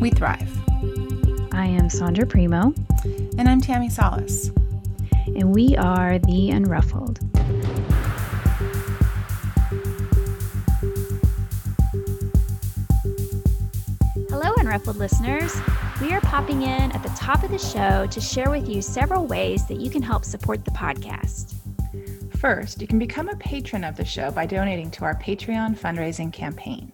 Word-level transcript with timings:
We 0.00 0.10
thrive. 0.10 0.50
I 1.52 1.66
am 1.66 1.88
Sondra 1.88 2.28
Primo. 2.28 2.74
And 3.38 3.48
I'm 3.48 3.60
Tammi 3.60 3.88
Salas. 3.88 4.50
And 5.26 5.54
we 5.54 5.76
are 5.76 6.18
The 6.18 6.50
Unruffled. 6.50 7.18
Hello, 14.28 14.52
Unruffled 14.54 14.96
listeners. 14.96 15.54
We 16.00 16.12
are 16.12 16.20
popping 16.20 16.62
in 16.62 16.92
at 16.92 17.02
the 17.02 17.08
top 17.10 17.42
of 17.42 17.50
the 17.50 17.58
show 17.58 18.06
to 18.06 18.20
share 18.20 18.50
with 18.50 18.68
you 18.68 18.82
several 18.82 19.26
ways 19.26 19.66
that 19.66 19.80
you 19.80 19.90
can 19.90 20.02
help 20.02 20.24
support 20.24 20.64
the 20.64 20.70
podcast. 20.72 21.54
First, 22.36 22.80
you 22.80 22.86
can 22.86 22.98
become 22.98 23.28
a 23.28 23.36
patron 23.36 23.82
of 23.82 23.96
the 23.96 24.04
show 24.04 24.30
by 24.30 24.46
donating 24.46 24.90
to 24.92 25.04
our 25.04 25.14
Patreon 25.14 25.76
fundraising 25.78 26.32
campaign. 26.32 26.92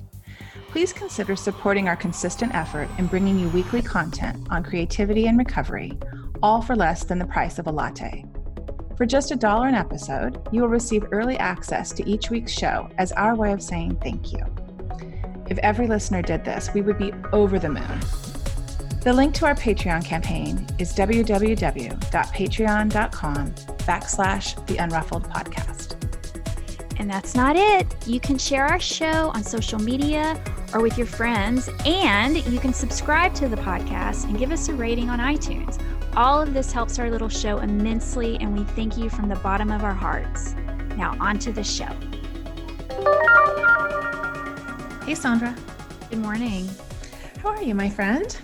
Please 0.73 0.93
consider 0.95 1.37
supporting 1.37 1.87
our 1.87 1.97
consistent 1.97 2.55
effort 2.55 2.89
in 2.97 3.07
bringing 3.07 3.39
you 3.39 3.51
weekly 3.51 3.83
content 3.83 4.47
on 4.51 4.65
creativity 4.65 5.27
and 5.27 5.37
recovery, 5.37 5.99
all 6.43 6.63
for 6.63 6.75
less 6.75 7.05
than 7.05 7.19
the 7.19 7.27
price 7.27 7.59
of 7.59 7.67
a 7.67 7.71
latte. 7.71 8.25
For 8.97 9.05
just 9.05 9.33
a 9.33 9.37
dollar 9.37 9.69
an 9.69 9.75
episode, 9.75 10.49
you 10.51 10.63
will 10.63 10.71
receive 10.71 11.05
early 11.13 11.37
access 11.37 11.93
to 11.93 12.09
each 12.09 12.31
week's 12.31 12.53
show 12.53 12.89
as 12.97 13.13
our 13.13 13.37
way 13.37 13.53
of 13.53 13.61
saying 13.61 13.99
thank 14.03 14.33
you. 14.33 14.43
If 15.51 15.59
every 15.59 15.87
listener 15.87 16.23
did 16.23 16.43
this, 16.43 16.73
we 16.73 16.81
would 16.81 16.97
be 16.97 17.13
over 17.35 17.59
the 17.59 17.69
moon. 17.69 18.01
The 19.03 19.13
link 19.13 19.35
to 19.35 19.45
our 19.45 19.55
Patreon 19.55 20.07
campaign 20.07 20.67
is 20.79 20.95
www.patreon.com 20.95 23.47
backslash 23.85 24.67
the 24.67 24.77
unruffled 24.77 25.31
podcast. 25.31 25.97
And 26.99 27.11
that's 27.11 27.35
not 27.35 27.57
it. 27.57 27.95
You 28.07 28.21
can 28.21 28.39
share 28.39 28.65
our 28.65 28.81
show 28.81 29.31
on 29.35 29.43
social 29.43 29.79
media 29.79 30.43
or 30.75 30.81
with 30.81 30.97
your 30.99 31.07
friends, 31.07 31.69
and 31.85 32.37
you 32.47 32.59
can 32.59 32.73
subscribe 32.73 33.35
to 33.35 33.49
the 33.49 33.57
podcast 33.57 34.25
and 34.25 34.39
give 34.39 34.51
us 34.53 34.69
a 34.69 34.75
rating 34.75 35.11
on 35.11 35.19
iTunes. 35.19 35.81
All 36.17 36.41
of 36.41 36.53
this 36.55 36.73
helps 36.73 36.99
our 36.99 37.11
little 37.11 37.29
show 37.29 37.59
immensely, 37.59 38.37
and 38.41 38.57
we 38.57 38.65
thank 38.65 38.97
you 38.97 39.09
from 39.11 39.29
the 39.29 39.37
bottom 39.37 39.71
of 39.71 39.85
our 39.85 39.95
hearts. 39.95 40.55
Now, 40.97 41.17
on 41.21 41.39
to 41.41 41.53
the 41.53 41.65
show. 41.65 41.89
Hey, 45.05 45.15
Sondra. 45.15 45.57
Good 46.11 46.21
morning. 46.21 46.69
How 47.43 47.49
are 47.51 47.63
you, 47.63 47.75
my 47.75 47.91
friend? 47.91 48.37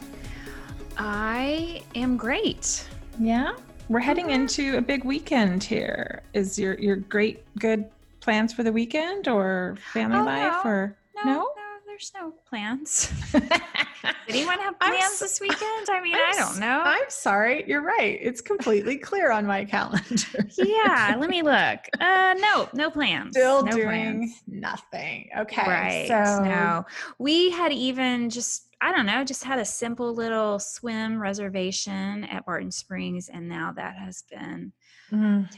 I 0.96 1.82
am 1.94 2.16
great. 2.16 2.84
Yeah, 3.20 3.52
we're 3.88 4.00
heading 4.00 4.30
into 4.30 4.76
a 4.76 4.80
big 4.80 5.04
weekend 5.04 5.62
here. 5.62 6.22
Is 6.34 6.58
your 6.58 6.74
your 6.78 6.96
great 6.96 7.44
good 7.58 7.84
plans 8.20 8.52
for 8.52 8.62
the 8.64 8.72
weekend 8.72 9.28
or 9.28 9.76
family 9.92 10.18
Oh, 10.18 10.24
life 10.24 10.64
no. 10.64 10.70
or 10.70 10.96
No? 11.24 11.48
There's 11.98 12.12
no 12.14 12.32
plans. 12.48 13.12
Anyone 14.28 14.58
have 14.60 14.78
plans 14.78 15.02
s- 15.02 15.18
this 15.18 15.40
weekend? 15.40 15.88
I 15.90 16.00
mean, 16.00 16.14
I'm 16.14 16.20
I 16.20 16.28
s- 16.30 16.36
don't 16.36 16.60
know. 16.60 16.82
I'm 16.84 17.08
sorry. 17.08 17.64
You're 17.66 17.82
right. 17.82 18.18
It's 18.22 18.40
completely 18.40 18.96
clear 18.98 19.32
on 19.32 19.44
my 19.46 19.64
calendar. 19.64 20.46
yeah, 20.56 21.16
let 21.18 21.28
me 21.28 21.42
look. 21.42 21.80
Uh, 22.00 22.34
no, 22.38 22.68
no 22.72 22.88
plans. 22.90 23.32
Still 23.32 23.64
no 23.64 23.72
doing 23.72 23.86
plans. 23.88 24.42
nothing. 24.46 25.28
Okay. 25.36 25.62
Right. 25.66 26.06
So 26.08 26.44
No, 26.44 26.86
we 27.18 27.50
had 27.50 27.72
even 27.72 28.30
just, 28.30 28.68
I 28.80 28.92
don't 28.92 29.06
know, 29.06 29.24
just 29.24 29.42
had 29.42 29.58
a 29.58 29.64
simple 29.64 30.14
little 30.14 30.60
swim 30.60 31.20
reservation 31.20 32.24
at 32.24 32.46
Barton 32.46 32.70
Springs. 32.70 33.28
And 33.28 33.48
now 33.48 33.72
that 33.72 33.96
has 33.96 34.22
been, 34.30 34.72
Mm, 35.10 35.48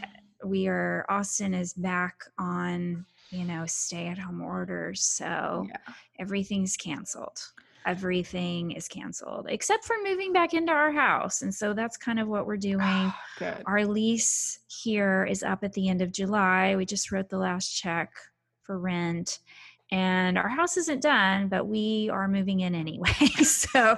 we 0.45 0.69
are, 0.69 1.05
Austin 1.09 1.53
is 1.55 1.75
back 1.75 2.23
on, 2.39 3.05
you 3.31 3.45
know, 3.45 3.65
stay 3.67 4.09
at 4.09 4.19
home 4.19 4.41
orders. 4.43 5.03
So 5.03 5.67
yeah. 5.69 5.95
everything's 6.19 6.77
canceled. 6.77 7.39
Everything 7.87 8.73
is 8.73 8.89
canceled 8.89 9.47
except 9.49 9.85
for 9.87 9.97
moving 10.05 10.33
back 10.33 10.53
into 10.53 10.73
our 10.73 10.93
house. 10.93 11.43
And 11.43 11.55
so 11.55 11.73
that's 11.73 11.97
kind 11.97 12.21
of 12.21 12.29
what 12.29 12.47
we're 12.47 12.57
doing. 12.59 13.13
Our 13.67 13.87
lease 13.87 14.59
here 14.69 15.25
is 15.25 15.43
up 15.43 15.65
at 15.65 15.73
the 15.73 15.89
end 15.89 16.03
of 16.03 16.13
July. 16.13 16.77
We 16.77 16.85
just 16.85 17.11
wrote 17.11 17.29
the 17.31 17.39
last 17.39 17.71
check 17.71 18.13
for 18.63 18.79
rent. 18.79 19.39
And 19.93 20.39
our 20.39 20.49
house 20.49 20.77
isn't 20.77 21.03
done, 21.03 21.49
but 21.49 21.67
we 21.67 22.09
are 22.13 22.29
moving 22.29 22.61
in 22.61 22.77
anyway. 22.77 23.11
so 23.43 23.97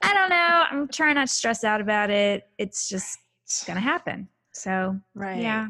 I 0.00 0.14
don't 0.14 0.30
know. 0.30 0.64
I'm 0.70 0.86
trying 0.86 1.16
not 1.16 1.26
to 1.26 1.34
stress 1.34 1.64
out 1.64 1.80
about 1.80 2.08
it. 2.08 2.44
It's 2.56 2.88
just 2.88 3.18
going 3.66 3.74
to 3.74 3.82
happen. 3.82 4.28
So, 4.52 4.96
Right. 5.14 5.40
yeah, 5.42 5.68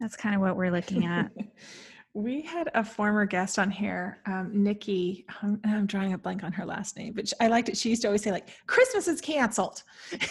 that's 0.00 0.16
kind 0.16 0.34
of 0.34 0.40
what 0.40 0.56
we're 0.56 0.70
looking 0.70 1.04
at. 1.04 1.30
we 2.14 2.42
had 2.42 2.70
a 2.74 2.84
former 2.84 3.26
guest 3.26 3.58
on 3.58 3.72
here, 3.72 4.18
um, 4.26 4.50
Nikki. 4.52 5.26
I'm, 5.42 5.60
I'm 5.64 5.84
drawing 5.86 6.12
a 6.12 6.18
blank 6.18 6.44
on 6.44 6.52
her 6.52 6.64
last 6.64 6.96
name, 6.96 7.12
but 7.12 7.28
sh- 7.28 7.32
I 7.40 7.48
liked 7.48 7.68
it. 7.68 7.76
She 7.76 7.90
used 7.90 8.02
to 8.02 8.08
always 8.08 8.22
say 8.22 8.30
like, 8.30 8.50
"Christmas 8.68 9.08
is 9.08 9.20
canceled," 9.20 9.82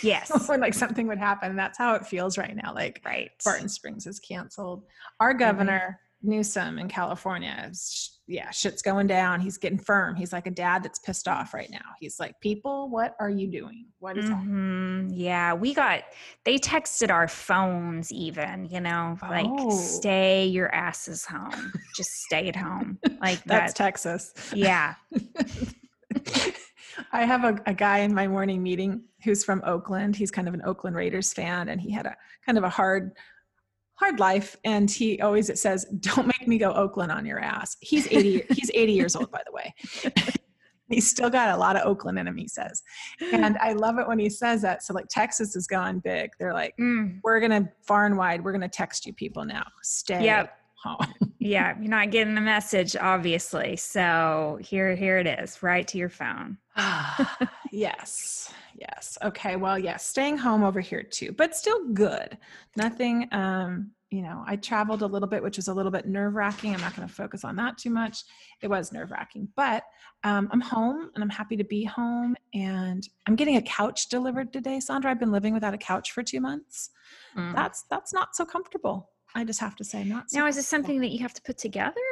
yes. 0.02 0.32
when 0.48 0.62
like 0.62 0.74
something 0.74 1.08
would 1.08 1.18
happen. 1.18 1.50
And 1.50 1.60
that's 1.60 1.78
how 1.78 1.96
it 1.96 2.06
feels 2.06 2.38
right 2.38 2.56
now. 2.56 2.74
Like 2.74 3.02
Right. 3.06 3.32
Barton 3.44 3.68
Springs 3.68 4.08
is 4.08 4.20
canceled. 4.20 4.84
Our 5.20 5.34
governor 5.34 6.00
Newsom 6.22 6.80
in 6.80 6.88
California, 6.88 7.68
is, 7.70 8.13
yeah, 8.28 8.50
shit's 8.52 8.82
going 8.82 9.08
down. 9.08 9.42
He's 9.42 9.58
getting 9.58 9.78
firm. 9.78 10.16
He's 10.16 10.32
like 10.32 10.48
a 10.48 10.52
dad 10.52 10.82
that's 10.84 11.00
pissed 11.00 11.28
off 11.28 11.54
right 11.54 11.70
now. 11.70 11.82
He's 12.00 12.20
like, 12.20 12.40
"People, 12.40 12.90
what 12.90 13.16
are 13.20 13.30
you 13.30 13.48
doing? 13.48 13.86
What 14.00 14.18
is 14.18 14.30
happening?" 14.30 15.10
Mhm. 15.10 15.12
Yeah, 15.14 15.54
we 15.54 15.74
got 15.74 16.04
they 16.46 16.58
texted 16.58 17.12
our 17.12 17.28
phones 17.28 18.12
even, 18.14 18.66
you 18.66 18.80
know, 18.80 19.18
like 19.22 19.46
Oh. 19.50 19.72
stay 19.78 20.46
your 20.46 20.74
asses 20.74 21.26
home. 21.26 21.74
Just 21.96 22.12
stay 22.24 22.48
at 22.48 22.56
home. 22.56 22.98
Like 23.22 23.44
That's 23.46 23.74
that. 23.74 23.76
Texas. 23.84 24.34
yeah. 24.54 24.96
I 27.12 27.26
have 27.26 27.44
a, 27.44 27.60
a 27.66 27.74
guy 27.74 28.00
in 28.00 28.14
my 28.14 28.28
morning 28.28 28.62
meeting 28.62 29.04
who's 29.24 29.44
from 29.44 29.64
Oakland. 29.66 30.16
He's 30.16 30.30
kind 30.32 30.48
of 30.48 30.54
an 30.54 30.62
Oakland 30.64 30.96
Raiders 30.96 31.34
fan, 31.34 31.70
and 31.70 31.82
he 31.82 31.92
had 31.92 32.06
a 32.06 32.16
kind 32.46 32.58
of 32.58 32.64
a 32.64 32.70
hard, 32.70 33.14
hard 33.96 34.20
life. 34.20 34.58
And 34.64 34.90
he 34.90 35.22
always 35.22 35.50
it 35.50 35.58
says, 35.58 35.86
"Don't 36.00 36.28
make 36.28 36.48
me 36.48 36.58
go 36.58 36.72
Oakland 36.74 37.12
on 37.12 37.26
your 37.26 37.40
ass." 37.40 37.78
He's 37.82 38.08
eighty. 38.12 38.44
he's 38.50 38.72
eighty 38.74 38.94
years 38.94 39.16
old, 39.16 39.32
by 39.32 39.42
the 39.46 39.52
way. 39.52 39.74
he's 40.90 41.10
still 41.10 41.30
got 41.30 41.50
a 41.56 41.58
lot 41.58 41.76
of 41.76 41.86
Oakland 41.86 42.20
in 42.20 42.28
him. 42.28 42.36
He 42.38 42.48
says, 42.48 42.82
and 43.32 43.58
I 43.60 43.74
love 43.74 43.98
it 44.00 44.08
when 44.08 44.20
he 44.20 44.30
says 44.30 44.62
that. 44.62 44.84
So 44.84 44.94
like 44.94 45.08
Texas 45.10 45.56
is 45.56 45.68
gone 45.68 46.00
big. 46.00 46.30
They're 46.40 46.54
like, 46.54 46.74
Mm, 46.80 47.20
"We're 47.24 47.40
gonna 47.40 47.70
far 47.88 48.06
and 48.06 48.18
wide. 48.18 48.44
We're 48.44 48.52
gonna 48.52 48.70
text 48.70 49.06
you 49.06 49.14
people 49.14 49.46
now. 49.46 49.66
Stay 49.82 50.24
Yep. 50.26 50.56
home." 50.84 50.98
yeah, 51.40 51.76
you're 51.80 51.90
not 51.90 52.12
getting 52.12 52.36
the 52.36 52.42
message, 52.42 52.96
obviously. 52.96 53.76
So 53.78 54.60
here 54.62 54.96
here 54.96 55.18
it 55.18 55.28
is, 55.28 55.64
right 55.64 55.88
to 55.88 55.98
your 55.98 56.10
phone. 56.10 56.58
yes 57.72 58.52
yes. 58.88 59.18
Okay 59.24 59.56
well 59.56 59.78
yes 59.80 60.06
staying 60.06 60.38
home 60.38 60.64
over 60.64 60.80
here 60.80 61.04
too 61.04 61.32
but 61.32 61.56
still 61.56 61.90
good. 61.94 62.38
Nothing 62.76 63.28
um 63.32 63.92
you 64.10 64.22
know 64.22 64.44
i 64.46 64.56
traveled 64.56 65.02
a 65.02 65.08
little 65.08 65.28
bit 65.28 65.42
which 65.42 65.58
was 65.58 65.70
a 65.70 65.74
little 65.74 65.92
bit 65.92 66.08
nerve 66.08 66.36
wracking 66.36 66.72
i'm 66.76 66.82
not 66.82 66.96
going 66.96 67.08
to 67.08 67.14
focus 67.14 67.44
on 67.44 67.56
that 67.56 67.80
too 67.80 67.90
much. 67.90 68.24
It 68.62 68.68
was 68.68 68.92
nerve 68.92 69.10
wracking 69.10 69.48
but 69.56 69.84
um, 70.24 70.50
i'm 70.52 70.62
home 70.62 71.10
and 71.16 71.24
i'm 71.24 71.30
happy 71.30 71.58
to 71.58 71.64
be 71.64 71.84
home 71.84 72.36
and 72.54 73.08
i'm 73.28 73.36
getting 73.36 73.58
a 73.58 73.62
couch 73.64 74.10
delivered 74.10 74.54
today 74.54 74.78
Sondra. 74.78 75.08
I've 75.08 75.20
been 75.20 75.32
living 75.32 75.54
without 75.54 75.74
a 75.74 75.80
couch 75.80 76.12
for 76.12 76.22
two 76.22 76.42
months. 76.42 76.92
Mm. 77.36 77.56
that's 77.56 77.86
that's 77.90 78.14
not 78.14 78.36
so 78.36 78.46
comfortable 78.46 79.10
i 79.34 79.44
just 79.44 79.60
have 79.60 79.76
to 79.78 79.84
say 79.84 80.04
not 80.04 80.30
so 80.30 80.40
Now 80.40 80.48
is 80.48 80.58
this 80.58 80.68
something 80.68 81.00
that 81.02 81.12
you 81.12 81.20
have 81.20 81.34
to 81.34 81.42
put 81.42 81.58
together? 81.58 82.08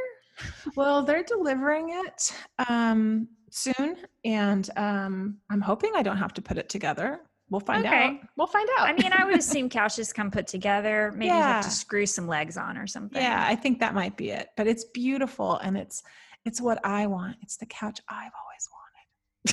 Well, 0.75 1.03
they're 1.03 1.24
delivering 1.24 1.89
it 2.06 2.33
um, 2.67 3.27
soon, 3.51 3.98
and 4.25 4.69
um, 4.77 5.38
I'm 5.50 5.62
hoping 5.62 5.92
I 5.95 6.01
don't 6.01 6.18
have 6.18 6.33
to 6.36 6.42
put 6.42 6.57
it 6.57 6.69
together. 6.69 7.21
We'll 7.50 7.59
find 7.59 7.86
out. 7.86 8.15
We'll 8.38 8.48
find 8.48 8.68
out. 8.80 8.88
I 8.88 8.94
mean, 8.94 9.12
I 9.12 9.25
would 9.25 9.38
assume 9.38 9.69
couches 9.80 10.13
come 10.13 10.31
put 10.31 10.48
together. 10.48 11.12
Maybe 11.13 11.25
you 11.25 11.33
have 11.33 11.65
to 11.65 11.69
screw 11.69 12.06
some 12.06 12.25
legs 12.25 12.56
on 12.56 12.77
or 12.77 12.88
something. 12.88 13.21
yeah, 13.21 13.45
I 13.45 13.56
think 13.56 13.80
that 13.81 13.94
might 13.94 14.15
be 14.15 14.30
it. 14.31 14.50
But 14.56 14.68
it's 14.68 14.86
beautiful, 14.86 15.57
and 15.57 15.77
it's 15.77 16.01
it's 16.45 16.62
what 16.62 16.83
I 16.86 17.07
want. 17.07 17.38
It's 17.42 17.57
the 17.57 17.65
couch 17.65 18.00
I've 18.07 18.31
always 18.42 18.69
wanted. 18.71 18.81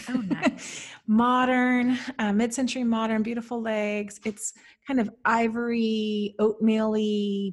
Oh, 0.08 0.34
nice. 0.40 0.88
modern, 1.06 1.98
uh, 2.18 2.32
mid-century 2.32 2.84
modern, 2.84 3.22
beautiful 3.22 3.60
legs. 3.60 4.20
It's 4.24 4.52
kind 4.86 5.00
of 5.00 5.10
ivory, 5.24 6.34
oatmeal-y, 6.38 7.52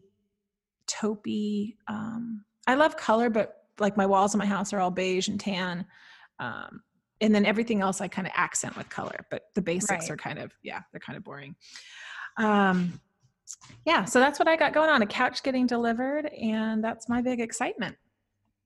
taupey. 0.87 1.75
Um, 1.87 2.43
I 2.67 2.75
love 2.75 2.97
color, 2.97 3.29
but 3.29 3.63
like 3.79 3.97
my 3.97 4.05
walls 4.05 4.33
in 4.33 4.37
my 4.37 4.45
house 4.45 4.73
are 4.73 4.79
all 4.79 4.91
beige 4.91 5.27
and 5.27 5.39
tan. 5.39 5.85
Um, 6.39 6.81
and 7.21 7.33
then 7.33 7.45
everything 7.45 7.81
else 7.81 8.01
I 8.01 8.07
kind 8.07 8.27
of 8.27 8.33
accent 8.35 8.75
with 8.75 8.89
color, 8.89 9.25
but 9.31 9.43
the 9.55 9.61
basics 9.61 9.91
Right. 10.05 10.11
are 10.11 10.17
kind 10.17 10.39
of 10.39 10.51
yeah, 10.63 10.81
they're 10.91 10.99
kind 10.99 11.15
of 11.17 11.23
boring. 11.23 11.55
Um, 12.37 12.99
yeah, 13.85 14.03
so 14.05 14.19
that's 14.19 14.37
what 14.39 14.47
I 14.47 14.55
got 14.55 14.73
going 14.73 14.89
on. 14.89 15.01
A 15.01 15.05
couch 15.05 15.41
getting 15.43 15.65
delivered, 15.67 16.25
and 16.27 16.83
that's 16.83 17.07
my 17.07 17.21
big 17.21 17.39
excitement. 17.39 17.95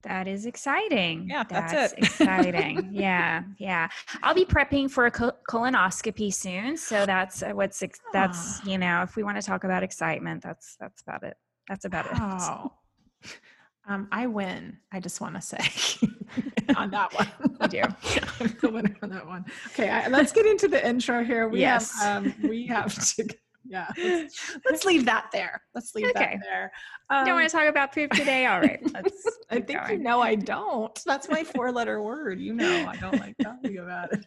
That 0.03 0.27
is 0.29 0.45
exciting. 0.45 1.27
Yeah, 1.29 1.43
that's 1.43 1.93
it. 1.93 1.99
exciting. 1.99 2.89
yeah, 2.93 3.43
yeah. 3.57 3.89
I'll 4.23 4.33
be 4.33 4.45
prepping 4.45 4.89
for 4.89 5.05
a 5.07 5.11
colonoscopy 5.11 6.33
soon, 6.33 6.77
so 6.77 7.05
that's 7.05 7.43
uh, 7.43 7.49
what's 7.51 7.83
ex- 7.83 7.99
that's 8.13 8.61
Ah. 8.61 8.63
you 8.65 8.77
know, 8.77 9.01
if 9.03 9.15
we 9.17 9.23
want 9.23 9.35
to 9.39 9.45
talk 9.45 9.65
about 9.65 9.83
excitement, 9.83 10.41
that's 10.41 10.77
that's 10.79 11.01
about 11.01 11.23
it. 11.23 11.35
That's 11.67 11.85
about 11.85 12.05
it. 12.05 13.29
Um, 13.87 14.07
I 14.11 14.27
win. 14.27 14.77
I 14.91 14.99
just 14.99 15.19
want 15.21 15.35
to 15.35 15.41
say 15.41 15.57
on 16.75 16.91
that 16.91 17.13
one. 17.13 17.27
You 17.61 17.67
do. 17.67 17.81
I'm 18.39 18.57
the 18.61 18.69
winner 18.71 18.95
on 19.01 19.09
that 19.09 19.25
one. 19.25 19.45
Okay, 19.67 19.89
I, 19.89 20.07
let's 20.09 20.31
get 20.31 20.45
into 20.45 20.67
the 20.67 20.85
intro 20.87 21.23
here. 21.23 21.47
We 21.49 21.61
Yes. 21.61 21.99
have 22.01 22.25
um, 22.25 22.33
we 22.47 22.67
have 22.67 22.93
to 23.15 23.27
yeah. 23.65 23.87
Let's, 23.97 24.57
let's 24.69 24.85
leave 24.85 25.05
that 25.05 25.29
there. 25.31 25.61
Let's 25.75 25.93
leave 25.93 26.07
Okay. 26.09 26.19
that 26.19 26.39
there. 26.43 26.71
You 27.11 27.17
Um, 27.17 27.25
don't 27.25 27.35
want 27.35 27.49
to 27.49 27.55
talk 27.55 27.67
about 27.67 27.93
poop 27.93 28.11
today? 28.11 28.45
All 28.47 28.59
right. 28.59 28.79
Let's 28.93 29.23
I 29.49 29.59
think 29.61 29.79
you 29.89 29.97
know 29.99 30.21
I 30.21 30.35
don't. 30.35 30.97
That's 31.05 31.29
my 31.29 31.43
four-letter 31.43 32.01
word. 32.01 32.39
You 32.39 32.53
know 32.53 32.87
I 32.87 32.95
don't 32.97 33.19
like 33.19 33.35
talking 33.41 33.77
about 33.79 34.13
it. 34.13 34.25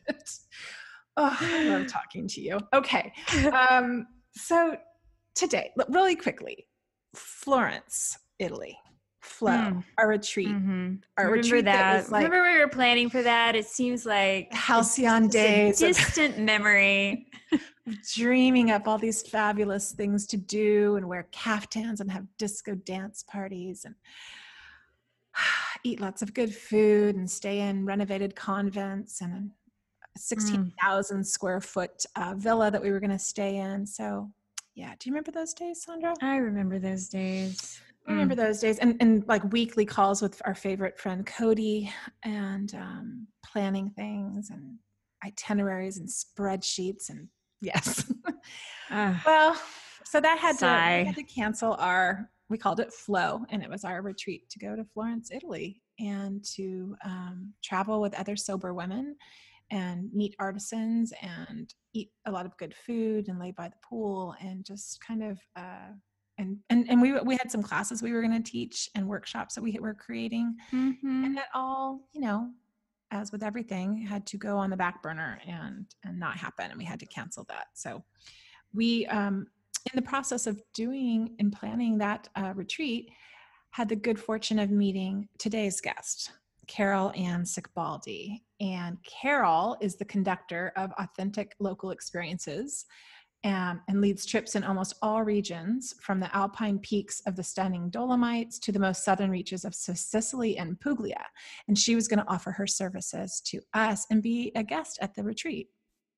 Oh, 1.17 1.37
I 1.41 1.65
love 1.65 1.87
talking 1.89 2.27
to 2.29 2.41
you. 2.41 2.59
Okay. 2.75 3.13
Um, 3.53 4.07
so 4.35 4.77
today, 5.35 5.71
really 5.89 6.17
quickly, 6.17 6.67
Florence, 7.15 8.17
Italy. 8.39 8.77
FLO, 9.23 9.51
Mm. 9.53 9.85
our 9.99 10.09
retreat. 10.09 10.49
Mhm. 10.49 11.03
Our 11.17 11.27
Remember 11.27 11.43
retreat 11.43 11.65
that 11.67 11.73
that? 11.77 11.97
was 12.03 12.11
like 12.11 12.25
Remember 12.25 12.51
we 12.53 12.59
were 12.59 12.69
planning 12.69 13.09
for 13.09 13.23
that? 13.23 13.55
It 13.55 13.67
seems 13.67 14.05
like 14.05 14.53
halcyon 14.53 15.29
days 15.29 15.79
distant 15.79 16.39
memory. 16.39 17.29
dreaming 18.15 18.71
up 18.71 18.87
all 18.87 18.99
these 18.99 19.23
fabulous 19.23 19.93
things 19.93 20.27
to 20.29 20.37
do 20.37 20.97
and 20.97 21.09
wear 21.09 21.25
caftans 21.33 22.01
and 22.01 22.11
have 22.13 22.25
disco 22.39 22.75
dance 22.77 23.25
parties 23.25 23.85
and 23.85 23.95
eat 25.85 26.01
lots 26.01 26.23
of 26.23 26.33
good 26.35 26.55
food 26.55 27.17
and 27.17 27.29
stay 27.31 27.61
in 27.61 27.85
renovated 27.85 28.35
convents 28.37 29.21
and 29.21 29.51
a 30.15 30.19
16,000 30.19 31.25
square 31.27 31.61
foot 31.61 32.05
uh, 32.17 32.35
villa 32.37 32.71
that 32.71 32.83
we 32.83 32.91
were 32.91 33.01
going 33.01 33.11
to 33.11 33.19
stay 33.19 33.57
in. 33.57 33.87
So, 33.87 34.31
yeah, 34.75 34.95
do 34.99 35.09
you 35.09 35.13
remember 35.13 35.31
those 35.31 35.55
days, 35.55 35.85
Sondra? 35.87 36.15
I 36.23 36.37
remember 36.37 36.79
those 36.79 37.09
days. 37.09 37.81
I 38.07 38.13
remember 38.13 38.35
those 38.35 38.61
days 38.61 38.79
and, 38.79 38.97
and 39.01 39.25
like 39.29 39.53
weekly 39.53 39.87
calls 39.87 40.23
with 40.23 40.41
our 40.45 40.55
favorite 40.55 40.99
friend 40.99 41.25
Cody 41.25 41.93
and 42.25 42.75
um, 42.75 43.27
planning 43.47 43.91
things 43.91 44.51
and 44.51 44.79
itineraries 45.25 45.99
and 45.99 46.09
spreadsheets 46.09 47.11
and 47.11 47.29
yes. 47.61 48.13
Ah, 48.91 49.23
well, 49.25 49.57
so 50.05 50.21
that 50.21 50.39
had 50.39 50.55
to 50.55 50.59
Sigh. 50.59 51.05
had 51.07 51.15
to 51.15 51.23
cancel 51.23 51.75
our 51.79 52.29
we 52.51 52.59
called 52.59 52.81
it 52.81 52.93
FLO 52.93 53.45
and 53.51 53.63
it 53.63 53.71
was 53.71 53.85
our 53.85 54.03
retreat 54.03 54.51
to 54.51 54.59
go 54.59 54.77
to 54.77 54.85
Florence, 54.85 55.31
Italy 55.33 55.81
and 55.99 56.45
to 56.57 56.95
um, 57.05 57.55
travel 57.65 58.01
with 58.01 58.19
other 58.19 58.37
sober 58.37 58.75
women 58.75 59.17
and 59.71 60.13
meet 60.13 60.37
artisans 60.39 61.13
and 61.23 61.73
eat 61.95 62.11
a 62.27 62.31
lot 62.31 62.45
of 62.45 62.57
good 62.59 62.75
food 62.75 63.29
and 63.29 63.39
lay 63.39 63.53
by 63.53 63.69
the 63.69 63.77
pool 63.89 64.35
and 64.41 64.67
just 64.67 64.99
kind 65.07 65.23
of 65.23 65.39
uh, 65.57 65.93
and 66.43 66.59
and 66.71 66.91
and 66.91 67.01
we 67.01 67.19
we 67.21 67.37
had 67.37 67.51
some 67.51 67.63
classes 67.63 68.03
we 68.03 68.13
were 68.13 68.21
going 68.21 68.43
to 68.43 68.51
teach 68.51 68.91
and 68.95 69.09
workshops 69.09 69.55
that 69.55 69.63
we 69.63 69.79
were 69.81 69.95
creating. 69.95 70.57
Mhm. 70.73 71.25
and 71.25 71.37
that 71.37 71.49
all 71.55 72.09
you 72.13 72.21
know 72.21 72.51
as 73.11 73.31
with 73.31 73.43
everything 73.43 73.97
had 73.99 74.27
to 74.27 74.39
go 74.39 74.57
on 74.59 74.71
the 74.71 74.77
back 74.77 75.03
burner 75.03 75.41
and 75.47 75.87
and 76.05 76.19
not 76.19 76.37
happen 76.37 76.71
and 76.71 76.79
we 76.79 76.85
had 76.85 77.01
to 77.01 77.07
cancel 77.07 77.45
that. 77.49 77.67
So 77.75 78.05
we 78.75 79.07
um 79.07 79.47
in 79.93 79.97
the 79.97 80.03
process 80.03 80.47
of 80.47 80.63
doing 80.75 81.35
and 81.39 81.53
planning 81.53 81.99
that 81.99 82.29
uh, 82.37 82.53
retreat 82.55 83.11
had 83.71 83.89
the 83.89 83.97
good 83.97 84.19
fortune 84.19 84.59
of 84.59 84.71
meeting 84.71 85.29
today's 85.39 85.81
guest 85.81 86.33
carol 86.69 87.13
ann 87.17 87.45
Sicbaldi. 87.45 88.43
And 88.61 88.97
carol 89.03 89.77
is 89.81 89.97
the 89.97 90.05
conductor 90.05 90.73
of 90.77 90.93
authentic 90.99 91.55
local 91.59 91.91
experiences 91.91 92.87
um, 93.45 93.81
and 93.89 94.01
leads 94.01 94.25
trips 94.25 94.55
in 94.55 94.63
almost 94.65 94.95
all 95.03 95.23
regions, 95.25 95.95
from 96.01 96.21
the 96.21 96.35
alpine 96.35 96.79
peaks 96.79 97.21
of 97.27 97.35
the 97.37 97.43
stunning 97.43 97.91
Dolomites 97.91 98.59
to 98.61 98.73
the 98.73 98.79
most 98.79 99.05
southern 99.05 99.31
reaches 99.31 99.65
of 99.65 99.75
Sicily 99.75 100.59
and 100.59 100.79
Puglia. 100.79 101.25
And 101.69 101.77
she 101.79 101.95
was 101.95 102.07
going 102.09 102.21
to 102.21 102.29
offer 102.29 102.53
her 102.53 102.67
services 102.67 103.41
to 103.47 103.61
us 103.75 104.07
and 104.11 104.23
be 104.23 104.53
a 104.55 104.63
guest 104.63 104.99
at 105.03 105.15
the 105.15 105.25
retreat. 105.25 105.71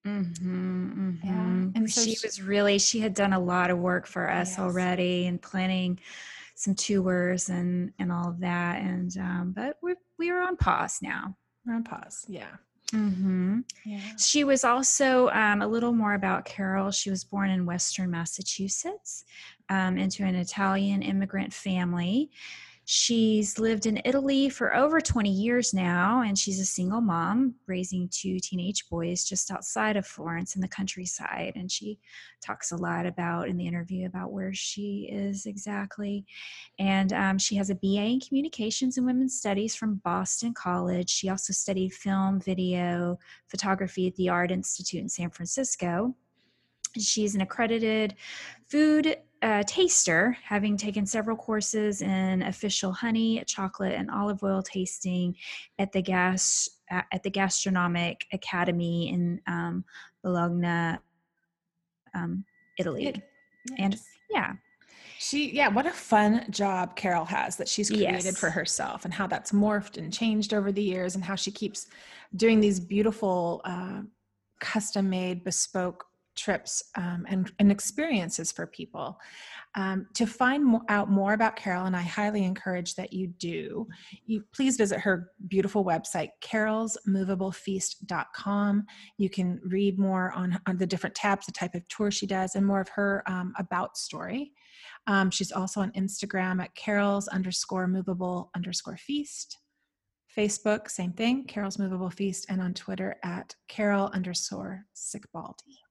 Mhm, 0.06 1.18
Yeah, 1.24 1.32
mhm. 1.32 1.72
and 1.74 1.90
so 1.90 2.02
she 2.02 2.14
she- 2.14 2.26
was 2.26 2.42
really 2.42 2.78
she 2.78 3.00
had 3.00 3.14
done 3.14 3.32
a 3.32 3.40
lot 3.40 3.70
of 3.70 3.78
work 3.78 4.06
for 4.06 4.30
us 4.30 4.50
Yes. 4.50 4.58
already 4.58 5.26
and 5.26 5.40
planning 5.40 5.98
some 6.56 6.74
tours 6.74 7.48
and 7.48 7.90
and 7.98 8.12
all 8.12 8.28
of 8.28 8.38
that 8.40 8.82
and 8.82 9.16
um 9.16 9.52
but 9.56 9.78
we're 9.82 9.96
we 10.18 10.30
were 10.30 10.42
on 10.42 10.56
pause 10.58 10.98
now 11.00 11.34
We're 11.64 11.74
on 11.74 11.84
pause. 11.84 12.26
Yeah. 12.28 12.56
Hmm 12.90 13.60
Yeah. 13.84 14.00
she 14.18 14.44
was 14.44 14.64
also 14.64 15.28
um, 15.30 15.62
a 15.62 15.66
little 15.66 15.92
more 15.92 16.14
about 16.14 16.44
carol. 16.44 16.90
She 16.90 17.10
was 17.10 17.24
born 17.24 17.50
in 17.50 17.66
western 17.66 18.10
massachusetts 18.10 19.24
um, 19.68 19.96
into 19.96 20.24
an 20.24 20.34
italian 20.34 21.02
immigrant 21.02 21.52
family 21.52 22.30
She's 22.86 23.58
lived 23.58 23.86
in 23.86 24.02
Italy 24.04 24.50
for 24.50 24.74
over 24.74 25.00
20 25.00 25.30
years 25.30 25.72
now, 25.72 26.20
and 26.20 26.38
she's 26.38 26.60
a 26.60 26.66
single 26.66 27.00
mom 27.00 27.54
raising 27.66 28.08
two 28.10 28.38
teenage 28.38 28.88
boys 28.90 29.24
just 29.24 29.50
outside 29.50 29.96
of 29.96 30.06
Florence 30.06 30.54
in 30.54 30.60
the 30.60 30.68
countryside. 30.68 31.52
And 31.56 31.72
she 31.72 31.98
talks 32.44 32.72
a 32.72 32.76
lot 32.76 33.06
about 33.06 33.48
in 33.48 33.56
the 33.56 33.66
interview 33.66 34.06
about 34.06 34.32
where 34.32 34.52
she 34.52 35.08
is 35.10 35.46
exactly. 35.46 36.26
And 36.78 37.12
um, 37.14 37.38
she 37.38 37.56
has 37.56 37.70
a 37.70 37.74
BA 37.74 38.04
in 38.04 38.20
Communications 38.20 38.98
and 38.98 39.06
Women's 39.06 39.38
Studies 39.38 39.74
from 39.74 40.02
Boston 40.04 40.52
College. 40.52 41.08
She 41.08 41.30
also 41.30 41.54
studied 41.54 41.94
film, 41.94 42.38
video, 42.38 43.18
photography 43.48 44.08
at 44.08 44.16
the 44.16 44.28
Art 44.28 44.50
Institute 44.50 45.00
in 45.00 45.08
San 45.08 45.30
Francisco. 45.30 46.14
She's 46.98 47.34
an 47.34 47.40
accredited 47.40 48.14
food 48.68 49.16
uh, 49.44 49.62
taster, 49.66 50.36
having 50.42 50.74
taken 50.76 51.04
several 51.04 51.36
courses 51.36 52.00
in 52.00 52.42
official 52.42 52.92
honey, 52.92 53.42
chocolate, 53.46 53.92
and 53.92 54.10
olive 54.10 54.42
oil 54.42 54.62
tasting 54.62 55.36
at 55.78 55.92
the 55.92 56.00
gas 56.02 56.68
at 56.90 57.22
the 57.22 57.30
Gastronomic 57.30 58.26
Academy 58.32 59.08
in 59.10 59.40
um, 59.46 59.84
Bologna, 60.22 60.98
um, 62.14 62.44
Italy. 62.78 63.06
It- 63.08 63.22
And 63.78 63.96
yeah, 64.30 64.52
She, 65.18 65.50
yeah, 65.52 65.68
what 65.68 65.86
a 65.86 65.90
fun 65.90 66.46
job 66.50 66.96
Carol 66.96 67.24
has 67.24 67.56
that 67.56 67.68
she's 67.68 67.88
created 67.88 68.24
Yes. 68.24 68.38
for 68.38 68.50
herself 68.50 69.04
and 69.06 69.14
how 69.14 69.26
that's 69.26 69.52
morphed 69.52 69.96
and 69.96 70.12
changed 70.12 70.52
over 70.52 70.70
the 70.72 70.82
years 70.82 71.14
and 71.14 71.24
how 71.24 71.34
she 71.34 71.50
keeps 71.50 71.86
doing 72.36 72.60
these 72.60 72.78
beautiful, 72.80 73.60
uh, 73.64 74.02
custom 74.60 75.08
made, 75.10 75.42
bespoke 75.44 76.04
trips 76.36 76.82
um, 76.96 77.26
and, 77.28 77.52
and 77.58 77.70
experiences 77.70 78.50
for 78.52 78.66
people. 78.66 79.18
Um, 79.76 80.06
to 80.14 80.26
find 80.26 80.64
mo- 80.64 80.84
out 80.88 81.10
more 81.10 81.32
about 81.32 81.56
Carol, 81.56 81.86
and 81.86 81.96
I 81.96 82.02
highly 82.02 82.44
encourage 82.44 82.94
that 82.94 83.12
you 83.12 83.26
do, 83.26 83.88
you 84.24 84.44
please 84.54 84.76
visit 84.76 85.00
her 85.00 85.32
beautiful 85.48 85.84
website, 85.84 86.28
carolsmoveablefeast.com. 86.42 88.84
You 89.18 89.30
can 89.30 89.60
read 89.64 89.98
more 89.98 90.30
on, 90.32 90.60
on 90.66 90.78
the 90.78 90.86
different 90.86 91.16
tabs, 91.16 91.46
the 91.46 91.52
type 91.52 91.74
of 91.74 91.86
tour 91.88 92.10
she 92.10 92.26
does, 92.26 92.54
and 92.54 92.64
more 92.64 92.80
of 92.80 92.88
her 92.90 93.24
um, 93.26 93.52
about 93.58 93.96
story. 93.96 94.52
Um, 95.06 95.30
she's 95.30 95.52
also 95.52 95.80
on 95.80 95.92
Instagram 95.92 96.62
at 96.62 96.74
Carol's 96.74 97.28
underscore 97.28 97.86
moveable 97.86 98.50
underscore 98.54 98.96
feast. 98.96 99.58
Facebook, 100.36 100.90
same 100.90 101.12
thing, 101.12 101.44
Carol's 101.44 101.78
Moveable 101.78 102.10
Feast, 102.10 102.46
and 102.48 102.60
on 102.60 102.74
Twitter 102.74 103.16
at 103.22 103.54
Carol 103.68 104.10
underscore 104.12 104.84
Sicbaldi. 104.94 105.83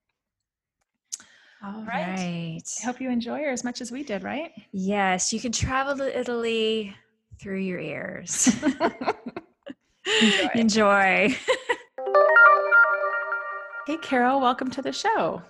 All 1.66 1.86
right. 1.86 2.18
right. 2.18 2.62
I 2.82 2.86
hope 2.86 3.00
you 3.00 3.10
enjoy 3.10 3.40
her 3.40 3.50
as 3.50 3.64
much 3.64 3.80
as 3.80 3.90
we 3.90 4.04
did, 4.04 4.22
right? 4.22 4.52
Yes, 4.74 5.32
you 5.32 5.40
can 5.40 5.54
travel 5.54 5.96
to 5.96 6.20
Italy 6.20 6.94
through 7.40 7.60
your 7.60 7.80
ears. 7.80 8.54
Enjoy. 10.22 10.50
Enjoy. 10.56 11.38
Hey, 13.88 13.98
Carol, 14.02 14.42
welcome 14.42 14.70
to 14.72 14.82
the 14.82 14.92
show. 14.92 15.42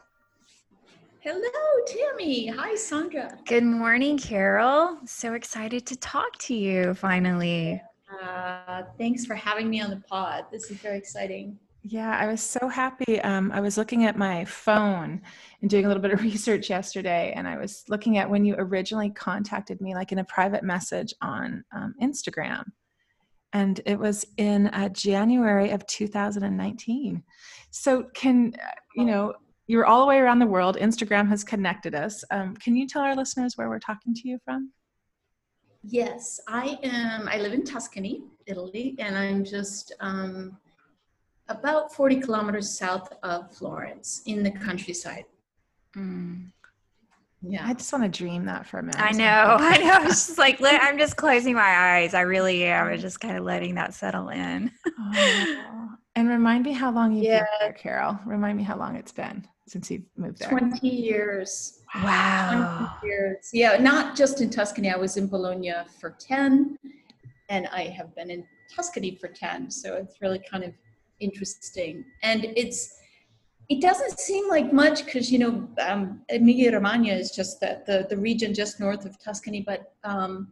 Hello, 1.22 1.40
Tammi. 1.88 2.46
Hi, 2.48 2.76
Sondra. 2.76 3.44
Good 3.48 3.64
morning, 3.64 4.20
Carol. 4.20 5.00
So 5.06 5.34
excited 5.34 5.88
to 5.88 5.96
talk 5.96 6.38
to 6.42 6.54
you 6.54 6.94
finally. 6.94 7.82
Uh, 8.22 8.84
thanks 9.00 9.26
for 9.26 9.34
having 9.34 9.68
me 9.68 9.82
on 9.82 9.90
the 9.90 10.04
pod. 10.08 10.46
This 10.52 10.70
is 10.70 10.78
very 10.78 10.98
exciting. 10.98 11.58
Yeah, 11.86 12.18
I 12.18 12.28
was 12.28 12.42
so 12.42 12.70
happy. 12.70 13.20
Um, 13.22 13.52
I 13.52 13.60
was 13.60 13.78
looking 13.78 14.06
at 14.06 14.18
my 14.18 14.46
phone 14.46 15.22
and 15.62 15.70
doing 15.70 15.84
a 15.84 15.88
little 15.90 16.02
bit 16.02 16.14
of 16.14 16.22
research 16.24 16.70
yesterday, 16.70 17.34
and 17.36 17.46
I 17.46 17.58
was 17.58 17.84
looking 17.90 18.18
at 18.18 18.30
when 18.30 18.46
you 18.46 18.56
originally 18.58 19.10
contacted 19.10 19.82
me, 19.82 19.94
like 19.94 20.14
in 20.14 20.20
a 20.20 20.24
private 20.24 20.64
message 20.64 21.14
on 21.22 21.64
um, 21.76 21.94
Instagram. 22.02 22.64
and 23.52 23.82
it 23.86 24.00
was 24.00 24.26
in 24.38 24.68
uh, 24.68 24.90
January 24.90 25.72
of 25.72 25.86
2019. 25.88 27.22
So, 27.70 28.04
can 28.14 28.54
you 28.96 29.06
know, 29.06 29.34
you're 29.68 29.86
all 29.86 30.02
the 30.02 30.08
way 30.08 30.20
around 30.20 30.40
the 30.40 30.46
world. 30.46 30.78
Instagram 30.78 31.28
has 31.30 31.44
connected 31.44 31.96
us. 31.96 32.24
Um, 32.32 32.56
can 32.56 32.76
you 32.76 32.88
tell 32.88 33.02
our 33.02 33.16
listeners 33.16 33.58
where 33.58 33.70
we're 33.70 33.80
talking 33.80 34.14
to 34.14 34.28
you 34.28 34.40
from? 34.46 34.72
Yes, 35.84 36.40
I 36.48 36.78
am. 36.84 37.28
I 37.28 37.38
live 37.38 37.52
in 37.52 37.66
Tuscany, 37.66 38.24
Italy, 38.46 38.96
and 39.00 39.18
I'm 39.18 39.44
just 39.44 39.94
um, 40.00 40.58
about 41.50 41.94
40 41.94 42.22
kilometers 42.22 42.78
south 42.78 43.12
of 43.24 43.54
Florence 43.56 44.22
in 44.26 44.44
the 44.44 44.52
countryside. 44.52 45.26
Mm. 45.96 46.52
Yeah, 47.46 47.68
I 47.68 47.74
just 47.74 47.92
want 47.92 48.06
to 48.06 48.10
dream 48.10 48.46
that 48.46 48.66
for 48.66 48.80
a 48.80 48.84
minute. 48.84 49.02
I 49.02 49.12
know, 49.12 49.58
I 49.60 49.78
know. 49.78 50.08
It's 50.08 50.28
just 50.28 50.38
like 50.38 50.60
I'm 50.62 50.98
just 50.98 51.18
closing 51.18 51.56
my 51.56 51.96
eyes. 51.98 52.14
I 52.14 52.22
really 52.22 52.64
am. 52.64 52.88
I'm 52.88 52.98
just 52.98 53.20
kind 53.20 53.38
of 53.38 53.44
letting 53.44 53.76
that 53.76 53.94
settle 53.94 54.30
in. 54.30 54.72
oh. 54.88 55.90
And 56.16 56.30
remind 56.30 56.64
me 56.64 56.72
how 56.72 56.92
long 56.92 57.14
you've 57.14 57.26
yeah. 57.26 57.40
been 57.40 57.48
there, 57.60 57.74
Carol. 57.74 58.20
Remind 58.26 58.58
me 58.58 58.64
how 58.64 58.78
long 58.78 58.96
it's 58.96 59.12
been 59.12 59.46
since 59.68 59.90
you 59.90 60.04
moved 60.16 60.40
there. 60.40 60.50
20 60.50 60.88
years. 60.88 61.82
Wow. 61.96 62.98
20 63.00 63.08
years. 63.08 63.50
Yeah, 63.52 63.78
not 63.78 64.16
just 64.16 64.40
in 64.40 64.50
Tuscany. 64.50 64.92
I 64.92 64.96
was 64.96 65.18
in 65.18 65.28
Bologna 65.28 65.74
for 66.00 66.12
10, 66.12 66.78
and 67.50 67.68
I 67.68 67.84
have 67.86 68.16
been 68.16 68.30
in 68.30 68.46
Tuscany 68.74 69.16
for 69.16 69.28
10. 69.28 69.72
So 69.72 69.96
it's 69.96 70.22
really 70.22 70.40
kind 70.40 70.64
of 70.64 70.74
interesting. 71.20 72.06
And 72.22 72.46
it's, 72.56 72.98
it 73.70 73.82
doesn't 73.82 74.20
seem 74.20 74.50
like 74.50 74.74
much 74.74 75.06
because 75.06 75.32
you 75.32 75.40
know 75.40 75.68
um, 75.80 76.22
Emilia 76.30 76.74
Romagna 76.74 77.14
is 77.14 77.32
just 77.32 77.60
the, 77.60 77.82
the, 77.88 78.06
the 78.10 78.18
region 78.18 78.54
just 78.54 78.80
north 78.80 79.06
of 79.06 79.18
Tuscany, 79.24 79.62
but 79.62 79.94
um, 80.04 80.52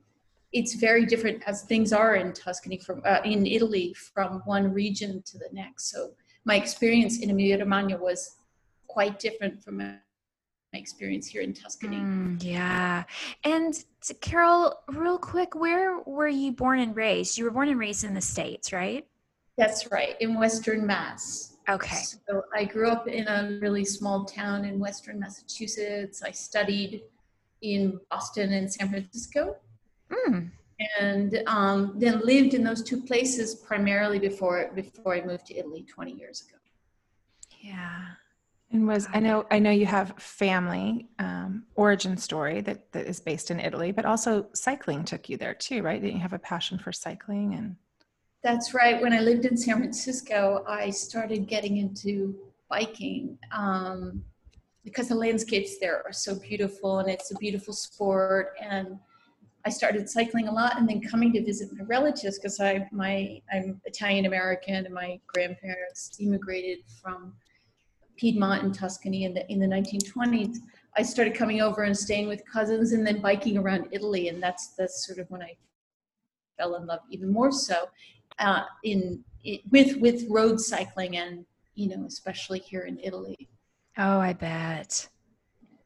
it's 0.53 0.75
very 0.75 1.05
different 1.05 1.43
as 1.47 1.63
things 1.63 1.93
are 1.93 2.15
in 2.15 2.33
Tuscany 2.33 2.77
from 2.77 3.01
uh, 3.05 3.19
in 3.23 3.45
Italy 3.45 3.93
from 4.13 4.41
one 4.45 4.71
region 4.73 5.21
to 5.25 5.37
the 5.37 5.49
next. 5.51 5.91
So 5.91 6.11
my 6.45 6.55
experience 6.55 7.19
in 7.19 7.29
Emilia 7.29 7.59
Romagna 7.59 7.97
was 7.97 8.37
quite 8.87 9.19
different 9.19 9.63
from 9.63 9.77
my 9.77 9.95
experience 10.73 11.27
here 11.27 11.41
in 11.41 11.53
Tuscany. 11.53 11.97
Mm, 11.97 12.43
yeah, 12.43 13.03
and 13.43 13.73
Carol, 14.21 14.79
real 14.87 15.17
quick, 15.17 15.55
where 15.55 15.99
were 15.99 16.27
you 16.27 16.51
born 16.51 16.79
and 16.79 16.95
raised? 16.95 17.37
You 17.37 17.45
were 17.45 17.51
born 17.51 17.69
and 17.69 17.79
raised 17.79 18.03
in 18.03 18.13
the 18.13 18.21
states, 18.21 18.73
right? 18.73 19.05
That's 19.57 19.91
right, 19.91 20.15
in 20.19 20.39
Western 20.39 20.85
Mass. 20.85 21.57
Okay. 21.69 22.01
So 22.27 22.43
I 22.55 22.65
grew 22.65 22.89
up 22.89 23.07
in 23.07 23.27
a 23.27 23.59
really 23.61 23.85
small 23.85 24.25
town 24.25 24.65
in 24.65 24.79
Western 24.79 25.19
Massachusetts. 25.19 26.23
I 26.23 26.31
studied 26.31 27.03
in 27.61 27.99
Boston 28.09 28.53
and 28.53 28.71
San 28.71 28.89
Francisco. 28.89 29.55
Mm. 30.11 30.51
And 30.99 31.43
um, 31.45 31.93
then 31.97 32.21
lived 32.21 32.55
in 32.55 32.63
those 32.63 32.81
two 32.81 33.01
places 33.01 33.55
primarily 33.55 34.17
before 34.17 34.71
before 34.73 35.15
I 35.15 35.21
moved 35.21 35.45
to 35.47 35.55
Italy 35.55 35.85
20 35.87 36.11
years 36.13 36.41
ago. 36.41 36.57
Yeah. 37.59 37.99
And 38.71 38.87
was 38.87 39.07
I 39.13 39.19
know 39.19 39.45
I 39.51 39.59
know 39.59 39.69
you 39.69 39.85
have 39.85 40.13
family 40.17 41.09
um, 41.19 41.65
origin 41.75 42.17
story 42.17 42.61
that 42.61 42.91
that 42.93 43.05
is 43.05 43.19
based 43.19 43.51
in 43.51 43.59
Italy, 43.59 43.91
but 43.91 44.05
also 44.05 44.47
cycling 44.53 45.03
took 45.03 45.29
you 45.29 45.37
there 45.37 45.53
too, 45.53 45.83
right? 45.83 46.01
Didn't 46.01 46.15
you 46.15 46.21
have 46.21 46.33
a 46.33 46.39
passion 46.39 46.79
for 46.79 46.91
cycling 46.91 47.53
and 47.53 47.75
that's 48.43 48.73
right. 48.73 49.01
When 49.01 49.13
I 49.13 49.19
lived 49.19 49.45
in 49.45 49.55
San 49.55 49.77
Francisco, 49.77 50.63
I 50.67 50.89
started 50.89 51.47
getting 51.47 51.77
into 51.77 52.35
biking 52.69 53.37
um, 53.51 54.23
because 54.83 55.09
the 55.09 55.15
landscapes 55.15 55.77
there 55.77 56.01
are 56.05 56.13
so 56.13 56.39
beautiful 56.39 56.99
and 56.99 57.09
it's 57.09 57.31
a 57.31 57.35
beautiful 57.35 57.73
sport. 57.73 58.53
And 58.59 58.97
I 59.63 59.69
started 59.69 60.09
cycling 60.09 60.47
a 60.47 60.51
lot 60.51 60.79
and 60.79 60.89
then 60.89 61.01
coming 61.01 61.31
to 61.33 61.43
visit 61.43 61.69
my 61.77 61.83
relatives 61.85 62.39
because 62.39 62.59
I 62.59 62.87
my 62.91 63.41
I'm 63.53 63.79
Italian 63.85 64.25
American 64.25 64.85
and 64.85 64.93
my 64.93 65.19
grandparents 65.27 66.17
immigrated 66.19 66.79
from 66.99 67.33
Piedmont 68.17 68.63
and 68.63 68.73
Tuscany 68.73 69.25
in 69.25 69.35
the 69.35 69.49
in 69.51 69.59
the 69.59 69.67
1920s. 69.67 70.57
I 70.97 71.03
started 71.03 71.35
coming 71.35 71.61
over 71.61 71.83
and 71.83 71.95
staying 71.95 72.27
with 72.27 72.41
cousins 72.51 72.91
and 72.91 73.05
then 73.05 73.21
biking 73.21 73.59
around 73.59 73.87
Italy 73.91 74.29
and 74.29 74.41
that's 74.41 74.69
that's 74.79 75.05
sort 75.05 75.19
of 75.19 75.29
when 75.29 75.43
I 75.43 75.55
fell 76.57 76.73
in 76.75 76.87
love 76.87 77.01
even 77.11 77.31
more 77.31 77.51
so 77.51 77.87
uh, 78.41 78.63
in 78.83 79.23
it, 79.43 79.61
with 79.71 79.97
with 79.97 80.25
road 80.29 80.59
cycling 80.59 81.17
and 81.17 81.45
you 81.75 81.89
know 81.89 82.05
especially 82.05 82.59
here 82.59 82.81
in 82.81 82.99
Italy. 82.99 83.49
Oh, 83.97 84.19
I 84.19 84.33
bet 84.33 85.07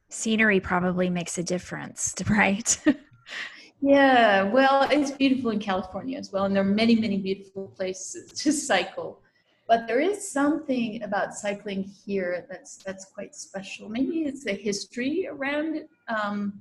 scenery 0.08 0.60
probably 0.60 1.10
makes 1.10 1.36
a 1.38 1.42
difference, 1.42 2.14
right? 2.28 2.78
yeah, 3.80 4.44
well, 4.44 4.88
it's 4.90 5.10
beautiful 5.10 5.50
in 5.50 5.58
California 5.58 6.18
as 6.18 6.32
well, 6.32 6.44
and 6.44 6.54
there 6.54 6.62
are 6.62 6.74
many 6.82 6.96
many 6.96 7.18
beautiful 7.18 7.68
places 7.76 8.32
to 8.32 8.52
cycle. 8.52 9.22
But 9.68 9.88
there 9.88 9.98
is 9.98 10.30
something 10.30 11.02
about 11.02 11.34
cycling 11.34 11.82
here 11.82 12.46
that's 12.48 12.76
that's 12.84 13.06
quite 13.06 13.34
special. 13.34 13.88
Maybe 13.88 14.22
it's 14.22 14.44
the 14.44 14.52
history 14.52 15.28
around 15.28 15.86
um, 16.08 16.60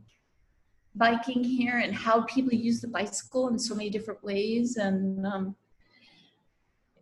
biking 0.96 1.44
here 1.44 1.80
and 1.80 1.94
how 1.94 2.22
people 2.22 2.54
use 2.54 2.82
the 2.82 2.88
bicycle 2.88 3.50
in 3.50 3.60
so 3.60 3.76
many 3.76 3.90
different 3.90 4.24
ways 4.24 4.78
and 4.78 5.26
um, 5.28 5.56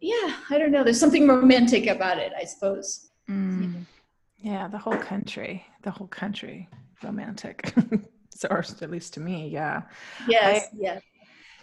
yeah, 0.04 0.36
I 0.50 0.58
don't 0.58 0.72
know. 0.72 0.84
There's 0.84 1.00
something 1.00 1.26
romantic 1.28 1.88
about 1.88 2.18
it, 2.18 2.34
I 2.38 2.44
suppose. 2.44 3.10
Mm. 3.30 3.86
Yeah, 4.38 4.68
the 4.68 4.78
whole 4.78 4.98
country, 4.98 5.66
the 5.84 5.92
whole 5.92 6.08
country, 6.08 6.68
romantic. 7.02 7.74
so, 8.30 8.50
or 8.52 8.60
at 8.60 8.92
least 8.92 9.14
to 9.14 9.22
me, 9.22 9.48
yeah. 9.48 9.84
Yes, 10.28 10.66
I, 10.66 10.70
yeah. 10.78 11.00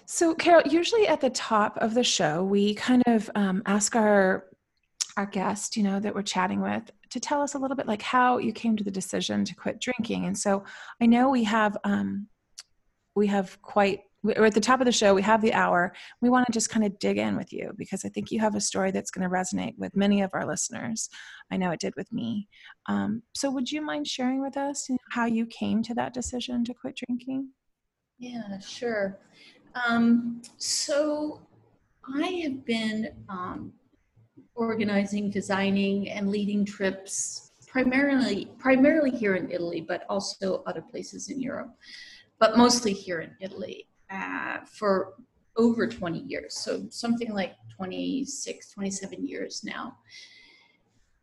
So, 0.06 0.34
Carol, 0.34 0.62
usually 0.66 1.06
at 1.06 1.20
the 1.20 1.28
top 1.28 1.76
of 1.82 1.92
the 1.92 2.02
show, 2.02 2.42
we 2.42 2.74
kind 2.74 3.02
of 3.06 3.30
um, 3.34 3.62
ask 3.66 3.94
our 3.94 4.46
our 5.18 5.26
guest, 5.26 5.76
you 5.76 5.82
know, 5.82 6.00
that 6.00 6.14
we're 6.14 6.22
chatting 6.22 6.62
with, 6.62 6.90
to 7.10 7.20
tell 7.20 7.42
us 7.42 7.54
a 7.54 7.58
little 7.58 7.76
bit 7.76 7.86
like 7.86 8.00
how 8.00 8.38
you 8.38 8.52
came 8.52 8.74
to 8.76 8.84
the 8.84 8.90
decision 8.90 9.44
to 9.44 9.54
quit 9.54 9.80
drinking. 9.80 10.24
And 10.24 10.38
so, 10.38 10.64
I 10.98 11.04
know 11.04 11.28
we 11.28 11.44
have 11.44 11.76
um, 11.84 12.26
we 13.14 13.26
have 13.26 13.60
quite 13.60 14.00
we're 14.22 14.44
at 14.44 14.54
the 14.54 14.60
top 14.60 14.80
of 14.80 14.86
the 14.86 14.92
show 14.92 15.14
we 15.14 15.22
have 15.22 15.40
the 15.40 15.52
hour. 15.52 15.94
We 16.20 16.28
want 16.28 16.46
to 16.46 16.52
just 16.52 16.70
kind 16.70 16.84
of 16.84 16.98
dig 16.98 17.18
in 17.18 17.36
with 17.36 17.52
you 17.52 17.72
because 17.76 18.04
i 18.04 18.08
think 18.08 18.30
you 18.30 18.40
have 18.40 18.54
a 18.54 18.60
story 18.60 18.90
that's 18.90 19.10
going 19.10 19.28
to 19.28 19.34
resonate 19.34 19.78
with 19.78 19.96
many 19.96 20.22
of 20.22 20.30
our 20.34 20.46
listeners. 20.46 21.08
I 21.50 21.56
know 21.56 21.70
it 21.70 21.80
did 21.80 21.94
with 21.96 22.12
me. 22.12 22.48
Um, 22.86 23.22
so 23.34 23.50
would 23.50 23.70
you 23.70 23.82
mind 23.82 24.06
sharing 24.06 24.40
with 24.42 24.56
us 24.56 24.88
how 25.10 25.26
you 25.26 25.46
came 25.46 25.82
to 25.84 25.94
that 25.94 26.14
decision 26.14 26.64
to 26.64 26.74
quit 26.74 27.00
drinking? 27.06 27.50
Yeah 28.18 28.58
sure. 28.60 29.18
Um, 29.74 30.42
so 30.56 31.40
i 32.16 32.26
have 32.42 32.64
been 32.64 33.08
um, 33.28 33.72
organizing 34.54 35.30
designing 35.30 36.10
and 36.10 36.28
leading 36.28 36.64
trips 36.64 37.52
primarily 37.68 38.50
primarily 38.58 39.10
here 39.10 39.36
in 39.36 39.50
italy 39.50 39.80
but 39.80 40.04
also 40.08 40.62
other 40.66 40.82
places 40.82 41.28
in 41.28 41.40
europe 41.40 41.72
but 42.38 42.56
mostly 42.56 42.92
here 42.92 43.20
in 43.20 43.30
italy 43.40 43.86
uh, 44.10 44.58
for 44.66 45.14
over 45.56 45.86
20 45.86 46.20
years. 46.20 46.56
So 46.56 46.86
something 46.90 47.32
like 47.32 47.54
26, 47.76 48.70
27 48.72 49.26
years 49.26 49.62
now. 49.64 49.96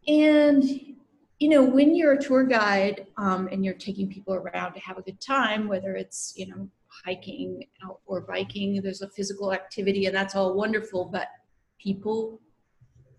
And, 0.07 0.63
you 1.39 1.49
know, 1.49 1.63
when 1.63 1.95
you're 1.95 2.13
a 2.13 2.21
tour 2.21 2.43
guide 2.43 3.07
um, 3.17 3.49
and 3.51 3.63
you're 3.63 3.73
taking 3.73 4.09
people 4.09 4.33
around 4.33 4.73
to 4.73 4.79
have 4.79 4.97
a 4.97 5.01
good 5.01 5.19
time, 5.19 5.67
whether 5.67 5.95
it's, 5.95 6.33
you 6.35 6.47
know, 6.47 6.69
hiking 6.87 7.63
or 8.05 8.21
biking, 8.21 8.81
there's 8.81 9.01
a 9.01 9.09
physical 9.09 9.53
activity 9.53 10.05
and 10.05 10.15
that's 10.15 10.35
all 10.35 10.55
wonderful, 10.55 11.05
but 11.05 11.27
people 11.79 12.39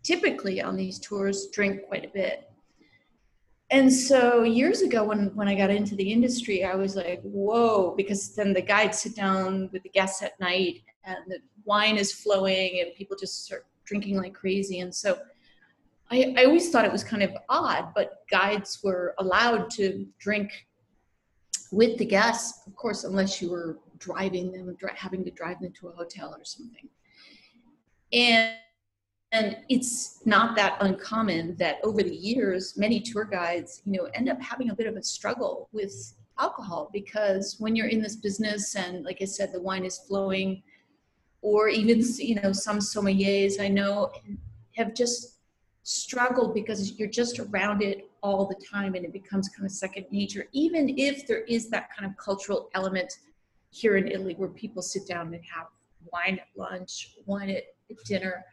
typically 0.02 0.62
on 0.62 0.76
these 0.76 0.98
tours 0.98 1.48
drink 1.52 1.82
quite 1.86 2.04
a 2.04 2.08
bit 2.08 2.47
and 3.70 3.92
so 3.92 4.42
years 4.42 4.82
ago 4.82 5.04
when 5.04 5.34
when 5.34 5.48
i 5.48 5.54
got 5.54 5.70
into 5.70 5.94
the 5.94 6.12
industry 6.12 6.64
i 6.64 6.74
was 6.74 6.96
like 6.96 7.20
whoa 7.22 7.94
because 7.96 8.34
then 8.34 8.52
the 8.52 8.62
guides 8.62 8.98
sit 9.00 9.14
down 9.14 9.68
with 9.72 9.82
the 9.82 9.88
guests 9.90 10.22
at 10.22 10.38
night 10.40 10.82
and 11.04 11.18
the 11.26 11.38
wine 11.64 11.96
is 11.96 12.12
flowing 12.12 12.80
and 12.80 12.94
people 12.94 13.16
just 13.16 13.44
start 13.44 13.66
drinking 13.84 14.16
like 14.16 14.34
crazy. 14.34 14.80
And 14.80 14.94
so 14.94 15.18
I, 16.10 16.34
I 16.36 16.44
always 16.44 16.70
thought 16.70 16.84
it 16.84 16.92
was 16.92 17.04
kind 17.04 17.22
of 17.22 17.30
odd 17.48 17.92
but 17.94 18.24
guides 18.30 18.80
were 18.82 19.14
allowed 19.18 19.70
to 19.72 20.06
drink 20.18 20.66
with 21.70 21.98
the 21.98 22.04
guests 22.04 22.66
of 22.66 22.74
course 22.74 23.04
unless 23.04 23.42
you 23.42 23.50
were 23.50 23.78
driving 23.98 24.52
them 24.52 24.74
having 24.94 25.24
to 25.24 25.30
drive 25.30 25.60
them 25.60 25.72
to 25.72 25.88
a 25.88 25.92
hotel 25.92 26.34
or 26.36 26.44
something. 26.44 26.88
And 28.12 28.54
and 29.32 29.58
it's 29.68 30.20
not 30.24 30.56
that 30.56 30.78
uncommon 30.80 31.54
that 31.56 31.78
over 31.82 32.02
the 32.02 32.14
years 32.14 32.76
many 32.76 33.00
tour 33.00 33.24
guides 33.24 33.82
you 33.84 33.92
know 33.92 34.08
end 34.14 34.28
up 34.28 34.40
having 34.40 34.70
a 34.70 34.74
bit 34.74 34.86
of 34.86 34.96
a 34.96 35.02
struggle 35.02 35.68
with 35.72 36.14
alcohol 36.38 36.88
because 36.92 37.56
when 37.58 37.74
you're 37.74 37.88
in 37.88 38.00
this 38.00 38.16
business 38.16 38.74
and 38.76 39.04
like 39.04 39.18
i 39.20 39.24
said 39.24 39.52
the 39.52 39.60
wine 39.60 39.84
is 39.84 39.98
flowing 39.98 40.62
or 41.42 41.68
even 41.68 42.02
you 42.16 42.36
know 42.36 42.52
some 42.52 42.78
sommeliers 42.78 43.60
i 43.60 43.68
know 43.68 44.10
have 44.76 44.94
just 44.94 45.36
struggled 45.82 46.54
because 46.54 46.98
you're 46.98 47.08
just 47.08 47.38
around 47.38 47.82
it 47.82 48.10
all 48.22 48.46
the 48.46 48.66
time 48.66 48.94
and 48.94 49.04
it 49.04 49.12
becomes 49.12 49.48
kind 49.48 49.64
of 49.64 49.72
second 49.72 50.04
nature 50.10 50.46
even 50.52 50.94
if 50.98 51.26
there 51.26 51.42
is 51.44 51.70
that 51.70 51.88
kind 51.96 52.10
of 52.10 52.16
cultural 52.16 52.68
element 52.74 53.18
here 53.70 53.96
in 53.96 54.06
italy 54.08 54.34
where 54.34 54.48
people 54.48 54.82
sit 54.82 55.06
down 55.06 55.32
and 55.34 55.42
have 55.44 55.66
wine 56.12 56.38
at 56.38 56.48
lunch, 56.56 57.16
wine 57.26 57.50
at 57.50 57.64
dinner. 58.04 58.44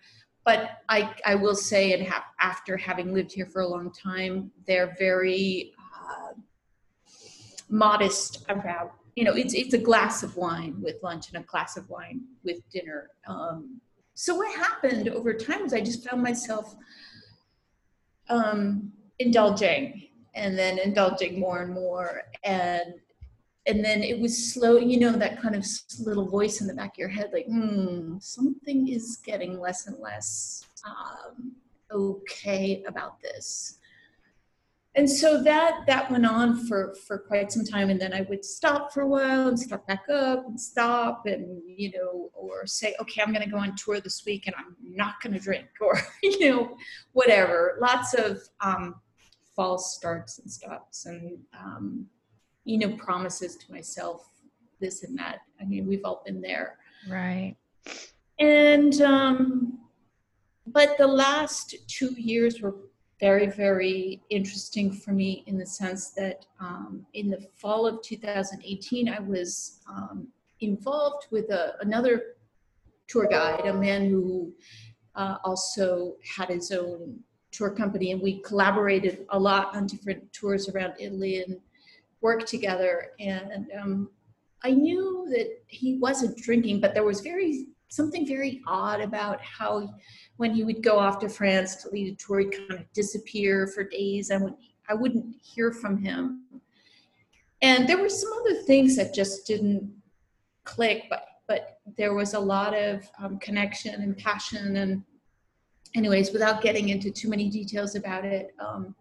But 0.46 0.78
I, 0.90 1.14
I 1.26 1.36
will 1.36 1.56
say, 1.56 1.94
and 1.94 2.08
ha- 2.08 2.26
after 2.40 2.78
having 2.78 3.14
lived 3.14 3.32
here 3.32 3.48
for 3.48 3.62
a 3.62 3.68
long 3.68 3.92
time, 3.92 4.52
they're 4.68 4.96
very 5.00 5.74
uh, 5.80 6.34
modest 7.68 8.46
about, 8.48 8.94
you 9.16 9.24
know, 9.24 9.34
it's, 9.34 9.56
it's 9.56 9.74
a 9.74 9.80
glass 9.80 10.22
of 10.22 10.38
wine 10.38 10.76
with 10.82 11.02
lunch 11.02 11.30
and 11.34 11.44
a 11.44 11.48
glass 11.48 11.78
of 11.78 11.90
wine 11.90 12.22
with 12.44 12.58
dinner. 12.70 13.10
Um, 13.28 13.82
so 14.14 14.36
what 14.36 14.56
happened 14.56 15.10
over 15.10 15.34
time 15.34 15.64
was 15.64 15.74
I 15.74 15.82
just 15.82 16.08
found 16.08 16.22
myself 16.22 16.76
um, 18.30 18.92
indulging 19.20 20.10
and 20.36 20.58
then 20.58 20.78
indulging 20.78 21.40
more 21.40 21.62
and 21.64 21.74
more 21.74 22.22
and 22.44 22.94
and 23.68 23.84
then 23.84 24.04
it 24.04 24.20
was 24.20 24.54
slow 24.54 24.78
you 24.78 25.00
know 25.00 25.12
that 25.12 25.42
kind 25.42 25.56
of 25.56 25.66
little 26.00 26.28
voice 26.28 26.62
in 26.62 26.68
the 26.68 26.74
back 26.74 26.94
of 26.94 26.98
your 26.98 27.10
head 27.10 27.30
like 27.34 27.46
hmm 27.46 28.18
something 28.20 28.88
is 28.88 29.18
getting 29.26 29.60
less 29.60 29.88
and 29.88 29.98
less 30.00 30.66
um, 30.86 31.54
okay 31.92 32.84
about 32.88 33.22
this. 33.22 33.78
And 34.98 35.10
so 35.10 35.44
that 35.44 35.82
that 35.88 36.10
went 36.10 36.26
on 36.26 36.68
for 36.68 36.96
for 37.06 37.18
quite 37.18 37.52
some 37.52 37.66
time 37.66 37.90
and 37.90 38.00
then 38.00 38.14
i 38.14 38.22
would 38.22 38.46
stop 38.46 38.94
for 38.94 39.02
a 39.02 39.08
while 39.08 39.50
and 39.50 39.60
start 39.60 39.86
back 39.88 40.06
up 40.10 40.48
and 40.48 40.60
stop 40.60 41.26
and 41.26 41.62
you 41.68 41.92
know 41.92 42.30
or 42.34 42.66
say 42.66 42.96
okay 43.02 43.22
i'm 43.22 43.34
going 43.34 43.44
to 43.44 43.52
go 43.52 43.58
on 43.58 43.76
tour 43.76 44.00
this 44.00 44.24
week 44.26 44.48
and 44.48 44.56
i'm 44.58 44.74
not 44.82 45.16
going 45.22 45.34
to 45.34 45.40
drink 45.40 45.68
or 45.82 46.00
you 46.24 46.50
know 46.50 46.78
whatever. 47.12 47.78
Lots 47.82 48.14
of 48.14 48.42
um, 48.62 48.96
false 49.54 49.96
starts 49.96 50.40
and 50.40 50.50
stops 50.50 51.08
and 51.08 51.40
um, 51.54 52.06
you 52.66 52.78
know 52.78 52.96
promises 52.98 53.56
to 53.58 53.72
myself 53.72 54.30
this 54.80 55.04
and 55.04 55.18
that. 55.18 55.40
I 55.62 55.66
mean 55.66 55.88
we've 55.88 56.04
all 56.04 56.22
been 56.26 56.42
there. 56.42 56.78
Right. 57.08 57.56
And 58.40 59.02
um, 59.02 59.80
but 60.68 60.98
the 60.98 61.08
last 61.08 61.76
two 61.88 62.14
years 62.18 62.62
were 62.62 62.76
very, 63.20 63.48
very 63.48 64.22
interesting 64.30 64.92
for 64.92 65.12
me 65.12 65.44
in 65.48 65.58
the 65.58 65.66
sense 65.66 66.10
that 66.12 66.46
um, 66.60 67.06
in 67.14 67.30
the 67.30 67.48
fall 67.56 67.88
of 67.88 68.02
2018, 68.02 69.08
I 69.08 69.20
was 69.20 69.80
um, 69.90 70.28
involved 70.60 71.28
with 71.32 71.50
a, 71.50 71.76
another 71.82 72.36
tour 73.08 73.28
guide, 73.30 73.66
a 73.66 73.74
man 73.74 74.10
who 74.10 74.54
uh, 75.16 75.38
also 75.44 76.16
had 76.36 76.50
his 76.50 76.72
own 76.72 77.20
tour 77.52 77.70
company, 77.70 78.12
and 78.12 78.22
we 78.22 78.42
collaborated 78.42 79.26
a 79.30 79.40
lot 79.40 79.74
on 79.76 79.88
different 79.88 80.32
tours 80.34 80.68
around 80.68 80.94
Italy 81.00 81.42
and 81.42 81.58
worked 82.26 82.48
together. 82.48 83.12
And 83.20 83.68
um, 83.80 84.10
I 84.64 84.72
knew 84.72 85.28
that 85.30 85.48
he 85.68 86.00
wasn't 86.00 86.36
drinking, 86.38 86.82
but 86.82 86.96
there 86.96 87.04
was 87.04 87.22
very 87.22 87.68
something 87.90 88.26
very 88.28 88.62
odd 88.66 89.00
about 89.00 89.40
how 89.42 89.88
when 90.38 90.52
he 90.52 90.64
would 90.64 90.82
go 90.82 90.98
off 90.98 91.20
to 91.20 91.30
France 91.30 91.76
to 91.76 91.90
lead 91.90 92.12
a 92.12 92.16
tour, 92.16 92.40
he'd 92.40 92.52
kind 92.58 92.80
of 92.80 92.94
disappear 92.94 93.68
for 93.68 93.84
days. 93.84 94.32
I 94.32 94.38
would 94.38 94.56
I 94.90 94.96
wouldn't 94.96 95.36
hear 95.40 95.72
from 95.72 95.98
him. 95.98 96.22
And 97.62 97.88
there 97.88 98.00
were 98.00 98.10
some 98.10 98.32
other 98.40 98.56
things 98.64 98.96
that 98.96 99.14
just 99.14 99.46
didn't 99.46 99.94
click, 100.64 101.04
but 101.12 101.26
but 101.48 101.78
there 101.96 102.16
was 102.16 102.34
a 102.34 102.40
lot 102.56 102.74
of 102.76 103.08
um, 103.22 103.38
connection 103.38 104.02
and 104.02 104.18
passion 104.18 104.78
and 104.78 105.04
anyways 105.96 106.32
without 106.34 106.64
getting 106.64 106.90
into 106.90 107.12
too 107.12 107.30
many 107.30 107.48
details 107.50 107.94
about 107.94 108.26
it 108.26 108.56
um, 108.60 108.96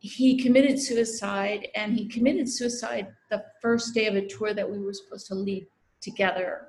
he 0.00 0.40
committed 0.40 0.80
suicide 0.80 1.68
and 1.74 1.94
he 1.94 2.06
committed 2.06 2.48
suicide 2.48 3.08
the 3.30 3.44
first 3.60 3.94
day 3.94 4.06
of 4.06 4.14
a 4.14 4.26
tour 4.26 4.54
that 4.54 4.68
we 4.68 4.78
were 4.78 4.92
supposed 4.92 5.26
to 5.26 5.34
lead 5.34 5.66
together. 6.00 6.68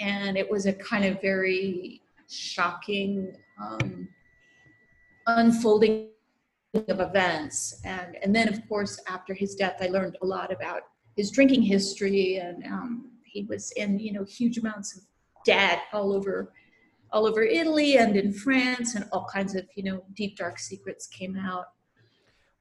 And 0.00 0.36
it 0.36 0.48
was 0.48 0.66
a 0.66 0.72
kind 0.72 1.04
of 1.04 1.20
very 1.20 2.00
shocking 2.28 3.36
um, 3.60 4.08
unfolding 5.26 6.08
of 6.74 7.00
events. 7.00 7.80
And 7.84 8.16
and 8.22 8.34
then 8.34 8.48
of 8.48 8.68
course 8.68 9.00
after 9.08 9.32
his 9.32 9.54
death 9.54 9.76
i 9.80 9.86
learned 9.86 10.16
a 10.22 10.26
lot 10.26 10.52
about 10.52 10.82
his 11.16 11.30
drinking 11.30 11.62
history. 11.62 12.36
And 12.36 12.64
um, 12.64 13.10
he 13.34 13.42
was 13.42 13.72
in 13.72 13.98
you 13.98 14.12
know 14.12 14.24
huge 14.24 14.58
amounts 14.58 14.96
of 14.96 15.02
debt 15.44 15.80
all 15.92 16.12
over 16.12 16.52
all 17.12 17.26
over 17.26 17.42
italy 17.42 17.98
and 17.98 18.16
in 18.16 18.32
france 18.32 18.94
and 18.94 19.04
all 19.12 19.26
kinds 19.30 19.54
of 19.54 19.66
you 19.76 19.82
know 19.82 20.02
deep 20.14 20.36
dark 20.36 20.58
secrets 20.58 21.06
came 21.08 21.36
out 21.36 21.66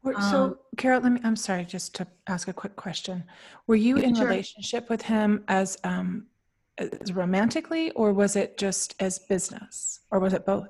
So, 0.03 0.11
Um, 0.43 0.57
Carol, 0.77 1.01
let 1.01 1.11
me, 1.13 1.21
I'm 1.23 1.35
sorry, 1.37 1.63
just 1.65 1.95
to 1.95 2.07
ask 2.27 2.47
a 2.47 2.53
quick 2.53 2.75
question. 2.75 3.23
Were 3.67 3.75
you 3.75 3.97
in 3.97 4.13
Sure. 4.15 4.25
relationship 4.27 4.89
with 4.89 5.01
him 5.03 5.45
as, 5.47 5.77
um, 5.85 6.27
as 6.77 7.13
romantically, 7.13 7.91
or 7.91 8.11
was 8.11 8.35
it 8.35 8.57
just 8.57 8.95
as 8.99 9.19
business, 9.19 10.01
or 10.11 10.19
was 10.19 10.33
it 10.33 10.45
both? 10.45 10.69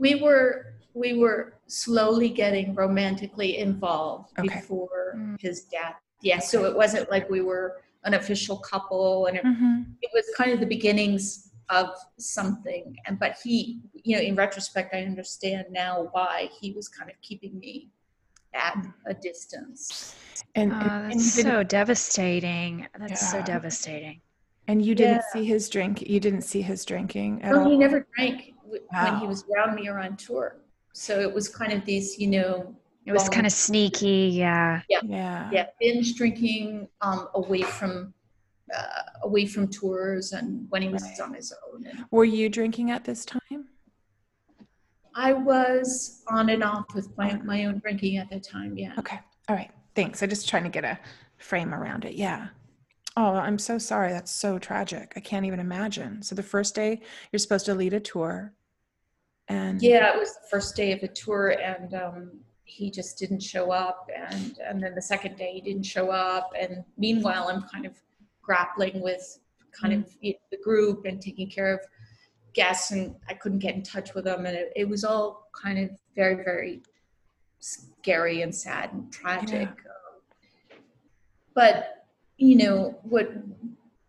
we 0.00 0.14
were 0.14 0.74
we 0.94 1.18
were 1.18 1.54
slowly 1.66 2.28
getting 2.28 2.72
romantically 2.76 3.58
involved 3.58 4.32
Okay. 4.38 4.46
before 4.60 5.14
Mm. 5.16 5.40
his 5.40 5.64
death 5.64 5.96
yeah 6.22 6.38
so 6.38 6.64
it 6.66 6.76
wasn't 6.76 7.10
like 7.10 7.28
we 7.28 7.40
were 7.40 7.82
an 8.04 8.14
official 8.14 8.58
couple 8.58 9.26
and 9.26 9.38
it, 9.38 9.44
Mm-hmm. 9.44 9.82
it 10.00 10.10
was 10.14 10.24
kind 10.36 10.52
of 10.52 10.60
the 10.60 10.66
beginnings 10.66 11.50
of 11.68 11.88
something 12.16 12.96
and 13.06 13.18
but 13.18 13.38
he 13.42 13.80
you 13.92 14.14
know 14.16 14.22
in 14.22 14.36
retrospect 14.36 14.94
i 14.94 15.02
understand 15.02 15.66
now 15.72 16.08
why 16.12 16.48
he 16.60 16.70
was 16.72 16.86
kind 16.88 17.10
of 17.10 17.20
keeping 17.20 17.58
me 17.58 17.88
at 18.54 18.86
a 19.06 19.14
distance 19.14 20.14
And, 20.54 20.72
oh, 20.72 20.76
and, 20.76 21.12
and 21.12 21.12
that's 21.12 21.32
so 21.42 21.62
devastating 21.62 22.86
that's 22.98 23.30
so 23.30 23.42
devastating 23.42 24.20
and 24.66 24.84
you 24.84 24.94
didn't 24.94 25.16
Yeah. 25.16 25.32
see 25.32 25.44
his 25.46 25.68
drink. 25.70 26.02
You 26.02 26.20
didn't 26.20 26.42
see 26.42 26.60
his 26.60 26.84
drinking 26.84 27.42
at 27.42 27.52
no 27.52 27.62
all. 27.62 27.70
he 27.70 27.76
never 27.78 28.06
drank 28.16 28.54
w- 28.64 28.82
when 29.02 29.16
he 29.18 29.26
was 29.26 29.44
around 29.54 29.74
me 29.74 29.88
or 29.88 29.98
on 29.98 30.16
tour 30.16 30.56
so 30.92 31.20
it 31.20 31.32
was 31.32 31.48
kind 31.48 31.72
of 31.72 31.84
these 31.84 32.18
you 32.18 32.26
know 32.28 32.74
it 33.06 33.12
was 33.12 33.22
long- 33.22 33.30
kind 33.30 33.46
of 33.46 33.52
sneaky 33.52 34.30
yeah 34.32 34.80
yeah. 34.88 35.48
yeah 35.52 35.66
binge 35.80 36.14
drinking 36.16 36.88
um, 37.00 37.28
away 37.34 37.62
from 37.62 38.12
uh, 38.74 38.82
away 39.22 39.46
from 39.46 39.66
tours 39.68 40.32
and 40.32 40.66
when 40.70 40.82
he 40.82 40.88
was 40.90 41.02
Right. 41.02 41.20
on 41.20 41.34
his 41.34 41.52
own 41.72 41.86
and 41.86 42.04
Were 42.10 42.24
you 42.26 42.48
drinking 42.50 42.90
at 42.90 43.04
this 43.04 43.24
time? 43.24 43.68
I 45.18 45.32
was 45.32 46.22
on 46.28 46.48
and 46.50 46.62
off 46.62 46.86
with 46.94 47.08
my, 47.18 47.34
my 47.44 47.64
own 47.64 47.78
drinking 47.78 48.16
at 48.16 48.30
the 48.30 48.40
time 48.40 48.76
yeah 48.76 48.94
Okay. 48.98 49.18
All 49.48 49.56
right. 49.56 49.70
Thanks. 49.94 50.22
I'm 50.22 50.28
just 50.28 50.48
trying 50.48 50.64
to 50.64 50.68
get 50.68 50.84
a 50.84 50.98
frame 51.38 51.72
around 51.74 52.04
it. 52.04 52.14
Yeah. 52.14 52.48
Oh, 53.16 53.34
I'm 53.34 53.58
so 53.58 53.78
sorry. 53.78 54.12
That's 54.12 54.30
so 54.30 54.58
tragic. 54.58 55.14
I 55.16 55.20
can't 55.20 55.46
even 55.46 55.58
imagine. 55.58 56.22
So 56.22 56.34
the 56.34 56.42
first 56.42 56.74
day 56.74 57.00
you're 57.32 57.38
supposed 57.38 57.66
to 57.66 57.74
lead 57.74 57.94
a 57.94 58.00
tour 58.00 58.52
and 59.48 59.80
yeah 59.80 60.12
it 60.12 60.18
was 60.18 60.34
the 60.34 60.46
first 60.50 60.76
day 60.76 60.92
of 60.92 61.02
a 61.02 61.08
tour 61.08 61.56
and 61.62 61.94
um, 61.94 62.30
he 62.64 62.90
just 62.90 63.18
didn't 63.18 63.42
show 63.42 63.72
up 63.72 64.10
and 64.14 64.58
and 64.58 64.82
then 64.82 64.94
the 64.94 65.00
second 65.00 65.38
day 65.38 65.54
he 65.54 65.60
didn't 65.62 65.86
show 65.86 66.10
up 66.10 66.50
and 66.60 66.84
meanwhile 66.98 67.48
i'm 67.48 67.62
kind 67.62 67.86
of 67.86 67.94
grappling 68.42 69.00
with 69.00 69.38
kind 69.72 69.94
of 69.94 70.06
you 70.20 70.32
know, 70.32 70.38
the 70.50 70.58
group 70.62 71.06
and 71.06 71.22
taking 71.22 71.48
care 71.48 71.72
of 71.72 71.80
guests 72.60 72.90
and 72.94 73.14
i 73.30 73.34
couldn't 73.40 73.64
get 73.66 73.74
in 73.78 73.82
touch 73.94 74.08
with 74.14 74.24
them 74.28 74.46
and 74.46 74.56
it, 74.62 74.72
it 74.82 74.88
was 74.94 75.02
all 75.10 75.26
kind 75.64 75.78
of 75.84 75.88
very 76.20 76.36
very 76.50 76.74
scary 77.60 78.42
and 78.42 78.54
sad 78.54 78.92
and 78.92 79.12
tragic. 79.12 79.68
Um, 79.68 80.76
but 81.54 82.06
you 82.36 82.56
know 82.56 82.98
what 83.02 83.28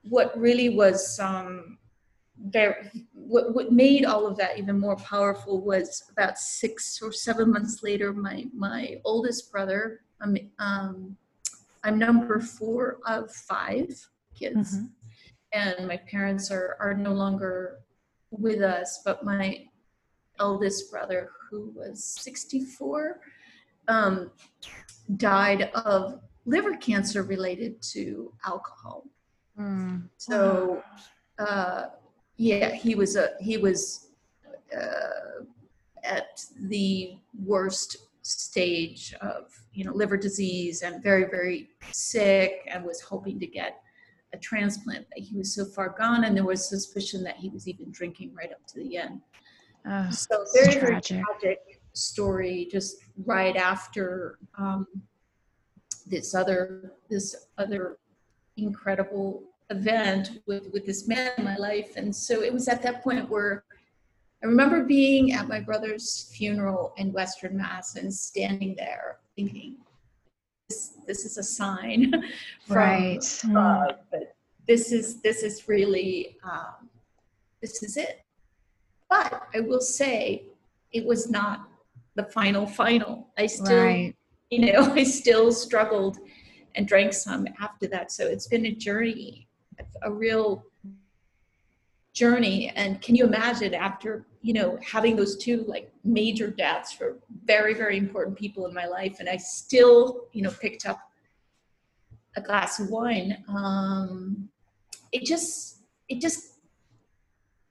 what 0.04 0.38
really 0.40 0.70
was 0.70 1.20
um 1.20 1.78
very 2.42 2.76
what, 3.14 3.54
what 3.54 3.72
made 3.72 4.06
all 4.06 4.26
of 4.26 4.38
that 4.38 4.58
even 4.58 4.80
more 4.80 4.96
powerful 4.96 5.62
was 5.62 6.04
about 6.12 6.38
six 6.38 7.02
or 7.02 7.12
seven 7.12 7.52
months 7.52 7.84
later 7.84 8.14
my 8.14 8.46
my 8.54 8.82
oldest 9.04 9.52
brother 9.52 10.02
um, 10.22 10.38
um 10.60 11.18
i'm 11.84 11.98
number 12.00 12.40
four 12.40 13.00
of 13.06 13.32
five 13.32 13.90
kids. 14.40 14.78
Mhm. 14.78 14.90
and 15.54 15.88
my 15.88 15.98
parents 15.98 16.46
are 16.52 16.78
are 16.80 16.94
no 16.94 17.14
longer 17.24 17.80
with 18.32 18.62
us 18.62 19.02
but 19.04 19.24
my 19.24 19.66
eldest 20.40 20.92
brother 20.92 21.32
who 21.50 21.72
was 21.76 22.04
64 22.04 23.20
um, 23.88 24.32
died 25.18 25.72
of 25.74 26.20
liver 26.46 26.76
cancer 26.78 27.24
related 27.24 27.82
to 27.82 28.32
alcohol 28.46 29.06
Mm. 29.60 30.04
so 30.18 30.82
uh, 31.38 31.88
yeah, 32.38 32.72
he 32.72 32.96
was 32.96 33.18
a 33.18 33.32
he 33.42 33.58
was 33.58 34.08
uh, 34.76 35.44
at 36.04 36.46
the 36.62 37.18
worst 37.46 37.98
stage 38.22 39.14
of 39.22 39.52
you 39.74 39.84
know 39.84 39.94
liver 39.94 40.16
disease 40.16 40.82
and 40.82 41.04
very 41.04 41.26
very 41.26 41.70
sick 41.92 42.62
and 42.68 42.86
was 42.86 43.02
hoping 43.02 43.40
to 43.40 43.48
get 43.48 43.82
a 44.34 44.38
transplant. 44.38 45.06
But 45.10 45.20
he 45.20 45.36
was 45.36 45.54
so 45.54 45.66
far 45.66 45.90
gone, 45.98 46.24
and 46.24 46.36
there 46.36 46.46
was 46.46 46.68
suspicion 46.68 47.24
that 47.24 47.38
he 47.38 47.50
was 47.50 47.68
even 47.68 47.92
drinking 47.92 48.34
right 48.36 48.52
up 48.52 48.66
to 48.68 48.80
the 48.80 48.98
end. 48.98 49.22
Oh, 49.88 50.10
So 50.12 50.46
very 50.54 50.80
very 50.80 51.02
tragic. 51.02 51.24
tragic 51.42 51.82
story. 51.94 52.68
Just 52.72 52.98
right 53.26 53.56
after 53.56 54.38
um, 54.58 54.88
this 56.06 56.36
other 56.36 56.94
this 57.10 57.48
other 57.58 57.98
incredible 58.58 59.44
event 59.70 60.42
with 60.48 60.70
with 60.74 60.86
this 60.86 61.08
man 61.08 61.32
in 61.38 61.44
my 61.44 61.56
life, 61.58 61.94
and 61.96 62.16
so 62.16 62.42
it 62.42 62.54
was 62.54 62.68
at 62.68 62.82
that 62.84 63.04
point 63.04 63.30
where 63.30 63.64
I 64.44 64.48
remember 64.48 64.84
being 64.86 65.34
at 65.34 65.48
my 65.48 65.60
brother's 65.60 66.32
funeral 66.34 66.94
in 66.98 67.12
Western 67.12 67.58
Mass 67.58 67.96
and 67.98 68.14
standing 68.14 68.74
there 68.78 69.18
thinking, 69.36 69.76
"This 70.70 70.94
this 71.08 71.26
is 71.26 71.38
a 71.38 71.44
sign 71.44 72.12
from 72.66 72.78
Right. 72.78 73.42
God, 73.52 74.00
but 74.12 74.36
this 74.68 74.92
is 74.92 75.22
this 75.22 75.42
is 75.44 75.68
really 75.68 76.38
um, 76.44 76.90
this 77.62 77.82
is 77.84 77.98
it." 77.98 78.22
But 79.10 79.48
I 79.56 79.62
will 79.62 79.82
say, 79.82 80.44
it 80.92 81.04
was 81.06 81.30
not 81.30 81.68
the 82.16 82.26
final 82.26 82.68
final. 82.68 83.30
I 83.38 83.48
still 83.48 83.84
Right. 83.84 84.16
you 84.52 84.72
know, 84.72 84.94
I 84.94 85.04
still 85.04 85.52
struggled 85.52 86.18
and 86.76 86.88
drank 86.88 87.14
some 87.14 87.48
after 87.60 87.88
that. 87.88 88.12
So 88.12 88.28
it's 88.28 88.48
been 88.48 88.68
a 88.68 88.72
journey, 88.72 89.48
a 90.04 90.12
real 90.12 90.64
journey. 92.14 92.70
And 92.76 93.02
can 93.02 93.16
you 93.16 93.26
imagine 93.26 93.74
after, 93.74 94.26
you 94.42 94.54
know, 94.54 94.80
having 94.86 95.16
those 95.16 95.38
two 95.38 95.64
like 95.68 95.92
major 96.04 96.50
deaths 96.50 96.92
for 96.92 97.18
very, 97.46 97.74
very 97.74 97.98
important 97.98 98.38
people 98.38 98.66
in 98.66 98.74
my 98.74 98.86
life, 98.86 99.18
and 99.20 99.30
I 99.30 99.38
still, 99.38 100.28
you 100.34 100.42
know, 100.42 100.52
picked 100.52 100.86
up 100.86 101.00
a 102.36 102.42
glass 102.42 102.80
of 102.80 102.90
wine. 102.90 103.44
Um, 103.48 104.50
it 105.12 105.26
just, 105.26 105.82
it 106.08 106.22
just 106.22 106.60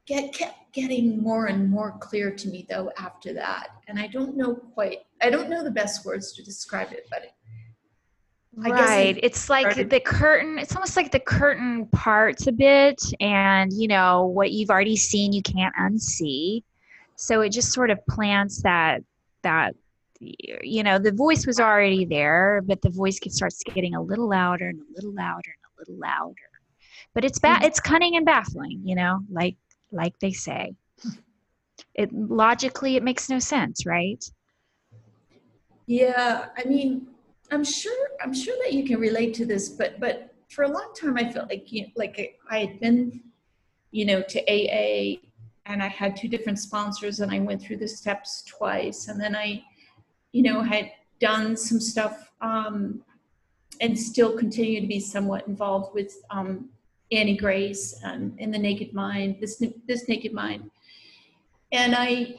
get 0.06 0.32
kept 0.32 0.72
getting 0.72 1.22
more 1.22 1.46
and 1.46 1.70
more 1.70 1.92
clear 1.98 2.30
to 2.30 2.48
me 2.48 2.66
though 2.68 2.90
after 2.98 3.32
that. 3.34 3.68
And 3.88 3.98
I 3.98 4.06
don't 4.06 4.36
know 4.36 4.54
quite, 4.54 5.00
I 5.22 5.30
don't 5.30 5.50
know 5.50 5.62
the 5.64 5.70
best 5.70 6.04
words 6.04 6.32
to 6.32 6.42
describe 6.42 6.92
it, 6.92 7.06
but 7.10 7.18
I 7.18 7.22
guess 7.22 7.32
I 8.64 8.70
right. 8.70 9.20
It's 9.22 9.48
like 9.48 9.72
started- 9.72 9.90
the 9.90 10.00
curtain 10.00 10.58
it's 10.58 10.74
almost 10.74 10.96
like 10.96 11.12
the 11.12 11.20
curtain 11.20 11.86
parts 11.86 12.46
a 12.46 12.52
bit 12.52 13.00
and 13.20 13.72
you 13.72 13.88
know 13.88 14.26
what 14.26 14.52
you've 14.52 14.70
already 14.70 14.96
seen 14.96 15.32
you 15.32 15.42
can't 15.42 15.74
unsee. 15.76 16.62
So 17.16 17.40
it 17.40 17.50
just 17.50 17.72
sort 17.72 17.90
of 17.90 18.04
plants 18.06 18.62
that 18.62 19.02
that 19.42 19.74
you 20.20 20.82
know 20.82 20.98
the 20.98 21.12
voice 21.12 21.46
was 21.46 21.60
already 21.60 22.04
there 22.04 22.60
but 22.66 22.82
the 22.82 22.90
voice 22.90 23.20
gets 23.20 23.36
starts 23.36 23.62
getting 23.62 23.94
a 23.94 24.02
little 24.02 24.28
louder 24.28 24.68
and 24.68 24.80
a 24.80 24.94
little 24.94 25.12
louder 25.14 25.50
and 25.54 25.64
a 25.64 25.78
little 25.78 26.00
louder. 26.00 26.34
But 27.14 27.24
it's 27.24 27.38
ba- 27.38 27.60
it's 27.62 27.80
cunning 27.80 28.16
and 28.16 28.26
baffling 28.26 28.80
you 28.84 28.96
know 28.96 29.20
like 29.30 29.56
like 29.92 30.18
they 30.20 30.32
say. 30.32 30.74
It 31.94 32.12
logically 32.12 32.96
it 32.96 33.02
makes 33.04 33.28
no 33.28 33.38
sense 33.38 33.86
right? 33.86 34.24
Yeah, 35.86 36.46
I 36.56 36.64
mean, 36.64 37.06
I'm 37.50 37.64
sure 37.64 38.08
I'm 38.22 38.34
sure 38.34 38.56
that 38.62 38.72
you 38.72 38.84
can 38.84 39.00
relate 39.00 39.34
to 39.34 39.46
this, 39.46 39.68
but 39.68 40.00
but 40.00 40.34
for 40.48 40.64
a 40.64 40.68
long 40.68 40.92
time 40.98 41.16
I 41.16 41.30
felt 41.30 41.48
like 41.48 41.72
you 41.72 41.86
like 41.96 42.16
I, 42.18 42.56
I 42.56 42.58
had 42.60 42.80
been, 42.80 43.20
you 43.90 44.04
know, 44.04 44.22
to 44.22 44.40
AA 44.48 45.18
and 45.68 45.82
I 45.82 45.88
had 45.88 46.16
two 46.16 46.28
different 46.28 46.58
sponsors 46.58 47.20
and 47.20 47.30
I 47.30 47.38
went 47.40 47.62
through 47.62 47.76
the 47.76 47.88
steps 47.88 48.42
twice. 48.46 49.08
And 49.08 49.20
then 49.20 49.36
I, 49.36 49.62
you 50.32 50.42
know, 50.42 50.62
had 50.62 50.90
done 51.20 51.56
some 51.56 51.78
stuff 51.78 52.32
um, 52.40 53.02
and 53.80 53.96
still 53.96 54.36
continue 54.36 54.80
to 54.80 54.86
be 54.86 54.98
somewhat 54.98 55.46
involved 55.46 55.94
with 55.94 56.14
um, 56.30 56.70
Annie 57.12 57.36
Grace 57.36 58.00
and 58.02 58.38
in 58.38 58.50
the 58.50 58.58
Naked 58.58 58.92
Mind, 58.92 59.36
this 59.40 59.62
this 59.86 60.08
Naked 60.08 60.32
Mind, 60.32 60.70
and 61.72 61.94
I 61.94 62.36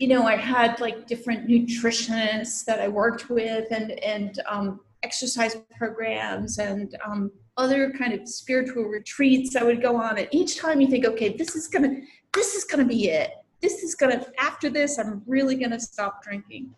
you 0.00 0.08
know, 0.08 0.26
I 0.26 0.36
had 0.36 0.80
like 0.80 1.06
different 1.06 1.46
nutritionists 1.46 2.64
that 2.64 2.80
I 2.80 2.88
worked 2.88 3.28
with 3.28 3.70
and, 3.70 3.92
and 4.02 4.40
um, 4.48 4.80
exercise 5.02 5.58
programs 5.76 6.58
and 6.58 6.96
um, 7.04 7.30
other 7.58 7.92
kind 7.92 8.14
of 8.14 8.26
spiritual 8.26 8.84
retreats 8.84 9.56
I 9.56 9.62
would 9.62 9.82
go 9.82 9.96
on. 9.96 10.16
And 10.16 10.26
each 10.30 10.56
time 10.56 10.80
you 10.80 10.88
think, 10.88 11.04
okay, 11.04 11.36
this 11.36 11.54
is 11.54 11.68
gonna, 11.68 12.00
this 12.32 12.54
is 12.54 12.64
gonna 12.64 12.86
be 12.86 13.10
it. 13.10 13.32
This 13.60 13.82
is 13.82 13.94
gonna, 13.94 14.24
after 14.38 14.70
this, 14.70 14.98
I'm 14.98 15.22
really 15.26 15.56
gonna 15.56 15.78
stop 15.78 16.24
drinking. 16.24 16.74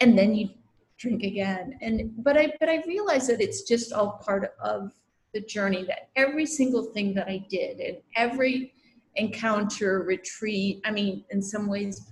And 0.00 0.16
then 0.16 0.34
you 0.34 0.50
drink 0.98 1.22
again. 1.22 1.78
And, 1.80 2.12
but 2.18 2.36
I, 2.36 2.52
but 2.60 2.68
I 2.68 2.82
realized 2.86 3.30
that 3.30 3.40
it's 3.40 3.62
just 3.62 3.94
all 3.94 4.20
part 4.22 4.54
of 4.62 4.92
the 5.32 5.40
journey 5.40 5.84
that 5.84 6.10
every 6.16 6.44
single 6.44 6.84
thing 6.84 7.14
that 7.14 7.28
I 7.28 7.46
did 7.48 7.80
and 7.80 7.96
every 8.14 8.74
encounter, 9.16 10.02
retreat, 10.02 10.82
I 10.84 10.90
mean, 10.90 11.24
in 11.30 11.40
some 11.40 11.66
ways, 11.66 12.11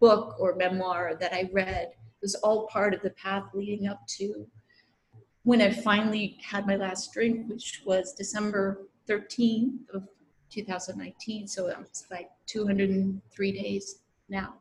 book 0.00 0.36
or 0.38 0.54
memoir 0.54 1.16
that 1.18 1.32
I 1.32 1.48
read 1.52 1.92
was 2.22 2.34
all 2.36 2.66
part 2.68 2.94
of 2.94 3.02
the 3.02 3.10
path 3.10 3.44
leading 3.54 3.86
up 3.86 4.06
to 4.18 4.46
when 5.44 5.62
I 5.62 5.70
finally 5.70 6.38
had 6.42 6.66
my 6.66 6.76
last 6.76 7.12
drink, 7.12 7.48
which 7.48 7.82
was 7.86 8.12
December 8.12 8.86
13th 9.08 9.88
of 9.94 10.06
2019. 10.50 11.46
So 11.48 11.68
it's 11.68 12.06
like 12.10 12.30
203 12.46 13.52
days 13.52 14.00
now. 14.28 14.54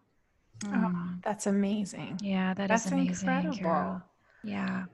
Oh, 0.66 0.92
that's 1.24 1.46
amazing. 1.48 2.20
yeah 2.22 2.54
that 2.56 2.72
is 2.72 2.84
That's 2.84 2.92
amazing 2.92 3.30
incredible. 3.30 3.58
Carol. 3.58 4.02
yeah 4.44 4.86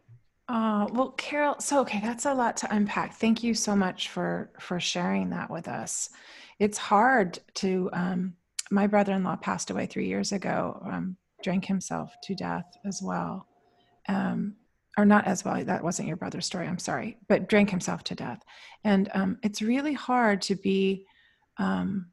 Oh, 0.50 0.90
well, 0.92 1.12
Carol, 1.12 1.56
so 1.60 1.80
okay, 1.82 2.02
that's 2.04 2.26
a 2.26 2.34
lot 2.34 2.58
to 2.58 2.76
unpack. 2.76 3.14
Thank 3.14 3.44
you 3.44 3.54
so 3.54 3.78
much 3.78 4.10
for 4.10 4.52
for 4.60 4.78
sharing 4.78 5.30
that 5.30 5.50
with 5.50 5.70
us. 5.70 6.10
It's 6.60 6.78
hard 6.78 7.40
to 7.56 7.90
um 7.94 8.34
my 8.74 8.88
brother-in-law 8.88 9.38
passed 9.38 9.70
away 9.70 9.86
3 9.86 10.08
years 10.08 10.32
ago, 10.32 10.82
um 10.92 11.18
drank 11.44 11.66
himself 11.66 12.16
to 12.24 12.36
death 12.36 12.66
as 12.86 13.02
well. 13.02 13.48
Um 14.08 14.56
or 14.98 15.06
not 15.06 15.26
as 15.26 15.44
well, 15.44 15.64
that 15.66 15.84
wasn't 15.84 16.08
your 16.08 16.18
brother's 16.18 16.46
story, 16.46 16.68
I'm 16.68 16.78
sorry, 16.80 17.18
but 17.28 17.50
drank 17.50 17.70
himself 17.72 18.04
to 18.06 18.16
death. 18.16 18.42
And 18.84 19.10
um 19.14 19.38
it's 19.44 19.62
really 19.62 19.94
hard 19.94 20.42
to 20.44 20.56
be 20.56 21.06
um 21.58 22.08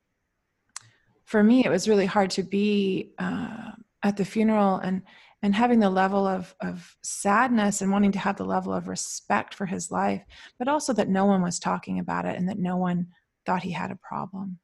for 1.30 1.42
me 1.44 1.64
it 1.64 1.70
was 1.70 1.88
really 1.88 2.06
hard 2.06 2.30
to 2.30 2.42
be 2.42 3.12
uh, 3.18 3.70
at 4.02 4.16
the 4.16 4.24
funeral 4.24 4.76
and 4.76 5.02
and 5.42 5.54
having 5.54 5.78
the 5.78 5.88
level 5.88 6.26
of 6.26 6.54
of 6.60 6.96
sadness 7.02 7.80
and 7.80 7.92
wanting 7.92 8.12
to 8.12 8.18
have 8.18 8.36
the 8.36 8.44
level 8.44 8.72
of 8.72 8.88
respect 8.88 9.54
for 9.54 9.64
his 9.64 9.90
life 9.92 10.22
but 10.58 10.66
also 10.66 10.92
that 10.92 11.08
no 11.08 11.24
one 11.26 11.40
was 11.40 11.60
talking 11.60 12.00
about 12.00 12.26
it 12.26 12.36
and 12.36 12.48
that 12.48 12.58
no 12.58 12.76
one 12.76 13.06
thought 13.46 13.62
he 13.62 13.70
had 13.70 13.92
a 13.92 13.98
problem 14.02 14.58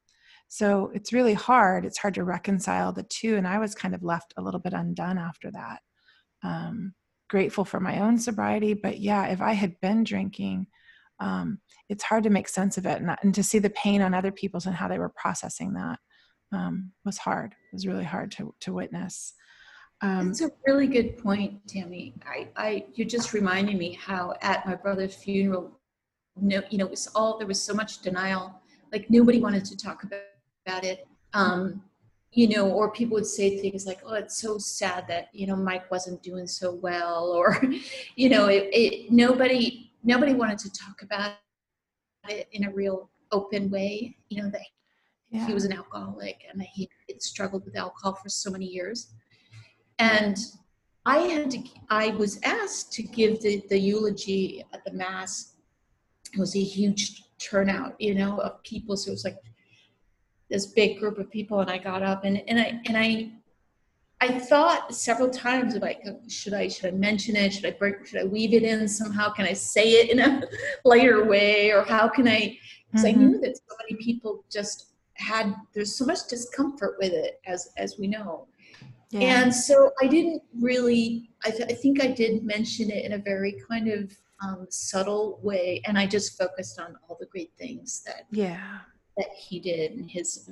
so 0.48 0.90
it's 0.94 1.12
really 1.12 1.34
hard 1.34 1.84
it's 1.84 1.98
hard 1.98 2.14
to 2.14 2.24
reconcile 2.24 2.92
the 2.92 3.02
two 3.04 3.36
and 3.36 3.46
i 3.46 3.58
was 3.58 3.74
kind 3.74 3.94
of 3.94 4.02
left 4.02 4.32
a 4.36 4.42
little 4.42 4.60
bit 4.60 4.72
undone 4.72 5.18
after 5.18 5.50
that 5.50 5.80
um, 6.44 6.94
grateful 7.28 7.64
for 7.64 7.80
my 7.80 8.00
own 8.00 8.18
sobriety 8.18 8.74
but 8.74 8.98
yeah 8.98 9.26
if 9.26 9.40
i 9.40 9.52
had 9.52 9.78
been 9.80 10.04
drinking 10.04 10.66
um, 11.18 11.58
it's 11.88 12.04
hard 12.04 12.24
to 12.24 12.30
make 12.30 12.46
sense 12.46 12.76
of 12.76 12.84
it 12.84 13.00
and, 13.00 13.16
and 13.22 13.34
to 13.34 13.42
see 13.42 13.58
the 13.58 13.70
pain 13.70 14.02
on 14.02 14.12
other 14.12 14.30
people's 14.30 14.66
and 14.66 14.74
how 14.74 14.86
they 14.86 14.98
were 14.98 15.12
processing 15.16 15.72
that 15.72 15.98
um, 16.52 16.92
was 17.04 17.18
hard 17.18 17.52
it 17.52 17.74
was 17.74 17.86
really 17.86 18.04
hard 18.04 18.30
to, 18.30 18.54
to 18.60 18.72
witness 18.72 19.34
um, 20.02 20.28
That's 20.28 20.42
a 20.42 20.50
really 20.66 20.86
good 20.86 21.16
point, 21.16 21.66
Tammi. 21.66 22.14
I, 22.26 22.48
I, 22.56 22.86
you 22.94 23.04
just 23.04 23.32
reminded 23.32 23.76
me 23.76 23.98
how 24.00 24.34
at 24.42 24.66
my 24.66 24.74
brother's 24.74 25.14
funeral, 25.14 25.80
no, 26.38 26.60
you 26.70 26.78
know, 26.78 26.84
it 26.84 26.90
was 26.90 27.06
all 27.14 27.38
there 27.38 27.46
was 27.46 27.62
so 27.62 27.72
much 27.72 28.00
denial. 28.00 28.60
Like 28.92 29.08
nobody 29.08 29.40
wanted 29.40 29.64
to 29.64 29.76
talk 29.76 30.02
about, 30.02 30.20
about 30.66 30.84
it. 30.84 31.06
Um, 31.32 31.82
you 32.32 32.48
know, 32.48 32.70
or 32.70 32.90
people 32.90 33.14
would 33.14 33.26
say 33.26 33.58
things 33.58 33.86
like, 33.86 34.00
"Oh, 34.04 34.14
it's 34.14 34.38
so 34.40 34.58
sad 34.58 35.06
that 35.08 35.28
you 35.32 35.46
know 35.46 35.56
Mike 35.56 35.90
wasn't 35.90 36.22
doing 36.22 36.46
so 36.46 36.74
well," 36.74 37.32
or, 37.36 37.62
you 38.16 38.28
know, 38.28 38.46
it, 38.46 38.68
it 38.72 39.12
nobody 39.12 39.90
nobody 40.02 40.34
wanted 40.34 40.58
to 40.58 40.70
talk 40.70 41.02
about 41.02 41.34
it 42.28 42.48
in 42.52 42.64
a 42.64 42.70
real 42.70 43.10
open 43.32 43.70
way. 43.70 44.16
You 44.28 44.42
know 44.42 44.50
that 44.50 44.62
yeah. 45.30 45.46
he 45.46 45.54
was 45.54 45.64
an 45.64 45.72
alcoholic 45.72 46.42
and 46.50 46.60
that 46.60 46.68
he 46.72 46.88
had 47.08 47.22
struggled 47.22 47.64
with 47.64 47.76
alcohol 47.76 48.14
for 48.14 48.28
so 48.28 48.50
many 48.50 48.66
years 48.66 49.12
and 49.98 50.38
i 51.04 51.18
had 51.18 51.50
to 51.50 51.62
i 51.90 52.08
was 52.10 52.40
asked 52.44 52.92
to 52.92 53.02
give 53.02 53.40
the, 53.42 53.62
the 53.68 53.78
eulogy 53.78 54.64
at 54.72 54.84
the 54.84 54.92
mass 54.92 55.54
it 56.32 56.38
was 56.38 56.54
a 56.56 56.62
huge 56.62 57.24
turnout 57.38 57.94
you 58.00 58.14
know 58.14 58.38
of 58.38 58.62
people 58.62 58.96
so 58.96 59.10
it 59.10 59.12
was 59.12 59.24
like 59.24 59.38
this 60.48 60.66
big 60.66 60.98
group 60.98 61.18
of 61.18 61.30
people 61.30 61.60
and 61.60 61.70
i 61.70 61.78
got 61.78 62.02
up 62.02 62.24
and, 62.24 62.42
and 62.48 62.58
i 62.58 62.80
and 62.86 62.96
i 62.96 63.30
i 64.20 64.38
thought 64.38 64.94
several 64.94 65.28
times 65.28 65.74
like 65.76 66.02
should 66.28 66.54
i 66.54 66.68
should 66.68 66.86
i 66.86 66.90
mention 66.96 67.36
it 67.36 67.52
should 67.52 67.66
i 67.66 67.70
break 67.72 68.06
should 68.06 68.20
i 68.20 68.24
weave 68.24 68.52
it 68.54 68.62
in 68.62 68.86
somehow 68.88 69.30
can 69.30 69.46
i 69.46 69.52
say 69.52 69.92
it 69.92 70.10
in 70.10 70.18
a 70.20 70.42
lighter 70.84 71.24
way 71.24 71.70
or 71.70 71.82
how 71.82 72.08
can 72.08 72.26
i 72.28 72.56
because 72.90 73.04
Mhm. 73.04 73.08
i 73.08 73.12
knew 73.12 73.40
that 73.40 73.56
so 73.56 73.76
many 73.82 74.02
people 74.02 74.44
just 74.50 74.92
had 75.14 75.54
there's 75.74 75.96
so 75.96 76.04
much 76.04 76.28
discomfort 76.28 76.96
with 77.00 77.12
it 77.12 77.40
as 77.46 77.68
as 77.76 77.96
we 77.98 78.06
know 78.06 78.46
yeah. 79.10 79.20
and 79.44 79.54
so 79.54 79.92
I 80.02 80.08
didn't 80.08 80.42
really, 80.60 81.30
I, 81.44 81.50
th- 81.50 81.70
I 81.70 81.74
think 81.74 82.02
I 82.02 82.08
did 82.08 82.42
mention 82.42 82.90
it 82.90 83.04
in 83.04 83.12
a 83.12 83.18
very 83.18 83.54
kind 83.70 83.86
of 83.88 84.12
um, 84.42 84.66
subtle 84.68 85.38
way. 85.44 85.80
And 85.86 85.96
I 85.96 86.06
just 86.08 86.36
focused 86.36 86.80
on 86.80 86.96
all 87.08 87.16
the 87.20 87.26
great 87.26 87.52
things 87.56 88.02
that, 88.04 88.26
yeah 88.32 88.78
that 89.16 89.28
he 89.36 89.58
did 89.60 89.92
and 89.92 90.10
his 90.10 90.48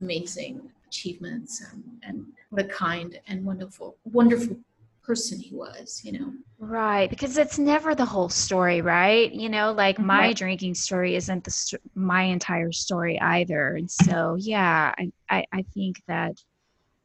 amazing 0.00 0.70
achievements 0.86 1.62
and, 1.72 1.82
and 2.02 2.26
what 2.50 2.64
a 2.64 2.68
kind 2.68 3.18
and 3.28 3.44
wonderful, 3.44 3.96
wonderful 4.04 4.56
person 5.02 5.38
he 5.38 5.54
was, 5.54 6.00
you 6.04 6.12
know. 6.12 6.32
Right, 6.58 7.10
because 7.10 7.36
it's 7.36 7.58
never 7.58 7.94
the 7.94 8.04
whole 8.06 8.30
story, 8.30 8.80
right? 8.80 9.30
You 9.30 9.48
know, 9.50 9.72
like 9.72 9.98
my 9.98 10.18
Right. 10.28 10.36
drinking 10.36 10.74
story 10.74 11.14
isn't 11.14 11.44
the 11.44 11.50
st- 11.50 11.82
my 11.94 12.22
entire 12.22 12.72
story 12.72 13.20
either, 13.20 13.74
and 13.74 13.90
so 13.90 14.36
yeah, 14.38 14.94
I 14.98 15.12
I, 15.28 15.44
I 15.52 15.62
think 15.74 16.00
that 16.08 16.34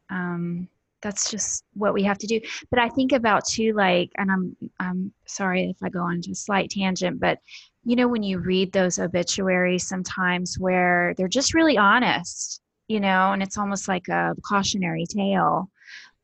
um, 0.10 0.70
that's 1.02 1.30
just 1.32 1.64
what 1.74 1.94
we 1.94 2.04
have 2.04 2.18
to 2.20 2.28
do. 2.28 2.40
But 2.70 2.80
I 2.80 2.90
think 2.90 3.12
about 3.12 3.46
too, 3.46 3.74
like, 3.74 4.12
and 4.18 4.32
I'm 4.32 4.56
I'm 4.80 5.14
sorry 5.28 5.70
if 5.70 5.78
I 5.84 5.90
go 5.90 6.02
on 6.02 6.22
to 6.22 6.32
a 6.32 6.36
slight 6.36 6.70
tangent, 6.70 7.20
but 7.20 7.40
you 7.84 7.96
know, 7.96 8.08
when 8.08 8.24
you 8.24 8.40
read 8.40 8.72
those 8.72 9.00
obituaries, 9.00 9.88
sometimes 9.88 10.58
where 10.60 11.14
they're 11.18 11.28
just 11.28 11.54
really 11.56 11.78
honest, 11.78 12.62
you 12.88 13.00
know, 13.00 13.32
and 13.34 13.42
it's 13.42 13.58
almost 13.58 13.88
like 13.88 14.08
a 14.10 14.34
cautionary 14.48 15.06
tale, 15.08 15.70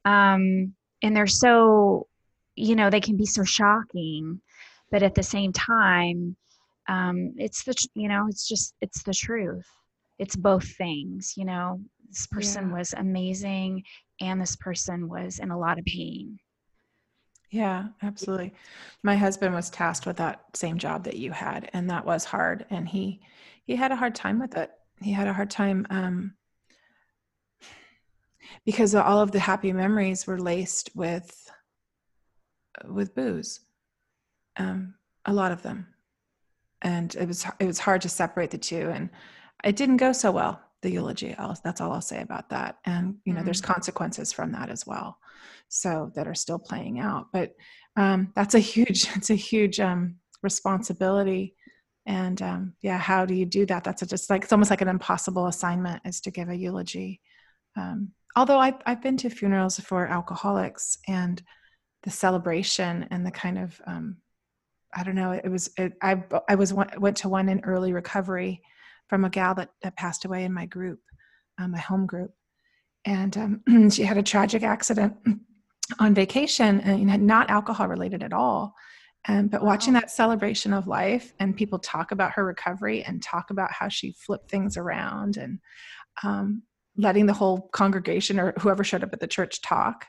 um, 0.05 0.73
and 1.01 1.15
they're 1.15 1.27
so 1.27 2.07
you 2.55 2.75
know 2.75 2.89
they 2.89 3.01
can 3.01 3.17
be 3.17 3.25
so 3.25 3.43
shocking 3.43 4.41
but 4.91 5.03
at 5.03 5.15
the 5.15 5.23
same 5.23 5.53
time 5.53 6.35
um 6.87 7.33
it's 7.37 7.63
the 7.63 7.75
you 7.93 8.07
know 8.07 8.25
it's 8.29 8.47
just 8.47 8.73
it's 8.81 9.03
the 9.03 9.13
truth 9.13 9.67
it's 10.19 10.35
both 10.35 10.67
things 10.77 11.33
you 11.37 11.45
know 11.45 11.79
this 12.09 12.27
person 12.27 12.69
Yeah. 12.69 12.77
was 12.77 12.93
amazing 12.93 13.83
and 14.21 14.41
this 14.41 14.55
person 14.55 15.07
was 15.09 15.39
in 15.39 15.51
a 15.51 15.57
lot 15.57 15.79
of 15.79 15.85
pain 15.85 16.39
Yeah, 17.49 17.87
absolutely. 18.01 18.53
My 19.03 19.15
husband 19.15 19.55
was 19.55 19.69
tasked 19.69 20.05
with 20.05 20.17
that 20.17 20.43
same 20.53 20.77
job 20.77 21.05
that 21.05 21.15
you 21.15 21.31
had, 21.31 21.69
and 21.73 21.89
that 21.89 22.05
was 22.05 22.25
hard. 22.25 22.65
And 22.69 22.87
he 22.87 23.21
he 23.65 23.75
had 23.75 23.91
a 23.91 23.95
hard 23.95 24.15
time 24.15 24.39
with 24.39 24.57
it. 24.57 24.69
He 25.01 25.11
had 25.11 25.27
a 25.27 25.33
hard 25.33 25.49
time 25.49 25.85
um, 25.89 26.33
because 28.65 28.93
all 28.95 29.21
of 29.21 29.31
the 29.31 29.39
happy 29.39 29.71
memories 29.71 30.27
were 30.27 30.39
laced 30.39 30.89
with 30.95 31.49
with 32.85 33.15
booze. 33.15 33.61
Um, 34.57 34.95
a 35.25 35.33
lot 35.33 35.51
of 35.51 35.61
them, 35.61 35.87
and 36.81 37.15
it 37.15 37.27
was 37.27 37.45
it 37.59 37.65
was 37.65 37.79
hard 37.79 38.01
to 38.01 38.09
separate 38.09 38.51
the 38.51 38.57
two. 38.57 38.89
And 38.89 39.09
it 39.63 39.75
didn't 39.75 39.97
go 39.97 40.11
so 40.11 40.31
well. 40.31 40.61
The 40.87 40.93
eulogy. 40.93 41.35
I'll, 41.37 41.57
that's 41.63 41.81
all 41.81 41.91
I'll 41.91 42.01
say 42.01 42.21
about 42.21 42.49
that. 42.49 42.77
And 42.85 43.17
you 43.25 43.33
know, 43.33 43.43
there's 43.43 43.61
consequences 43.61 44.31
from 44.31 44.51
that 44.53 44.69
as 44.69 44.87
well 44.87 45.17
so 45.69 46.11
that 46.15 46.27
are 46.27 46.35
still 46.35 46.59
playing 46.59 46.99
out 46.99 47.27
but 47.31 47.53
um, 47.95 48.31
that's 48.35 48.55
a 48.55 48.59
huge 48.59 49.07
it's 49.15 49.29
a 49.29 49.35
huge 49.35 49.79
um, 49.79 50.15
responsibility 50.41 51.55
and 52.05 52.41
um, 52.41 52.73
yeah 52.81 52.97
how 52.97 53.25
do 53.25 53.33
you 53.33 53.45
do 53.45 53.65
that 53.65 53.83
that's 53.83 54.01
a, 54.01 54.05
just 54.05 54.29
like 54.29 54.43
it's 54.43 54.53
almost 54.53 54.69
like 54.69 54.81
an 54.81 54.87
impossible 54.87 55.47
assignment 55.47 56.01
is 56.05 56.21
to 56.21 56.31
give 56.31 56.49
a 56.49 56.55
eulogy 56.55 57.21
um, 57.75 58.11
although 58.35 58.59
I've, 58.59 58.81
I've 58.85 59.01
been 59.01 59.17
to 59.17 59.29
funerals 59.29 59.79
for 59.79 60.07
alcoholics 60.07 60.97
and 61.07 61.41
the 62.03 62.11
celebration 62.11 63.07
and 63.11 63.25
the 63.25 63.31
kind 63.31 63.57
of 63.57 63.79
um, 63.85 64.17
i 64.95 65.03
don't 65.03 65.15
know 65.15 65.31
it 65.31 65.49
was 65.49 65.69
it, 65.77 65.93
i 66.01 66.23
i 66.47 66.55
was 66.55 66.73
went 66.73 67.17
to 67.17 67.29
one 67.29 67.49
in 67.49 67.59
early 67.61 67.91
recovery 67.91 68.61
from 69.07 69.25
a 69.25 69.29
gal 69.29 69.55
that, 69.55 69.69
that 69.81 69.95
passed 69.95 70.25
away 70.25 70.43
in 70.43 70.53
my 70.53 70.65
group 70.65 70.99
uh, 71.59 71.67
my 71.67 71.79
home 71.79 72.05
group. 72.05 72.31
And 73.05 73.37
um, 73.37 73.89
she 73.91 74.03
had 74.03 74.17
a 74.17 74.23
tragic 74.23 74.63
accident 74.63 75.15
on 75.99 76.13
vacation 76.13 76.81
and 76.81 77.25
not 77.25 77.49
alcohol 77.49 77.87
related 77.87 78.23
at 78.23 78.33
all. 78.33 78.73
Um, 79.27 79.47
but 79.47 79.63
watching 79.63 79.93
that 79.93 80.11
celebration 80.11 80.73
of 80.73 80.87
life 80.87 81.33
and 81.39 81.55
people 81.55 81.79
talk 81.79 82.11
about 82.11 82.31
her 82.33 82.45
recovery 82.45 83.03
and 83.03 83.21
talk 83.21 83.49
about 83.49 83.71
how 83.71 83.89
she 83.89 84.13
flipped 84.13 84.49
things 84.49 84.77
around 84.77 85.37
and 85.37 85.59
um, 86.23 86.63
letting 86.95 87.25
the 87.25 87.33
whole 87.33 87.69
congregation 87.73 88.39
or 88.39 88.53
whoever 88.59 88.83
showed 88.83 89.03
up 89.03 89.13
at 89.13 89.19
the 89.19 89.27
church 89.27 89.61
talk 89.61 90.05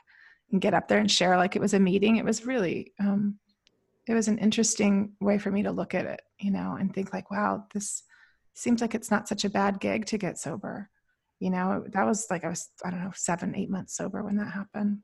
and 0.51 0.61
get 0.61 0.73
up 0.73 0.87
there 0.87 0.99
and 0.99 1.11
share 1.11 1.37
like 1.37 1.55
it 1.55 1.61
was 1.61 1.73
a 1.73 1.79
meeting 1.79 2.15
it 2.15 2.25
was 2.25 2.45
really 2.45 2.93
um, 2.99 3.37
it 4.07 4.13
was 4.13 4.27
an 4.27 4.39
interesting 4.39 5.11
way 5.19 5.37
for 5.37 5.51
me 5.51 5.61
to 5.63 5.71
look 5.71 5.93
at 5.93 6.05
it 6.05 6.21
you 6.39 6.49
know 6.49 6.77
and 6.79 6.93
think 6.93 7.13
like 7.13 7.29
wow 7.29 7.63
this 7.73 8.03
seems 8.53 8.81
like 8.81 8.95
it's 8.95 9.11
not 9.11 9.27
such 9.27 9.45
a 9.45 9.49
bad 9.49 9.79
gig 9.79 10.05
to 10.07 10.17
get 10.17 10.37
sober. 10.37 10.89
You 11.39 11.49
know 11.49 11.85
that 11.93 12.05
was 12.05 12.27
like 12.29 12.43
i 12.43 12.49
was 12.49 12.67
i 12.83 12.89
don't 12.89 13.01
know 13.01 13.13
seven 13.15 13.55
eight 13.55 13.69
months 13.69 13.95
sober 13.95 14.23
when 14.23 14.35
that 14.37 14.51
happened. 14.51 14.99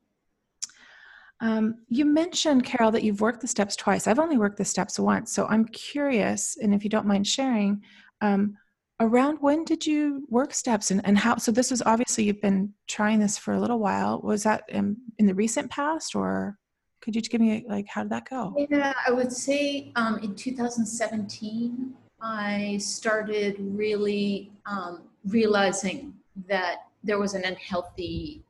Um, 1.41 1.75
you 1.89 2.05
mentioned 2.05 2.65
carol 2.65 2.91
that 2.91 3.03
you've 3.03 3.21
worked 3.21 3.41
the 3.41 3.47
steps 3.47 3.75
twice. 3.75 4.08
I've 4.08 4.19
only 4.19 4.38
worked 4.38 4.58
the 4.58 4.65
steps 4.65 4.99
once 4.99 5.31
so 5.31 5.45
i'm 5.47 5.65
curious 5.65 6.58
and 6.62 6.73
if 6.73 6.84
you 6.84 6.89
don't 6.89 7.08
mind 7.08 7.25
sharing 7.25 7.81
um, 8.19 8.58
around 8.99 9.38
when 9.41 9.63
did 9.65 9.86
you 9.86 10.25
work 10.29 10.53
steps 10.53 10.91
and, 10.91 11.01
and 11.05 11.17
how 11.17 11.38
so 11.38 11.51
this 11.51 11.71
is 11.71 11.81
obviously 11.86 12.23
you've 12.23 12.41
been 12.41 12.73
trying 12.88 13.19
this 13.19 13.38
for 13.38 13.53
a 13.53 13.60
little 13.60 13.79
while. 13.79 14.21
Was 14.21 14.43
that 14.43 14.63
in, 14.69 14.97
in 15.19 15.25
the 15.25 15.36
recent 15.36 15.69
past 15.69 16.15
or 16.15 16.58
could 17.01 17.15
you 17.15 17.21
just 17.21 17.31
give 17.31 17.41
me 17.41 17.65
like 17.67 17.88
how 17.88 18.03
did 18.03 18.12
that 18.12 18.29
go? 18.29 18.55
Yeah, 18.69 18.93
I 19.05 19.12
would 19.12 19.31
say 19.31 19.91
um, 19.95 20.19
in 20.19 20.36
2017, 20.36 21.93
I 22.21 22.78
started 22.78 23.58
really 23.60 24.51
um, 24.65 25.04
realizing 25.28 26.13
that 26.47 26.88
there 27.04 27.19
was 27.19 27.34
an 27.34 27.43
unhealthy, 27.45 28.43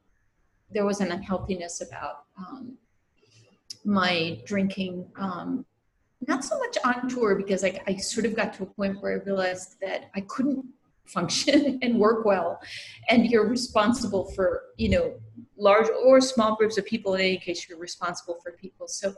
there 0.71 0.85
was 0.85 1.01
an 1.01 1.11
unhealthiness 1.11 1.81
about 1.81 2.25
um, 2.37 2.77
my 3.83 4.39
drinking. 4.45 5.05
Um, 5.17 5.65
not 6.27 6.43
so 6.43 6.57
much 6.57 6.77
on 6.83 7.07
tour 7.07 7.35
because 7.35 7.63
I, 7.63 7.79
I 7.87 7.97
sort 7.97 8.25
of 8.25 8.35
got 8.35 8.53
to 8.55 8.63
a 8.63 8.65
point 8.65 9.01
where 9.01 9.19
I 9.19 9.23
realized 9.23 9.75
that 9.81 10.09
I 10.15 10.21
couldn't 10.21 10.65
function 11.05 11.77
and 11.83 11.99
work 11.99 12.25
well, 12.25 12.59
and 13.09 13.29
you're 13.29 13.47
responsible 13.47 14.31
for 14.31 14.63
you 14.77 14.89
know 14.89 15.15
large 15.57 15.87
or 16.03 16.21
small 16.21 16.55
groups 16.55 16.77
of 16.77 16.85
people. 16.85 17.15
In 17.15 17.21
any 17.21 17.37
case, 17.37 17.67
you're 17.67 17.77
responsible 17.77 18.37
for 18.41 18.53
people. 18.53 18.87
So 18.87 19.13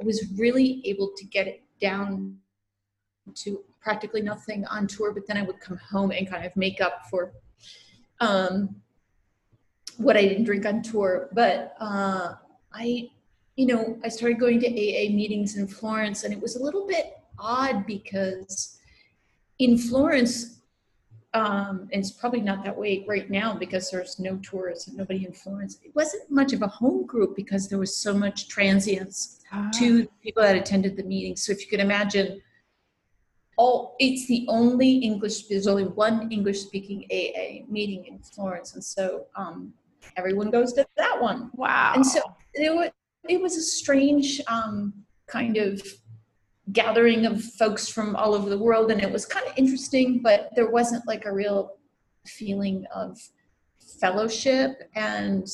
I 0.00 0.04
was 0.04 0.30
really 0.36 0.82
able 0.84 1.12
to 1.16 1.24
get 1.24 1.46
it 1.46 1.62
down 1.80 2.38
to 3.34 3.64
practically 3.80 4.22
nothing 4.22 4.64
on 4.66 4.86
tour, 4.86 5.12
but 5.12 5.26
then 5.26 5.36
I 5.36 5.42
would 5.42 5.60
come 5.60 5.78
home 5.78 6.10
and 6.10 6.28
kind 6.28 6.44
of 6.44 6.54
make 6.56 6.80
up 6.80 7.06
for 7.10 7.32
um, 8.20 8.76
what 9.96 10.16
I 10.16 10.22
didn't 10.22 10.44
drink 10.44 10.66
on 10.66 10.82
tour. 10.82 11.28
But 11.32 11.74
uh, 11.80 12.34
I, 12.72 13.10
you 13.56 13.66
know, 13.66 13.98
I 14.04 14.08
started 14.08 14.38
going 14.38 14.60
to 14.60 14.66
AA 14.66 15.10
meetings 15.12 15.56
in 15.56 15.66
Florence, 15.66 16.24
and 16.24 16.32
it 16.32 16.40
was 16.40 16.56
a 16.56 16.62
little 16.62 16.86
bit 16.86 17.16
odd 17.38 17.86
because 17.86 18.78
in 19.58 19.78
Florence, 19.78 20.60
um, 21.34 21.88
and 21.92 22.00
it's 22.00 22.10
probably 22.10 22.40
not 22.40 22.64
that 22.64 22.76
way 22.76 23.04
right 23.06 23.30
now 23.30 23.54
because 23.54 23.90
there's 23.90 24.18
no 24.18 24.36
tourists 24.36 24.88
and 24.88 24.96
nobody 24.96 25.26
in 25.26 25.32
Florence. 25.32 25.78
It 25.84 25.94
wasn't 25.94 26.30
much 26.30 26.52
of 26.52 26.62
a 26.62 26.66
home 26.66 27.04
group 27.06 27.36
because 27.36 27.68
there 27.68 27.78
was 27.78 27.94
so 27.96 28.14
much 28.14 28.48
transience 28.48 29.36
Ah, 29.52 29.70
to 29.74 30.08
people 30.22 30.42
that 30.42 30.56
attended 30.56 30.96
the 30.96 31.04
meeting. 31.04 31.36
So 31.36 31.52
if 31.52 31.60
you 31.60 31.68
could 31.68 31.80
imagine, 31.80 32.40
all 33.56 33.96
it's 33.98 34.26
the 34.26 34.46
only 34.48 34.96
English. 34.96 35.46
There's 35.46 35.66
only 35.66 35.84
one 35.84 36.30
English 36.30 36.60
speaking 36.60 37.06
AA 37.10 37.64
meeting 37.70 38.04
in 38.06 38.18
Florence, 38.18 38.74
and 38.74 38.84
so 38.84 39.26
um, 39.34 39.72
everyone 40.16 40.50
goes 40.50 40.72
to 40.74 40.86
that 40.96 41.20
one. 41.20 41.50
wow 41.54 41.92
And 41.94 42.06
so 42.06 42.20
it 42.54 42.74
was 42.74 42.90
it 43.28 43.40
was 43.40 43.56
a 43.56 43.62
strange 43.62 44.40
um, 44.46 44.92
kind 45.26 45.56
of 45.56 45.82
gathering 46.72 47.26
of 47.26 47.42
folks 47.42 47.88
from 47.88 48.14
all 48.16 48.34
over 48.34 48.50
the 48.50 48.58
world, 48.58 48.90
and 48.90 49.00
it 49.02 49.10
was 49.10 49.24
kind 49.24 49.46
of 49.46 49.52
interesting, 49.56 50.20
but 50.22 50.50
there 50.54 50.70
wasn't 50.70 51.06
like 51.06 51.24
a 51.24 51.32
real 51.32 51.76
feeling 52.26 52.84
of 52.94 53.18
fellowship 54.00 54.90
and 54.94 55.48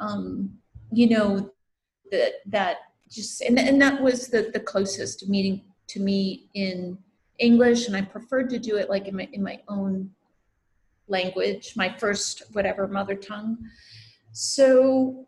um, 0.00 0.50
you 0.92 1.08
know 1.08 1.50
that 2.10 2.34
that 2.46 2.76
just 3.10 3.40
and, 3.42 3.58
and 3.58 3.80
that 3.80 4.00
was 4.00 4.28
the 4.28 4.50
the 4.52 4.60
closest 4.60 5.28
meeting 5.28 5.62
to 5.88 6.00
me 6.00 6.48
in 6.54 6.96
English, 7.38 7.86
and 7.86 7.96
I 7.96 8.02
preferred 8.02 8.50
to 8.50 8.58
do 8.58 8.76
it 8.76 8.88
like 8.88 9.08
in 9.08 9.16
my 9.16 9.28
in 9.32 9.42
my 9.42 9.60
own 9.68 10.10
language, 11.08 11.74
my 11.76 11.94
first 11.98 12.42
whatever 12.52 12.86
mother 12.88 13.14
tongue. 13.14 13.58
So 14.32 15.26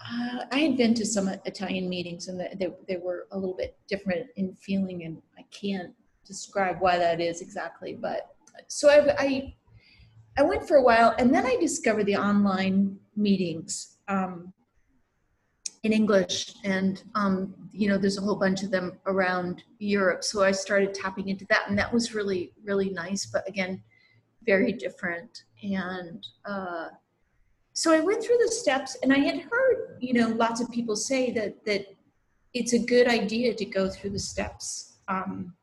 uh, 0.00 0.44
I 0.50 0.58
had 0.58 0.76
been 0.76 0.94
to 0.94 1.06
some 1.06 1.28
Italian 1.44 1.88
meetings, 1.88 2.28
and 2.28 2.40
they, 2.40 2.68
they 2.86 2.96
were 2.96 3.26
a 3.32 3.38
little 3.38 3.56
bit 3.56 3.76
different 3.88 4.26
in 4.36 4.54
feeling, 4.54 5.04
and 5.04 5.20
I 5.36 5.44
can't 5.50 5.92
describe 6.24 6.80
why 6.80 6.98
that 6.98 7.20
is 7.20 7.40
exactly. 7.40 7.94
But 7.94 8.34
so 8.68 8.88
I, 8.90 9.14
I, 9.18 9.54
I 10.36 10.42
went 10.42 10.66
for 10.66 10.76
a 10.76 10.82
while, 10.82 11.14
and 11.18 11.34
then 11.34 11.46
I 11.46 11.56
discovered 11.56 12.06
the 12.06 12.16
online 12.16 12.98
meetings 13.16 13.98
um, 14.06 14.52
in 15.84 15.92
English, 15.92 16.54
and 16.64 17.02
um, 17.14 17.54
you 17.72 17.88
know, 17.88 17.98
there's 17.98 18.18
a 18.18 18.20
whole 18.20 18.36
bunch 18.36 18.62
of 18.62 18.70
them 18.70 18.98
around 19.06 19.62
Europe. 19.78 20.24
So 20.24 20.42
I 20.42 20.50
started 20.50 20.94
tapping 20.94 21.28
into 21.28 21.46
that, 21.50 21.68
and 21.68 21.78
that 21.78 21.92
was 21.92 22.14
really, 22.14 22.52
really 22.64 22.90
nice. 22.90 23.26
But 23.26 23.48
again, 23.48 23.82
very 24.44 24.72
different, 24.72 25.44
and. 25.62 26.26
Uh, 26.44 26.88
so 27.74 27.92
I 27.92 28.00
went 28.00 28.24
through 28.24 28.38
the 28.44 28.50
steps, 28.50 28.96
and 29.04 29.12
I 29.12 29.18
had 29.18 29.42
heard, 29.42 29.98
you 30.00 30.12
know, 30.12 30.30
lots 30.30 30.60
of 30.60 30.68
people 30.68 30.96
say 30.96 31.30
that 31.30 31.64
that 31.64 31.86
it's 32.52 32.72
a 32.72 32.78
good 32.78 33.06
idea 33.06 33.54
to 33.54 33.64
go 33.64 33.88
through 33.88 34.10
the 34.10 34.18
steps 34.18 34.98
um, 35.06 35.54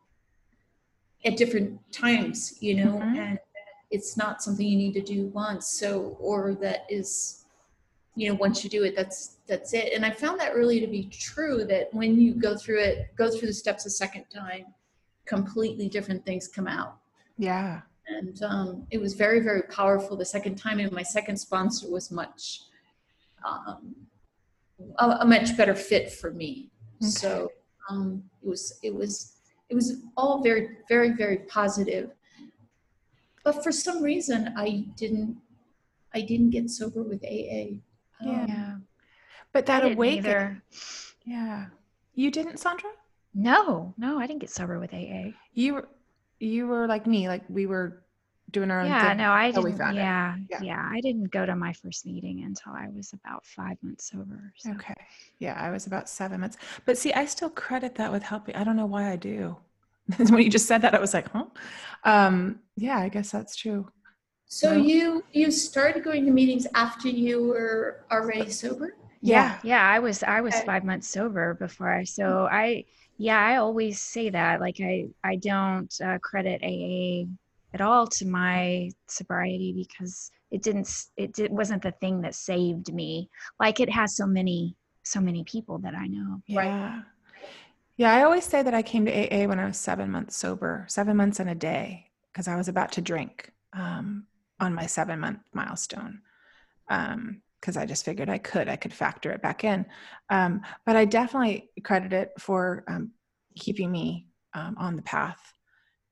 at 1.25 1.35
different 1.35 1.77
times, 1.91 2.57
you 2.61 2.75
know, 2.75 2.99
Mhm. 2.99 3.17
and 3.17 3.39
it's 3.91 4.15
not 4.15 4.41
something 4.41 4.65
you 4.65 4.77
need 4.77 4.93
to 4.93 5.01
do 5.01 5.27
once. 5.27 5.67
So, 5.67 6.15
or 6.21 6.55
that 6.61 6.85
is 6.89 7.45
you 8.15 8.29
know 8.29 8.35
once 8.35 8.63
you 8.63 8.69
do 8.69 8.83
it 8.85 8.95
that's 8.95 9.34
that's 9.47 9.73
it. 9.73 9.93
And 9.93 10.05
i 10.05 10.11
found 10.11 10.39
that 10.39 10.55
really 10.55 10.79
to 10.79 10.87
be 10.87 11.03
true 11.05 11.65
that 11.65 11.93
when 11.93 12.19
you 12.19 12.33
go 12.33 12.55
through 12.57 12.81
it 12.81 13.15
go 13.15 13.29
through 13.29 13.47
the 13.47 13.53
steps 13.53 13.85
a 13.85 13.89
second 13.89 14.25
time 14.33 14.65
completely 15.25 15.87
different 15.89 16.25
things 16.25 16.47
come 16.47 16.67
out. 16.67 16.97
Yeah. 17.37 17.81
and 18.07 18.41
um, 18.43 18.87
it 18.91 18.99
was 18.99 19.13
very 19.13 19.39
very 19.39 19.63
powerful 19.63 20.15
the 20.17 20.25
second 20.25 20.55
time 20.55 20.79
and 20.79 20.91
my 20.91 21.03
second 21.03 21.37
sponsor 21.37 21.89
was 21.89 22.11
much 22.11 22.61
um, 23.45 23.95
a, 24.99 25.05
a 25.21 25.25
much 25.25 25.55
better 25.57 25.75
fit 25.75 26.11
for 26.11 26.31
me. 26.31 26.69
So 27.01 27.51
um, 27.89 28.23
it 28.41 28.47
was 28.49 28.79
it 28.81 28.93
was 28.93 29.33
it 29.69 29.75
was 29.75 29.87
all 30.17 30.41
very 30.41 30.77
very 30.89 31.11
very 31.11 31.37
positive. 31.57 32.11
But 33.43 33.63
for 33.63 33.71
some 33.71 34.01
reason 34.01 34.53
i 34.57 34.85
didn't 34.95 35.37
i 36.13 36.21
didn't 36.21 36.49
get 36.51 36.69
sober 36.69 37.03
with 37.03 37.23
aa 37.23 37.65
Um, 38.21 38.47
Yeah. 38.47 38.75
But 39.55 39.65
that 39.67 39.83
didn't 39.83 39.93
awakening. 39.97 40.61
Yeah. 41.23 41.67
You 42.13 42.29
didn't, 42.29 42.57
Sondra? 42.57 42.91
No, 43.33 43.93
no, 43.97 44.19
I 44.19 44.27
didn't 44.27 44.41
get 44.41 44.49
sober 44.49 44.79
with 44.79 44.93
AA. 44.93 45.31
You 45.53 45.75
were 45.75 45.87
you 46.41 46.67
were 46.67 46.87
like 46.87 47.07
me, 47.07 47.29
like 47.29 47.43
we 47.47 47.65
were 47.65 48.03
doing 48.51 48.69
our 48.69 48.81
own 48.81 48.87
Yeah, 48.87 49.07
thing. 49.09 49.17
no, 49.17 49.31
I 49.31 49.51
didn't. 49.51 49.77
found 49.77 49.97
it. 49.97 50.01
Yeah, 50.01 50.35
Yeah. 50.49 50.61
yeah, 50.61 50.89
I 50.91 50.99
didn't 50.99 51.31
go 51.31 51.45
to 51.45 51.55
my 51.55 51.71
first 51.71 52.05
meeting 52.05 52.43
until 52.43 52.73
I 52.73 52.89
was 52.89 53.13
about 53.13 53.45
five 53.45 53.77
months 53.81 54.11
sober. 54.11 54.51
So. 54.57 54.71
Okay. 54.71 54.93
Yeah, 55.39 55.53
I 55.53 55.71
was 55.71 55.87
about 55.87 56.09
seven 56.09 56.41
months. 56.41 56.57
But 56.83 56.97
see, 56.97 57.13
I 57.13 57.25
still 57.25 57.49
credit 57.49 57.95
that 57.95 58.11
with 58.11 58.23
helping. 58.23 58.55
I 58.57 58.65
don't 58.65 58.75
know 58.75 58.85
why 58.85 59.09
I 59.09 59.15
do. 59.15 59.55
when 60.17 60.39
you 60.43 60.49
just 60.49 60.65
said 60.67 60.81
that, 60.81 60.93
I 60.93 60.99
was 60.99 61.13
like, 61.13 61.29
huh? 61.31 61.45
Um, 62.03 62.59
yeah, 62.75 62.97
I 62.99 63.07
guess 63.07 63.31
that's 63.31 63.55
true. 63.55 63.87
so 64.47 64.73
No. 64.73 64.83
you 64.83 65.23
you 65.31 65.49
started 65.49 66.03
going 66.03 66.25
to 66.25 66.31
meetings 66.31 66.67
after 66.75 67.07
you 67.07 67.47
were 67.47 68.03
already 68.11 68.49
sober 68.49 68.95
Yeah, 69.25 69.57
yeah, 69.63 69.81
I 69.81 69.99
was 69.99 70.23
I 70.23 70.41
was 70.41 70.53
Okay. 70.55 70.65
five 70.65 70.83
months 70.83 71.09
sober 71.09 71.55
before 71.55 71.91
I. 71.91 72.03
So 72.03 72.47
I, 72.51 72.85
yeah, 73.17 73.39
I 73.39 73.57
always 73.57 73.99
say 74.01 74.29
that. 74.29 74.61
Like 74.61 74.77
I, 74.81 75.07
I 75.23 75.37
don't 75.37 75.93
uh, 76.03 76.19
credit 76.19 76.61
AA 76.63 77.25
at 77.73 77.81
all 77.81 78.07
to 78.07 78.27
my 78.27 78.91
sobriety 79.07 79.73
because 79.75 80.31
it 80.51 80.61
didn't. 80.61 80.89
It 81.17 81.33
did, 81.33 81.51
wasn't 81.51 81.81
the 81.81 81.91
thing 81.93 82.21
that 82.21 82.35
saved 82.35 82.93
me. 82.93 83.29
Like 83.59 83.79
it 83.79 83.89
has 83.89 84.15
so 84.15 84.27
many, 84.27 84.75
so 85.03 85.19
many 85.21 85.43
people 85.43 85.79
that 85.79 85.95
I 85.95 86.07
know. 86.07 86.41
Right. 86.53 86.75
Yeah. 86.75 87.01
Yeah, 87.97 88.13
I 88.13 88.23
always 88.23 88.43
say 88.45 88.61
that 88.61 88.73
I 88.73 88.81
came 88.81 89.05
to 89.05 89.11
AA 89.11 89.47
when 89.47 89.59
I 89.59 89.65
was 89.65 89.77
seven 89.77 90.11
months 90.11 90.35
sober, 90.35 90.85
seven 90.89 91.15
months 91.17 91.39
and 91.39 91.49
a 91.49 91.55
day, 91.55 92.11
because 92.31 92.47
I 92.47 92.57
was 92.57 92.67
about 92.67 92.91
to 92.93 93.01
drink 93.01 93.51
um, 93.73 94.27
on 94.59 94.73
my 94.73 94.85
seven 94.85 95.19
month 95.19 95.39
milestone. 95.53 96.21
Because 97.65 97.77
I 97.77 97.87
just 97.87 98.05
figured 98.05 98.29
I 98.29 98.37
could, 98.37 98.69
I 98.69 98.75
could 98.75 98.93
factor 98.93 99.31
it 99.31 99.41
back 99.41 99.63
in. 99.63 99.87
Um, 100.29 100.61
but 100.85 100.95
I 100.95 101.05
definitely 101.05 101.71
credit 101.83 102.13
it 102.13 102.31
for 102.37 102.83
um, 102.87 103.11
keeping 103.55 103.91
me 103.91 104.27
um, 104.53 104.75
on 104.77 104.95
the 104.95 105.01
path. 105.01 105.41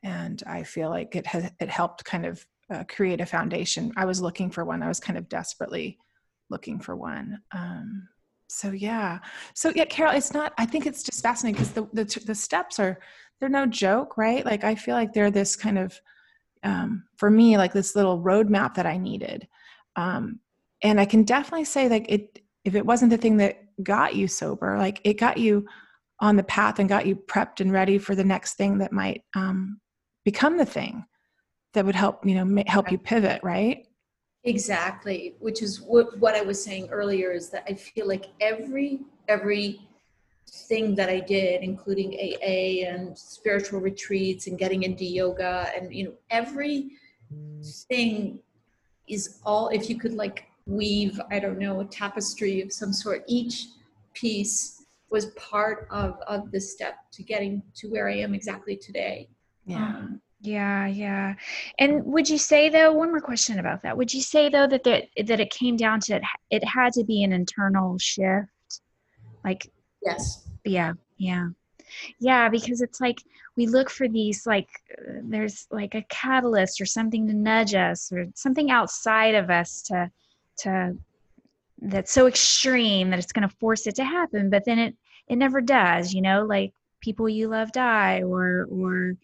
And 0.02 0.42
I 0.48 0.64
feel 0.64 0.90
like 0.90 1.16
it 1.16 1.28
has 1.28 1.52
it 1.60 1.70
helped 1.70 2.04
kind 2.06 2.26
of 2.26 2.44
uh, 2.72 2.84
create 2.90 3.22
a 3.22 3.26
foundation. 3.28 3.94
I 3.96 4.06
was 4.06 4.20
looking 4.20 4.50
for 4.50 4.66
one. 4.66 4.82
I 4.82 4.88
was 4.88 5.00
kind 5.00 5.18
of 5.18 5.30
desperately 5.30 6.00
looking 6.50 6.80
for 6.80 6.96
one. 6.96 7.40
Um, 7.52 8.08
so 8.48 8.72
yeah, 8.72 9.20
so 9.54 9.72
yeah, 9.76 9.86
Carol, 9.86 10.14
it's 10.14 10.34
not. 10.34 10.54
I 10.58 10.66
think 10.66 10.86
it's 10.88 11.04
just 11.04 11.22
fascinating 11.22 11.62
because 11.62 11.72
the, 11.72 11.88
the 11.94 12.26
the 12.26 12.36
steps 12.36 12.80
are 12.80 13.00
they're 13.40 13.50
no 13.50 13.66
joke, 13.66 14.18
right? 14.18 14.44
Like 14.46 14.64
I 14.64 14.76
feel 14.76 14.96
like 14.96 15.14
they're 15.14 15.32
this 15.32 15.56
kind 15.56 15.78
of 15.78 16.00
um, 16.64 17.04
for 17.18 17.30
me 17.30 17.58
like 17.58 17.74
this 17.74 17.96
little 17.96 18.22
roadmap 18.22 18.76
that 18.76 18.86
I 18.86 18.98
needed, 18.98 19.48
um, 19.96 20.40
and 20.84 21.00
I 21.00 21.06
can 21.06 21.24
definitely 21.24 21.66
say 21.66 21.90
like 21.90 22.06
it. 22.10 22.40
If 22.66 22.76
it 22.76 22.86
wasn't 22.86 23.12
the 23.12 23.18
thing 23.18 23.38
that 23.38 23.62
got 23.84 24.16
you 24.16 24.28
sober, 24.28 24.78
like 24.78 25.02
it 25.04 25.16
got 25.16 25.38
you 25.38 25.66
on 26.20 26.38
the 26.38 26.44
path 26.44 26.80
and 26.80 26.88
got 26.88 27.06
you 27.06 27.16
prepped 27.16 27.60
and 27.60 27.72
ready 27.72 27.98
for 27.98 28.16
the 28.16 28.24
next 28.24 28.54
thing 28.54 28.78
that 28.78 28.94
might 28.94 29.22
um, 29.36 29.82
become 30.24 30.58
the 30.58 30.66
thing 30.66 31.04
that 31.74 31.86
would 31.86 31.96
help 31.96 32.26
you 32.26 32.36
know 32.36 32.64
help 32.68 32.92
you 32.92 32.98
pivot, 32.98 33.42
right? 33.44 33.86
Exactly, 34.44 35.36
which 35.40 35.62
is 35.62 35.82
what 35.82 36.18
what 36.20 36.36
I 36.36 36.42
was 36.42 36.64
saying 36.64 36.90
earlier 36.90 37.32
is 37.32 37.50
that 37.50 37.64
I 37.68 37.74
feel 37.74 38.08
like 38.08 38.26
every 38.40 39.00
every 39.28 39.82
thing 40.50 40.94
that 40.96 41.10
I 41.10 41.20
did, 41.20 41.64
including 41.64 42.14
AA 42.14 42.86
and 42.88 43.18
spiritual 43.18 43.80
retreats 43.80 44.48
and 44.48 44.58
getting 44.60 44.84
into 44.84 45.06
yoga 45.06 45.72
and 45.76 45.94
you 45.94 46.06
know 46.06 46.14
every 46.30 46.92
thing 47.90 48.40
is 49.08 49.40
all 49.46 49.70
if 49.70 49.90
you 49.90 49.98
could 49.98 50.14
like 50.14 50.46
weave 50.66 51.20
I 51.32 51.40
don't 51.40 51.60
know 51.60 51.82
a 51.82 51.86
tapestry 51.86 52.62
of 52.62 52.72
some 52.72 52.94
sort 52.94 53.24
each 53.28 53.68
piece 54.14 54.86
was 55.10 55.28
part 55.32 55.88
of 55.92 56.20
of 56.28 56.52
the 56.52 56.60
step 56.60 56.96
to 57.12 57.24
getting 57.24 57.62
to 57.76 57.88
where 57.88 58.10
I 58.10 58.18
am 58.18 58.34
exactly 58.34 58.76
today. 58.76 59.28
Um, 59.70 60.22
Yeah, 60.42 60.88
yeah. 60.88 61.36
And 61.80 62.04
would 62.06 62.30
you 62.30 62.38
say 62.38 62.70
though, 62.70 62.92
one 62.92 63.12
more 63.12 63.22
question 63.22 63.60
about 63.60 63.82
that. 63.84 63.96
Would 63.96 64.14
you 64.14 64.22
say 64.22 64.50
though 64.50 64.68
that 64.68 64.84
that, 64.84 65.06
that 65.26 65.40
it 65.40 65.52
came 65.52 65.78
down 65.78 66.00
to 66.02 66.16
it, 66.16 66.24
it 66.50 66.64
had 66.66 66.94
to 66.94 67.04
be 67.04 67.24
an 67.24 67.32
internal 67.32 67.98
shift? 67.98 68.50
Like, 69.44 69.72
yes. 70.02 70.48
yeah, 70.66 70.94
yeah. 71.18 71.50
Yeah, 72.20 72.50
because 72.50 72.82
it's 72.82 73.00
like 73.00 73.22
we 73.56 73.68
look 73.68 73.90
for 73.90 74.08
these 74.08 74.48
like 74.48 74.68
uh, 74.98 75.20
there's 75.24 75.68
like 75.70 75.96
a 75.96 76.06
catalyst 76.10 76.82
or 76.82 76.86
something 76.86 77.28
to 77.28 77.34
nudge 77.34 77.76
us 77.76 78.12
or 78.12 78.28
something 78.36 78.72
outside 78.72 79.36
of 79.36 79.50
us 79.50 79.82
to 79.84 80.10
to 80.58 80.96
that's 81.82 82.12
so 82.12 82.28
extreme 82.28 83.10
that 83.10 83.20
it's 83.20 83.34
going 83.34 83.48
to 83.48 83.56
force 83.58 83.88
it 83.88 83.96
to 83.96 84.04
happen, 84.04 84.50
but 84.50 84.64
then 84.66 84.80
it 84.80 84.96
it 85.28 85.38
never 85.38 85.62
does, 85.62 86.14
you 86.14 86.22
know, 86.22 86.44
like 86.46 86.74
people 87.02 87.28
you 87.28 87.48
love 87.48 87.72
die 87.72 88.22
or 88.24 88.68
or 88.72 89.16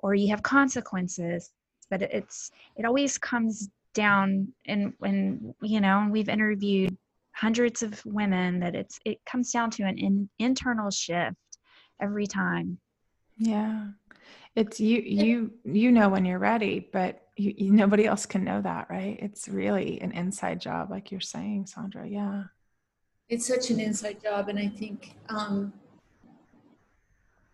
or 0.00 0.14
you 0.14 0.28
have 0.28 0.42
consequences 0.42 1.50
but 1.90 2.02
it's 2.02 2.50
it 2.76 2.84
always 2.84 3.18
comes 3.18 3.68
down 3.94 4.48
and 4.66 4.92
when 4.98 5.54
you 5.62 5.80
know 5.80 6.00
and 6.00 6.12
we've 6.12 6.28
interviewed 6.28 6.96
hundreds 7.32 7.82
of 7.82 8.04
women 8.04 8.60
that 8.60 8.74
it's 8.74 8.98
it 9.04 9.18
comes 9.24 9.52
down 9.52 9.70
to 9.70 9.84
an 9.84 9.96
in, 9.98 10.28
internal 10.38 10.90
shift 10.90 11.36
every 12.00 12.26
time 12.26 12.78
Yeah. 13.38 13.86
It's 14.56 14.80
you 14.80 15.00
you 15.00 15.52
you 15.64 15.92
know 15.92 16.08
when 16.08 16.24
you're 16.24 16.40
ready, 16.40 16.88
but 16.92 17.22
you, 17.38 17.54
you 17.56 17.72
nobody 17.72 18.06
else 18.06 18.26
can 18.26 18.44
know 18.44 18.60
that, 18.62 18.88
right? 18.90 19.18
It's 19.20 19.48
really 19.48 20.00
an 20.00 20.12
inside 20.12 20.60
job 20.60 20.90
like 20.90 21.10
you're 21.10 21.20
saying, 21.20 21.66
Sondra. 21.66 22.10
Yeah. 22.10 22.44
it's 23.28 23.46
such 23.46 23.70
an 23.70 23.78
inside 23.80 24.22
job 24.22 24.48
and 24.48 24.58
i 24.58 24.66
think 24.66 25.14
um 25.28 25.72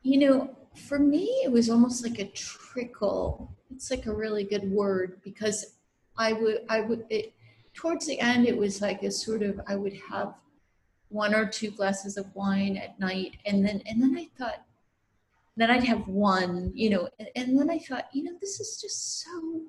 you 0.02 0.18
know 0.18 0.50
for 0.88 0.98
me 0.98 1.24
it 1.44 1.50
was 1.50 1.68
almost 1.70 2.02
like 2.02 2.18
a 2.18 2.28
trickle 2.28 3.50
it's 3.74 3.90
like 3.90 4.06
a 4.06 4.14
really 4.14 4.44
good 4.44 4.70
word 4.70 5.20
because 5.24 5.74
i 6.16 6.32
would 6.32 6.58
i 6.68 6.80
would 6.80 7.04
it 7.10 7.32
towards 7.74 8.06
the 8.06 8.18
end 8.20 8.46
it 8.46 8.56
was 8.56 8.80
like 8.80 9.02
a 9.02 9.10
sort 9.10 9.42
of 9.42 9.60
i 9.66 9.74
would 9.74 9.96
have 10.08 10.34
one 11.08 11.34
or 11.34 11.46
two 11.46 11.70
glasses 11.70 12.16
of 12.16 12.26
wine 12.34 12.76
at 12.76 12.98
night 13.00 13.36
and 13.46 13.64
then 13.64 13.82
and 13.86 14.00
then 14.02 14.16
i 14.16 14.28
thought 14.38 14.64
then 15.56 15.70
i'd 15.70 15.84
have 15.84 16.06
one 16.08 16.70
you 16.74 16.90
know 16.90 17.08
and, 17.18 17.28
and 17.36 17.58
then 17.58 17.70
i 17.70 17.78
thought 17.78 18.08
you 18.12 18.22
know 18.24 18.32
this 18.40 18.60
is 18.60 18.80
just 18.80 19.22
so 19.22 19.60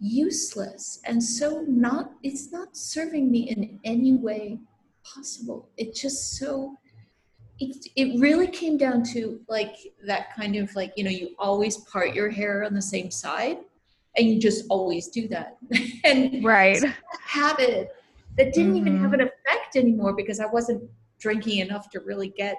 useless 0.00 1.00
and 1.04 1.22
so 1.22 1.62
not 1.68 2.12
it's 2.22 2.50
not 2.50 2.74
serving 2.76 3.30
me 3.30 3.50
in 3.50 3.78
any 3.84 4.14
way 4.14 4.58
possible. 5.04 5.68
It 5.76 5.94
just 5.94 6.38
so 6.38 6.76
it, 7.58 7.86
it 7.96 8.18
really 8.18 8.46
came 8.46 8.78
down 8.78 9.02
to 9.12 9.40
like 9.48 9.76
that 10.06 10.34
kind 10.34 10.56
of 10.56 10.74
like 10.74 10.92
you 10.96 11.04
know 11.04 11.10
you 11.10 11.34
always 11.38 11.76
part 11.78 12.14
your 12.14 12.30
hair 12.30 12.64
on 12.64 12.72
the 12.72 12.82
same 12.82 13.10
side 13.10 13.58
and 14.16 14.26
you 14.26 14.40
just 14.40 14.64
always 14.70 15.08
do 15.08 15.28
that. 15.28 15.58
And 16.04 16.42
right. 16.42 16.82
habit 17.20 17.94
that 18.38 18.54
didn't 18.54 18.76
even 18.76 18.96
have 18.98 19.10
Mhm. 19.10 19.14
an 19.14 19.20
effect 19.20 19.76
anymore 19.76 20.14
because 20.14 20.40
I 20.40 20.46
wasn't 20.46 20.82
drinking 21.18 21.58
enough 21.58 21.90
to 21.90 22.00
really 22.00 22.28
get 22.28 22.56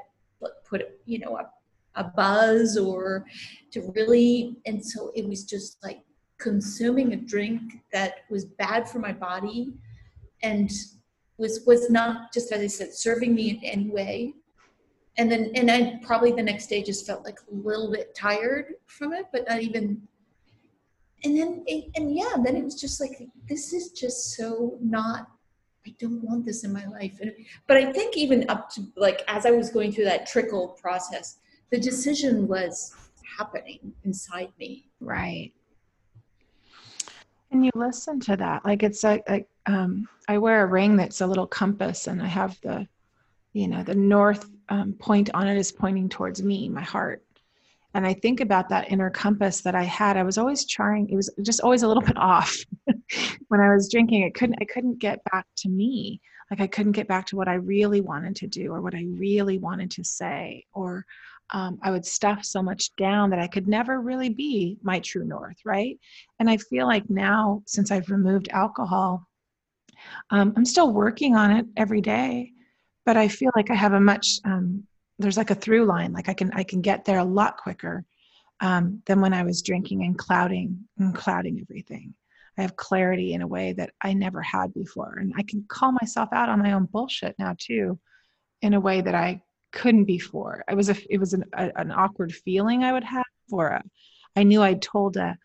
put 0.63 0.81
you 1.05 1.19
know 1.19 1.37
a, 1.37 1.49
a 1.95 2.03
buzz 2.03 2.77
or 2.77 3.25
to 3.71 3.91
really 3.95 4.55
and 4.65 4.83
so 4.83 5.11
it 5.15 5.27
was 5.27 5.43
just 5.43 5.77
like 5.83 6.01
consuming 6.37 7.13
a 7.13 7.17
drink 7.17 7.61
that 7.93 8.15
was 8.29 8.45
bad 8.45 8.89
for 8.89 8.99
my 8.99 9.11
body 9.11 9.73
and 10.43 10.71
was 11.37 11.61
was 11.65 11.89
not 11.89 12.33
just 12.33 12.51
as 12.51 12.61
I 12.61 12.67
said 12.67 12.93
serving 12.93 13.35
me 13.35 13.49
in 13.51 13.63
any 13.63 13.89
way. 13.89 14.33
And 15.17 15.31
then 15.31 15.51
and 15.55 15.69
I 15.69 15.99
probably 16.03 16.31
the 16.31 16.43
next 16.43 16.67
day 16.67 16.81
just 16.81 17.05
felt 17.05 17.25
like 17.25 17.39
a 17.39 17.53
little 17.53 17.91
bit 17.91 18.15
tired 18.15 18.75
from 18.87 19.13
it 19.13 19.25
but 19.31 19.47
not 19.47 19.61
even 19.61 20.01
and 21.23 21.37
then 21.37 21.63
it, 21.67 21.85
and 21.95 22.15
yeah 22.15 22.35
then 22.43 22.55
it 22.55 22.63
was 22.63 22.79
just 22.79 22.99
like 22.99 23.27
this 23.47 23.73
is 23.73 23.91
just 23.91 24.35
so 24.35 24.77
not 24.81 25.27
i 25.85 25.93
don't 25.99 26.23
want 26.23 26.45
this 26.45 26.63
in 26.63 26.71
my 26.71 26.85
life. 26.87 27.19
But 27.67 27.77
i 27.77 27.91
think 27.91 28.17
even 28.17 28.49
up 28.49 28.69
to 28.71 28.87
like 28.95 29.23
as 29.27 29.45
i 29.45 29.51
was 29.51 29.69
going 29.69 29.91
through 29.91 30.05
that 30.05 30.27
trickle 30.27 30.69
process 30.81 31.37
the 31.71 31.79
decision 31.79 32.47
was 32.47 32.95
happening 33.37 33.93
inside 34.03 34.51
me 34.59 34.85
right 34.99 35.51
And 37.51 37.65
you 37.65 37.71
listen 37.75 38.19
to 38.21 38.37
that. 38.37 38.63
Like 38.63 38.81
it's 38.81 39.03
like, 39.03 39.27
like 39.29 39.47
um, 39.65 40.07
I 40.27 40.37
wear 40.37 40.63
a 40.63 40.65
ring 40.65 40.95
that's 40.95 41.21
a 41.21 41.27
little 41.27 41.47
compass, 41.47 42.07
and 42.07 42.21
I 42.21 42.27
have 42.27 42.59
the, 42.61 42.87
you 43.53 43.67
know, 43.67 43.83
the 43.83 43.95
north 43.95 44.49
um, 44.69 44.93
point 44.93 45.29
on 45.33 45.47
it 45.47 45.57
is 45.57 45.71
pointing 45.71 46.07
towards 46.07 46.41
me, 46.41 46.69
my 46.69 46.81
heart. 46.81 47.23
And 47.93 48.07
I 48.07 48.13
think 48.13 48.39
about 48.39 48.69
that 48.69 48.89
inner 48.89 49.09
compass 49.09 49.59
that 49.61 49.75
I 49.75 49.83
had. 49.83 50.15
I 50.15 50.23
was 50.23 50.37
always 50.37 50.65
trying. 50.65 51.09
It 51.09 51.15
was 51.17 51.29
just 51.41 51.59
always 51.59 51.83
a 51.83 51.87
little 51.89 52.03
bit 52.03 52.17
off 52.17 52.57
when 53.49 53.59
I 53.59 53.73
was 53.73 53.91
drinking. 53.91 54.23
I 54.23 54.29
couldn't. 54.29 54.57
I 54.61 54.65
couldn't 54.65 54.99
get 54.99 55.21
back 55.29 55.45
to 55.57 55.69
me. 55.69 56.21
Like 56.49 56.61
I 56.61 56.67
couldn't 56.67 56.93
get 56.93 57.09
back 57.09 57.25
to 57.27 57.35
what 57.35 57.49
I 57.49 57.55
really 57.55 57.99
wanted 57.99 58.37
to 58.37 58.47
do, 58.47 58.71
or 58.71 58.81
what 58.81 58.95
I 58.95 59.03
really 59.09 59.57
wanted 59.57 59.91
to 59.91 60.05
say, 60.05 60.65
or 60.71 61.05
um, 61.51 61.79
I 61.81 61.91
would 61.91 62.05
stuff 62.05 62.45
so 62.45 62.63
much 62.63 62.95
down 62.95 63.29
that 63.31 63.39
I 63.39 63.47
could 63.47 63.67
never 63.67 63.99
really 63.99 64.29
be 64.29 64.77
my 64.83 64.99
true 64.99 65.25
north, 65.25 65.57
right? 65.65 65.99
And 66.39 66.49
I 66.49 66.57
feel 66.57 66.87
like 66.87 67.09
now, 67.09 67.61
since 67.65 67.91
I've 67.91 68.09
removed 68.09 68.49
alcohol, 68.51 69.27
um, 70.29 70.53
I'm 70.55 70.65
still 70.65 70.91
working 70.91 71.35
on 71.35 71.51
it 71.51 71.65
every 71.75 72.01
day, 72.01 72.51
but 73.05 73.17
I 73.17 73.27
feel 73.27 73.51
like 73.55 73.69
I 73.69 73.75
have 73.75 73.93
a 73.93 73.99
much 73.99 74.39
um, 74.45 74.85
there's 75.19 75.37
like 75.37 75.51
a 75.51 75.55
through 75.55 75.85
line, 75.85 76.13
like 76.13 76.29
I 76.29 76.33
can 76.33 76.51
I 76.53 76.63
can 76.63 76.81
get 76.81 77.05
there 77.05 77.19
a 77.19 77.23
lot 77.23 77.57
quicker 77.57 78.05
um, 78.61 79.01
than 79.05 79.21
when 79.21 79.33
I 79.33 79.43
was 79.43 79.61
drinking 79.61 80.03
and 80.03 80.17
clouding 80.17 80.79
and 80.97 81.13
clouding 81.13 81.59
everything. 81.59 82.13
I 82.57 82.61
have 82.61 82.75
clarity 82.75 83.33
in 83.33 83.41
a 83.41 83.47
way 83.47 83.73
that 83.73 83.91
I 84.01 84.13
never 84.13 84.41
had 84.41 84.73
before, 84.73 85.17
and 85.19 85.33
I 85.37 85.43
can 85.43 85.65
call 85.67 85.91
myself 85.91 86.29
out 86.31 86.49
on 86.49 86.59
my 86.59 86.71
own 86.73 86.85
bullshit 86.85 87.35
now 87.37 87.55
too, 87.57 87.99
in 88.61 88.73
a 88.73 88.79
way 88.79 89.01
that 89.01 89.15
I 89.15 89.41
couldn't 89.71 90.05
before. 90.05 90.63
It 90.69 90.75
was 90.75 90.89
a 90.89 90.95
it 91.09 91.19
was 91.19 91.33
an, 91.33 91.45
a, 91.53 91.71
an 91.75 91.91
awkward 91.91 92.33
feeling 92.33 92.83
I 92.83 92.93
would 92.93 93.03
have 93.03 93.25
for 93.49 93.67
a. 93.67 93.83
I 94.35 94.43
knew 94.43 94.61
I'd 94.61 94.81
told 94.81 95.17
a 95.17 95.37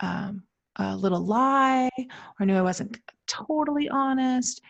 um, 0.00 0.44
a 0.76 0.96
little 0.96 1.24
lie, 1.24 1.90
or 2.38 2.46
knew 2.46 2.56
I 2.56 2.62
wasn't 2.62 2.98
totally 3.26 3.88
honest, 3.88 4.60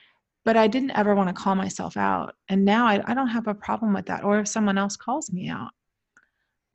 but 0.44 0.57
I 0.57 0.66
didn't 0.66 0.92
ever 0.92 1.14
want 1.14 1.28
to 1.28 1.40
call 1.40 1.55
myself 1.55 1.96
out. 1.96 2.34
And 2.48 2.64
now 2.64 2.86
I, 2.86 3.03
I 3.07 3.14
don't 3.14 3.28
have 3.28 3.46
a 3.46 3.55
problem 3.55 3.92
with 3.92 4.07
that. 4.07 4.24
Or 4.24 4.40
if 4.40 4.48
someone 4.48 4.78
else 4.78 4.96
calls 4.96 5.32
me 5.32 5.48
out, 5.48 5.70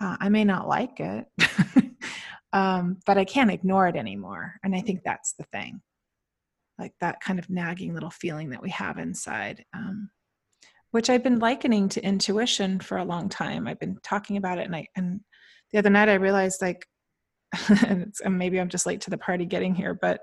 uh, 0.02 0.18
I 0.20 0.30
may 0.30 0.44
not 0.44 0.68
like 0.68 1.00
it, 1.00 1.26
um, 2.54 2.98
but 3.06 3.18
I 3.18 3.26
can't 3.26 3.52
ignore 3.52 3.88
it 3.88 3.96
anymore. 3.96 4.56
And 4.64 4.76
I 4.76 4.82
think 4.82 5.04
that's 5.04 5.34
the 5.34 5.46
thing, 5.52 5.82
like 6.78 6.94
that 7.02 7.22
kind 7.22 7.40
of 7.40 7.50
nagging 7.50 7.94
little 7.94 8.10
feeling 8.10 8.50
that 8.52 8.62
we 8.62 8.70
have 8.72 8.98
inside. 8.98 9.66
Um, 9.74 10.10
which 10.96 11.10
I've 11.10 11.24
been 11.24 11.40
likening 11.40 11.90
to 11.90 12.06
intuition 12.06 12.80
for 12.80 12.98
a 12.98 13.04
long 13.04 13.28
time. 13.28 13.68
I've 13.68 13.82
been 13.82 13.98
talking 14.02 14.38
about 14.38 14.60
it, 14.60 14.66
and 14.66 14.74
I 14.74 14.88
and 14.96 15.20
the 15.74 15.78
other 15.78 15.90
night 15.90 16.08
I 16.08 16.14
realized 16.14 16.62
like, 16.62 16.88
and, 17.86 18.14
and 18.24 18.38
maybe 18.38 18.62
I'm 18.62 18.70
just 18.70 18.86
late 18.86 19.02
to 19.02 19.10
the 19.10 19.18
party 19.18 19.46
getting 19.46 19.76
here, 19.76 19.94
but 19.94 20.22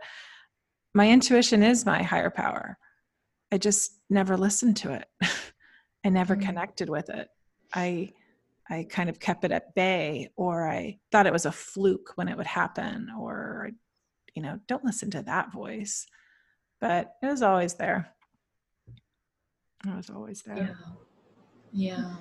my 0.94 1.10
intuition 1.10 1.62
is 1.62 1.84
my 1.84 2.02
higher 2.02 2.30
power. 2.30 2.78
I 3.52 3.58
just 3.58 4.00
never 4.08 4.34
listened 4.38 4.78
to 4.78 4.94
it. 4.94 5.04
I 6.06 6.08
never 6.08 6.34
mm-hmm. 6.34 6.46
connected 6.46 6.88
with 6.88 7.10
it. 7.10 7.28
I 7.74 8.12
I 8.70 8.86
kind 8.88 9.10
of 9.10 9.20
kept 9.20 9.44
it 9.44 9.52
at 9.52 9.74
bay, 9.74 10.30
or 10.36 10.66
I 10.66 11.00
thought 11.10 11.26
it 11.26 11.34
was 11.34 11.44
a 11.44 11.52
fluke 11.52 12.12
when 12.14 12.28
it 12.28 12.36
would 12.38 12.46
happen, 12.46 13.08
or 13.20 13.72
you 14.34 14.40
know, 14.40 14.58
don't 14.68 14.86
listen 14.86 15.10
to 15.10 15.22
that 15.24 15.52
voice. 15.52 16.06
But 16.80 17.12
it 17.22 17.26
was 17.26 17.42
always 17.42 17.74
there. 17.74 18.14
I 19.88 19.96
was 19.96 20.10
always 20.10 20.42
there. 20.42 20.56
Yeah. 20.56 20.92
Yeah. 21.72 22.14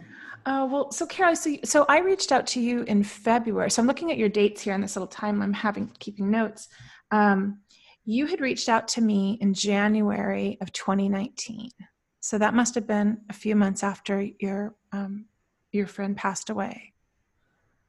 Uh, 0.45 0.67
well, 0.69 0.91
so 0.91 1.05
Carol, 1.05 1.35
so 1.35 1.55
so 1.63 1.85
I 1.87 1.99
reached 1.99 2.31
out 2.31 2.47
to 2.47 2.61
you 2.61 2.83
in 2.83 3.03
February. 3.03 3.69
So 3.69 3.81
I'm 3.81 3.87
looking 3.87 4.11
at 4.11 4.17
your 4.17 4.29
dates 4.29 4.61
here 4.61 4.73
on 4.73 4.81
this 4.81 4.95
little 4.95 5.07
time 5.07 5.41
I'm 5.41 5.53
having 5.53 5.91
keeping 5.99 6.31
notes. 6.31 6.67
Um, 7.11 7.59
you 8.05 8.25
had 8.25 8.41
reached 8.41 8.67
out 8.67 8.87
to 8.89 9.01
me 9.01 9.37
in 9.41 9.53
January 9.53 10.57
of 10.61 10.73
2019. 10.73 11.69
So 12.21 12.37
that 12.37 12.53
must 12.53 12.75
have 12.75 12.87
been 12.87 13.19
a 13.29 13.33
few 13.33 13.55
months 13.55 13.83
after 13.83 14.21
your 14.39 14.75
um, 14.91 15.25
your 15.71 15.85
friend 15.85 16.17
passed 16.17 16.49
away, 16.49 16.93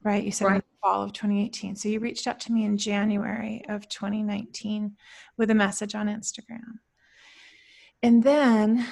right? 0.02 0.22
You 0.22 0.32
said 0.32 0.46
right. 0.46 0.54
in 0.56 0.60
the 0.60 0.78
fall 0.82 1.02
of 1.02 1.12
2018. 1.12 1.76
So 1.76 1.88
you 1.88 2.00
reached 2.00 2.26
out 2.26 2.40
to 2.40 2.52
me 2.52 2.64
in 2.64 2.76
January 2.76 3.62
of 3.68 3.88
2019 3.88 4.96
with 5.38 5.50
a 5.50 5.54
message 5.54 5.94
on 5.94 6.06
Instagram, 6.06 6.78
and 8.02 8.22
then 8.22 8.86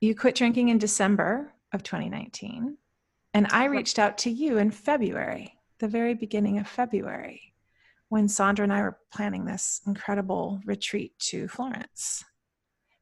you 0.00 0.14
quit 0.14 0.34
drinking 0.34 0.68
in 0.68 0.78
December 0.78 1.52
of 1.72 1.82
2019. 1.82 2.76
And 3.34 3.46
I 3.50 3.64
reached 3.64 3.98
out 3.98 4.18
to 4.18 4.30
you 4.30 4.58
in 4.58 4.70
February, 4.70 5.54
the 5.78 5.88
very 5.88 6.14
beginning 6.14 6.58
of 6.58 6.66
February, 6.66 7.54
when 8.08 8.26
Sondra 8.26 8.64
and 8.64 8.72
I 8.72 8.82
were 8.82 8.98
planning 9.12 9.44
this 9.44 9.80
incredible 9.86 10.60
retreat 10.64 11.18
to 11.18 11.46
Florence. 11.48 12.24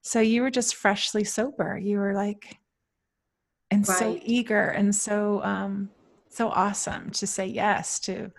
So 0.02 0.20
you 0.20 0.42
were 0.42 0.50
just 0.50 0.74
freshly 0.74 1.24
sober. 1.24 1.78
You 1.78 1.98
were 1.98 2.14
like, 2.14 2.58
and 3.70 3.86
right. 3.88 3.98
so 3.98 4.18
eager 4.22 4.68
and 4.68 4.94
so 4.94 5.42
um, 5.42 5.90
so 6.28 6.48
awesome 6.48 7.10
to 7.10 7.26
say 7.26 7.46
yes 7.46 7.98
to 8.00 8.30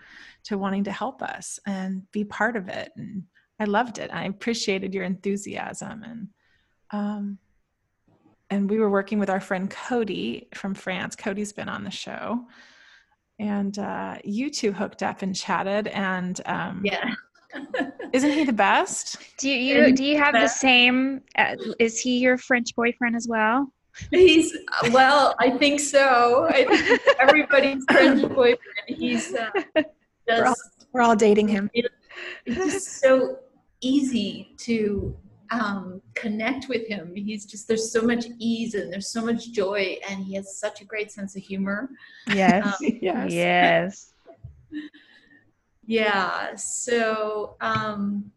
to 0.46 0.58
wanting 0.58 0.86
to 0.86 0.92
help 0.92 1.22
us 1.22 1.60
and 1.66 2.10
be 2.12 2.24
part 2.24 2.56
of 2.56 2.70
it. 2.70 2.92
And 2.96 3.24
I 3.60 3.66
loved 3.66 3.98
it. 3.98 4.14
I 4.14 4.26
appreciated 4.26 4.94
your 4.94 5.04
enthusiasm 5.04 6.04
and 6.04 6.28
um, 6.92 7.38
and 8.50 8.70
we 8.70 8.80
were 8.80 8.90
working 8.90 9.20
with 9.20 9.30
our 9.30 9.40
friend 9.40 9.70
Cody 9.70 10.48
from 10.54 10.74
France. 10.74 11.16
Cody's 11.16 11.54
been 11.54 11.70
on 11.70 11.84
the 11.84 11.92
show, 11.92 12.46
and 13.40 13.78
uh, 13.78 14.18
you 14.24 14.50
two 14.50 14.72
hooked 14.72 15.04
up 15.04 15.22
and 15.22 15.36
chatted. 15.36 15.88
And 15.88 16.40
um, 16.46 16.82
yeah, 16.84 17.14
isn't 18.14 18.32
he 18.32 18.44
the 18.44 18.54
best? 18.70 19.18
Do 19.38 19.50
you 19.50 19.94
do 19.94 20.04
you 20.04 20.18
have 20.18 20.34
the 20.34 20.48
same? 20.48 21.22
Uh, 21.38 21.56
is 21.80 22.00
he 22.00 22.20
your 22.20 22.38
French 22.38 22.76
boyfriend 22.76 23.16
as 23.16 23.28
well? 23.28 23.72
He's 24.12 24.56
well, 24.92 25.36
I 25.40 25.50
think 25.52 25.80
so. 25.80 26.48
I 26.50 26.66
think 26.66 27.02
everybody's 27.20 27.84
French 27.90 28.22
boyfriend. 28.30 28.60
He's 28.88 29.34
uh, 29.34 29.50
just, 29.76 29.88
we're, 30.28 30.46
all, 30.46 30.56
we're 30.94 31.02
all 31.02 31.16
dating 31.16 31.48
him. 31.48 31.70
It, 31.74 31.86
it's 32.46 32.56
just 32.56 33.02
so 33.02 33.40
easy 33.82 34.56
to 34.58 35.16
um, 35.52 36.02
connect 36.14 36.68
with 36.70 36.88
him. 36.88 37.14
He's 37.16 37.46
just 37.46 37.68
there's 37.68 37.92
so 37.92 38.02
much 38.02 38.26
ease 38.40 38.74
and 38.74 38.92
there's 38.92 39.10
so 39.10 39.24
much 39.24 39.52
joy, 39.52 39.98
and 40.10 40.24
he 40.24 40.36
has 40.36 40.58
such 40.58 40.82
a 40.82 40.86
great 40.86 41.12
sense 41.12 41.36
of 41.36 41.44
humor. 41.44 41.90
Yes, 42.34 42.66
um, 42.66 42.74
yes, 43.02 43.32
yes. 43.32 44.14
Yeah. 45.86 46.56
So, 46.56 47.56
um, 47.62 48.32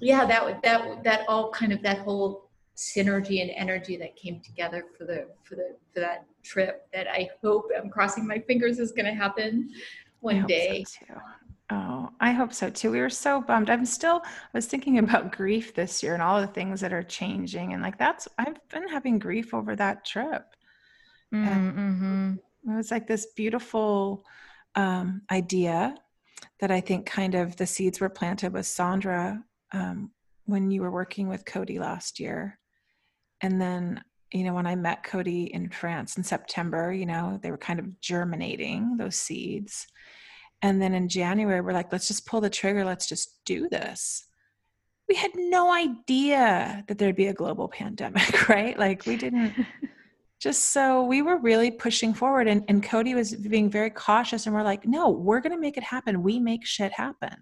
yeah, 0.00 0.24
that 0.26 0.62
that 0.62 1.04
that 1.04 1.20
all 1.28 1.50
kind 1.50 1.72
of 1.72 1.82
that 1.82 1.98
whole 1.98 2.50
synergy 2.76 3.40
and 3.40 3.50
energy 3.50 3.96
that 3.96 4.16
came 4.16 4.40
together 4.40 4.84
for 4.98 5.04
the 5.04 5.28
for 5.44 5.54
the 5.54 5.76
for 5.94 6.00
that 6.00 6.26
trip 6.42 6.86
that 6.92 7.08
I 7.08 7.30
hope 7.42 7.70
I'm 7.76 7.88
crossing 7.88 8.26
my 8.26 8.38
fingers 8.40 8.78
is 8.78 8.92
going 8.92 9.06
to 9.06 9.14
happen 9.14 9.70
one 10.20 10.46
day. 10.46 10.84
So 10.84 11.06
Oh, 11.68 12.10
I 12.20 12.30
hope 12.30 12.52
so 12.52 12.70
too. 12.70 12.92
We 12.92 13.00
were 13.00 13.10
so 13.10 13.40
bummed. 13.40 13.70
I'm 13.70 13.84
still, 13.84 14.22
I 14.24 14.30
was 14.54 14.66
thinking 14.66 14.98
about 15.00 15.32
grief 15.32 15.74
this 15.74 16.02
year 16.02 16.14
and 16.14 16.22
all 16.22 16.40
the 16.40 16.46
things 16.46 16.80
that 16.80 16.92
are 16.92 17.02
changing. 17.02 17.72
And 17.72 17.82
like, 17.82 17.98
that's, 17.98 18.28
I've 18.38 18.56
been 18.68 18.88
having 18.88 19.18
grief 19.18 19.52
over 19.52 19.74
that 19.76 20.04
trip. 20.04 20.44
Mm-hmm. 21.34 22.34
It 22.70 22.76
was 22.76 22.90
like 22.90 23.06
this 23.06 23.26
beautiful 23.36 24.24
um, 24.76 25.22
idea 25.30 25.96
that 26.60 26.70
I 26.70 26.80
think 26.80 27.06
kind 27.06 27.34
of 27.34 27.56
the 27.56 27.66
seeds 27.66 28.00
were 28.00 28.08
planted 28.08 28.52
with 28.52 28.66
Sondra 28.66 29.42
um, 29.72 30.10
when 30.44 30.70
you 30.70 30.82
were 30.82 30.90
working 30.90 31.28
with 31.28 31.44
Cody 31.44 31.78
last 31.78 32.20
year. 32.20 32.58
And 33.40 33.60
then, 33.60 34.02
you 34.32 34.44
know, 34.44 34.54
when 34.54 34.66
I 34.66 34.76
met 34.76 35.02
Cody 35.02 35.52
in 35.52 35.68
France 35.68 36.16
in 36.16 36.22
September, 36.22 36.92
you 36.92 37.06
know, 37.06 37.38
they 37.42 37.50
were 37.50 37.58
kind 37.58 37.78
of 37.78 38.00
germinating 38.00 38.96
those 38.96 39.16
seeds 39.16 39.86
and 40.62 40.80
then 40.80 40.94
in 40.94 41.08
January, 41.08 41.60
we're 41.60 41.72
like, 41.72 41.92
let's 41.92 42.08
just 42.08 42.26
pull 42.26 42.40
the 42.40 42.50
trigger. 42.50 42.84
Let's 42.84 43.06
just 43.06 43.44
do 43.44 43.68
this. 43.68 44.24
We 45.08 45.14
had 45.14 45.30
no 45.36 45.72
idea 45.72 46.84
that 46.88 46.98
there'd 46.98 47.16
be 47.16 47.28
a 47.28 47.34
global 47.34 47.68
pandemic, 47.80 48.48
right? 48.48 48.78
Like, 48.78 49.06
we 49.06 49.16
didn't. 49.16 49.54
just 50.38 50.64
so 50.70 51.02
we 51.02 51.22
were 51.22 51.38
really 51.38 51.70
pushing 51.70 52.12
forward 52.12 52.46
and, 52.46 52.62
and 52.68 52.82
cody 52.82 53.14
was 53.14 53.34
being 53.34 53.70
very 53.70 53.90
cautious 53.90 54.46
and 54.46 54.54
we're 54.54 54.62
like 54.62 54.86
no 54.86 55.08
we're 55.08 55.40
going 55.40 55.50
to 55.50 55.58
make 55.58 55.78
it 55.78 55.82
happen 55.82 56.22
we 56.22 56.38
make 56.38 56.64
shit 56.64 56.92
happen 56.92 57.34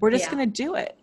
we're 0.00 0.10
just 0.10 0.26
yeah. 0.26 0.30
going 0.30 0.50
to 0.52 0.62
do 0.62 0.76
it 0.76 0.96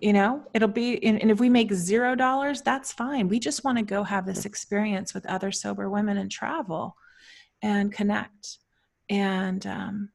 you 0.00 0.14
know 0.14 0.42
it'll 0.54 0.66
be 0.66 1.02
and, 1.04 1.20
and 1.20 1.30
if 1.30 1.38
we 1.40 1.50
make 1.50 1.70
zero 1.72 2.14
dollars 2.14 2.62
that's 2.62 2.90
fine 2.90 3.28
we 3.28 3.38
just 3.38 3.64
want 3.64 3.76
to 3.76 3.84
go 3.84 4.02
have 4.02 4.24
this 4.24 4.46
experience 4.46 5.12
with 5.12 5.26
other 5.26 5.52
sober 5.52 5.90
women 5.90 6.16
and 6.16 6.30
travel 6.30 6.96
and 7.62 7.92
connect 7.92 8.58
and 9.10 9.66
um, 9.66 10.08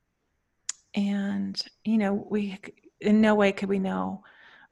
and 0.95 1.61
you 1.83 1.97
know 1.97 2.25
we 2.29 2.57
in 3.01 3.21
no 3.21 3.35
way 3.35 3.51
could 3.51 3.69
we 3.69 3.79
know 3.79 4.23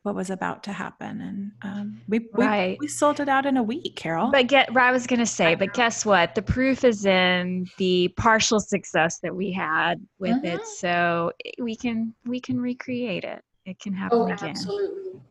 what 0.04 0.16
was 0.16 0.30
about 0.30 0.64
to 0.64 0.74
happen 0.74 1.22
and 1.22 1.52
um, 1.62 2.02
we, 2.10 2.28
right. 2.34 2.78
we, 2.80 2.86
we 2.86 2.88
sold 2.90 3.22
it 3.22 3.30
out 3.30 3.46
in 3.46 3.56
a 3.56 3.64
week 3.64 3.96
carol 3.96 4.32
but 4.32 4.48
get 4.48 4.76
i 4.76 4.92
was 4.92 5.08
going 5.08 5.20
to 5.20 5.26
say 5.26 5.56
but 5.56 5.74
guess 5.74 6.06
what 6.06 6.36
the 6.36 6.42
proof 6.42 6.84
is 6.84 7.06
in 7.06 7.66
the 7.78 8.10
partial 8.18 8.60
success 8.60 9.20
that 9.20 9.34
we 9.34 9.52
had 9.52 10.06
with 10.20 10.32
uh-huh. 10.32 10.58
it 10.58 10.68
so 10.68 11.32
we 11.60 11.76
can 11.76 12.14
we 12.26 12.40
can 12.40 12.60
recreate 12.60 13.24
it 13.24 13.42
it 13.66 13.80
can 13.80 13.94
happen 13.94 14.20
Oh, 14.20 14.26
again. 14.26 14.50
absolutely. 14.50 15.22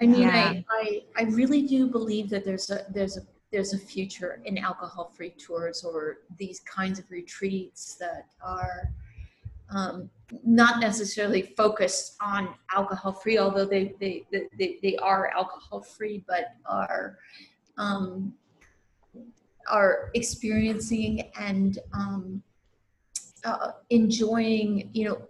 I 0.00 0.06
mean, 0.06 0.22
Yeah. 0.22 0.30
I, 0.30 0.64
I, 0.70 1.02
I 1.16 1.22
really 1.24 1.62
do 1.66 1.88
believe 1.88 2.28
that 2.30 2.44
there's 2.44 2.70
a, 2.70 2.84
there's 2.90 3.16
a, 3.16 3.22
there's 3.50 3.72
a 3.72 3.78
future 3.78 4.40
in 4.44 4.58
alcohol-free 4.58 5.34
tours 5.38 5.82
or 5.84 6.18
these 6.38 6.60
kinds 6.60 6.98
of 6.98 7.10
retreats 7.10 7.96
that 7.96 8.26
are 8.44 8.90
um, 9.70 10.10
not 10.44 10.80
necessarily 10.80 11.42
focused 11.56 12.16
on 12.20 12.54
alcohol-free, 12.74 13.38
although 13.38 13.64
they, 13.64 13.94
they, 14.00 14.24
they, 14.32 14.78
they 14.82 14.96
are 14.96 15.30
alcohol-free, 15.36 16.24
but 16.26 16.54
are, 16.66 17.18
um, 17.78 18.34
are 19.70 20.10
experiencing 20.14 21.30
and 21.38 21.78
um, 21.92 22.42
uh, 23.44 23.72
enjoying, 23.90 24.90
you 24.92 25.08
know, 25.08 25.22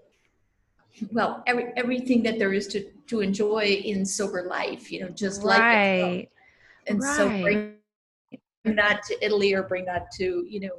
well, 1.13 1.43
every, 1.47 1.73
everything 1.77 2.23
that 2.23 2.39
there 2.39 2.55
is 2.55 2.67
to, 2.69 2.91
to 3.07 3.21
enjoy 3.21 3.65
in 3.65 4.05
sober 4.05 4.47
life, 4.49 4.91
you 4.91 5.01
know, 5.01 5.11
just 5.11 5.43
life 5.43 5.59
itself. 5.59 5.61
Right. 5.61 6.31
And 6.87 7.03
so 7.03 7.29
bring 7.29 8.77
that 8.77 9.03
to 9.09 9.25
Italy 9.25 9.53
or 9.53 9.63
bring 9.63 9.85
that 9.85 10.11
to, 10.13 10.45
you 10.49 10.61
know, 10.61 10.71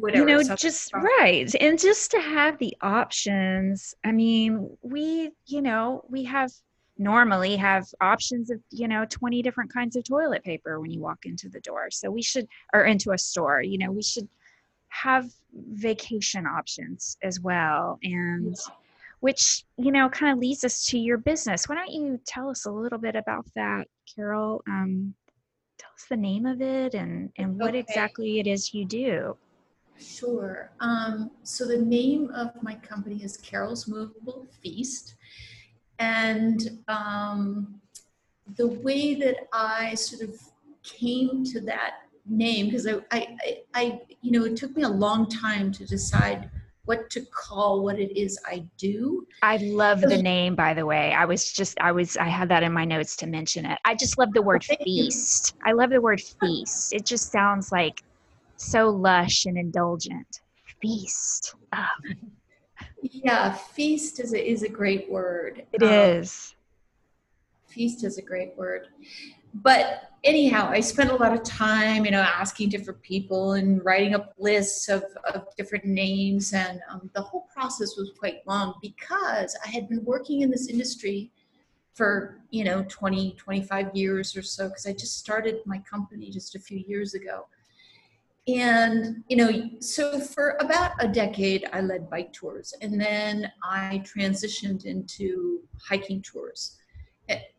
whatever. 0.00 0.28
you 0.28 0.44
know 0.44 0.56
just 0.56 0.92
right 0.94 1.54
and 1.60 1.78
just 1.78 2.10
to 2.10 2.20
have 2.20 2.58
the 2.58 2.76
options 2.80 3.94
i 4.04 4.12
mean 4.12 4.76
we 4.82 5.30
you 5.46 5.62
know 5.62 6.04
we 6.08 6.24
have 6.24 6.50
normally 6.98 7.56
have 7.56 7.86
options 8.00 8.50
of 8.50 8.58
you 8.70 8.88
know 8.88 9.04
20 9.10 9.42
different 9.42 9.72
kinds 9.72 9.96
of 9.96 10.04
toilet 10.04 10.42
paper 10.44 10.80
when 10.80 10.90
you 10.90 11.00
walk 11.00 11.26
into 11.26 11.48
the 11.48 11.60
door 11.60 11.90
so 11.90 12.10
we 12.10 12.22
should 12.22 12.46
or 12.72 12.84
into 12.84 13.12
a 13.12 13.18
store 13.18 13.60
you 13.60 13.78
know 13.78 13.90
we 13.90 14.02
should 14.02 14.28
have 14.88 15.30
vacation 15.72 16.46
options 16.46 17.18
as 17.22 17.40
well 17.40 17.98
and 18.02 18.56
which 19.20 19.64
you 19.76 19.92
know 19.92 20.08
kind 20.08 20.32
of 20.32 20.38
leads 20.38 20.64
us 20.64 20.86
to 20.86 20.98
your 20.98 21.18
business 21.18 21.68
why 21.68 21.74
don't 21.74 21.92
you 21.92 22.18
tell 22.26 22.48
us 22.48 22.64
a 22.64 22.70
little 22.70 22.98
bit 22.98 23.14
about 23.14 23.44
that 23.54 23.86
carol 24.14 24.62
um, 24.68 25.14
tell 25.78 25.90
us 25.94 26.06
the 26.08 26.16
name 26.16 26.46
of 26.46 26.62
it 26.62 26.94
and 26.94 27.30
and 27.36 27.58
what 27.58 27.70
Okay. 27.70 27.78
exactly 27.80 28.38
it 28.38 28.46
is 28.46 28.72
you 28.72 28.86
do 28.86 29.36
Sure. 29.98 30.70
Um, 30.80 31.30
so 31.42 31.66
the 31.66 31.78
name 31.78 32.30
of 32.34 32.50
my 32.62 32.74
company 32.74 33.22
is 33.22 33.36
Carol's 33.38 33.88
Moveable 33.88 34.46
Feast. 34.62 35.14
And 35.98 36.82
um, 36.88 37.80
the 38.56 38.68
way 38.68 39.14
that 39.14 39.48
I 39.52 39.94
sort 39.94 40.28
of 40.28 40.38
came 40.82 41.44
to 41.44 41.60
that 41.62 41.94
name, 42.26 42.66
because 42.66 42.86
I, 42.86 43.00
I, 43.10 43.58
I, 43.74 44.00
you 44.20 44.32
know, 44.32 44.44
it 44.44 44.56
took 44.56 44.76
me 44.76 44.82
a 44.82 44.88
long 44.88 45.28
time 45.28 45.72
to 45.72 45.86
decide 45.86 46.50
what 46.84 47.10
to 47.10 47.20
call 47.32 47.82
what 47.82 47.98
it 47.98 48.16
is 48.16 48.38
I 48.46 48.64
do. 48.78 49.26
I 49.42 49.56
love 49.56 50.00
the 50.02 50.22
name, 50.22 50.54
by 50.54 50.72
the 50.72 50.86
way. 50.86 51.12
I 51.12 51.24
was 51.24 51.52
just, 51.52 51.80
I 51.80 51.90
was, 51.90 52.16
I 52.16 52.28
had 52.28 52.48
that 52.50 52.62
in 52.62 52.72
my 52.72 52.84
notes 52.84 53.16
to 53.16 53.26
mention 53.26 53.66
it. 53.66 53.78
I 53.84 53.96
just 53.96 54.18
love 54.18 54.32
the 54.32 54.42
word 54.42 54.64
feast. 54.64 55.54
I 55.64 55.72
love 55.72 55.90
the 55.90 56.00
word 56.00 56.20
feast. 56.20 56.92
It 56.92 57.04
just 57.04 57.32
sounds 57.32 57.72
like 57.72 58.04
so 58.56 58.88
lush 58.88 59.46
and 59.46 59.56
indulgent. 59.58 60.40
Feast. 60.80 61.54
Ah, 61.72 61.90
Yeah, 63.02 63.52
feast 63.52 64.20
is 64.20 64.32
a, 64.34 64.50
is 64.50 64.62
a 64.62 64.68
great 64.68 65.10
word. 65.10 65.66
it 65.72 65.82
Um, 65.82 65.88
is. 65.88 66.54
feast 67.68 68.04
is 68.04 68.16
a 68.16 68.22
great 68.22 68.56
word 68.56 68.88
but 69.54 70.10
anyhow 70.24 70.68
i 70.70 70.80
spent 70.80 71.10
a 71.10 71.14
lot 71.16 71.32
of 71.32 71.42
time 71.42 72.04
you 72.04 72.10
know 72.10 72.20
asking 72.20 72.68
different 72.70 73.00
people 73.02 73.52
and 73.52 73.84
writing 73.84 74.14
up 74.14 74.32
lists 74.38 74.88
of, 74.88 75.04
of 75.34 75.44
different 75.56 75.84
names 75.84 76.52
and 76.54 76.80
um, 76.90 77.10
the 77.14 77.20
whole 77.20 77.46
process 77.54 77.96
was 77.96 78.12
quite 78.18 78.38
long 78.46 78.74
because 78.80 79.56
i 79.64 79.68
had 79.68 79.88
been 79.88 80.02
working 80.04 80.40
in 80.40 80.50
this 80.50 80.68
industry 80.68 81.30
for 81.92 82.40
you 82.50 82.64
know 82.64 82.84
20 82.88 83.32
25 83.32 83.94
years 83.94 84.36
or 84.36 84.42
so 84.42 84.68
because 84.68 84.86
i 84.86 84.92
just 84.92 85.18
started 85.18 85.56
my 85.66 85.78
company 85.80 86.30
just 86.30 86.54
a 86.54 86.60
few 86.60 86.82
years 86.86 87.14
ago 87.14 87.46
and 88.48 89.24
you 89.28 89.36
know 89.36 89.50
so 89.80 90.20
for 90.20 90.56
about 90.60 90.92
a 91.00 91.08
decade 91.08 91.66
i 91.72 91.80
led 91.80 92.08
bike 92.08 92.32
tours 92.32 92.72
and 92.80 93.00
then 93.00 93.50
i 93.64 94.02
transitioned 94.04 94.84
into 94.84 95.60
hiking 95.82 96.22
tours. 96.22 96.78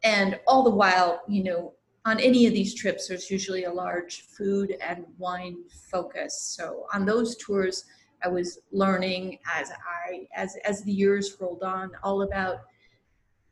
And 0.04 0.40
all 0.48 0.64
the 0.64 0.70
while 0.70 1.22
you 1.28 1.44
know 1.44 1.74
on 2.06 2.20
any 2.22 2.48
of 2.48 2.54
these 2.54 2.74
trips 2.74 3.08
there's 3.08 3.30
usually 3.30 3.66
a 3.66 3.72
large 3.72 4.22
food 4.22 4.78
and 4.82 5.06
wine 5.18 5.58
focus. 5.92 6.42
So 6.56 6.86
on 6.94 7.06
those 7.06 7.36
tours 7.38 7.84
i 8.24 8.28
was 8.28 8.60
learning 8.72 9.40
as 9.54 9.72
i 9.72 10.28
as 10.36 10.56
as 10.66 10.84
the 10.84 10.92
years 10.92 11.36
rolled 11.40 11.64
on 11.64 11.92
all 12.04 12.24
about 12.24 12.62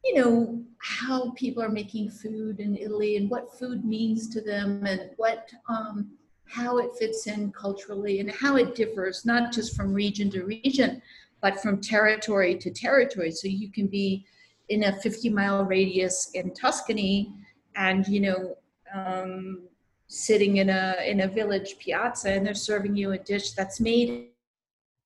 you 0.04 0.16
know 0.16 0.64
how 0.80 1.32
people 1.32 1.62
are 1.62 1.70
making 1.70 2.10
food 2.10 2.60
in 2.60 2.76
italy 2.76 3.18
and 3.18 3.30
what 3.30 3.58
food 3.58 3.86
means 3.86 4.28
to 4.30 4.42
them 4.42 4.86
and 4.86 5.12
what 5.18 5.50
um, 5.70 6.10
how 6.48 6.78
it 6.78 6.96
fits 6.98 7.28
in 7.28 7.52
culturally 7.52 8.20
and 8.20 8.32
how 8.32 8.56
it 8.56 8.76
differs 8.76 9.26
not 9.26 9.52
just 9.52 9.76
from 9.76 9.94
region 9.94 10.30
to 10.30 10.44
region 10.44 11.02
but 11.46 11.62
from 11.62 11.80
territory 11.80 12.56
to 12.56 12.72
territory. 12.72 13.30
So 13.30 13.48
you 13.48 13.72
can 13.72 13.86
be 13.86 14.26
in 14.70 14.86
a 14.86 15.00
50 15.02 15.30
mile 15.30 15.64
radius 15.64 16.32
in 16.34 16.52
tuscany 16.56 17.32
and 17.76 18.08
you 18.08 18.20
know 18.22 18.58
um, 18.96 19.68
sitting 20.08 20.58
in 20.58 20.72
a 20.72 20.96
in 21.06 21.22
a 21.22 21.28
village 21.28 21.76
piazza 21.78 22.32
and 22.32 22.44
they're 22.44 22.56
serving 22.56 22.96
you 22.96 23.12
a 23.12 23.20
dish 23.20 23.52
that's 23.52 23.80
made 23.80 24.30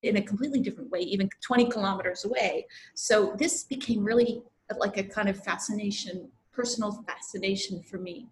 in 0.03 0.15
a 0.15 0.21
completely 0.21 0.61
different 0.61 0.89
way 0.89 1.01
even 1.01 1.29
20 1.41 1.69
kilometers 1.69 2.23
away. 2.23 2.65
So 2.93 3.35
this 3.37 3.65
became 3.65 4.01
really 4.03 4.41
like 4.77 4.97
a 4.97 5.03
kind 5.03 5.27
of 5.27 5.43
fascination 5.43 6.29
personal 6.53 7.03
fascination 7.05 7.83
for 7.83 7.97
me 7.97 8.27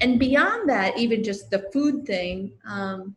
and 0.00 0.18
beyond 0.18 0.68
that 0.68 0.96
even 0.98 1.22
just 1.22 1.50
the 1.50 1.68
food 1.72 2.06
thing 2.06 2.52
um, 2.66 3.14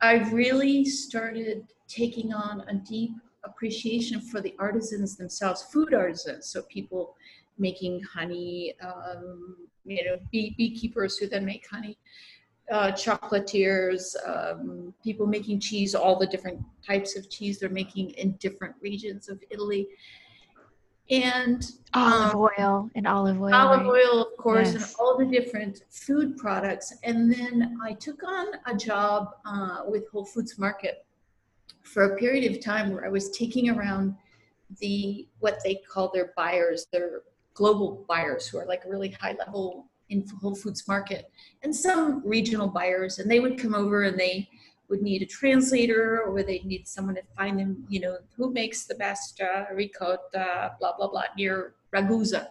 i 0.00 0.14
really 0.30 0.84
started 0.84 1.64
taking 1.88 2.32
on 2.32 2.62
a 2.68 2.74
deep 2.74 3.12
appreciation 3.44 4.20
for 4.20 4.40
the 4.40 4.54
artisans 4.58 5.16
themselves 5.16 5.62
food 5.62 5.94
artisans. 5.94 6.46
So 6.46 6.62
people 6.62 7.16
making 7.58 8.02
honey 8.02 8.74
um, 8.80 9.56
you 9.84 10.04
know 10.04 10.18
bee, 10.30 10.54
beekeepers 10.56 11.16
who 11.16 11.26
then 11.26 11.44
make 11.44 11.66
honey 11.68 11.98
uh, 12.70 12.92
chocolatiers 12.92 14.14
um, 14.26 14.92
people 15.02 15.26
making 15.26 15.58
cheese 15.60 15.94
all 15.94 16.18
the 16.18 16.26
different 16.26 16.60
types 16.86 17.16
of 17.16 17.28
cheese 17.30 17.58
they're 17.58 17.70
making 17.70 18.10
in 18.10 18.32
different 18.32 18.74
regions 18.80 19.28
of 19.28 19.42
italy 19.50 19.88
and 21.10 21.72
Olive 21.94 22.34
um, 22.34 22.40
oil 22.40 22.90
and 22.94 23.06
olive 23.06 23.40
oil. 23.40 23.54
olive 23.54 23.86
right? 23.86 24.04
oil, 24.04 24.22
of 24.22 24.36
course, 24.36 24.74
and 24.74 24.94
all 24.98 25.16
the 25.16 25.24
different 25.24 25.82
food 25.90 26.36
products. 26.36 26.92
And 27.02 27.32
then 27.32 27.78
I 27.82 27.94
took 27.94 28.22
on 28.22 28.48
a 28.66 28.76
job 28.76 29.36
uh, 29.46 29.82
with 29.86 30.08
Whole 30.10 30.26
Foods 30.26 30.58
Market 30.58 31.06
for 31.82 32.14
a 32.14 32.16
period 32.18 32.52
of 32.52 32.62
time 32.62 32.92
where 32.92 33.06
I 33.06 33.08
was 33.08 33.30
taking 33.30 33.70
around 33.70 34.14
the 34.80 35.26
what 35.38 35.60
they 35.64 35.76
call 35.76 36.10
their 36.12 36.32
buyers, 36.36 36.86
their 36.92 37.22
global 37.54 38.04
buyers 38.06 38.46
who 38.46 38.58
are 38.58 38.66
like 38.66 38.82
really 38.86 39.10
high 39.10 39.34
level 39.38 39.86
in 40.10 40.26
Whole 40.40 40.54
Foods 40.54 40.86
Market, 40.86 41.30
and 41.62 41.74
some 41.74 42.22
regional 42.24 42.68
buyers, 42.68 43.18
and 43.18 43.30
they 43.30 43.40
would 43.40 43.58
come 43.58 43.74
over 43.74 44.02
and 44.02 44.18
they 44.18 44.48
would 44.88 45.02
need 45.02 45.22
a 45.22 45.26
translator 45.26 46.22
or 46.22 46.42
they 46.42 46.60
need 46.60 46.88
someone 46.88 47.14
to 47.14 47.22
find 47.36 47.58
them, 47.58 47.84
you 47.88 48.00
know, 48.00 48.18
who 48.36 48.52
makes 48.52 48.86
the 48.86 48.94
best 48.94 49.40
uh, 49.40 49.64
ricotta, 49.74 50.72
blah 50.80 50.96
blah 50.96 51.08
blah, 51.08 51.24
near 51.36 51.74
Ragusa. 51.94 52.48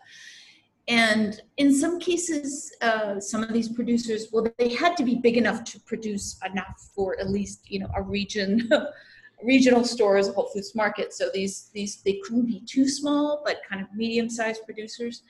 And 0.88 1.42
in 1.58 1.76
some 1.76 2.00
cases, 2.00 2.74
uh, 2.82 3.20
some 3.20 3.44
of 3.44 3.52
these 3.52 3.68
producers, 3.68 4.28
well, 4.32 4.48
they 4.58 4.74
had 4.74 4.96
to 4.98 5.04
be 5.04 5.16
big 5.16 5.36
enough 5.36 5.66
to 5.66 5.80
produce 5.82 6.40
enough 6.50 6.90
for 6.96 7.20
at 7.20 7.30
least, 7.30 7.70
you 7.70 7.80
know, 7.80 7.90
a 7.96 8.02
region, 8.02 8.70
regional 9.44 9.84
stores, 9.84 10.30
Whole 10.30 10.50
Foods 10.54 10.74
Market. 10.76 11.14
So 11.14 11.30
these, 11.34 11.70
these, 11.74 12.02
they 12.04 12.22
couldn't 12.24 12.46
be 12.46 12.62
too 12.66 12.88
small, 12.88 13.42
but 13.46 13.58
kind 13.70 13.82
of 13.82 13.88
medium-sized 13.94 14.64
producers. 14.64 15.24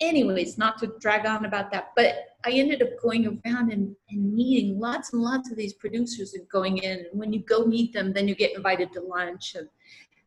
Anyways, 0.00 0.56
not 0.56 0.78
to 0.78 0.94
drag 0.98 1.26
on 1.26 1.44
about 1.44 1.70
that, 1.72 1.92
but 1.94 2.36
I 2.46 2.52
ended 2.52 2.82
up 2.82 2.88
going 3.02 3.26
around 3.26 3.70
and, 3.70 3.94
and 4.08 4.34
meeting 4.34 4.78
lots 4.78 5.12
and 5.12 5.20
lots 5.20 5.50
of 5.50 5.58
these 5.58 5.74
producers 5.74 6.32
and 6.32 6.48
going 6.48 6.78
in. 6.78 7.00
And 7.00 7.20
when 7.20 7.32
you 7.34 7.40
go 7.40 7.66
meet 7.66 7.92
them, 7.92 8.12
then 8.14 8.26
you 8.26 8.34
get 8.34 8.56
invited 8.56 8.92
to 8.94 9.00
lunch 9.02 9.56
and 9.56 9.68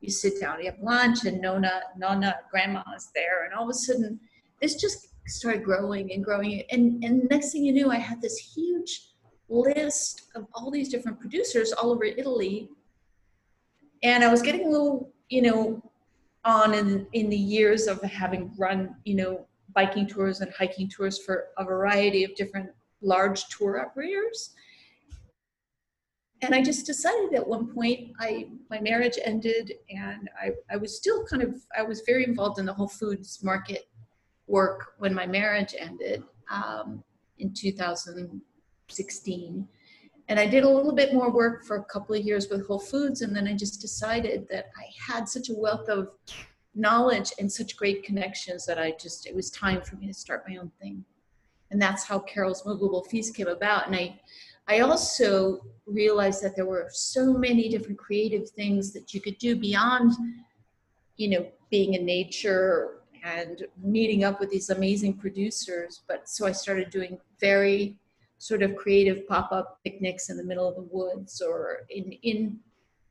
you 0.04 0.12
sit 0.12 0.40
down, 0.40 0.60
you 0.60 0.66
have 0.70 0.80
lunch, 0.80 1.26
and 1.26 1.42
Nona, 1.42 1.82
Nona, 1.98 2.36
grandma 2.52 2.84
is 2.96 3.10
there, 3.16 3.46
and 3.46 3.54
all 3.54 3.64
of 3.64 3.70
a 3.70 3.74
sudden, 3.74 4.20
this 4.62 4.76
just 4.76 5.08
started 5.28 5.64
growing 5.64 6.12
and 6.12 6.24
growing. 6.24 6.62
And 6.72 7.04
and 7.04 7.28
next 7.30 7.52
thing 7.52 7.64
you 7.64 7.72
knew, 7.72 7.90
I 7.90 7.98
had 7.98 8.22
this 8.22 8.38
huge 8.38 9.08
list 9.48 10.24
of 10.36 10.46
all 10.54 10.70
these 10.70 10.90
different 10.90 11.20
producers 11.20 11.72
all 11.72 11.92
over 11.92 12.04
Italy, 12.04 12.70
and 14.04 14.24
I 14.24 14.28
was 14.28 14.42
getting 14.42 14.68
a 14.68 14.70
little, 14.70 15.14
you 15.30 15.42
know, 15.42 15.92
on 16.44 16.74
in 16.74 17.08
in 17.14 17.30
the 17.30 17.38
years 17.38 17.88
of 17.88 18.02
having 18.02 18.54
run, 18.58 18.96
you 19.06 19.16
know, 19.16 19.48
biking 19.74 20.08
tours 20.08 20.42
and 20.42 20.52
hiking 20.54 20.90
tours 20.90 21.20
for 21.20 21.48
a 21.58 21.64
variety 21.64 22.24
of 22.24 22.36
different 22.36 22.70
large 23.02 23.48
tour 23.50 23.80
operators. 23.80 24.52
And 26.42 26.54
I 26.54 26.62
just 26.62 26.86
decided 26.86 27.34
at 27.34 27.48
one 27.48 27.74
point, 27.74 28.12
I 28.20 28.50
my 28.70 28.82
marriage 28.82 29.18
ended, 29.24 29.76
and 29.90 30.30
I, 30.42 30.52
I 30.70 30.76
was 30.76 30.98
still 30.98 31.26
kind 31.26 31.42
of 31.42 31.56
I 31.78 31.84
was 31.84 32.02
very 32.06 32.26
involved 32.26 32.60
in 32.60 32.66
the 32.66 32.74
Whole 32.74 32.90
Foods 32.90 33.42
market 33.44 33.88
work 34.48 34.96
when 34.98 35.14
my 35.14 35.26
marriage 35.26 35.74
ended 35.78 36.22
um, 36.52 37.02
in 37.40 37.54
2016, 37.54 39.68
and 40.28 40.40
I 40.40 40.46
did 40.46 40.66
a 40.66 40.70
little 40.70 40.94
bit 40.94 41.14
more 41.14 41.32
work 41.32 41.64
for 41.64 41.78
a 41.78 41.86
couple 41.86 42.14
of 42.14 42.26
years 42.26 42.50
with 42.50 42.68
Whole 42.68 42.80
Foods, 42.80 43.22
and 43.22 43.34
then 43.34 43.48
I 43.48 43.54
just 43.54 43.80
decided 43.80 44.46
that 44.50 44.66
I 44.78 45.14
had 45.14 45.30
such 45.30 45.50
a 45.50 45.56
wealth 45.56 45.88
of 45.88 46.10
knowledge 46.76 47.32
and 47.40 47.52
such 47.52 47.78
great 47.78 48.04
connections 48.04 48.66
that 48.66 48.80
I 48.80 48.92
just 49.00 49.28
it 49.28 49.36
was 49.36 49.52
time 49.52 49.82
for 49.82 49.96
me 49.98 50.08
to 50.08 50.14
start 50.14 50.46
my 50.48 50.58
own 50.58 50.72
thing, 50.82 51.04
and 51.72 51.82
that's 51.82 52.04
how 52.04 52.20
Carol's 52.20 52.66
Moveable 52.66 53.04
Feast 53.04 53.36
came 53.36 53.48
about, 53.48 53.88
and 53.88 53.96
I 53.96 54.20
I 54.68 54.80
also 54.80 55.60
realized 55.86 56.42
that 56.44 56.56
there 56.56 56.66
were 56.66 56.88
so 56.92 57.34
many 57.34 57.68
different 57.70 57.98
creative 57.98 58.50
things 58.50 58.94
that 58.94 59.14
you 59.14 59.20
could 59.20 59.38
do 59.38 59.56
beyond, 59.56 60.14
you 61.18 61.28
know, 61.30 61.46
being 61.70 61.96
in 61.96 62.06
nature 62.06 63.02
and 63.26 63.66
meeting 63.82 64.24
up 64.24 64.40
with 64.40 64.50
these 64.50 64.70
amazing 64.70 65.16
producers. 65.16 66.04
But 66.08 66.30
so 66.30 66.46
I 66.46 66.52
started 66.54 66.90
doing 66.90 67.20
very 67.40 67.98
sort 68.38 68.64
of 68.64 68.76
creative 68.76 69.28
pop-up 69.28 69.80
picnics 69.84 70.30
in 70.30 70.38
the 70.38 70.44
middle 70.44 70.68
of 70.68 70.76
the 70.76 70.88
woods 70.92 71.42
or 71.42 71.82
in 71.90 72.12
in 72.24 72.60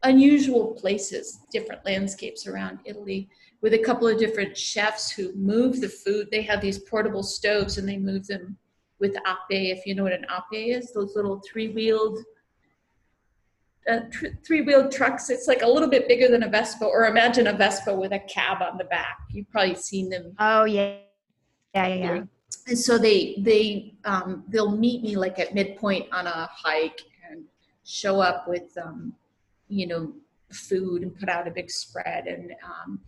unusual 0.04 0.74
places, 0.74 1.40
different 1.52 1.84
landscapes 1.84 2.46
around 2.46 2.80
Italy, 2.84 3.28
with 3.62 3.74
a 3.74 3.78
couple 3.78 4.08
of 4.08 4.18
different 4.18 4.58
chefs 4.58 5.10
who 5.10 5.32
move 5.34 5.80
the 5.80 5.88
food. 5.88 6.28
They 6.30 6.42
have 6.42 6.60
these 6.60 6.80
portable 6.80 7.22
stoves 7.22 7.78
and 7.78 7.88
they 7.88 7.96
move 7.96 8.26
them 8.26 8.58
with 8.98 9.16
ape, 9.16 9.38
if 9.50 9.86
you 9.86 9.94
know 9.94 10.02
what 10.02 10.12
an 10.12 10.26
ape 10.30 10.76
is, 10.76 10.92
those 10.92 11.16
little 11.16 11.40
three-wheeled 11.40 12.18
uh, 13.90 14.00
tr- 14.10 14.26
three-wheeled 14.46 14.92
trucks. 14.92 15.30
It's 15.30 15.48
like 15.48 15.62
a 15.62 15.66
little 15.66 15.88
bit 15.88 16.06
bigger 16.06 16.28
than 16.28 16.44
a 16.44 16.48
Vespa, 16.48 16.84
or 16.84 17.06
imagine 17.06 17.48
a 17.48 17.52
Vespa 17.52 17.94
with 17.94 18.12
a 18.12 18.20
cab 18.20 18.62
on 18.62 18.78
the 18.78 18.84
back. 18.84 19.18
You've 19.30 19.50
probably 19.50 19.74
seen 19.74 20.08
them. 20.08 20.34
Oh 20.38 20.64
yeah, 20.64 20.98
yeah, 21.74 21.86
yeah. 21.86 21.94
yeah. 21.94 22.22
And 22.68 22.78
so 22.78 22.96
they 22.96 23.36
they 23.38 23.94
um, 24.04 24.44
they'll 24.48 24.76
meet 24.76 25.02
me 25.02 25.16
like 25.16 25.40
at 25.40 25.52
midpoint 25.52 26.06
on 26.12 26.28
a 26.28 26.48
hike 26.52 27.00
and 27.28 27.44
show 27.84 28.20
up 28.20 28.46
with 28.46 28.76
um, 28.80 29.14
you 29.68 29.88
know 29.88 30.12
food 30.52 31.02
and 31.02 31.18
put 31.18 31.28
out 31.28 31.48
a 31.48 31.50
big 31.50 31.70
spread 31.70 32.28
and 32.28 32.52
um, 32.62 33.00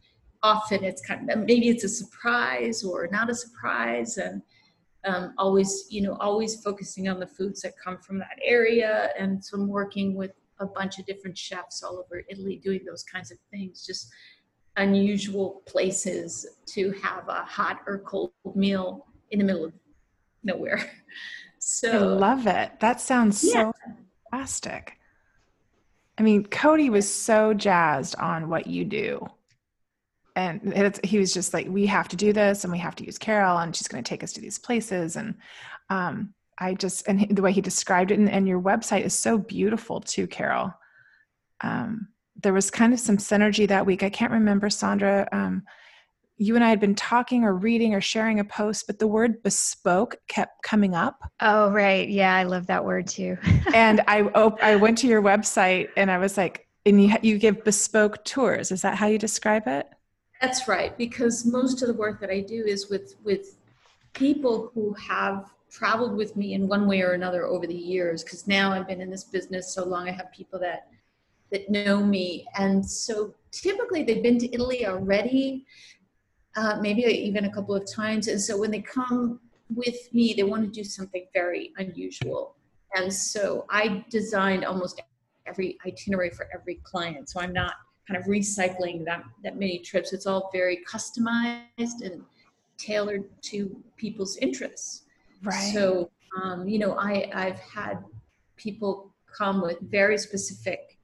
often 0.45 0.85
it's 0.85 1.01
kind 1.01 1.29
of 1.31 1.39
maybe 1.41 1.69
it's 1.69 1.85
a 1.85 1.89
surprise 1.89 2.85
or 2.85 3.09
not 3.11 3.31
a 3.31 3.35
surprise 3.35 4.19
and 4.19 4.43
um, 5.07 5.35
always 5.39 5.87
you 5.91 6.03
know 6.03 6.17
always 6.21 6.63
focusing 6.63 7.09
on 7.09 7.19
the 7.19 7.27
foods 7.27 7.63
that 7.63 7.73
come 7.83 7.99
from 7.99 8.19
that 8.19 8.39
area 8.45 9.11
and 9.19 9.45
so 9.45 9.57
i'm 9.57 9.69
working 9.69 10.15
with 10.15 10.33
a 10.61 10.67
bunch 10.67 10.99
of 10.99 11.07
different 11.07 11.37
chefs 11.37 11.83
all 11.83 11.99
over 11.99 12.23
italy 12.29 12.61
doing 12.63 12.81
those 12.87 13.03
kinds 13.03 13.33
of 13.33 13.39
things 13.51 13.85
just 13.85 14.09
unusual 14.77 15.63
places 15.67 16.47
to 16.67 16.93
have 17.03 17.29
a 17.29 17.45
hot 17.45 17.81
or 17.87 17.99
cold 18.01 18.33
meal 18.55 19.07
in 19.31 19.39
the 19.39 19.45
middle 19.45 19.65
of 19.65 19.73
nowhere. 20.43 20.91
So 21.67 21.91
i 21.91 21.97
love 21.97 22.47
it. 22.47 22.79
That 22.81 23.01
sounds 23.01 23.43
yeah. 23.43 23.53
so 23.53 23.73
fantastic. 24.31 24.99
I 26.19 26.23
mean 26.23 26.45
cody 26.45 26.91
was 26.91 27.11
so 27.11 27.55
jazzed 27.55 28.17
on 28.17 28.51
what 28.51 28.67
you 28.67 28.85
do 28.85 29.27
and 30.37 30.99
he 31.05 31.19
was 31.19 31.33
just 31.33 31.55
like 31.55 31.67
we 31.69 31.87
have 31.87 32.09
to 32.09 32.17
do 32.17 32.33
this 32.33 32.65
and 32.65 32.73
we 32.73 32.79
have 32.79 32.97
to 32.97 33.05
use 33.05 33.19
carol 33.19 33.59
and 33.59 33.75
she's 33.75 33.89
going 33.89 34.03
to 34.03 34.09
take 34.09 34.23
us 34.25 34.33
to 34.33 34.41
these 34.41 34.59
places 34.59 35.17
and 35.17 35.35
um, 35.91 36.35
i 36.59 36.75
just 36.75 37.07
and 37.07 37.37
the 37.37 37.43
way 37.43 37.53
he 37.53 37.61
described 37.61 38.11
it 38.11 38.19
and, 38.19 38.31
and 38.31 38.49
your 38.49 38.61
website 38.61 39.05
is 39.05 39.15
so 39.15 39.39
beautiful 39.39 40.01
too 40.01 40.27
carol. 40.27 40.73
Um, 41.61 42.09
there 42.43 42.53
was 42.53 42.71
kind 42.71 42.93
of 42.93 43.01
some 43.01 43.17
synergy 43.17 43.67
that 43.69 43.87
week. 43.87 44.03
I 44.03 44.11
can't 44.11 44.33
remember 44.33 44.69
sondra 44.69 45.33
um, 45.33 45.63
you 46.37 46.57
and 46.57 46.65
i 46.65 46.69
had 46.69 46.81
been 46.81 46.97
talking 46.97 47.45
or 47.45 47.55
reading 47.55 47.95
or 47.95 48.01
sharing 48.01 48.41
a 48.41 48.45
post 48.45 48.89
but 48.89 48.99
the 48.99 49.07
word 49.07 49.43
bespoke 49.43 50.17
kept 50.29 50.63
coming 50.63 50.95
up. 50.95 51.21
Oh 51.41 51.71
right. 51.71 52.09
Yeah 52.09 52.35
i 52.35 52.43
love 52.43 52.67
that 52.67 52.85
word 52.85 53.07
too. 53.07 53.39
And 53.75 54.03
i 54.09 54.23
op- 54.23 54.63
i 54.63 54.77
went 54.77 54.99
to 54.99 55.07
your 55.07 55.23
website 55.23 55.91
and 55.97 56.11
i 56.11 56.19
was 56.19 56.37
like 56.37 56.67
and 56.87 57.03
you, 57.03 57.17
you 57.23 57.39
give 57.39 57.65
bespoke 57.65 58.25
tours. 58.25 58.71
Is 58.71 58.83
that 58.83 58.97
how 58.97 59.07
you 59.07 59.19
describe 59.19 59.67
it 59.67 59.87
that's 60.45 60.69
right, 60.69 60.97
because 60.99 61.47
most 61.47 61.81
of 61.81 61.89
the 61.89 61.95
work 61.95 62.21
that 62.21 62.31
I 62.31 62.41
do 62.41 62.65
is 62.67 62.91
with 62.91 63.17
with 63.25 63.57
people 64.13 64.71
who 64.75 64.93
have 64.95 65.51
traveled 65.71 66.15
with 66.17 66.37
me 66.37 66.53
in 66.53 66.69
one 66.69 66.87
way 66.87 67.01
or 67.01 67.13
another 67.13 67.47
over 67.47 67.67
the 67.67 67.75
years. 67.75 68.23
Because 68.23 68.47
now 68.47 68.73
I've 68.73 68.87
been 68.87 69.01
in 69.01 69.11
this 69.11 69.25
business 69.25 69.75
so 69.75 69.85
long, 69.85 70.09
I 70.09 70.13
have 70.13 70.31
people 70.33 70.59
that 70.61 70.89
that 71.51 71.71
know 71.71 72.05
me, 72.05 72.47
and 72.59 72.85
so 72.85 73.35
typically 73.51 74.03
they've 74.03 74.23
been 74.23 74.39
to 74.39 74.53
Italy 74.53 74.87
already, 74.87 75.65
uh, 76.57 76.79
maybe 76.81 77.03
even 77.03 77.45
a 77.47 77.53
couple 77.53 77.75
of 77.75 77.91
times. 77.91 78.29
And 78.29 78.41
so 78.41 78.59
when 78.59 78.71
they 78.71 78.81
come 78.81 79.41
with 79.75 80.13
me, 80.13 80.35
they 80.35 80.43
want 80.43 80.63
to 80.65 80.71
do 80.71 80.85
something 80.85 81.25
very 81.33 81.73
unusual. 81.79 82.57
And 82.97 83.13
so 83.13 83.67
I 83.71 84.05
designed 84.11 84.65
almost 84.65 85.01
every 85.47 85.79
itinerary 85.87 86.31
for 86.31 86.49
every 86.53 86.77
client. 86.91 87.29
So 87.31 87.41
I'm 87.41 87.53
not 87.53 87.75
kind 88.07 88.21
of 88.21 88.27
recycling 88.27 89.05
that 89.05 89.25
that 89.43 89.57
many 89.57 89.79
trips. 89.79 90.13
It's 90.13 90.27
all 90.27 90.51
very 90.53 90.85
customized 90.87 92.03
and 92.03 92.23
tailored 92.77 93.25
to 93.43 93.77
people's 93.97 94.37
interests. 94.39 95.03
Right. 95.43 95.73
So 95.73 96.11
um, 96.43 96.69
you 96.69 96.79
know, 96.79 96.97
I 96.99 97.31
I've 97.35 97.61
had 97.61 98.05
people 98.57 99.15
come 99.37 99.63
with 99.63 99.79
very 99.81 100.19
specific 100.19 100.99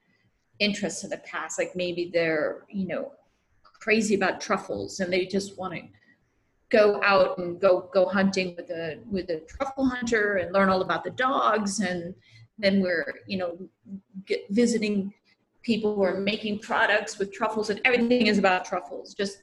interests 0.59 1.05
in 1.05 1.11
the 1.11 1.18
past, 1.18 1.59
like 1.59 1.74
maybe 1.74 2.11
they're 2.12 2.64
you 2.70 2.86
know 2.86 3.12
crazy 3.80 4.14
about 4.14 4.40
truffles 4.40 5.01
and 5.01 5.12
they 5.12 5.24
just 5.24 5.59
want 5.59 5.72
to 5.74 5.80
go 6.68 7.01
out 7.03 7.38
and 7.38 7.61
go 7.61 7.88
go 7.92 8.07
hunting 8.07 8.55
with 8.57 8.70
a 8.70 8.98
with 9.11 9.28
a 9.30 9.40
truffle 9.40 9.86
hunter 9.86 10.36
and 10.36 10.53
learn 10.53 10.68
all 10.68 10.82
about 10.82 11.03
the 11.03 11.11
dogs 11.11 11.80
and 11.80 12.14
then 12.59 12.80
we're 12.80 13.14
you 13.26 13.38
know 13.38 13.59
get, 14.26 14.42
visiting 14.51 15.12
people 15.62 15.94
who 15.94 16.02
are 16.02 16.20
making 16.20 16.58
products 16.58 17.18
with 17.18 17.32
truffles 17.32 17.70
and 17.70 17.80
everything 17.84 18.26
is 18.26 18.38
about 18.38 18.64
truffles 18.64 19.14
just 19.14 19.42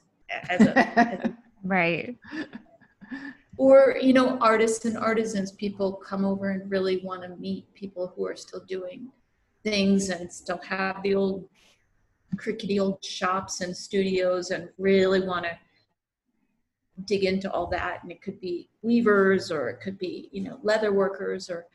as 0.50 0.60
a, 0.62 0.78
as 0.98 1.20
a 1.24 1.36
right. 1.62 2.16
Or 3.56 3.96
you 4.00 4.12
know 4.12 4.38
artists 4.38 4.84
and 4.84 4.96
artisans 4.96 5.52
people 5.52 5.92
come 5.92 6.24
over 6.24 6.50
and 6.50 6.70
really 6.70 6.98
want 6.98 7.22
to 7.22 7.28
meet 7.36 7.72
people 7.74 8.12
who 8.14 8.26
are 8.26 8.36
still 8.36 8.64
doing 8.68 9.08
things 9.64 10.10
and 10.10 10.32
still 10.32 10.60
have 10.68 11.02
the 11.02 11.14
old 11.14 11.48
crickety 12.36 12.78
old 12.78 13.04
shops 13.04 13.60
and 13.60 13.76
studios 13.76 14.50
and 14.50 14.68
really 14.78 15.26
want 15.26 15.44
to 15.44 15.58
dig 17.04 17.24
into 17.24 17.50
all 17.50 17.66
that. 17.68 18.02
And 18.02 18.12
it 18.12 18.22
could 18.22 18.40
be 18.40 18.68
weavers 18.82 19.50
or 19.50 19.68
it 19.68 19.80
could 19.80 19.98
be 19.98 20.28
you 20.32 20.42
know 20.42 20.58
leather 20.62 20.92
workers 20.92 21.50
or 21.50 21.66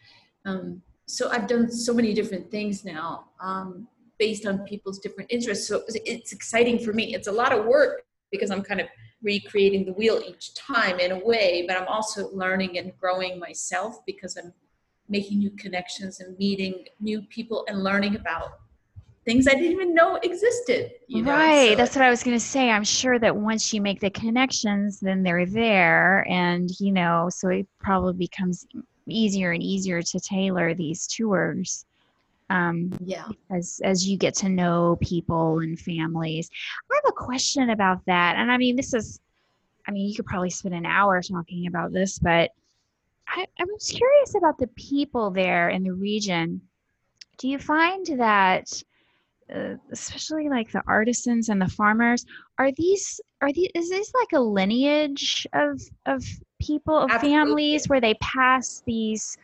um, 0.45 0.81
so 1.05 1.29
i've 1.31 1.47
done 1.47 1.69
so 1.69 1.93
many 1.93 2.13
different 2.13 2.49
things 2.49 2.85
now. 2.85 3.25
Um, 3.41 3.87
based 4.19 4.45
on 4.45 4.59
people's 4.59 4.99
different 4.99 5.31
interests. 5.31 5.67
So 5.67 5.83
it's 5.87 6.31
exciting 6.31 6.79
for 6.79 6.93
me. 6.93 7.13
It's 7.15 7.27
a 7.27 7.31
lot 7.31 7.51
of 7.51 7.65
work 7.65 8.03
because 8.31 8.51
I'm 8.51 8.63
kind 8.63 8.81
of 8.81 8.87
recreating 9.21 9.85
the 9.85 9.93
wheel 9.93 10.21
each 10.25 10.53
time 10.53 10.99
in 10.99 11.11
a 11.11 11.19
way, 11.19 11.65
but 11.67 11.77
I'm 11.77 11.87
also 11.87 12.29
learning 12.31 12.77
and 12.77 12.91
growing 12.99 13.39
myself 13.39 13.99
because 14.05 14.37
I'm 14.37 14.53
making 15.09 15.39
new 15.39 15.51
connections 15.51 16.19
and 16.19 16.37
meeting 16.37 16.85
new 16.99 17.21
people 17.23 17.65
and 17.67 17.83
learning 17.83 18.15
about 18.15 18.59
things 19.25 19.47
I 19.47 19.51
didn't 19.51 19.71
even 19.71 19.93
know 19.93 20.17
existed. 20.17 20.91
You 21.07 21.23
know? 21.23 21.31
Right. 21.31 21.69
So 21.69 21.75
That's 21.75 21.95
what 21.95 22.03
I 22.03 22.09
was 22.09 22.23
going 22.23 22.35
to 22.35 22.43
say. 22.43 22.69
I'm 22.69 22.83
sure 22.83 23.19
that 23.19 23.35
once 23.35 23.73
you 23.73 23.81
make 23.81 23.99
the 23.99 24.09
connections, 24.09 24.99
then 24.99 25.23
they're 25.23 25.45
there. 25.45 26.25
And, 26.29 26.69
you 26.79 26.91
know, 26.91 27.29
so 27.31 27.49
it 27.49 27.67
probably 27.79 28.13
becomes 28.13 28.65
easier 29.07 29.51
and 29.51 29.63
easier 29.63 30.01
to 30.01 30.19
tailor 30.19 30.73
these 30.73 31.07
tours 31.07 31.85
um, 32.49 32.91
yeah. 33.03 33.25
as 33.49 33.81
as 33.83 34.07
you 34.07 34.17
get 34.17 34.35
to 34.35 34.49
know 34.49 34.97
people 35.01 35.59
and 35.59 35.79
families. 35.79 36.49
I 36.91 36.95
have 36.95 37.09
a 37.09 37.13
question 37.13 37.69
about 37.69 38.05
that 38.05 38.35
and 38.37 38.51
i 38.51 38.57
mean 38.57 38.75
this 38.75 38.93
is 38.93 39.19
i 39.87 39.91
mean 39.91 40.07
you 40.07 40.15
could 40.15 40.25
probably 40.25 40.49
spend 40.49 40.75
an 40.75 40.85
hour 40.85 41.21
talking 41.21 41.67
about 41.67 41.91
this 41.91 42.19
but 42.19 42.51
I, 43.27 43.45
i 43.59 43.63
was 43.63 43.87
curious 43.87 44.35
about 44.35 44.57
the 44.57 44.67
people 44.67 45.31
there 45.31 45.69
in 45.69 45.83
the 45.83 45.93
region. 45.93 46.61
Do 47.37 47.47
you 47.47 47.57
find 47.57 48.05
that 48.17 48.83
uh, 49.53 49.75
especially 49.91 50.49
like 50.49 50.71
the 50.71 50.81
artisans 50.87 51.49
and 51.49 51.61
the 51.61 51.67
farmers 51.67 52.25
are 52.57 52.71
these 52.71 53.19
are 53.41 53.51
these 53.51 53.69
is 53.75 53.89
this 53.89 54.11
like 54.19 54.33
a 54.33 54.39
lineage 54.39 55.45
of 55.53 55.81
of 56.05 56.23
people 56.61 56.97
of 56.97 57.11
Absolutely. 57.11 57.37
families 57.37 57.89
where 57.89 58.01
they 58.01 58.13
pass 58.15 58.83
these 58.85 59.37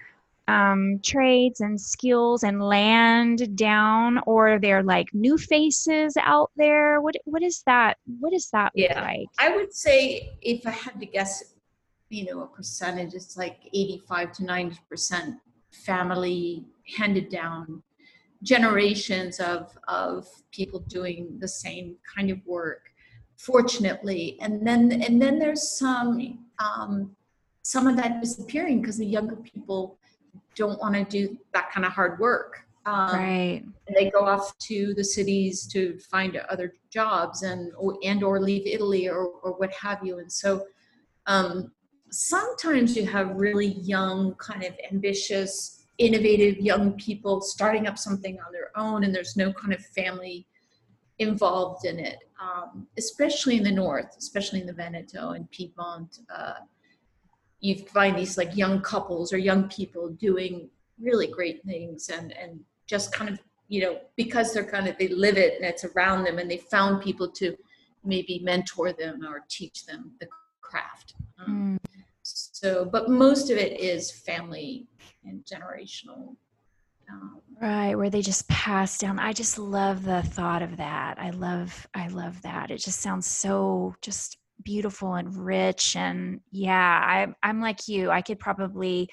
um, 0.50 1.00
trades 1.04 1.62
and 1.62 1.80
skills 1.80 2.44
and 2.44 2.62
land 2.62 3.56
down, 3.56 4.20
or 4.26 4.60
they're 4.60 4.84
like 4.84 5.08
new 5.14 5.38
faces 5.38 6.16
out 6.18 6.52
there? 6.56 7.02
What 7.02 7.16
what 7.26 7.44
is 7.44 7.62
that? 7.66 7.98
What 8.20 8.34
is 8.34 8.50
that 8.52 8.72
yeah. 8.76 9.02
like? 9.02 9.28
I 9.38 9.56
would 9.56 9.74
say 9.74 10.32
if 10.42 10.66
I 10.66 10.72
had 10.72 11.00
to 11.00 11.06
guess, 11.06 11.56
you 12.10 12.26
know, 12.26 12.42
a 12.42 12.48
percentage, 12.48 13.14
it's 13.14 13.38
like 13.38 13.58
eighty-five 13.74 14.32
to 14.34 14.46
ninety 14.46 14.80
percent 14.90 15.36
family 15.72 16.66
handed 16.98 17.30
down 17.30 17.84
generations 18.42 19.40
of 19.40 19.78
of 19.88 20.28
people 20.52 20.80
doing 20.80 21.38
the 21.40 21.48
same 21.48 21.96
kind 22.16 22.32
of 22.32 22.40
work 22.46 22.90
fortunately 23.38 24.38
and 24.42 24.66
then 24.66 24.92
and 24.92 25.22
then 25.22 25.38
there's 25.38 25.78
some 25.78 26.40
um, 26.58 27.16
some 27.62 27.86
of 27.88 27.96
that 27.98 28.22
disappearing 28.22 28.82
because 28.82 28.98
the 28.98 29.06
younger 29.06 29.36
people 29.36 30.00
don't 30.56 30.80
want 30.80 30.96
to 30.96 31.04
do 31.04 31.38
that 31.54 31.72
kind 31.72 31.86
of 31.86 31.92
hard 31.92 32.20
work. 32.20 32.66
Um, 32.86 33.12
right. 33.14 33.64
and 33.88 33.96
they 33.96 34.10
go 34.10 34.26
off 34.26 34.58
to 34.60 34.94
the 34.96 35.04
cities 35.04 35.68
to 35.68 36.00
find 36.00 36.38
other 36.50 36.74
jobs 36.90 37.44
and 37.44 37.72
or, 37.78 38.00
and 38.04 38.24
or 38.24 38.40
leave 38.40 38.66
italy 38.66 39.08
or, 39.08 39.28
or 39.44 39.52
what 39.54 39.72
have 39.74 40.00
you. 40.04 40.20
And 40.20 40.32
so 40.32 40.66
um, 41.28 41.72
sometimes 42.10 42.96
you 42.96 43.06
have 43.06 43.36
really 43.36 43.74
young 43.82 44.34
kind 44.36 44.64
of 44.64 44.74
ambitious 44.92 45.86
innovative 45.98 46.58
young 46.58 46.94
people 46.94 47.42
starting 47.42 47.86
up 47.86 47.98
something 47.98 48.40
on 48.40 48.52
their 48.54 48.72
own 48.76 49.04
and 49.04 49.14
there's 49.14 49.36
no 49.36 49.52
kind 49.54 49.74
of 49.74 49.86
family 49.88 50.48
involved 51.20 51.86
in 51.86 52.00
it. 52.00 52.20
Um, 52.42 52.88
especially 52.98 53.58
in 53.58 53.64
the 53.64 53.72
north 53.72 54.16
especially 54.18 54.62
in 54.62 54.66
the 54.66 54.74
veneto 54.74 55.32
and 55.32 55.52
piedmont 55.52 56.20
uh, 56.34 56.54
you 57.62 57.76
find 57.76 58.18
these 58.18 58.38
like 58.38 58.56
young 58.56 58.82
couples 58.82 59.34
or 59.34 59.38
young 59.38 59.68
people 59.70 60.10
doing 60.10 60.70
really 61.00 61.28
great 61.28 61.64
things 61.64 62.10
and 62.10 62.32
and 62.34 62.60
just 62.88 63.14
kind 63.14 63.30
of 63.30 63.40
you 63.68 63.82
know 63.82 64.00
because 64.16 64.54
they're 64.54 64.64
kind 64.64 64.88
of 64.88 64.98
they 64.98 65.08
live 65.10 65.38
it 65.38 65.56
and 65.56 65.66
it's 65.66 65.86
around 65.86 66.24
them 66.24 66.40
and 66.40 66.50
they 66.50 66.58
found 66.58 67.02
people 67.02 67.30
to 67.30 67.56
maybe 68.04 68.40
mentor 68.44 68.94
them 68.94 69.26
or 69.26 69.44
teach 69.50 69.86
them 69.86 70.12
the 70.20 70.28
craft. 70.62 71.16
Um, 71.40 71.80
mm. 71.82 72.04
so 72.24 72.86
but 72.86 73.10
most 73.10 73.50
of 73.50 73.58
it 73.58 73.80
is 73.80 74.12
family 74.12 74.88
and 75.26 75.44
generational 75.46 76.36
um, 77.12 77.42
right 77.62 77.96
where 77.96 78.10
they 78.10 78.22
just 78.22 78.48
pass 78.48 78.98
down. 78.98 79.20
I 79.20 79.34
just 79.34 79.58
love 79.58 80.04
the 80.04 80.22
thought 80.22 80.62
of 80.62 80.78
that. 80.78 81.18
I 81.20 81.32
love 81.32 81.88
i 81.94 82.08
love 82.08 82.42
that. 82.44 82.72
It 82.72 82.78
just 82.78 83.02
sounds 83.02 83.28
so 83.28 83.96
just 84.02 84.38
beautiful 84.64 85.16
and 85.16 85.36
rich 85.36 85.96
and 85.96 86.40
yeah 86.52 87.02
I, 87.04 87.48
i'm 87.48 87.62
like 87.62 87.88
you 87.88 88.10
i 88.10 88.22
could 88.22 88.40
probably 88.40 89.10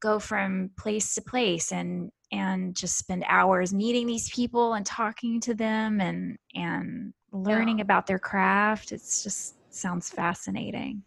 go 0.00 0.18
from 0.18 0.70
place 0.78 1.14
to 1.14 1.22
place 1.22 1.72
and 1.72 2.10
and 2.32 2.76
just 2.76 2.96
spend 2.96 3.24
hours 3.26 3.72
meeting 3.74 4.06
these 4.06 4.30
people 4.30 4.74
and 4.74 4.84
talking 4.84 5.40
to 5.40 5.54
them 5.54 6.00
and 6.00 6.36
and 6.54 7.12
learning 7.32 7.78
yeah. 7.78 7.82
about 7.82 8.06
their 8.06 8.18
craft 8.18 8.92
it's 8.92 9.22
just 9.22 9.54
sounds 9.72 10.10
fascinating 10.10 11.02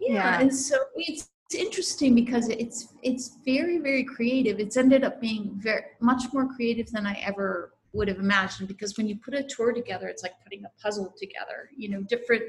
yeah, 0.00 0.14
yeah. 0.14 0.40
and 0.40 0.54
so 0.54 0.76
it's 0.96 1.30
it's 1.48 1.54
interesting 1.54 2.14
because 2.14 2.48
it's 2.48 2.88
it's 3.02 3.38
very 3.44 3.78
very 3.78 4.02
creative 4.02 4.58
it's 4.58 4.76
ended 4.76 5.04
up 5.04 5.20
being 5.20 5.52
very 5.54 5.82
much 6.00 6.24
more 6.32 6.46
creative 6.46 6.90
than 6.90 7.06
i 7.06 7.14
ever 7.24 7.72
would 7.92 8.08
have 8.08 8.18
imagined 8.18 8.68
because 8.68 8.96
when 8.96 9.08
you 9.08 9.16
put 9.16 9.32
a 9.32 9.42
tour 9.44 9.72
together 9.72 10.08
it's 10.08 10.22
like 10.22 10.32
putting 10.42 10.64
a 10.64 10.82
puzzle 10.82 11.14
together 11.16 11.70
you 11.76 11.88
know 11.88 12.02
different 12.02 12.42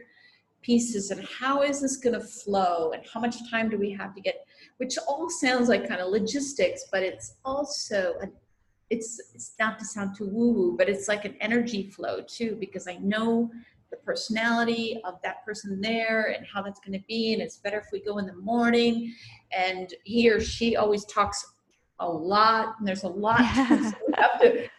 pieces 0.67 1.11
and 1.11 1.25
how 1.25 1.61
is 1.61 1.79
this 1.81 1.95
going 1.95 2.13
to 2.13 2.19
flow 2.19 2.91
and 2.91 3.01
how 3.11 3.21
much 3.21 3.37
time 3.49 3.69
do 3.69 3.77
we 3.77 3.89
have 3.89 4.13
to 4.13 4.19
get 4.19 4.45
which 4.77 4.97
all 5.07 5.29
sounds 5.29 5.69
like 5.69 5.87
kind 5.87 6.01
of 6.01 6.09
logistics 6.09 6.83
but 6.91 7.01
it's 7.01 7.35
also 7.45 8.15
an, 8.21 8.33
it's 8.89 9.21
it's 9.33 9.53
not 9.57 9.79
to 9.79 9.85
sound 9.85 10.13
too 10.15 10.27
woo 10.27 10.51
woo 10.51 10.75
but 10.77 10.89
it's 10.89 11.07
like 11.07 11.23
an 11.23 11.35
energy 11.39 11.89
flow 11.89 12.19
too 12.27 12.57
because 12.59 12.85
i 12.85 12.97
know 12.97 13.49
the 13.91 13.97
personality 13.97 14.99
of 15.05 15.13
that 15.23 15.45
person 15.45 15.79
there 15.79 16.35
and 16.35 16.45
how 16.45 16.61
that's 16.61 16.81
going 16.81 16.99
to 16.99 17.05
be 17.07 17.31
and 17.31 17.41
it's 17.41 17.57
better 17.57 17.79
if 17.79 17.87
we 17.93 18.01
go 18.01 18.17
in 18.17 18.25
the 18.25 18.35
morning 18.35 19.13
and 19.57 19.93
he 20.03 20.29
or 20.29 20.41
she 20.41 20.75
always 20.75 21.05
talks 21.05 21.53
a 21.99 22.07
lot 22.07 22.75
and 22.77 22.87
there's 22.87 23.03
a 23.03 23.07
lot 23.07 23.39
so 23.55 23.93
we 24.05 24.13
have 24.17 24.41
to 24.41 24.67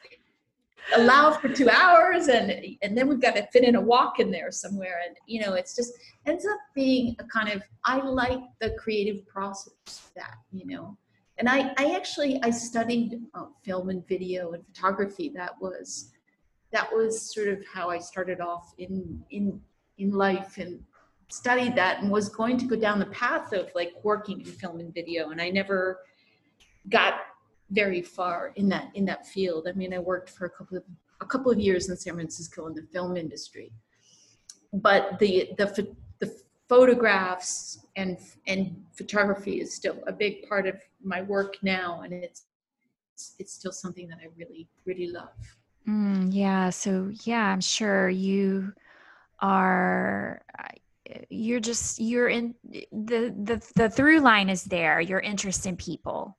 allow 0.97 1.33
for 1.33 1.49
two 1.49 1.69
hours 1.69 2.29
and 2.29 2.53
and 2.83 2.97
then 2.97 3.09
we've 3.09 3.21
got 3.21 3.37
to 3.37 3.47
fit 3.53 3.65
in 3.65 3.77
a 3.77 3.81
walk 3.81 4.21
in 4.21 4.31
there 4.31 4.51
somewhere. 4.51 5.01
And 5.07 5.17
you 5.27 5.41
know 5.41 5.55
it's 5.55 5.77
just 5.77 5.93
ends 6.27 6.47
up 6.47 6.59
being 6.75 7.17
a 7.19 7.25
kind 7.25 7.51
of 7.51 7.63
i 7.85 7.99
like 7.99 8.41
the 8.61 8.71
creative 8.79 9.27
process 9.27 10.11
that 10.17 10.35
you 10.53 10.67
know. 10.67 10.97
And 11.39 11.49
i 11.49 11.73
i 11.79 11.95
actually 11.95 12.41
i 12.43 12.51
studied 12.51 13.21
uh, 13.35 13.47
film 13.65 13.91
and 13.91 14.07
video 14.09 14.53
and 14.53 14.65
photography. 14.67 15.31
That 15.35 15.61
was 15.61 16.11
that 16.73 16.91
was 16.93 17.35
sort 17.35 17.49
of 17.49 17.65
how 17.67 17.91
i 17.91 17.99
started 17.99 18.41
off 18.41 18.75
in 18.79 19.23
in 19.31 19.61
in 19.99 20.13
life 20.13 20.59
and 20.59 20.81
studied 21.31 21.75
that 21.77 22.03
and 22.03 22.11
was 22.11 22.31
going 22.31 22.57
to 22.57 22.65
go 22.65 22.77
down 22.77 22.99
the 22.99 23.07
path 23.07 23.53
of 23.53 23.71
like 23.75 23.93
working 24.03 24.41
in 24.41 24.47
film 24.47 24.81
and 24.81 24.95
video. 24.95 25.31
And 25.31 25.41
i 25.41 25.51
never 25.51 26.01
got 26.89 27.21
very 27.71 28.03
far 28.03 28.53
in 28.57 28.69
that 28.69 28.91
in 28.95 29.05
that 29.07 29.27
field. 29.27 29.67
I 29.69 29.73
mean, 29.73 29.93
I 29.93 29.99
worked 29.99 30.31
for 30.31 30.47
a 30.47 30.51
couple 30.51 30.77
of 30.79 30.85
a 31.21 31.27
couple 31.27 31.51
of 31.51 31.59
years 31.59 31.89
in 31.89 31.97
San 31.97 32.15
Francisco 32.15 32.67
in 32.67 32.75
the 32.75 32.83
film 32.83 33.17
industry, 33.17 33.73
but 34.73 35.19
the 35.19 35.51
the 35.59 35.95
the 36.19 36.35
photographs 36.69 37.87
and 37.97 38.19
and 38.47 38.83
photography 38.93 39.61
is 39.61 39.75
still 39.75 39.99
a 40.07 40.13
big 40.13 40.49
part 40.49 40.67
of 40.67 40.77
my 41.03 41.23
work 41.23 41.57
now, 41.63 42.03
and 42.03 42.13
it's 42.13 42.45
it's 43.39 43.53
still 43.53 43.73
something 43.73 44.09
that 44.09 44.19
I 44.23 44.29
really 44.37 44.69
really 44.85 45.09
love. 45.09 45.35
Mm, 45.87 46.29
yeah. 46.33 46.71
So 46.71 47.11
yeah, 47.25 47.47
I'm 47.51 47.61
sure 47.61 48.09
you 48.09 48.73
are 49.41 50.43
you're 51.31 51.61
just 51.61 51.99
you're 51.99 52.29
in 52.29 52.55
the 52.93 53.35
the 53.45 53.63
the 53.77 53.91
through 53.91 54.21
line 54.21 54.49
is 54.49 54.65
there 54.65 55.01
your 55.01 55.21
interest 55.21 55.67
in 55.67 55.77
people 55.77 56.37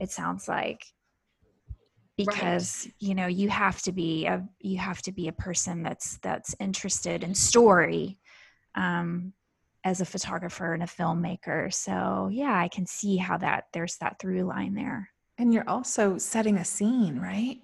it 0.00 0.10
sounds 0.10 0.48
like 0.48 0.84
because 2.18 2.84
right. 2.84 2.94
you 2.98 3.14
know 3.14 3.28
you 3.28 3.48
have 3.48 3.80
to 3.80 3.92
be 3.92 4.26
a 4.26 4.46
you 4.60 4.76
have 4.76 5.00
to 5.00 5.12
be 5.12 5.28
a 5.28 5.32
person 5.32 5.82
that's 5.82 6.18
that's 6.18 6.54
interested 6.60 7.22
in 7.22 7.34
story 7.34 8.18
um 8.74 9.32
as 9.84 10.00
a 10.00 10.04
photographer 10.04 10.74
and 10.74 10.82
a 10.82 10.86
filmmaker 10.86 11.72
so 11.72 12.28
yeah 12.30 12.58
i 12.58 12.68
can 12.68 12.84
see 12.84 13.16
how 13.16 13.38
that 13.38 13.64
there's 13.72 13.96
that 13.98 14.18
through 14.18 14.42
line 14.42 14.74
there 14.74 15.08
and 15.38 15.54
you're 15.54 15.68
also 15.68 16.18
setting 16.18 16.56
a 16.56 16.64
scene 16.64 17.18
right 17.20 17.58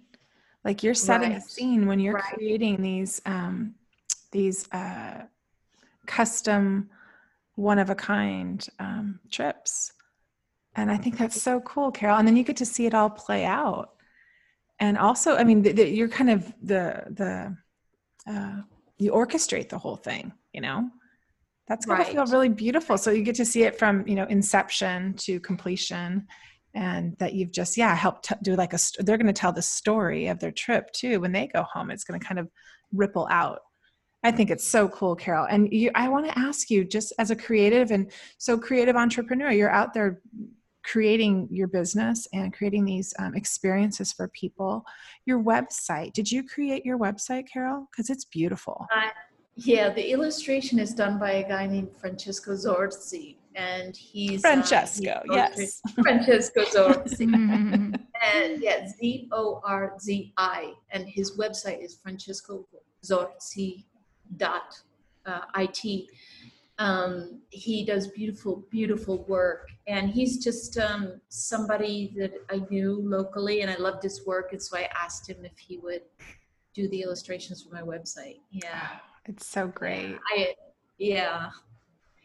like 0.64 0.82
you're 0.82 0.95
setting 0.95 1.32
right. 1.32 1.43
a 1.43 1.49
scene 1.49 1.87
when 1.87 1.99
you're 1.99 2.14
right. 2.14 2.35
creating 2.35 2.80
these 2.80 3.20
um 3.26 3.74
these 4.30 4.70
uh 4.72 5.22
custom 6.07 6.89
one 7.57 7.80
of 7.80 7.91
a 7.91 7.95
kind 7.95 8.68
um 8.78 9.18
trips 9.30 9.93
and 10.77 10.91
I 10.91 10.97
think 10.97 11.16
that's 11.16 11.41
so 11.41 11.61
cool, 11.61 11.91
Carol. 11.91 12.18
And 12.18 12.27
then 12.27 12.37
you 12.37 12.43
get 12.43 12.57
to 12.57 12.66
see 12.66 12.87
it 12.87 12.95
all 12.95 13.11
play 13.11 13.45
out. 13.45 13.91
And 14.81 14.99
also, 14.99 15.37
I 15.37 15.45
mean, 15.45 15.62
the, 15.62 15.72
the, 15.72 15.89
you're 15.89 16.09
kind 16.09 16.31
of 16.31 16.53
the 16.62 17.05
the 17.11 17.57
uh, 18.31 18.62
you 18.99 19.12
orchestrate 19.12 19.68
the 19.68 19.79
whole 19.79 19.97
thing. 19.97 20.33
You 20.53 20.61
know, 20.62 20.91
that's 21.68 21.87
going 21.87 21.99
right. 21.99 22.07
to 22.07 22.12
feel 22.12 22.27
really 22.27 22.49
beautiful. 22.49 22.99
So 22.99 23.11
you 23.11 23.22
get 23.22 23.37
to 23.37 23.45
see 23.45 23.62
it 23.62 23.79
from 23.79 24.07
you 24.07 24.16
know 24.16 24.25
inception 24.25 25.14
to 25.18 25.39
completion, 25.41 26.27
and 26.75 27.16
that 27.18 27.35
you've 27.35 27.53
just 27.53 27.77
yeah 27.77 27.95
helped 27.95 28.29
t- 28.29 28.35
do 28.43 28.57
like 28.57 28.72
a. 28.72 28.79
They're 28.99 29.16
going 29.16 29.27
to 29.27 29.33
tell 29.33 29.53
the 29.53 29.62
story 29.62 30.27
of 30.27 30.41
their 30.41 30.53
trip 30.53 30.91
too 30.93 31.20
when 31.20 31.31
they 31.31 31.47
go 31.47 31.62
home. 31.62 31.91
It's 31.91 32.05
going 32.05 32.18
to 32.18 32.27
kind 32.27 32.41
of 32.41 32.49
ripple 32.93 33.29
out. 33.31 33.61
I 34.25 34.33
think 34.33 34.51
it's 34.51 34.66
so 34.66 34.89
cool, 34.89 35.14
Carol. 35.14 35.47
And 35.49 35.70
you, 35.70 35.91
I 35.95 36.09
want 36.09 36.27
to 36.27 36.39
ask 36.39 36.70
you, 36.70 36.83
just 36.83 37.12
as 37.18 37.31
a 37.31 37.37
creative 37.37 37.91
and 37.91 38.11
so 38.39 38.59
creative 38.59 38.97
entrepreneur, 38.97 39.51
you're 39.51 39.70
out 39.70 39.93
there 39.93 40.22
creating 40.85 41.49
your 41.51 41.66
business 41.66 42.28
and 42.32 42.53
creating 42.53 42.85
these 42.85 43.12
um, 43.18 43.35
experiences 43.35 44.12
for 44.12 44.28
people. 44.28 44.85
Your 45.26 45.43
website, 45.43 46.12
did 46.12 46.30
you 46.30 46.45
create 46.47 46.85
your 46.85 46.99
website, 46.99 47.49
Carol? 47.51 47.89
Because 47.91 48.11
it's 48.11 48.26
beautiful. 48.26 48.87
Uh, 48.95 49.09
yeah, 49.57 49.89
the 49.89 50.11
illustration 50.11 50.78
is 50.78 50.95
done 50.95 51.18
by 51.18 51.32
a 51.32 51.49
guy 51.49 51.66
named 51.66 51.91
Francesco 51.97 52.53
Zorzi. 52.53 53.37
And 53.57 53.97
he's 53.97 54.41
Francesco, 54.41 55.11
uh, 55.30 55.47
he's 55.55 55.80
yes. 55.85 55.95
Francesco 56.03 56.62
Zorzi. 56.64 57.32
and 58.35 58.61
yeah, 58.61 58.89
Z 58.89 59.28
O 59.30 59.61
R 59.64 59.95
Z 60.01 60.32
I. 60.37 60.72
And 60.91 61.09
his 61.09 61.39
website 61.39 61.82
is 61.82 61.97
francescozorzi.it. 62.05 63.80
Uh, 65.26 65.41
IT 65.57 66.11
um, 66.79 67.41
he 67.51 67.85
does 67.85 68.09
beautiful, 68.09 68.64
beautiful 68.70 69.25
work. 69.25 69.68
And 69.87 70.11
he's 70.11 70.43
just 70.43 70.77
um, 70.79 71.20
somebody 71.29 72.14
that 72.16 72.33
I 72.51 72.62
knew 72.70 73.01
locally, 73.03 73.61
and 73.61 73.70
I 73.70 73.77
loved 73.77 74.03
his 74.03 74.27
work. 74.27 74.53
And 74.53 74.62
so 74.62 74.77
I 74.77 74.89
asked 74.95 75.29
him 75.29 75.45
if 75.45 75.59
he 75.59 75.79
would 75.79 76.03
do 76.75 76.89
the 76.89 77.03
illustrations 77.03 77.62
for 77.62 77.75
my 77.75 77.83
website. 77.83 78.41
Yeah. 78.51 78.89
It's 79.27 79.47
so 79.47 79.68
great. 79.68 80.18
I, 80.37 80.55
yeah. 80.99 81.51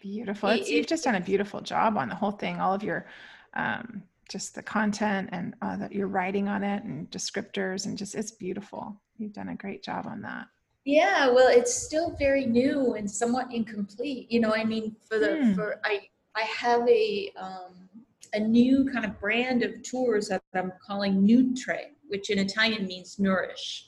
Beautiful. 0.02 0.50
It, 0.50 0.68
you've 0.68 0.88
just 0.88 1.04
done 1.04 1.16
a 1.16 1.22
beautiful 1.22 1.62
job 1.62 1.98
on 1.98 2.10
the 2.10 2.16
whole 2.16 2.32
thing. 2.32 2.60
All 2.60 2.74
of 2.74 2.84
your, 2.84 3.08
um, 3.54 4.04
just 4.30 4.56
the 4.56 4.64
content 4.64 5.30
and 5.32 5.56
uh, 5.62 5.78
that 5.78 5.92
you're 5.92 6.08
writing 6.08 6.48
on 6.48 6.64
it 6.64 6.84
and 6.84 7.10
descriptors 7.12 7.86
and 7.86 7.98
just, 7.98 8.16
it's 8.16 8.32
beautiful. 8.32 9.00
You've 9.18 9.34
done 9.34 9.50
a 9.50 9.56
great 9.56 9.84
job 9.84 10.06
on 10.08 10.22
that. 10.22 10.48
Yeah, 10.86 11.30
well, 11.30 11.50
it's 11.50 11.74
still 11.74 12.16
very 12.18 12.46
new 12.46 12.96
and 12.96 13.10
somewhat 13.10 13.54
incomplete. 13.54 14.32
You 14.32 14.40
know, 14.40 14.54
I 14.54 14.64
mean, 14.64 14.96
for 15.08 15.20
the 15.20 15.44
hmm. 15.44 15.54
for 15.54 15.80
I 15.84 16.02
I 16.36 16.42
have 16.42 16.88
a 16.88 17.32
um, 17.38 17.90
a 18.34 18.40
new 18.40 18.90
kind 18.92 19.06
of 19.06 19.20
brand 19.20 19.64
of 19.64 19.82
tours 19.84 20.30
that 20.30 20.42
I'm 20.54 20.72
calling 20.86 21.28
Nutré, 21.28 21.92
which 22.08 22.30
in 22.30 22.40
Italian 22.40 22.86
means 22.86 23.20
nourish. 23.20 23.88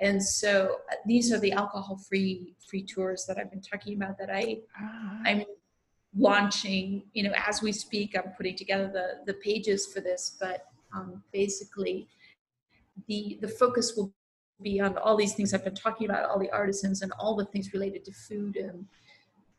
And 0.00 0.22
so 0.22 0.78
uh, 0.92 0.96
these 1.06 1.32
are 1.32 1.40
the 1.40 1.52
alcohol-free 1.52 2.54
free 2.68 2.82
tours 2.82 3.24
that 3.26 3.38
I've 3.38 3.50
been 3.50 3.62
talking 3.62 3.94
about 3.94 4.18
that 4.18 4.30
I 4.30 4.58
Ah, 4.78 5.20
I'm 5.24 5.44
launching, 6.16 7.04
you 7.12 7.22
know, 7.22 7.32
as 7.46 7.62
we 7.62 7.72
speak, 7.72 8.16
I'm 8.16 8.32
putting 8.36 8.56
together 8.56 8.90
the, 8.92 9.32
the 9.32 9.38
pages 9.38 9.86
for 9.86 10.00
this, 10.00 10.36
but 10.40 10.64
um, 10.94 11.22
basically 11.32 12.08
the, 13.08 13.38
the 13.40 13.48
focus 13.48 13.94
will 13.96 14.12
be 14.62 14.80
on 14.80 14.96
all 14.98 15.16
these 15.16 15.34
things 15.34 15.52
I've 15.52 15.64
been 15.64 15.74
talking 15.74 16.08
about, 16.08 16.28
all 16.28 16.38
the 16.38 16.50
artisans 16.50 17.02
and 17.02 17.12
all 17.18 17.36
the 17.36 17.44
things 17.46 17.72
related 17.72 18.04
to 18.06 18.12
food 18.12 18.56
and 18.56 18.86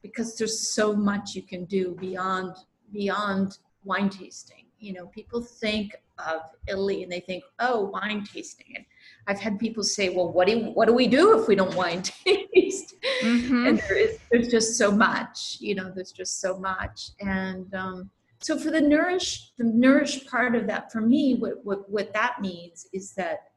because 0.02 0.36
there's 0.36 0.70
so 0.70 0.96
much 0.96 1.36
you 1.36 1.42
can 1.42 1.66
do 1.66 1.96
beyond, 2.00 2.56
beyond 2.94 3.58
wine 3.84 4.10
tasting. 4.10 4.66
You 4.80 4.94
know, 4.94 5.08
people 5.08 5.42
think 5.42 5.96
of 6.20 6.42
Italy 6.68 7.04
and 7.04 7.12
they 7.12 7.20
think, 7.20 7.44
oh, 7.60 7.86
wine 7.86 8.24
tasting. 8.24 8.68
And 8.76 8.86
I've 9.28 9.40
had 9.40 9.60
people 9.60 9.84
say, 9.84 10.10
well, 10.10 10.32
what 10.32 10.48
do, 10.48 10.72
what 10.72 10.88
do 10.88 10.94
we 10.94 11.08
do 11.08 11.40
if 11.40 11.48
we 11.48 11.56
don't 11.56 11.76
wine 11.76 12.02
taste? 12.26 12.88
mhm. 13.24 13.68
and 13.68 13.80
there 13.80 13.98
is 13.98 14.20
there's 14.32 14.48
just 14.48 14.78
so 14.78 14.92
much 14.92 15.58
you 15.60 15.76
know 15.76 15.92
there's 15.94 16.12
just 16.12 16.40
so 16.40 16.58
much 16.58 17.12
and 17.22 17.74
um, 17.74 18.10
so 18.40 18.58
for 18.58 18.72
the 18.72 18.82
nourish 18.82 19.52
the 19.58 19.64
nourish 19.64 20.26
part 20.28 20.56
of 20.56 20.68
that 20.68 20.92
for 20.92 21.02
me 21.02 21.36
what, 21.36 21.64
what 21.64 21.90
what 21.90 22.14
that 22.14 22.42
means 22.42 22.88
is 22.94 23.14
that 23.14 23.50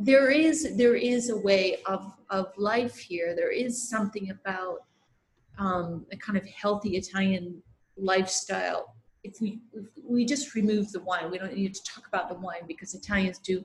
there 0.00 0.30
is 0.30 0.76
there 0.76 0.96
is 0.96 1.28
a 1.28 1.36
way 1.36 1.76
of 1.86 2.12
of 2.30 2.46
life 2.56 2.96
here. 2.96 3.36
There 3.36 3.52
is 3.52 3.88
something 3.88 4.30
about 4.30 4.78
um, 5.58 6.06
a 6.10 6.16
kind 6.16 6.38
of 6.38 6.46
healthy 6.46 6.96
italian 6.96 7.62
lifestyle. 7.96 8.96
If 9.22 9.40
we 9.42 9.60
if 9.74 9.86
we 10.02 10.24
just 10.24 10.54
remove 10.54 10.90
the 10.92 11.00
wine 11.00 11.30
we 11.30 11.38
don't 11.38 11.54
need 11.54 11.74
to 11.74 11.84
talk 11.84 12.06
about 12.08 12.28
the 12.30 12.34
wine 12.36 12.62
because 12.66 12.94
italians 12.94 13.38
do 13.38 13.64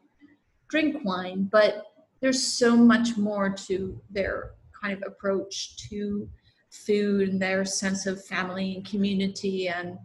drink 0.69 0.97
wine 1.03 1.49
but 1.51 1.85
there's 2.21 2.45
so 2.45 2.75
much 2.75 3.17
more 3.17 3.49
to 3.49 3.99
their 4.11 4.51
kind 4.79 4.93
of 4.93 5.01
approach 5.07 5.77
to 5.89 6.29
food 6.69 7.29
and 7.29 7.41
their 7.41 7.63
sense 7.63 8.05
of 8.05 8.23
family 8.25 8.75
and 8.75 8.85
community 8.85 9.69
and 9.69 9.97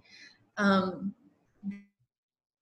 um, 0.56 1.12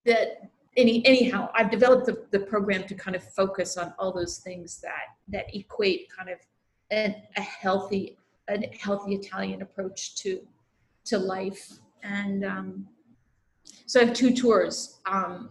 that 0.07 0.51
any 0.79 1.05
anyhow 1.05 1.51
i've 1.55 1.70
developed 1.70 2.07
the, 2.07 2.24
the 2.31 2.39
program 2.39 2.85
to 2.85 2.95
kind 2.95 3.14
of 3.16 3.22
focus 3.22 3.76
on 3.76 3.93
all 3.99 4.12
those 4.12 4.39
things 4.39 4.81
that 4.81 5.16
that 5.26 5.55
equate 5.55 6.09
kind 6.16 6.31
of 6.31 6.39
an, 6.91 7.14
a 7.37 7.41
healthy 7.41 8.16
a 8.49 8.66
healthy 8.81 9.14
italian 9.14 9.61
approach 9.61 10.14
to 10.14 10.41
to 11.05 11.18
life 11.18 11.79
and 12.03 12.45
um, 12.45 12.87
so 13.87 14.01
i 14.01 14.05
have 14.05 14.14
two 14.14 14.33
tours 14.35 15.01
um, 15.07 15.51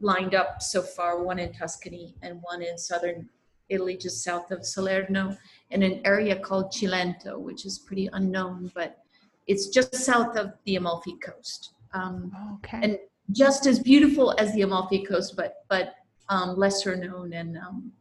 lined 0.00 0.34
up 0.34 0.60
so 0.60 0.82
far 0.82 1.22
one 1.22 1.38
in 1.38 1.52
tuscany 1.52 2.14
and 2.22 2.40
one 2.42 2.60
in 2.60 2.76
southern 2.76 3.28
italy 3.68 3.96
just 3.96 4.22
south 4.22 4.50
of 4.50 4.66
salerno 4.66 5.34
in 5.70 5.82
an 5.82 6.00
area 6.04 6.36
called 6.36 6.66
cilento 6.72 7.38
which 7.38 7.64
is 7.64 7.78
pretty 7.78 8.10
unknown 8.12 8.70
but 8.74 8.98
it's 9.46 9.68
just 9.68 9.94
south 9.94 10.36
of 10.36 10.52
the 10.64 10.76
amalfi 10.76 11.16
coast 11.24 11.74
um, 11.92 12.32
okay. 12.56 12.80
and 12.82 12.98
just 13.32 13.66
as 13.66 13.78
beautiful 13.78 14.34
as 14.38 14.52
the 14.54 14.62
Amalfi 14.62 15.04
Coast, 15.04 15.36
but 15.36 15.64
but 15.68 15.94
um, 16.28 16.56
lesser 16.56 16.96
known 16.96 17.32
and 17.32 17.56
um, 17.58 17.92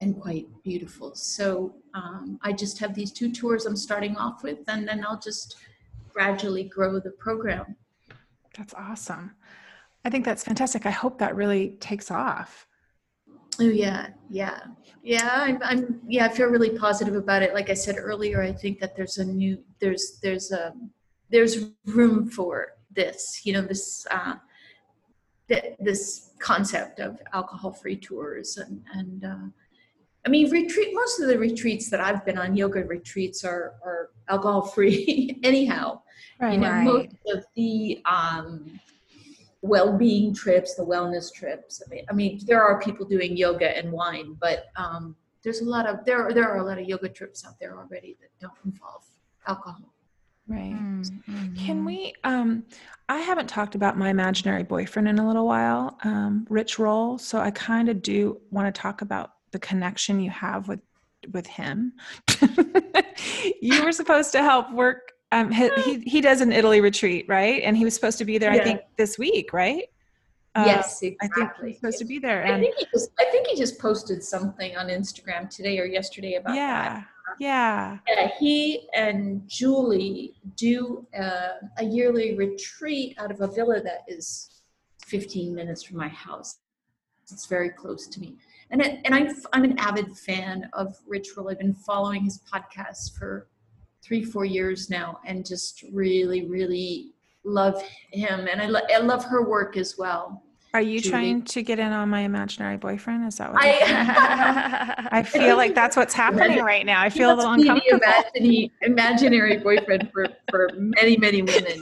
and 0.00 0.20
quite 0.20 0.46
beautiful. 0.62 1.14
So 1.14 1.74
um, 1.94 2.38
I 2.42 2.52
just 2.52 2.78
have 2.78 2.94
these 2.94 3.12
two 3.12 3.32
tours 3.32 3.66
I'm 3.66 3.76
starting 3.76 4.16
off 4.16 4.42
with, 4.42 4.58
and 4.68 4.86
then 4.86 5.04
I'll 5.06 5.20
just 5.20 5.56
gradually 6.12 6.64
grow 6.64 7.00
the 7.00 7.10
program. 7.12 7.76
That's 8.56 8.74
awesome. 8.74 9.32
I 10.04 10.10
think 10.10 10.24
that's 10.24 10.44
fantastic. 10.44 10.86
I 10.86 10.90
hope 10.90 11.18
that 11.18 11.34
really 11.34 11.76
takes 11.80 12.10
off. 12.10 12.66
Oh 13.60 13.64
yeah, 13.68 14.08
yeah, 14.28 14.60
yeah. 15.02 15.30
I'm, 15.32 15.58
I'm 15.62 16.00
yeah. 16.08 16.26
I 16.26 16.28
feel 16.28 16.48
really 16.48 16.76
positive 16.76 17.14
about 17.14 17.42
it. 17.42 17.54
Like 17.54 17.70
I 17.70 17.74
said 17.74 17.96
earlier, 17.98 18.42
I 18.42 18.52
think 18.52 18.80
that 18.80 18.96
there's 18.96 19.18
a 19.18 19.24
new 19.24 19.58
there's 19.80 20.18
there's 20.22 20.50
a 20.52 20.74
there's 21.30 21.70
room 21.86 22.28
for 22.28 22.73
this. 22.94 23.40
You 23.44 23.54
know 23.54 23.62
this 23.62 24.06
uh, 24.10 24.34
th- 25.48 25.74
this 25.80 26.30
concept 26.38 27.00
of 27.00 27.20
alcohol-free 27.32 27.96
tours 27.96 28.56
and 28.56 28.82
and 28.94 29.24
uh, 29.24 29.48
I 30.26 30.28
mean 30.28 30.50
retreat. 30.50 30.90
Most 30.92 31.20
of 31.20 31.28
the 31.28 31.38
retreats 31.38 31.90
that 31.90 32.00
I've 32.00 32.24
been 32.24 32.38
on, 32.38 32.56
yoga 32.56 32.84
retreats, 32.84 33.44
are 33.44 33.74
are 33.84 34.10
alcohol-free 34.28 35.40
anyhow. 35.42 36.00
You 36.40 36.58
know, 36.58 36.72
most 36.82 37.14
of 37.32 37.44
the 37.54 38.02
um, 38.04 38.80
well-being 39.62 40.34
trips, 40.34 40.74
the 40.74 40.84
wellness 40.84 41.32
trips. 41.32 41.82
I 41.84 41.88
mean, 41.88 42.04
I 42.10 42.12
mean, 42.12 42.40
there 42.46 42.62
are 42.62 42.80
people 42.80 43.06
doing 43.06 43.36
yoga 43.36 43.76
and 43.76 43.90
wine, 43.90 44.36
but 44.38 44.66
um, 44.76 45.16
there's 45.42 45.60
a 45.60 45.64
lot 45.64 45.86
of 45.86 46.04
there. 46.04 46.26
Are, 46.26 46.32
there 46.34 46.48
are 46.48 46.58
a 46.58 46.64
lot 46.64 46.78
of 46.78 46.86
yoga 46.86 47.08
trips 47.08 47.46
out 47.46 47.58
there 47.60 47.78
already 47.78 48.16
that 48.20 48.30
don't 48.40 48.58
involve 48.64 49.04
alcohol. 49.46 49.93
Right. 50.46 50.74
Mm, 50.74 51.56
Can 51.56 51.84
we? 51.84 52.12
Um, 52.22 52.64
I 53.08 53.18
haven't 53.18 53.48
talked 53.48 53.74
about 53.74 53.96
my 53.96 54.10
imaginary 54.10 54.62
boyfriend 54.62 55.08
in 55.08 55.18
a 55.18 55.26
little 55.26 55.46
while, 55.46 55.98
um, 56.04 56.46
Rich 56.50 56.78
Roll. 56.78 57.18
So 57.18 57.38
I 57.38 57.50
kind 57.50 57.88
of 57.88 58.02
do 58.02 58.40
want 58.50 58.72
to 58.72 58.80
talk 58.80 59.00
about 59.02 59.32
the 59.52 59.58
connection 59.58 60.20
you 60.20 60.30
have 60.30 60.68
with 60.68 60.80
with 61.32 61.46
him. 61.46 61.94
you 63.62 63.82
were 63.82 63.92
supposed 63.92 64.32
to 64.32 64.42
help 64.42 64.70
work. 64.72 65.12
Um, 65.32 65.50
he, 65.50 65.70
he 65.82 65.98
he 66.00 66.20
does 66.20 66.40
an 66.42 66.52
Italy 66.52 66.80
retreat, 66.80 67.24
right? 67.28 67.62
And 67.62 67.76
he 67.76 67.84
was 67.84 67.94
supposed 67.94 68.18
to 68.18 68.24
be 68.24 68.36
there. 68.36 68.50
I 68.50 68.58
think 68.58 68.80
this 68.96 69.18
week, 69.18 69.52
right? 69.52 69.84
Uh, 70.54 70.62
yes, 70.66 70.98
I 70.98 71.00
think 71.00 71.16
exactly. 71.22 71.68
he's 71.70 71.76
supposed 71.78 71.98
to 71.98 72.04
be 72.04 72.18
there. 72.20 72.46
I 72.46 72.60
think 72.60 72.76
he 72.78 72.86
just 72.92 73.10
I 73.18 73.24
think 73.32 73.48
he 73.48 73.56
just 73.56 73.78
posted 73.78 74.22
something 74.22 74.76
on 74.76 74.86
Instagram 74.86 75.50
today 75.50 75.80
or 75.80 75.84
yesterday 75.84 76.34
about 76.34 76.54
that. 76.54 77.06
yeah, 77.40 77.98
yeah. 78.06 78.16
Yeah, 78.16 78.28
he 78.38 78.88
and 78.94 79.42
Julie 79.48 80.34
do 80.56 81.06
uh, 81.18 81.54
a 81.78 81.84
yearly 81.84 82.36
retreat 82.36 83.16
out 83.18 83.32
of 83.32 83.40
a 83.40 83.48
villa 83.48 83.82
that 83.82 84.04
is 84.06 84.62
15 85.06 85.52
minutes 85.52 85.82
from 85.82 85.96
my 85.96 86.08
house. 86.08 86.58
It's 87.30 87.46
very 87.46 87.70
close 87.70 88.06
to 88.06 88.20
me, 88.20 88.36
and 88.70 88.80
it, 88.80 89.00
and 89.04 89.14
I'm 89.14 89.34
I'm 89.52 89.64
an 89.64 89.78
avid 89.78 90.16
fan 90.16 90.68
of 90.74 90.94
Rich 91.06 91.30
Roll. 91.36 91.50
I've 91.50 91.58
been 91.58 91.74
following 91.74 92.22
his 92.22 92.40
podcast 92.52 93.18
for 93.18 93.48
three 94.04 94.22
four 94.22 94.44
years 94.44 94.90
now, 94.90 95.18
and 95.24 95.44
just 95.44 95.84
really 95.90 96.46
really 96.46 97.14
love 97.44 97.82
him, 98.12 98.46
and 98.50 98.60
I, 98.60 98.66
lo- 98.66 98.86
I 98.94 98.98
love 98.98 99.24
her 99.24 99.48
work 99.48 99.76
as 99.76 99.96
well. 99.98 100.43
Are 100.74 100.80
you 100.82 100.98
Julie. 100.98 101.10
trying 101.10 101.42
to 101.42 101.62
get 101.62 101.78
in 101.78 101.92
on 101.92 102.08
my 102.08 102.22
imaginary 102.22 102.76
boyfriend? 102.76 103.28
Is 103.28 103.36
that 103.36 103.52
what? 103.52 103.62
I? 103.62 105.06
I 105.12 105.22
feel 105.22 105.56
like 105.56 105.72
that's 105.72 105.96
what's 105.96 106.12
happening 106.12 106.64
right 106.64 106.84
now. 106.84 107.00
I 107.00 107.10
feel 107.10 107.32
a 107.32 107.36
little 107.36 107.52
must 107.52 107.62
be 107.62 107.68
the 107.68 107.74
uncomfortable. 107.74 108.32
imagine- 108.34 108.70
imaginary 108.82 109.56
boyfriend 109.58 110.10
for, 110.12 110.26
for 110.50 110.70
many, 110.76 111.16
many 111.16 111.42
women. 111.42 111.80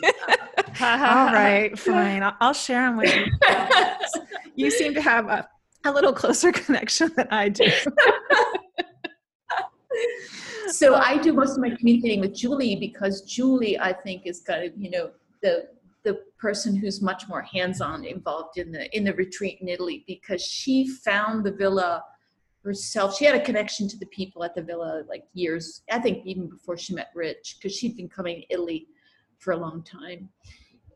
All 0.80 1.32
right, 1.32 1.70
fine. 1.78 2.22
I'll, 2.22 2.36
I'll 2.40 2.52
share 2.52 2.82
them 2.82 2.98
with 2.98 3.14
you. 3.14 3.24
You 4.54 4.70
seem 4.70 4.92
to 4.92 5.00
have 5.00 5.28
a, 5.28 5.48
a 5.86 5.90
little 5.90 6.12
closer 6.12 6.52
connection 6.52 7.10
than 7.16 7.26
I 7.30 7.48
do. 7.48 7.64
so 10.68 10.96
I 10.96 11.16
do 11.16 11.32
most 11.32 11.52
of 11.52 11.58
my 11.60 11.70
communicating 11.70 12.20
with 12.20 12.34
Julie 12.34 12.76
because 12.76 13.22
Julie, 13.22 13.78
I 13.78 13.94
think, 13.94 14.26
is 14.26 14.40
kind 14.40 14.64
of, 14.64 14.72
you 14.76 14.90
know, 14.90 15.10
the 15.42 15.68
the 16.04 16.20
person 16.38 16.74
who's 16.74 17.00
much 17.00 17.28
more 17.28 17.42
hands-on 17.42 18.04
involved 18.04 18.58
in 18.58 18.72
the 18.72 18.94
in 18.96 19.04
the 19.04 19.14
retreat 19.14 19.58
in 19.60 19.68
Italy 19.68 20.04
because 20.06 20.44
she 20.44 20.88
found 20.88 21.44
the 21.44 21.52
villa 21.52 22.02
herself. 22.64 23.16
She 23.16 23.24
had 23.24 23.34
a 23.34 23.44
connection 23.44 23.88
to 23.88 23.98
the 23.98 24.06
people 24.06 24.44
at 24.44 24.54
the 24.54 24.62
villa 24.62 25.02
like 25.08 25.24
years, 25.32 25.82
I 25.90 25.98
think 25.98 26.24
even 26.24 26.48
before 26.48 26.76
she 26.76 26.94
met 26.94 27.10
Rich, 27.14 27.56
because 27.58 27.76
she'd 27.76 27.96
been 27.96 28.08
coming 28.08 28.40
to 28.40 28.46
Italy 28.50 28.86
for 29.38 29.52
a 29.52 29.56
long 29.56 29.82
time. 29.82 30.28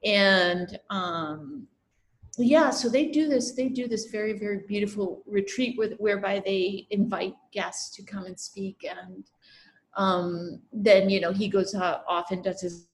And 0.04 0.78
um 0.90 1.66
yeah, 2.38 2.68
so 2.68 2.90
they 2.90 3.06
do 3.06 3.28
this, 3.28 3.52
they 3.52 3.70
do 3.70 3.88
this 3.88 4.06
very, 4.06 4.38
very 4.38 4.60
beautiful 4.68 5.22
retreat 5.26 5.76
with 5.78 5.94
whereby 5.94 6.42
they 6.44 6.86
invite 6.90 7.34
guests 7.50 7.96
to 7.96 8.02
come 8.02 8.26
and 8.26 8.38
speak 8.38 8.86
and 8.88 9.24
um 9.96 10.60
then 10.74 11.08
you 11.08 11.20
know 11.20 11.32
he 11.32 11.48
goes 11.48 11.74
uh, 11.74 12.00
off 12.06 12.30
and 12.30 12.44
does 12.44 12.60
his 12.60 12.88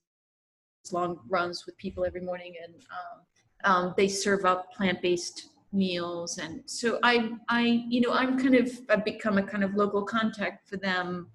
long 0.90 1.20
runs 1.28 1.66
with 1.66 1.76
people 1.76 2.04
every 2.04 2.20
morning 2.20 2.54
and 2.64 2.74
um, 2.90 3.20
um, 3.64 3.94
they 3.96 4.08
serve 4.08 4.44
up 4.44 4.72
plant-based 4.72 5.50
meals. 5.72 6.38
And 6.38 6.62
so 6.66 6.98
i 7.02 7.30
i 7.48 7.84
you 7.88 8.00
know 8.00 8.12
i'm 8.12 8.38
kind 8.38 8.54
of 8.54 8.70
i've 8.90 9.04
become 9.04 9.38
a 9.38 9.42
kind 9.42 9.64
of 9.64 9.74
local 9.74 10.02
contact 10.02 10.68
for 10.68 10.76
them 10.76 11.28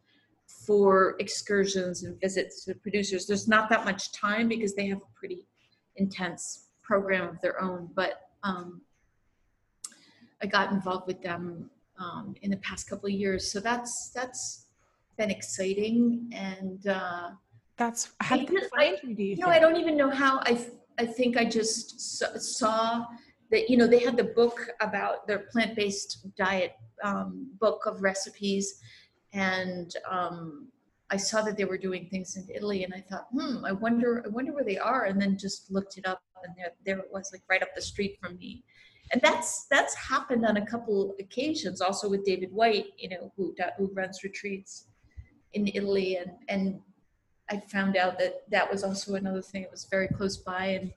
for 0.47 1.15
excursions 1.19 2.03
and 2.03 2.19
visits 2.19 2.65
to 2.65 2.75
producers. 2.75 3.25
There's 3.25 3.47
not 3.47 3.69
that 3.69 3.85
much 3.85 4.11
time 4.11 4.47
because 4.47 4.75
they 4.75 4.87
have 4.87 4.99
a 4.99 5.19
pretty 5.19 5.47
intense 5.95 6.67
program 6.83 7.27
of 7.27 7.41
their 7.41 7.61
own 7.61 7.89
but 7.95 8.29
um, 8.43 8.81
i 10.41 10.45
got 10.45 10.71
involved 10.71 11.07
with 11.07 11.21
them 11.21 11.69
um, 11.99 12.35
in 12.41 12.51
the 12.51 12.57
past 12.57 12.89
couple 12.89 13.07
of 13.07 13.13
years. 13.13 13.51
So 13.51 13.59
that's 13.59 14.09
that's 14.09 14.65
been 15.17 15.31
exciting 15.31 16.29
and 16.31 16.85
uh, 16.87 17.29
That's 17.77 18.11
how 18.21 18.37
did 18.37 18.49
they 18.49 18.67
find 18.75 18.97
you? 19.03 19.15
Do 19.15 19.23
you 19.23 19.29
you 19.29 19.37
know, 19.37 19.45
think? 19.45 19.55
I 19.55 19.59
don't 19.59 19.77
even 19.77 19.95
know 19.95 20.09
how. 20.09 20.39
I 20.43 20.65
I 20.97 21.05
think 21.05 21.37
I 21.37 21.45
just 21.45 21.99
saw 22.57 23.05
that 23.51 23.69
you 23.69 23.77
know 23.77 23.87
they 23.87 23.99
had 23.99 24.17
the 24.17 24.23
book 24.23 24.69
about 24.81 25.27
their 25.27 25.39
plant-based 25.51 26.27
diet 26.35 26.73
um, 27.03 27.49
book 27.59 27.85
of 27.85 28.01
recipes 28.01 28.79
and 29.33 29.93
um, 30.09 30.67
i 31.09 31.17
saw 31.17 31.41
that 31.41 31.57
they 31.57 31.65
were 31.65 31.77
doing 31.77 32.07
things 32.09 32.35
in 32.35 32.47
italy 32.53 32.83
and 32.83 32.93
i 32.93 33.03
thought 33.09 33.27
hmm 33.31 33.63
i 33.65 33.71
wonder 33.71 34.23
i 34.25 34.29
wonder 34.29 34.53
where 34.53 34.63
they 34.63 34.77
are 34.77 35.05
and 35.05 35.21
then 35.21 35.37
just 35.37 35.71
looked 35.71 35.97
it 35.97 36.05
up 36.05 36.21
and 36.43 36.53
there, 36.57 36.71
there 36.85 36.99
it 36.99 37.11
was 37.11 37.29
like 37.31 37.41
right 37.49 37.61
up 37.61 37.69
the 37.75 37.81
street 37.81 38.17
from 38.21 38.37
me 38.37 38.63
and 39.11 39.21
that's 39.21 39.67
that's 39.67 39.95
happened 39.95 40.45
on 40.45 40.57
a 40.57 40.65
couple 40.65 41.15
occasions 41.19 41.81
also 41.81 42.09
with 42.09 42.25
david 42.25 42.49
Whyte, 42.51 42.87
you 42.97 43.09
know 43.09 43.31
who 43.35 43.55
who 43.77 43.89
runs 43.93 44.23
retreats 44.23 44.87
in 45.53 45.67
italy 45.67 46.17
and 46.17 46.31
and 46.49 46.79
i 47.49 47.57
found 47.57 47.97
out 47.97 48.17
that 48.17 48.49
that 48.49 48.69
was 48.69 48.83
also 48.83 49.15
another 49.15 49.41
thing 49.41 49.61
that 49.63 49.71
was 49.71 49.85
very 49.85 50.07
close 50.07 50.37
by 50.37 50.65
and 50.65 50.91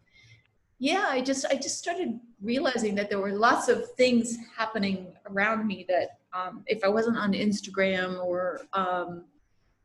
yeah 0.79 1.07
i 1.09 1.21
just 1.21 1.45
i 1.47 1.55
just 1.55 1.79
started 1.79 2.19
realizing 2.43 2.95
that 2.95 3.09
there 3.11 3.21
were 3.21 3.33
lots 3.33 3.69
of 3.69 3.91
things 3.93 4.37
happening 4.57 5.13
around 5.31 5.67
me 5.67 5.85
that 5.89 6.19
um, 6.33 6.63
if 6.67 6.83
i 6.85 6.89
wasn't 6.89 7.17
on 7.17 7.33
instagram 7.33 8.23
or 8.25 8.63
um, 8.73 9.25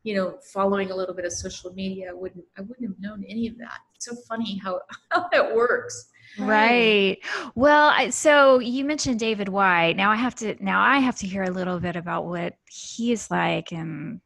you 0.06 0.14
know 0.14 0.38
following 0.40 0.92
a 0.92 0.96
little 0.96 1.14
bit 1.14 1.24
of 1.24 1.32
social 1.32 1.72
media 1.74 2.08
i 2.10 2.12
wouldn't 2.12 2.44
i 2.56 2.60
wouldn't 2.60 2.88
have 2.88 2.98
known 3.00 3.24
any 3.28 3.48
of 3.48 3.58
that. 3.58 3.78
It's 3.94 4.06
so 4.06 4.14
funny 4.28 4.56
how 4.56 4.80
how 5.10 5.28
that 5.32 5.54
works. 5.54 6.10
Right. 6.38 7.18
Well 7.54 7.88
I, 7.88 8.10
so 8.10 8.60
you 8.60 8.84
mentioned 8.84 9.18
david 9.18 9.48
whyte. 9.48 9.96
Now 9.96 10.10
i 10.12 10.16
have 10.16 10.36
to 10.36 10.54
now 10.64 10.80
i 10.80 10.98
have 10.98 11.16
to 11.16 11.26
hear 11.26 11.42
a 11.42 11.50
little 11.50 11.80
bit 11.80 11.96
about 11.96 12.26
what 12.26 12.54
he 12.70 13.10
is 13.10 13.30
like 13.30 13.72
and 13.72 14.20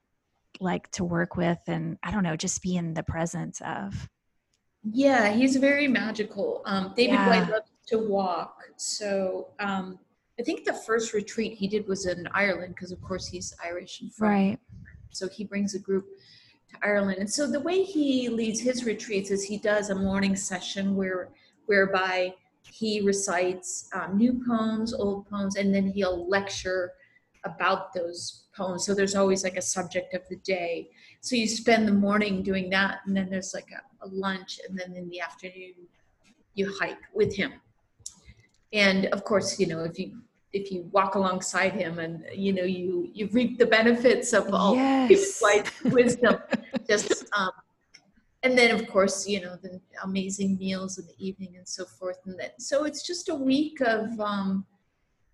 like 0.61 0.91
to 0.91 1.05
work 1.05 1.37
with 1.37 1.59
and 1.67 1.97
i 2.03 2.11
don't 2.11 2.23
know 2.23 2.37
just 2.37 2.63
be 2.63 2.77
in 2.77 2.95
the 2.95 3.03
presence 3.03 3.61
of 3.65 4.09
yeah, 4.83 5.31
he's 5.31 5.57
very 5.57 5.89
magical. 5.89 6.63
Um, 6.65 6.93
David 6.97 7.15
yeah. 7.15 7.29
Whyte 7.29 7.51
loves 7.51 7.71
to 7.89 7.99
walk. 7.99 8.57
So 8.77 9.49
um, 9.59 9.99
I 10.39 10.43
think 10.43 10.65
the 10.65 10.73
first 10.73 11.13
retreat 11.13 11.55
he 11.55 11.69
did 11.69 11.87
was 11.87 12.07
in 12.07 12.27
Ireland 12.33 12.75
because, 12.75 12.93
of 12.93 13.01
course, 13.03 13.27
he's 13.27 13.55
Irish 13.65 14.01
and 14.01 14.13
from. 14.15 14.29
Right. 14.29 14.59
So 15.11 15.29
he 15.29 15.45
brings 15.45 15.75
a 15.75 15.79
group 15.79 16.07
to 16.71 16.77
Ireland, 16.83 17.19
and 17.19 17.29
so 17.29 17.51
the 17.51 17.61
way 17.61 17.83
he 17.83 18.29
leads 18.29 18.61
his 18.61 18.85
retreats 18.85 19.31
is 19.31 19.43
he 19.43 19.59
does 19.59 19.91
a 19.91 19.95
morning 19.95 20.37
session 20.37 20.95
where 20.95 21.31
whereby 21.67 22.33
he 22.63 23.01
recites 23.01 23.89
um, 23.93 24.17
new 24.17 24.41
poems, 24.47 24.95
old 24.95 25.29
poems, 25.29 25.57
and 25.57 25.75
then 25.75 25.89
he'll 25.89 26.29
lecture 26.29 26.93
about 27.45 27.93
those 27.93 28.45
poems. 28.57 28.85
So 28.85 28.95
there's 28.95 29.15
always 29.15 29.45
like 29.45 29.57
a 29.57 29.63
subject 29.63 30.15
of 30.15 30.23
the 30.29 30.37
day. 30.37 30.91
So 31.21 31.37
you 31.37 31.47
spend 31.47 31.87
the 31.87 31.93
morning 31.93 32.43
doing 32.43 32.71
that, 32.71 33.01
and 33.07 33.17
then 33.17 33.29
there's 33.31 33.55
like 33.55 33.69
a, 33.73 34.07
a 34.07 34.09
lunch, 34.09 34.61
and 34.69 34.79
then 34.79 34.95
in 34.97 35.09
the 35.09 35.21
afternoon 35.21 35.75
you 36.55 36.73
hike 36.81 36.99
with 37.15 37.35
him. 37.35 37.53
And 38.73 39.07
of 39.07 39.25
course, 39.25 39.59
you 39.59 39.67
know 39.67 39.85
if 39.85 39.99
you 39.99 40.21
if 40.53 40.73
you 40.73 40.89
walk 40.93 41.15
alongside 41.15 41.73
him, 41.73 41.99
and 41.99 42.25
you 42.35 42.53
know 42.53 42.65
you 42.65 43.11
you 43.13 43.29
reap 43.33 43.59
the 43.59 43.67
benefits 43.67 44.33
of 44.33 44.53
all 44.53 44.75
yes. 44.75 45.09
his 45.09 45.41
life 45.43 45.85
wisdom. 45.85 46.37
Just 46.89 47.25
um, 47.37 47.51
and 48.43 48.57
then 48.57 48.75
of 48.75 48.87
course 48.89 49.29
you 49.29 49.41
know 49.41 49.57
the 49.63 49.81
amazing 50.05 50.57
meals 50.59 50.99
in 50.99 51.07
the 51.07 51.15
evening 51.19 51.57
and 51.57 51.69
so 51.69 51.85
forth 51.85 52.19
and 52.27 52.39
then 52.39 52.51
so 52.59 52.85
it's 52.85 53.07
just 53.07 53.29
a 53.29 53.35
week 53.35 53.81
of 53.81 54.19
um, 54.21 54.65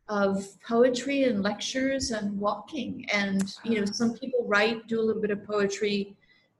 of 0.08 0.46
poetry 0.62 1.24
and 1.24 1.42
lectures 1.42 2.10
and 2.12 2.38
walking. 2.38 3.06
And, 3.12 3.52
you 3.64 3.80
know, 3.80 3.86
some 3.86 4.14
people 4.14 4.44
write, 4.46 4.86
do 4.86 5.00
a 5.00 5.02
little 5.02 5.20
bit 5.20 5.30
of 5.30 5.44
poetry 5.44 6.16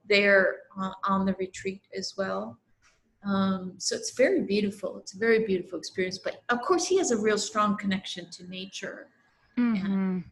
there 0.09 0.57
uh, 0.79 0.91
on 1.05 1.25
the 1.25 1.33
retreat 1.33 1.81
as 1.95 2.13
well. 2.17 2.57
Um, 3.25 3.73
so 3.77 3.95
it's 3.95 4.11
very 4.11 4.41
beautiful. 4.41 4.97
It's 4.99 5.13
a 5.13 5.17
very 5.17 5.45
beautiful 5.45 5.79
experience. 5.79 6.17
But 6.17 6.43
of 6.49 6.61
course, 6.61 6.85
he 6.85 6.97
has 6.97 7.11
a 7.11 7.17
real 7.17 7.37
strong 7.37 7.77
connection 7.77 8.29
to 8.31 8.49
nature. 8.49 9.07
Mm-hmm. 9.57 9.85
And, 9.85 10.23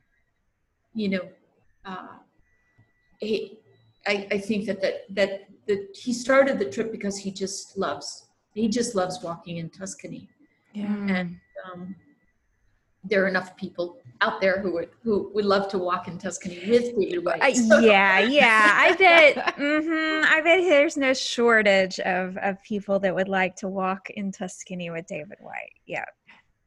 you 0.94 1.10
know, 1.10 1.28
uh, 1.86 2.18
he, 3.20 3.60
I, 4.06 4.28
I 4.32 4.38
think 4.38 4.66
that, 4.68 4.82
that, 4.82 5.06
that, 5.10 5.48
that 5.68 5.96
he 5.96 6.14
started 6.14 6.60
the 6.60 6.70
trip 6.70 6.92
because 6.92 7.18
he 7.18 7.32
just 7.32 7.78
loves, 7.78 8.28
he 8.54 8.68
just 8.68 8.94
loves 8.94 9.24
walking 9.24 9.58
in 9.58 9.70
Tuscany. 9.70 10.30
Yeah. 10.74 10.94
And, 10.94 11.40
um, 11.66 11.96
there 13.10 13.24
are 13.24 13.28
enough 13.28 13.56
people 13.56 13.98
out 14.22 14.40
there 14.42 14.60
who 14.60 14.72
would 14.74 14.90
who 15.04 15.32
would 15.34 15.46
love 15.46 15.68
to 15.70 15.78
walk 15.78 16.08
in 16.08 16.18
Tuscany 16.18 16.60
with 16.70 16.96
David 16.98 17.26
Whyte. 17.26 17.42
Uh, 17.42 17.80
yeah, 17.80 18.20
yeah, 18.20 18.72
I 18.74 18.94
bet. 18.94 19.36
mm-hmm, 19.58 20.26
I 20.26 20.42
bet 20.42 20.62
there's 20.62 20.98
no 20.98 21.14
shortage 21.14 22.00
of 22.00 22.38
of 22.38 22.62
people 22.64 23.00
that 23.00 23.14
would 23.14 23.28
like 23.28 23.56
to 23.58 23.68
walk 23.68 24.10
in 24.12 24.32
Tuscany 24.32 24.90
with 24.90 25.06
David 25.08 25.38
Whyte. 25.40 25.74
Yeah. 25.86 26.06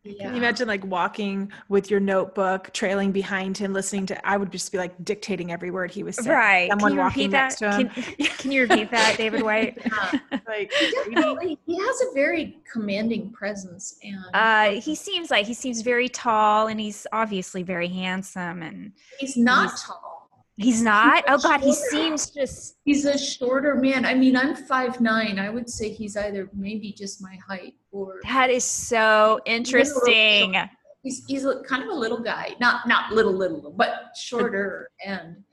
Yeah. 0.05 0.25
Can 0.25 0.31
you 0.33 0.39
imagine 0.39 0.69
like 0.69 0.85
walking 0.85 1.53
with 1.69 1.91
your 1.91 2.01
notebook, 2.01 2.73
trailing 2.73 3.13
behind 3.13 3.59
him, 3.59 3.73
listening 3.73 4.07
to? 4.07 4.29
I 4.29 4.37
would 4.37 4.53
just 4.53 4.71
be 4.71 4.79
like 4.79 5.05
dictating 5.05 5.53
every 5.53 5.71
word 5.71 5.91
he 5.91 6.03
was 6.03 6.17
saying. 6.17 6.29
Right. 6.29 6.71
Someone 6.71 6.97
walking 6.97 7.31
next 7.31 7.57
to 7.57 7.71
him. 7.73 7.89
Can, 7.89 8.27
can, 8.27 8.53
you 8.53 8.63
repeat 8.63 8.91
that, 8.91 9.15
David 9.19 9.43
Whyte? 9.43 9.79
Yeah. 9.85 10.21
like 10.47 10.73
he, 10.73 11.59
he 11.67 11.79
has 11.79 12.01
a 12.03 12.15
very 12.15 12.59
commanding 12.73 13.33
presence, 13.33 13.99
and 14.03 14.25
uh, 14.35 14.81
he 14.81 14.95
seems 14.95 15.31
like 15.31 15.47
he 15.47 15.55
seems 15.55 15.83
very 15.83 16.09
tall, 16.09 16.69
and 16.69 16.79
he's 16.79 17.07
obviously 17.13 17.63
very 17.63 17.89
handsome, 17.89 18.63
and 18.63 18.93
he's 19.19 19.37
not 19.37 19.71
he's, 19.71 19.83
tall. 19.83 20.31
He's 20.57 20.83
not. 20.83 21.29
He's 21.29 21.45
oh 21.45 21.49
God, 21.49 21.61
he 21.61 21.73
seems 21.73 22.31
just. 22.31 22.79
He's 22.85 23.05
a 23.05 23.19
shorter 23.19 23.75
man. 23.75 24.05
I 24.05 24.15
mean, 24.15 24.37
I'm 24.37 24.55
five 24.55 25.01
nine. 25.01 25.39
I 25.39 25.51
would 25.51 25.69
say 25.69 25.91
he's 25.91 26.17
either 26.17 26.49
maybe 26.53 26.93
just 26.93 27.23
my 27.23 27.39
height 27.47 27.75
or. 27.93 28.20
That 28.24 28.51
is 28.51 28.64
so 28.64 29.41
interesting. 29.47 30.57
He's 31.03 31.24
he's 31.26 31.47
kind 31.66 31.82
of 31.82 31.89
a 31.89 31.95
little 31.95 32.20
guy, 32.20 32.55
not 32.61 32.86
not 32.89 33.12
little 33.12 33.32
little, 33.32 33.72
but 33.76 34.16
shorter 34.16 34.91
and. 35.05 35.45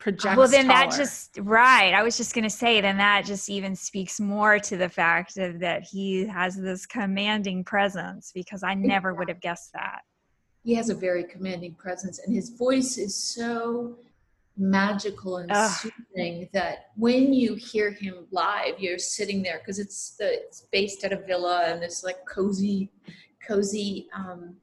Projects 0.00 0.36
well, 0.36 0.46
then 0.46 0.68
taller. 0.68 0.90
that 0.90 0.96
just 0.96 1.40
right. 1.42 1.92
I 1.92 2.04
was 2.04 2.16
just 2.16 2.32
gonna 2.32 2.48
say, 2.48 2.80
then 2.80 2.98
that 2.98 3.24
just 3.24 3.50
even 3.50 3.74
speaks 3.74 4.20
more 4.20 4.60
to 4.60 4.76
the 4.76 4.88
fact 4.88 5.36
of, 5.38 5.58
that 5.58 5.82
he 5.82 6.24
has 6.24 6.54
this 6.54 6.86
commanding 6.86 7.64
presence 7.64 8.30
because 8.32 8.62
I 8.62 8.74
never 8.74 9.12
would 9.12 9.28
have 9.28 9.40
guessed 9.40 9.72
that. 9.72 10.02
He 10.62 10.72
has 10.76 10.88
a 10.88 10.94
very 10.94 11.24
commanding 11.24 11.74
presence, 11.74 12.20
and 12.20 12.32
his 12.32 12.50
voice 12.50 12.96
is 12.96 13.16
so 13.16 13.98
magical 14.58 15.38
and 15.38 15.50
Ugh. 15.52 15.70
soothing 15.70 16.48
that 16.52 16.90
when 16.96 17.32
you 17.32 17.54
hear 17.54 17.92
him 17.92 18.26
live, 18.30 18.78
you're 18.78 18.98
sitting 18.98 19.42
there 19.42 19.58
because 19.58 19.78
it's 19.78 20.16
the 20.16 20.34
it's 20.44 20.62
based 20.72 21.04
at 21.04 21.12
a 21.12 21.16
villa 21.16 21.64
and 21.66 21.80
this 21.80 22.02
like 22.02 22.18
cozy, 22.26 22.90
cozy 23.46 24.08
um, 24.14 24.56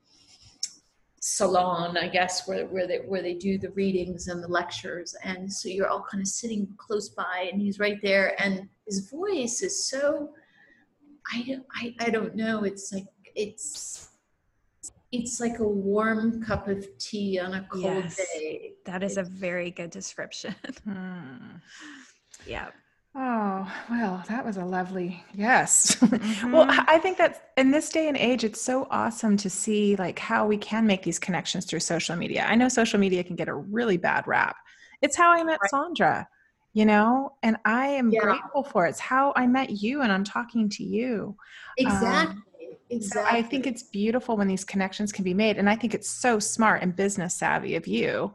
salon, 1.22 1.98
I 1.98 2.08
guess, 2.08 2.48
where 2.48 2.68
where 2.68 2.88
they 2.88 2.98
where 2.98 3.22
they 3.22 3.34
do 3.34 3.58
the 3.58 3.72
readings 3.72 4.28
and 4.28 4.43
the 4.43 4.48
lectures, 4.48 5.16
and 5.24 5.52
so 5.52 5.70
you're 5.70 5.88
all 5.88 6.06
kind 6.10 6.22
of 6.22 6.28
sitting 6.28 6.68
close 6.78 7.10
by, 7.10 7.50
and 7.52 7.62
he's 7.62 7.80
right 7.80 8.00
there, 8.04 8.39
and 8.41 8.68
his 8.86 9.10
voice 9.10 9.62
is 9.62 9.86
so. 9.86 10.32
I, 11.34 11.60
I, 11.74 11.96
I 12.02 12.10
don't 12.12 12.36
know. 12.36 12.66
It's 12.66 12.93
like 12.93 13.08
it's 13.34 14.10
it's 15.12 15.39
like 15.39 15.58
a 15.58 15.68
warm 15.68 16.43
cup 16.43 16.68
of 16.68 16.86
tea 17.00 17.39
on 17.39 17.56
a 17.56 17.68
cold 17.72 17.84
yes, 17.84 18.18
day. 18.18 18.74
That 18.86 19.04
is 19.04 19.18
a 19.18 19.24
very 19.24 19.72
good 19.72 19.90
description. 19.90 20.56
hmm. 20.84 21.58
Yeah. 22.46 22.70
Oh, 23.18 23.72
well, 23.90 24.24
that 24.28 24.46
was 24.46 24.58
a 24.58 24.66
lovely 24.66 25.24
yes. 25.34 25.96
Mm-hmm. 26.16 26.52
well, 26.52 26.66
I 26.70 26.98
think 27.00 27.18
that 27.18 27.52
in 27.58 27.72
this 27.72 27.90
day 27.90 28.08
and 28.08 28.18
age, 28.18 28.44
it's 28.44 28.62
so 28.62 28.88
awesome 28.92 29.38
to 29.38 29.50
see 29.50 29.96
like 29.96 30.20
how 30.20 30.46
we 30.46 30.58
can 30.58 30.86
make 30.86 31.04
these 31.04 31.20
connections 31.20 31.66
through 31.66 31.80
social 31.80 32.16
media. 32.16 32.46
I 32.48 32.56
know 32.56 32.68
social 32.68 33.00
media 33.00 33.24
can 33.24 33.36
get 33.36 33.48
a 33.48 33.54
really 33.54 33.98
bad 33.98 34.28
rap. 34.28 34.58
It's 35.02 35.16
how 35.16 35.32
I 35.32 35.44
met 35.44 35.60
right. 35.62 35.72
Sondra, 35.72 36.28
you 36.74 36.86
know, 36.86 37.34
and 37.42 37.58
I 37.64 37.88
am 37.88 38.12
yeah. 38.12 38.22
grateful 38.22 38.64
for 38.64 38.86
it. 38.86 38.90
It's 38.92 39.00
how 39.00 39.34
I 39.36 39.48
met 39.48 39.82
you 39.82 40.02
and 40.02 40.12
I'm 40.12 40.24
talking 40.24 40.70
to 40.70 40.84
you. 40.84 41.36
Exactly. 41.78 42.36
Um, 42.36 42.44
Exactly. 42.90 43.32
So 43.32 43.38
I 43.38 43.42
think 43.42 43.66
it's 43.66 43.84
beautiful 43.84 44.38
when 44.38 44.48
these 44.48 44.64
connections 44.64 45.12
can 45.12 45.24
be 45.24 45.34
made. 45.34 45.58
And 45.58 45.68
I 45.70 45.76
think 45.76 45.96
it's 45.96 46.10
so 46.10 46.38
smart 46.38 46.84
and 46.84 46.96
business 46.96 47.34
savvy 47.34 47.76
of 47.76 47.88
you 47.88 48.32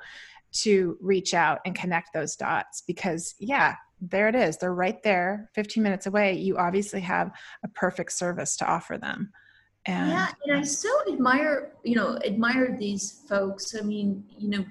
to 0.53 0.97
reach 1.01 1.35
out 1.35 1.61
and 1.65 1.75
connect 1.75 2.13
those 2.13 2.37
dots 2.37 2.83
because, 2.87 3.35
yeah, 3.39 3.77
there 4.01 4.29
it 4.29 4.35
is. 4.35 4.57
They're 4.57 4.75
right 4.75 5.03
there, 5.03 5.51
15 5.55 5.83
minutes 5.83 6.07
away. 6.07 6.35
You 6.35 6.57
obviously 6.57 7.01
have 7.01 7.31
a 7.65 7.69
perfect 7.69 8.13
service 8.13 8.57
to 8.59 8.67
offer 8.67 8.99
them. 8.99 9.31
And, 9.87 10.11
yeah, 10.11 10.29
and 10.45 10.59
I 10.59 10.63
so 10.63 10.91
admire, 11.11 11.73
you 11.85 11.97
know, 11.97 12.19
admire 12.25 12.77
these 12.79 13.23
folks. 13.29 13.75
I 13.75 13.83
mean, 13.83 14.25
you 14.37 14.51
know, 14.51 14.65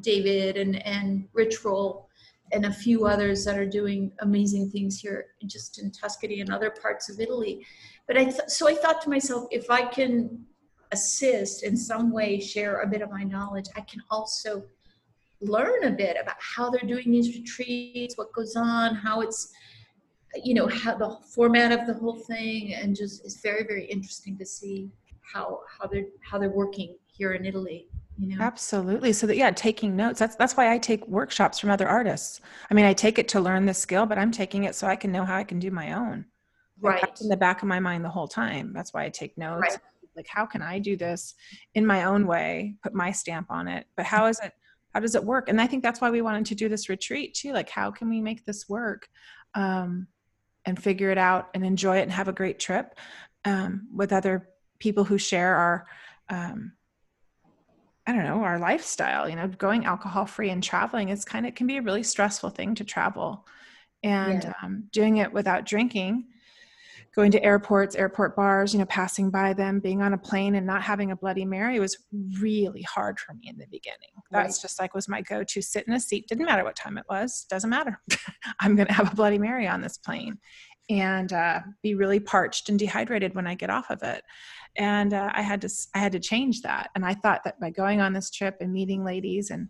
David 0.00 0.56
and 0.56 0.84
and 0.86 1.28
Rich 1.34 1.64
Roll 1.64 2.08
and 2.52 2.64
a 2.64 2.72
few 2.72 3.06
others 3.06 3.44
that 3.44 3.58
are 3.58 3.66
doing 3.66 4.10
amazing 4.20 4.70
things 4.70 4.98
here, 4.98 5.26
just 5.46 5.78
in 5.78 5.90
Tuscany 5.90 6.40
and 6.40 6.50
other 6.50 6.70
parts 6.70 7.10
of 7.10 7.20
Italy. 7.20 7.66
But 8.06 8.16
I 8.16 8.24
th- 8.24 8.48
so 8.48 8.66
I 8.68 8.74
thought 8.74 9.02
to 9.02 9.10
myself, 9.10 9.46
if 9.50 9.70
I 9.70 9.84
can 9.84 10.46
assist 10.92 11.62
in 11.62 11.76
some 11.76 12.10
way, 12.10 12.40
share 12.40 12.80
a 12.80 12.86
bit 12.86 13.02
of 13.02 13.10
my 13.10 13.22
knowledge, 13.22 13.66
I 13.76 13.82
can 13.82 14.02
also 14.10 14.64
learn 15.40 15.84
a 15.84 15.90
bit 15.90 16.16
about 16.20 16.36
how 16.38 16.70
they're 16.70 16.88
doing 16.88 17.10
these 17.10 17.36
retreats, 17.36 18.16
what 18.16 18.32
goes 18.32 18.56
on, 18.56 18.94
how 18.94 19.20
it's, 19.20 19.52
you 20.44 20.54
know, 20.54 20.68
how 20.68 20.96
the 20.96 21.16
format 21.34 21.72
of 21.72 21.86
the 21.86 21.94
whole 21.94 22.16
thing, 22.16 22.74
and 22.74 22.96
just 22.96 23.24
it's 23.24 23.40
very 23.40 23.64
very 23.64 23.84
interesting 23.86 24.36
to 24.38 24.44
see. 24.46 24.90
how 25.32 25.60
how 25.78 25.86
they're 25.86 26.06
how 26.22 26.38
they're 26.38 26.50
working 26.50 26.96
here 27.06 27.32
in 27.32 27.44
Italy. 27.44 27.88
You 28.18 28.36
know? 28.36 28.42
Absolutely. 28.42 29.12
So 29.12 29.26
that 29.28 29.36
yeah, 29.36 29.50
taking 29.52 29.94
notes. 29.94 30.18
That's 30.18 30.36
that's 30.36 30.56
why 30.56 30.72
I 30.72 30.78
take 30.78 31.06
workshops 31.06 31.58
from 31.58 31.70
other 31.70 31.88
artists. 31.88 32.40
I 32.70 32.74
mean, 32.74 32.84
I 32.84 32.92
take 32.92 33.18
it 33.18 33.28
to 33.28 33.40
learn 33.40 33.66
the 33.66 33.74
skill, 33.74 34.06
but 34.06 34.18
I'm 34.18 34.32
taking 34.32 34.64
it 34.64 34.74
so 34.74 34.86
I 34.86 34.96
can 34.96 35.12
know 35.12 35.24
how 35.24 35.36
I 35.36 35.44
can 35.44 35.58
do 35.58 35.70
my 35.70 35.92
own. 35.92 36.24
Right. 36.80 37.00
that's 37.00 37.20
in 37.22 37.28
the 37.28 37.36
back 37.36 37.62
of 37.62 37.68
my 37.68 37.80
mind 37.80 38.04
the 38.04 38.08
whole 38.08 38.28
time. 38.28 38.72
That's 38.72 38.94
why 38.94 39.04
I 39.04 39.08
take 39.08 39.36
notes. 39.36 39.60
Right. 39.62 39.78
Like, 40.16 40.28
how 40.28 40.46
can 40.46 40.62
I 40.62 40.78
do 40.78 40.96
this 40.96 41.34
in 41.74 41.84
my 41.86 42.04
own 42.04 42.26
way? 42.26 42.74
Put 42.82 42.94
my 42.94 43.12
stamp 43.12 43.50
on 43.50 43.68
it. 43.68 43.86
But 43.96 44.06
how 44.06 44.26
is 44.26 44.40
it? 44.40 44.52
How 44.94 45.00
does 45.00 45.14
it 45.14 45.24
work? 45.24 45.48
And 45.48 45.60
I 45.60 45.66
think 45.66 45.82
that's 45.82 46.00
why 46.00 46.10
we 46.10 46.22
wanted 46.22 46.46
to 46.46 46.54
do 46.54 46.68
this 46.68 46.88
retreat 46.88 47.34
too. 47.34 47.52
Like, 47.52 47.70
how 47.70 47.90
can 47.90 48.08
we 48.08 48.20
make 48.20 48.44
this 48.44 48.68
work, 48.68 49.08
um, 49.54 50.08
and 50.64 50.82
figure 50.82 51.10
it 51.10 51.18
out 51.18 51.48
and 51.54 51.64
enjoy 51.64 51.98
it 51.98 52.02
and 52.02 52.12
have 52.12 52.28
a 52.28 52.32
great 52.32 52.58
trip 52.58 52.98
um, 53.44 53.88
with 53.94 54.12
other 54.12 54.48
people 54.78 55.04
who 55.04 55.18
share 55.18 55.54
our. 55.56 55.86
Um, 56.28 56.72
I 58.06 58.12
don't 58.12 58.24
know, 58.24 58.42
our 58.42 58.58
lifestyle, 58.58 59.28
you 59.28 59.36
know, 59.36 59.48
going 59.48 59.84
alcohol 59.84 60.24
free 60.24 60.48
and 60.48 60.62
traveling 60.62 61.10
is 61.10 61.26
kind 61.26 61.46
of 61.46 61.54
can 61.54 61.66
be 61.66 61.76
a 61.76 61.82
really 61.82 62.02
stressful 62.02 62.48
thing 62.50 62.74
to 62.76 62.84
travel. 62.84 63.46
And 64.02 64.42
Yeah. 64.42 64.52
um, 64.62 64.84
doing 64.92 65.18
it 65.18 65.30
without 65.30 65.66
drinking, 65.66 66.28
going 67.18 67.32
to 67.32 67.42
airports, 67.42 67.96
airport 67.96 68.36
bars, 68.36 68.72
you 68.72 68.78
know, 68.78 68.86
passing 68.86 69.28
by 69.28 69.52
them, 69.52 69.80
being 69.80 70.02
on 70.02 70.12
a 70.12 70.18
plane 70.18 70.54
and 70.54 70.64
not 70.64 70.82
having 70.82 71.10
a 71.10 71.16
Bloody 71.16 71.44
Mary 71.44 71.80
was 71.80 71.98
really 72.40 72.82
hard 72.82 73.18
for 73.18 73.34
me 73.34 73.48
in 73.48 73.58
the 73.58 73.66
beginning. 73.72 74.10
That's 74.30 74.58
Right. 74.58 74.62
just 74.62 74.78
like 74.80 74.94
was 74.94 75.08
my 75.08 75.20
go 75.22 75.42
to 75.42 75.60
sit 75.60 75.84
in 75.88 75.94
a 75.94 75.98
seat. 75.98 76.28
Didn't 76.28 76.46
matter 76.46 76.62
what 76.62 76.76
time 76.76 76.96
it 76.96 77.04
was, 77.10 77.44
doesn't 77.50 77.70
matter. 77.70 78.00
I'm 78.60 78.76
going 78.76 78.86
to 78.86 78.94
have 78.94 79.12
a 79.12 79.16
Bloody 79.16 79.36
Mary 79.38 79.66
on 79.66 79.80
this 79.80 79.98
plane 79.98 80.38
and 80.88 81.32
uh, 81.32 81.58
be 81.82 81.96
really 81.96 82.20
parched 82.20 82.68
and 82.68 82.78
dehydrated 82.78 83.34
when 83.34 83.48
I 83.48 83.56
get 83.56 83.68
off 83.68 83.90
of 83.90 84.00
it 84.04 84.22
and 84.76 85.12
uh, 85.12 85.30
I 85.34 85.42
had 85.42 85.60
to 85.62 85.68
I 85.94 85.98
had 85.98 86.12
to 86.12 86.20
change 86.20 86.62
that. 86.62 86.90
And 86.94 87.04
I 87.04 87.14
thought 87.14 87.42
that 87.44 87.58
by 87.58 87.70
going 87.70 88.00
on 88.00 88.12
this 88.12 88.30
trip 88.30 88.58
and 88.60 88.72
meeting 88.72 89.02
ladies, 89.04 89.50
and 89.50 89.68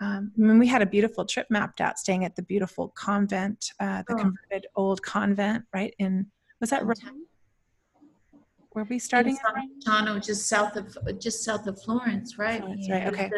um, 0.00 0.32
I 0.38 0.40
mean, 0.40 0.58
we 0.58 0.66
had 0.66 0.80
a 0.82 0.86
beautiful 0.86 1.26
trip 1.26 1.46
mapped 1.50 1.80
out, 1.82 1.98
staying 1.98 2.24
at 2.24 2.36
the 2.36 2.42
beautiful 2.42 2.88
convent, 2.96 3.66
uh, 3.80 4.02
the 4.08 4.14
Oh. 4.14 4.18
converted 4.18 4.66
old 4.74 5.02
convent, 5.02 5.64
right 5.74 5.94
in 5.98 6.30
was 6.60 6.70
that 6.70 6.84
Rome? 6.84 7.26
Were 8.74 8.84
we 8.84 8.98
starting? 8.98 9.36
in 9.36 9.92
at 9.92 10.08
Rome? 10.08 10.20
Just 10.20 10.46
south 10.48 10.76
of 10.76 11.18
just 11.18 11.44
south 11.44 11.66
of 11.66 11.80
Florence, 11.82 12.38
right? 12.38 12.60
Florence, 12.60 12.88
right, 12.90 13.06
okay. 13.08 13.30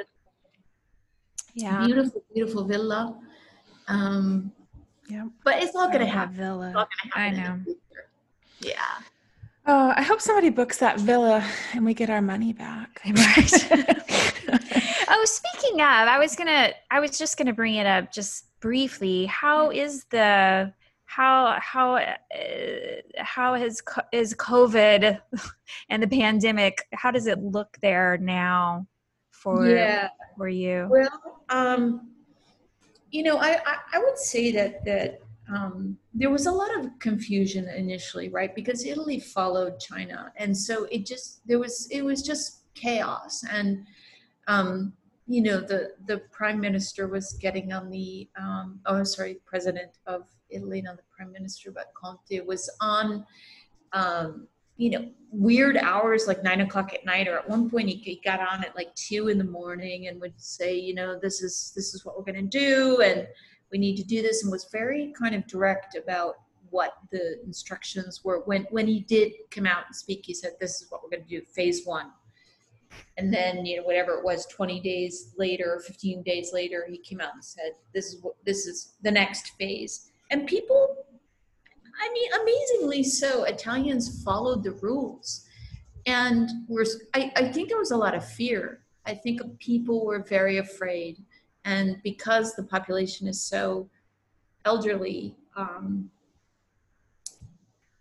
Yeah, 1.55 1.85
Beautiful, 1.87 2.23
beautiful 2.33 2.65
villa. 2.65 3.19
Um, 3.89 4.53
yeah. 5.09 5.27
but 5.45 5.63
it's 5.63 5.75
all 5.75 5.89
gonna 5.91 6.07
happen. 6.07 6.35
It's 6.35 6.41
Villa. 6.41 6.67
all 6.69 6.73
gonna 6.75 7.15
I 7.15 7.29
happen. 7.29 7.39
in 7.39 7.65
know. 7.67 7.75
Yeah. 8.61 8.75
Oh, 9.67 9.93
I 9.97 10.03
hope 10.03 10.21
somebody 10.21 10.51
books 10.51 10.79
that 10.79 10.99
villa 11.01 11.45
and 11.75 11.85
we 11.85 11.95
get 11.95 12.11
our 12.11 12.23
money 12.23 12.53
back. 12.53 13.01
Right. 13.07 14.05
Oh, 15.11 15.25
speaking 15.25 15.81
of, 15.81 15.87
I 15.87 16.19
was 16.19 16.37
gonna, 16.37 16.73
I 16.91 17.01
was 17.01 17.17
just 17.19 17.39
gonna 17.39 17.53
bring 17.53 17.75
it 17.77 17.87
up 17.87 18.13
just 18.13 18.45
briefly. 18.61 19.25
How 19.27 19.71
is 19.71 20.05
the 20.05 20.73
how 21.09 21.57
how 21.59 21.95
uh, 21.97 22.17
how 23.17 23.55
has 23.55 23.81
is 24.13 24.35
COVID 24.35 25.19
and 25.89 26.03
the 26.03 26.07
pandemic? 26.07 26.87
How 26.93 27.11
does 27.11 27.27
it 27.27 27.39
look 27.39 27.79
there 27.81 28.19
now 28.19 28.87
for 29.31 29.67
Yeah. 29.67 30.11
for 30.37 30.49
you? 30.49 30.87
Well, 30.91 31.43
um, 31.49 32.11
you 33.11 33.23
know, 33.23 33.39
I, 33.39 33.53
I, 33.65 33.77
I 33.95 33.99
would 34.01 34.19
say 34.19 34.53
that 34.53 34.85
that 34.85 35.23
um, 35.49 35.97
there 36.13 36.29
was 36.29 36.45
a 36.45 36.53
lot 36.53 36.79
of 36.79 36.99
confusion 36.99 37.71
initially, 37.71 38.29
right? 38.29 38.55
Because 38.55 38.85
Italy 38.85 39.19
followed 39.19 39.81
China, 39.81 40.31
and 40.37 40.55
so 40.55 40.85
it 40.91 41.07
just 41.07 41.41
there 41.49 41.59
was 41.59 41.89
it 41.91 42.03
was 42.05 42.21
just 42.21 42.65
chaos, 42.75 43.45
and 43.51 43.87
um, 44.47 44.93
you 45.27 45.41
know 45.41 45.59
the 45.59 45.93
the 46.05 46.19
prime 46.33 46.61
minister 46.61 47.09
was 47.09 47.33
getting 47.41 47.73
on 47.73 47.89
the 47.89 48.29
um, 48.39 48.81
oh 48.85 49.05
sorry, 49.05 49.39
president 49.47 49.93
of 50.07 50.29
Italy, 50.51 50.83
not 50.83 50.97
the 50.97 51.03
prime 51.15 51.33
minister, 51.33 51.71
but 51.71 51.93
Conte 51.95 52.41
was 52.47 52.71
on. 52.81 53.25
Um, 53.93 54.49
you 54.79 54.91
know, 54.91 55.11
weird 55.33 55.77
hours 55.77 56.27
like 56.27 56.43
nine 56.45 56.61
o'clock 56.61 56.95
at 56.95 57.05
night, 57.05 57.27
or 57.27 57.37
at 57.37 57.49
one 57.49 57.69
point 57.69 57.89
he, 57.89 57.97
he 57.97 58.21
got 58.25 58.41
on 58.41 58.65
at 58.65 58.75
like 58.77 58.95
two 58.95 59.29
in 59.29 59.37
the 59.37 59.45
morning 59.45 60.07
and 60.07 60.21
would 60.21 60.41
say, 60.41 60.79
you 60.79 60.95
know, 60.95 61.19
this 61.19 61.43
is 61.43 61.73
this 61.75 61.95
is 61.95 62.05
what 62.05 62.17
we're 62.17 62.25
going 62.25 62.49
to 62.49 62.59
do, 62.59 63.01
and 63.03 63.27
we 63.73 63.79
need 63.79 63.97
to 63.97 64.05
do 64.05 64.23
this, 64.23 64.43
and 64.43 64.53
was 64.53 64.69
very 64.71 65.13
kind 65.21 65.35
of 65.35 65.47
direct 65.47 65.97
about 65.97 66.37
what 66.71 66.93
the 67.11 67.43
instructions 67.45 68.25
were. 68.25 68.41
When 68.45 68.67
when 68.71 68.87
he 68.87 69.01
did 69.01 69.33
come 69.51 69.67
out 69.67 69.85
and 69.87 69.97
speak, 69.97 70.25
he 70.25 70.33
said, 70.33 70.53
"This 70.61 70.81
is 70.81 70.91
what 70.91 71.03
we're 71.03 71.11
going 71.11 71.25
to 71.25 71.41
do, 71.41 71.45
phase 71.45 71.85
one." 71.85 72.13
And 73.17 73.35
then, 73.35 73.67
you 73.67 73.77
know, 73.77 73.83
whatever 73.83 74.13
it 74.13 74.25
was, 74.25 74.47
20 74.47 74.81
days 74.81 75.35
later, 75.37 75.83
15 75.87 76.23
days 76.23 76.53
later, 76.55 76.87
he 76.89 76.97
came 76.99 77.21
out 77.21 77.35
and 77.35 77.45
said, 77.45 77.73
"This 77.93 78.07
is 78.15 78.23
what 78.23 78.37
this 78.45 78.67
is 78.67 78.95
the 79.03 79.11
next 79.11 79.51
phase." 79.59 80.08
And 80.31 80.47
people 80.47 80.99
I 82.01 82.13
mean, 82.13 82.31
amazingly 82.43 83.03
so, 83.03 83.45
Italians 83.45 84.23
followed 84.23 84.63
the 84.63 84.73
rules. 84.73 85.45
And 86.07 86.49
we're, 86.69 86.85
I, 87.15 87.33
I 87.37 87.53
think 87.53 87.69
there 87.69 87.79
was 87.79 87.91
a 87.91 87.97
lot 87.97 88.15
of 88.15 88.25
fear. 88.25 88.81
I 89.05 89.15
think 89.15 89.41
people 89.59 90.05
were 90.05 90.21
very 90.21 90.59
afraid. 90.59 91.25
And 91.65 92.01
because 92.03 92.55
the 92.55 92.63
population 92.63 93.27
is 93.27 93.43
so 93.43 93.89
elderly, 94.65 95.37
um, 95.57 96.11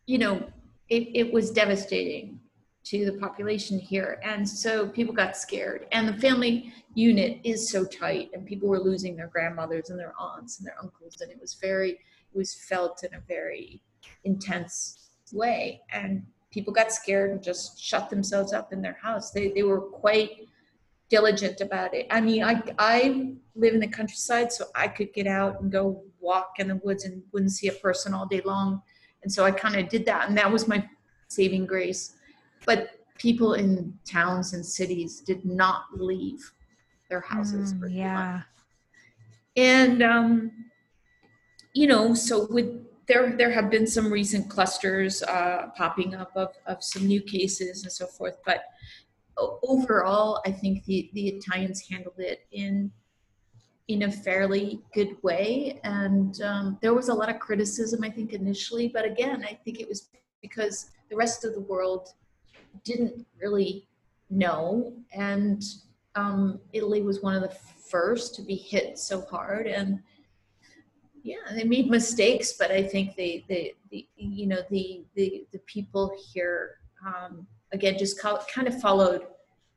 you 0.05 0.19
know, 0.19 0.47
it, 0.89 1.09
it 1.13 1.33
was 1.33 1.51
devastating 1.51 2.39
to 2.85 3.05
the 3.05 3.17
population 3.17 3.79
here. 3.79 4.19
And 4.23 4.47
so 4.47 4.87
people 4.87 5.13
got 5.13 5.35
scared. 5.35 5.87
And 5.91 6.07
the 6.07 6.13
family 6.13 6.71
unit 6.93 7.39
is 7.43 7.69
so 7.69 7.83
tight, 7.83 8.29
and 8.33 8.45
people 8.45 8.69
were 8.69 8.79
losing 8.79 9.15
their 9.15 9.27
grandmothers 9.27 9.89
and 9.89 9.99
their 9.99 10.13
aunts 10.17 10.59
and 10.59 10.67
their 10.67 10.75
uncles. 10.81 11.19
And 11.19 11.29
it 11.29 11.39
was 11.41 11.55
very, 11.55 11.99
was 12.37 12.53
felt 12.53 13.03
in 13.03 13.13
a 13.13 13.21
very 13.27 13.81
intense 14.23 15.09
way. 15.33 15.81
And 15.91 16.23
people 16.51 16.73
got 16.73 16.91
scared 16.93 17.31
and 17.31 17.43
just 17.43 17.81
shut 17.83 18.09
themselves 18.09 18.53
up 18.53 18.71
in 18.71 18.81
their 18.81 18.97
house. 19.01 19.31
They, 19.31 19.51
they 19.51 19.63
were 19.63 19.81
quite 19.81 20.47
diligent 21.09 21.61
about 21.61 21.93
it. 21.93 22.05
I 22.09 22.19
mean 22.21 22.43
I, 22.43 22.61
I 22.77 23.33
live 23.55 23.73
in 23.73 23.79
the 23.79 23.87
countryside 23.87 24.51
so 24.51 24.65
i 24.75 24.87
could 24.87 25.13
get 25.13 25.25
out 25.25 25.61
and 25.61 25.71
go 25.71 26.03
walk 26.19 26.55
in 26.59 26.67
the 26.67 26.75
woods 26.83 27.05
and 27.05 27.23
wouldn't 27.31 27.53
see 27.53 27.69
a 27.69 27.73
person 27.73 28.13
all 28.13 28.25
day 28.25 28.41
long. 28.43 28.81
And 29.23 29.31
so 29.31 29.45
i 29.45 29.51
kind 29.51 29.75
of 29.75 29.87
did 29.89 30.05
that 30.05 30.27
and 30.27 30.37
that 30.37 30.51
was 30.51 30.67
my 30.67 30.85
saving 31.29 31.65
grace. 31.65 32.15
But 32.65 32.91
people 33.17 33.53
in 33.53 33.93
towns 34.05 34.53
and 34.53 34.65
cities 34.65 35.21
did 35.21 35.45
not 35.45 35.83
leave 35.95 36.51
their 37.09 37.21
houses 37.21 37.73
Mm, 37.73 37.79
for 37.79 37.87
two 37.87 37.95
months 37.95 37.95
yeah. 37.95 38.41
and 39.55 40.03
um, 40.03 40.51
you 41.77 41.87
know 41.87 42.13
so 42.13 42.47
with 42.49 42.69
there 43.07 43.35
there 43.37 43.51
have 43.51 43.69
been 43.69 43.87
some 43.87 44.11
recent 44.11 44.49
clusters 44.49 45.23
uh, 45.23 45.67
popping 45.75 46.15
up 46.15 46.31
of, 46.35 46.49
of 46.65 46.83
some 46.83 47.05
new 47.05 47.21
cases 47.21 47.83
and 47.83 47.91
so 47.91 48.05
forth 48.07 48.37
but 48.45 48.63
overall 49.63 50.41
i 50.45 50.51
think 50.51 50.83
the 50.85 51.09
the 51.13 51.27
italians 51.29 51.87
handled 51.87 52.19
it 52.19 52.47
in 52.51 52.91
in 53.87 54.03
a 54.03 54.11
fairly 54.11 54.81
good 54.93 55.15
way. 55.23 55.79
And 55.83 56.41
um, 56.41 56.77
there 56.81 56.93
was 56.93 57.09
a 57.09 57.13
lot 57.13 57.29
of 57.29 57.39
criticism 57.39 58.03
i 58.03 58.09
think 58.09 58.33
initially 58.33 58.87
but 58.87 59.05
again 59.05 59.45
i 59.45 59.53
think 59.63 59.79
it 59.79 59.87
was 59.87 60.09
because 60.41 60.91
the 61.09 61.15
rest 61.15 61.45
of 61.45 61.53
the 61.53 61.61
world 61.61 62.09
didn't 62.83 63.25
really 63.41 63.87
know. 64.29 64.93
And 65.13 65.63
um, 66.15 66.59
italy 66.73 67.01
was 67.01 67.21
one 67.21 67.35
of 67.35 67.41
the 67.41 67.55
first 67.89 68.35
to 68.35 68.41
be 68.41 68.55
hit 68.55 68.99
so 68.99 69.21
hard. 69.21 69.67
And 69.67 69.99
yeah 71.27 71.47
they 71.53 71.63
made 71.63 71.89
mistakes 71.89 72.53
but 72.53 72.71
i 72.71 72.81
think 72.81 73.15
they 73.15 73.43
they, 73.49 73.73
the 73.91 74.07
you 74.15 74.47
know 74.47 74.61
the 74.69 75.03
the 75.15 75.45
the 75.51 75.59
people 75.59 76.05
here 76.33 76.77
um, 77.05 77.45
again 77.73 77.97
just 77.97 78.19
kind 78.19 78.67
of 78.67 78.79
followed 78.79 79.21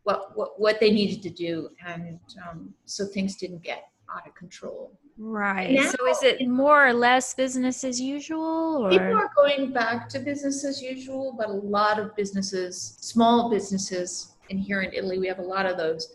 what, 0.04 0.36
what 0.36 0.58
what 0.60 0.80
they 0.80 0.90
needed 0.90 1.22
to 1.22 1.30
do 1.30 1.68
and 1.86 2.18
um, 2.46 2.72
so 2.86 3.04
things 3.04 3.36
didn't 3.36 3.62
get 3.62 3.88
out 4.14 4.26
of 4.26 4.34
control. 4.34 4.90
Right. 5.18 5.72
Now- 5.72 5.90
so 5.90 6.08
is 6.08 6.22
it 6.22 6.48
more 6.48 6.88
or 6.88 6.92
less 6.92 7.34
business 7.34 7.84
as 7.84 8.00
usual 8.00 8.86
or? 8.86 8.90
People 8.90 9.14
are 9.14 9.30
going 9.36 9.72
back 9.72 10.08
to 10.08 10.18
business 10.18 10.64
as 10.64 10.80
usual 10.82 11.34
but 11.36 11.48
a 11.48 11.52
lot 11.52 11.98
of 11.98 12.16
businesses 12.16 12.96
small 13.00 13.50
businesses 13.50 14.32
and 14.48 14.58
here 14.58 14.80
in 14.82 14.92
italy 14.92 15.18
we 15.18 15.28
have 15.28 15.38
a 15.38 15.48
lot 15.56 15.66
of 15.66 15.76
those 15.76 16.12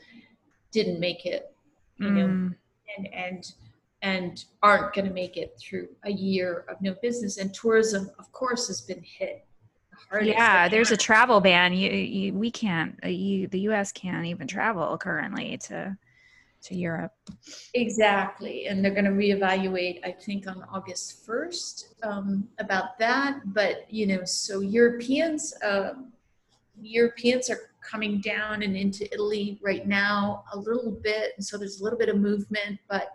didn't 0.72 1.00
make 1.00 1.26
it 1.26 1.56
you 1.98 2.10
know? 2.10 2.28
Mm, 2.28 2.56
and 2.98 3.14
and 3.14 3.54
and 4.06 4.46
aren't 4.62 4.94
going 4.94 5.08
to 5.08 5.14
make 5.14 5.36
it 5.36 5.60
through 5.60 5.90
a 6.06 6.12
year 6.12 6.64
of 6.70 6.80
no 6.80 6.96
business 7.02 7.38
and 7.38 7.54
tourism 7.54 8.10
of 8.20 8.32
course 8.32 8.68
has 8.68 8.82
been 8.82 9.04
hit 9.04 9.46
the 10.12 10.26
yeah, 10.26 10.70
there's 10.70 10.92
a 10.92 10.98
travel 10.98 11.42
ban. 11.42 11.74
You, 11.74 11.90
you 11.90 12.34
we 12.34 12.52
can't. 12.52 13.00
Uh, 13.04 13.08
you, 13.08 13.48
the 13.48 13.62
U.S. 13.62 13.92
can't 13.92 14.26
even 14.26 14.46
travel 14.46 14.98
currently 14.98 15.58
to 15.64 15.98
to 16.62 16.76
Europe. 16.76 17.12
exactly 17.74 18.68
and 18.68 18.84
they're 18.84 18.94
going 18.94 19.06
to 19.06 19.12
reevaluate 19.12 20.00
i 20.04 20.12
think 20.12 20.48
on 20.48 20.64
august 20.74 21.28
1st 21.28 22.04
um, 22.04 22.48
about 22.58 22.98
that 22.98 23.40
but 23.54 23.86
you 23.90 24.08
know 24.08 24.26
so 24.26 24.62
europeans 24.62 25.54
um, 25.64 26.12
Europeans 26.82 27.50
are 27.50 27.72
coming 27.82 28.20
down 28.20 28.64
and 28.64 28.76
into 28.76 29.12
Italy 29.14 29.60
right 29.62 29.88
now 29.88 30.44
a 30.54 30.58
little 30.58 30.92
bit, 30.92 31.34
and 31.38 31.46
so 31.46 31.58
there's 31.58 31.80
a 31.80 31.84
little 31.84 32.00
bit 32.00 32.10
of 32.10 32.18
movement. 32.18 32.80
But 32.90 33.10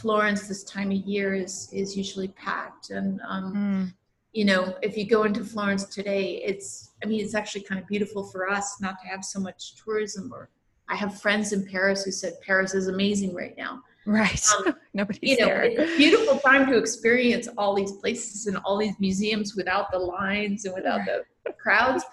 Florence 0.00 0.48
this 0.48 0.64
time 0.64 0.90
of 0.90 0.98
year 0.98 1.34
is 1.34 1.68
is 1.72 1.96
usually 1.96 2.28
packed, 2.28 2.90
and 2.90 3.20
um, 3.28 3.52
Mm. 3.54 3.94
you 4.32 4.44
know 4.44 4.62
if 4.82 4.96
you 4.98 5.06
go 5.06 5.22
into 5.24 5.44
Florence 5.44 5.84
today, 5.84 6.42
it's 6.44 6.90
I 7.02 7.06
mean 7.06 7.20
it's 7.24 7.34
actually 7.34 7.62
kind 7.62 7.80
of 7.80 7.86
beautiful 7.86 8.24
for 8.32 8.48
us 8.50 8.66
not 8.80 8.96
to 9.02 9.06
have 9.08 9.24
so 9.24 9.38
much 9.40 9.76
tourism. 9.82 10.32
Or 10.32 10.50
I 10.88 10.96
have 10.96 11.20
friends 11.20 11.52
in 11.52 11.64
Paris 11.66 12.04
who 12.04 12.10
said 12.10 12.34
Paris 12.46 12.74
is 12.74 12.88
amazing 12.88 13.34
right 13.34 13.56
now. 13.56 13.82
Right. 14.06 14.44
Um, 14.66 14.74
Nobody's 14.94 15.22
you 15.30 15.38
know, 15.40 15.46
there. 15.46 15.62
it's 15.64 15.92
a 15.94 15.96
beautiful 15.96 16.38
time 16.40 16.66
to 16.70 16.76
experience 16.76 17.48
all 17.56 17.74
these 17.74 17.92
places 17.92 18.46
and 18.48 18.56
all 18.64 18.76
these 18.78 18.94
museums 19.00 19.54
without 19.56 19.90
the 19.92 19.98
lines 19.98 20.64
and 20.66 20.74
without 20.74 21.00
the 21.06 21.24
crowds. 21.62 22.04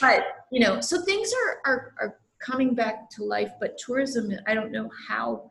But 0.00 0.20
you 0.50 0.60
know, 0.60 0.80
so 0.80 1.00
things 1.02 1.32
are 1.40 1.52
are, 1.70 1.94
are 2.00 2.18
coming 2.40 2.74
back 2.74 3.08
to 3.10 3.24
life. 3.24 3.52
But 3.60 3.78
tourism, 3.78 4.24
I 4.46 4.54
don't 4.54 4.72
know 4.72 4.90
how. 5.08 5.50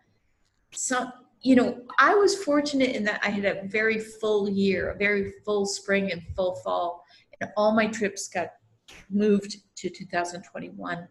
Some, 0.74 1.14
you 1.48 1.56
know, 1.56 1.82
I 1.98 2.14
was 2.14 2.44
fortunate 2.44 2.96
in 2.96 3.04
that 3.06 3.22
I 3.24 3.30
had 3.30 3.46
a 3.46 3.62
very 3.68 4.00
full 4.00 4.50
year, 4.50 4.92
a 4.92 4.98
very 4.98 5.34
full 5.46 5.66
spring 5.66 6.12
and 6.12 6.22
full 6.36 6.56
fall, 6.58 7.06
and 7.40 7.50
all 7.56 7.74
my 7.74 7.88
trips 7.88 8.28
got 8.28 8.50
moved 9.10 9.58
to 9.78 9.90
2021, 9.90 11.08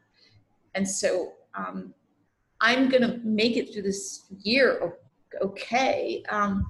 and 0.75 0.89
so. 0.89 1.33
Um, 1.55 1.95
I'm 2.61 2.89
gonna 2.89 3.21
make 3.23 3.57
it 3.57 3.73
through 3.73 3.83
this 3.83 4.27
year 4.43 4.97
okay. 5.43 6.23
Um, 6.29 6.67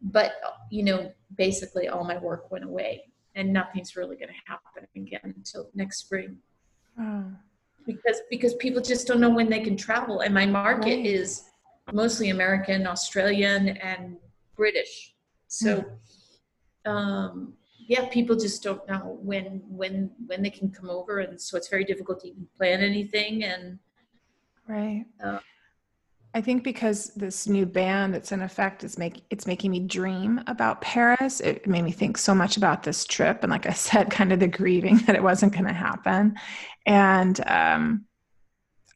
but 0.00 0.32
you 0.70 0.82
know, 0.82 1.12
basically 1.36 1.88
all 1.88 2.04
my 2.04 2.18
work 2.18 2.50
went 2.50 2.64
away 2.64 3.04
and 3.34 3.52
nothing's 3.52 3.96
really 3.96 4.16
gonna 4.16 4.32
happen 4.46 4.86
again 4.96 5.34
until 5.36 5.70
next 5.74 5.98
spring 5.98 6.38
Oh, 6.98 7.24
because 7.86 8.20
because 8.30 8.54
people 8.54 8.80
just 8.80 9.06
don't 9.06 9.20
know 9.20 9.30
when 9.30 9.48
they 9.50 9.60
can 9.60 9.76
travel 9.76 10.20
and 10.20 10.32
my 10.32 10.46
market 10.46 10.96
Right. 10.96 11.06
is 11.06 11.47
mostly 11.92 12.30
American, 12.30 12.86
Australian 12.86 13.68
and 13.68 14.16
British. 14.56 15.14
So 15.48 15.84
um 16.84 17.54
yeah, 17.88 18.06
people 18.08 18.36
just 18.36 18.62
don't 18.62 18.86
know 18.86 19.18
when 19.22 19.62
when 19.68 20.10
when 20.26 20.42
they 20.42 20.50
can 20.50 20.70
come 20.70 20.90
over 20.90 21.20
and 21.20 21.40
so 21.40 21.56
it's 21.56 21.68
very 21.68 21.84
difficult 21.84 22.20
to 22.20 22.28
even 22.28 22.46
plan 22.56 22.80
anything 22.80 23.44
and 23.44 23.78
right. 24.66 25.06
Uh, 25.24 25.38
I 26.34 26.40
think 26.42 26.62
because 26.62 27.06
this 27.14 27.48
new 27.48 27.64
ban 27.64 28.12
that's 28.12 28.32
in 28.32 28.42
effect 28.42 28.84
is 28.84 28.98
make 28.98 29.22
it's 29.30 29.46
making 29.46 29.70
me 29.70 29.80
dream 29.80 30.40
about 30.46 30.80
Paris. 30.82 31.40
It 31.40 31.66
made 31.66 31.82
me 31.82 31.90
think 31.90 32.18
so 32.18 32.34
much 32.34 32.56
about 32.56 32.82
this 32.82 33.04
trip, 33.06 33.42
and 33.42 33.50
like 33.50 33.66
I 33.66 33.72
said, 33.72 34.10
kind 34.18 34.32
of 34.32 34.40
the 34.40 34.48
grieving 34.48 34.98
that 35.06 35.16
it 35.16 35.22
wasn't 35.22 35.52
going 35.52 35.64
to 35.64 35.72
happen. 35.72 36.36
And 36.86 37.40
um, 37.46 38.04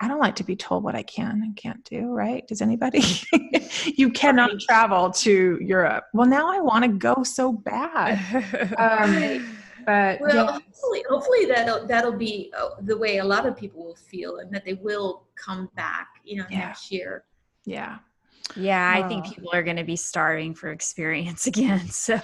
I 0.03 0.09
don't 0.09 0.19
like 0.19 0.35
to 0.37 0.45
be 0.45 0.57
told 0.57 0.83
what 0.83 0.97
I 0.97 1.05
can 1.05 1.43
and 1.45 1.57
can't 1.57 1.83
do. 1.85 2.07
Right? 2.09 2.47
Does 2.49 2.61
anybody? 2.61 3.03
you 3.97 4.11
cannot 4.11 4.51
travel 4.61 5.11
to 5.13 5.59
Europe. 5.61 6.05
Well, 6.13 6.27
now 6.27 6.51
I 6.53 6.59
want 6.61 6.85
to 6.85 6.89
go 6.89 7.23
so 7.23 7.53
bad. 7.53 8.19
Um, 8.79 9.47
but 9.87 10.21
Well, 10.21 10.35
yeah, 10.35 10.53
hopefully, 10.53 11.05
hopefully 11.09 11.45
that'll 11.47 11.87
that'll 11.87 12.19
be 12.19 12.53
uh, 12.59 12.71
the 12.83 12.99
way 12.99 13.19
a 13.19 13.25
lot 13.25 13.47
of 13.47 13.57
people 13.57 13.85
will 13.85 13.95
feel, 13.95 14.39
and 14.39 14.53
that 14.53 14.65
they 14.65 14.75
will 14.75 15.29
come 15.37 15.71
back, 15.77 16.09
you 16.25 16.37
know, 16.39 16.47
Yeah. 16.51 16.59
next 16.59 16.91
year. 16.91 17.25
yeah, 17.65 17.99
yeah, 18.57 18.93
I 18.95 19.07
think 19.09 19.27
people 19.27 19.51
are 19.53 19.63
going 19.63 19.77
to 19.77 19.85
be 19.85 19.97
starving 19.97 20.55
for 20.55 20.71
experience 20.71 21.47
again. 21.53 21.89
So, 21.89 22.21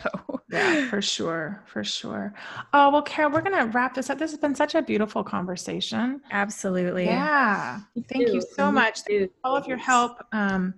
yeah, 0.50 0.88
for 0.88 1.02
sure, 1.02 1.62
for 1.66 1.84
sure. 1.84 2.34
Oh 2.72 2.90
well, 2.90 3.02
Carol, 3.02 3.30
we're 3.32 3.42
gonna 3.42 3.66
wrap 3.66 3.94
this 3.94 4.10
up. 4.10 4.18
This 4.18 4.30
has 4.30 4.40
been 4.40 4.54
such 4.54 4.74
a 4.74 4.82
beautiful 4.82 5.22
conversation. 5.24 6.20
absolutely. 6.30 7.04
Yeah. 7.04 7.80
Thank 8.08 8.28
you 8.28 8.40
too. 8.40 8.46
so 8.56 8.66
Me 8.66 8.74
much. 8.74 9.00
Thank 9.00 9.20
you 9.20 9.26
for 9.26 9.32
all 9.44 9.56
of 9.56 9.66
your 9.66 9.76
help 9.76 10.24
um, 10.32 10.74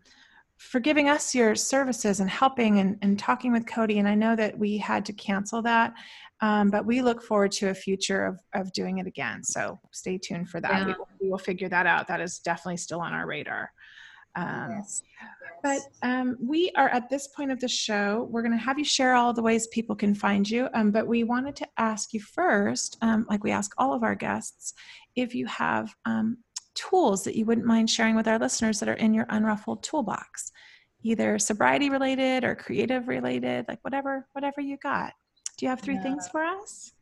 for 0.61 0.79
giving 0.79 1.09
us 1.09 1.35
your 1.35 1.55
services 1.55 2.21
and 2.21 2.29
helping 2.29 2.81
and, 2.81 2.99
and 3.01 3.19
talking 3.19 3.51
with 3.51 3.67
Cody. 3.67 3.99
And 3.99 4.07
I 4.07 4.15
know 4.15 4.37
that 4.37 4.59
we 4.59 4.77
had 4.77 5.07
to 5.07 5.13
cancel 5.15 5.63
that, 5.63 5.95
um, 6.43 6.71
but 6.71 6.85
we 6.85 7.01
look 7.01 7.23
forward 7.23 7.53
to 7.53 7.71
a 7.71 7.75
future 7.75 8.27
of, 8.27 8.41
of 8.55 8.73
doing 8.73 8.99
it 8.99 9.07
again. 9.07 9.43
So 9.43 9.81
stay 9.91 10.19
tuned 10.19 10.51
for 10.51 10.61
that. 10.61 10.87
We, 10.87 10.93
will, 10.93 11.09
we 11.21 11.31
will 11.31 11.39
figure 11.39 11.69
that 11.71 11.87
out. 11.87 12.09
That 12.09 12.21
is 12.21 12.41
definitely 12.41 12.77
still 12.77 13.01
on 13.01 13.15
our 13.15 13.27
radar. 13.27 13.73
Um, 14.37 14.71
Yes. 14.71 15.03
But 15.62 15.81
um, 16.03 16.37
we 16.41 16.70
are 16.77 16.89
at 16.89 17.09
this 17.09 17.28
point 17.28 17.51
of 17.51 17.61
the 17.61 17.69
show. 17.69 18.28
We're 18.31 18.43
going 18.43 18.53
to 18.53 18.59
have 18.59 18.78
you 18.78 18.85
share 18.85 19.15
all 19.15 19.32
the 19.32 19.43
ways 19.43 19.66
people 19.69 19.97
can 19.97 20.15
find 20.15 20.49
you. 20.49 20.69
Um, 20.74 20.91
but 20.91 21.07
we 21.07 21.24
wanted 21.24 21.57
to 21.57 21.69
ask 21.78 22.12
you 22.12 22.20
first, 22.20 22.97
um, 23.03 23.27
like 23.28 23.45
we 23.45 23.51
ask 23.51 23.73
all 23.78 23.93
of 23.93 24.03
our 24.03 24.15
guests, 24.15 24.74
if 25.16 25.35
you 25.35 25.47
have 25.47 25.95
um, 26.05 26.39
tools 26.74 27.24
that 27.24 27.37
you 27.37 27.45
wouldn't 27.45 27.66
mind 27.66 27.91
sharing 27.91 28.16
with 28.16 28.28
our 28.28 28.39
listeners 28.39 28.81
that 28.81 28.89
are 28.89 28.95
in 28.95 29.15
your 29.15 29.27
unruffled 29.27 29.82
toolbox, 29.82 30.53
either 31.03 31.39
sobriety 31.39 31.91
related 31.91 32.45
or 32.45 32.55
creative 32.55 33.09
related, 33.09 33.66
like 33.69 33.78
whatever, 33.82 34.27
whatever 34.32 34.61
you 34.61 34.77
got. 34.82 35.12
Do 35.57 35.66
you 35.66 35.70
have 35.70 35.81
three 35.81 35.99
things 35.99 36.28
for 36.28 36.43
us? 36.43 36.93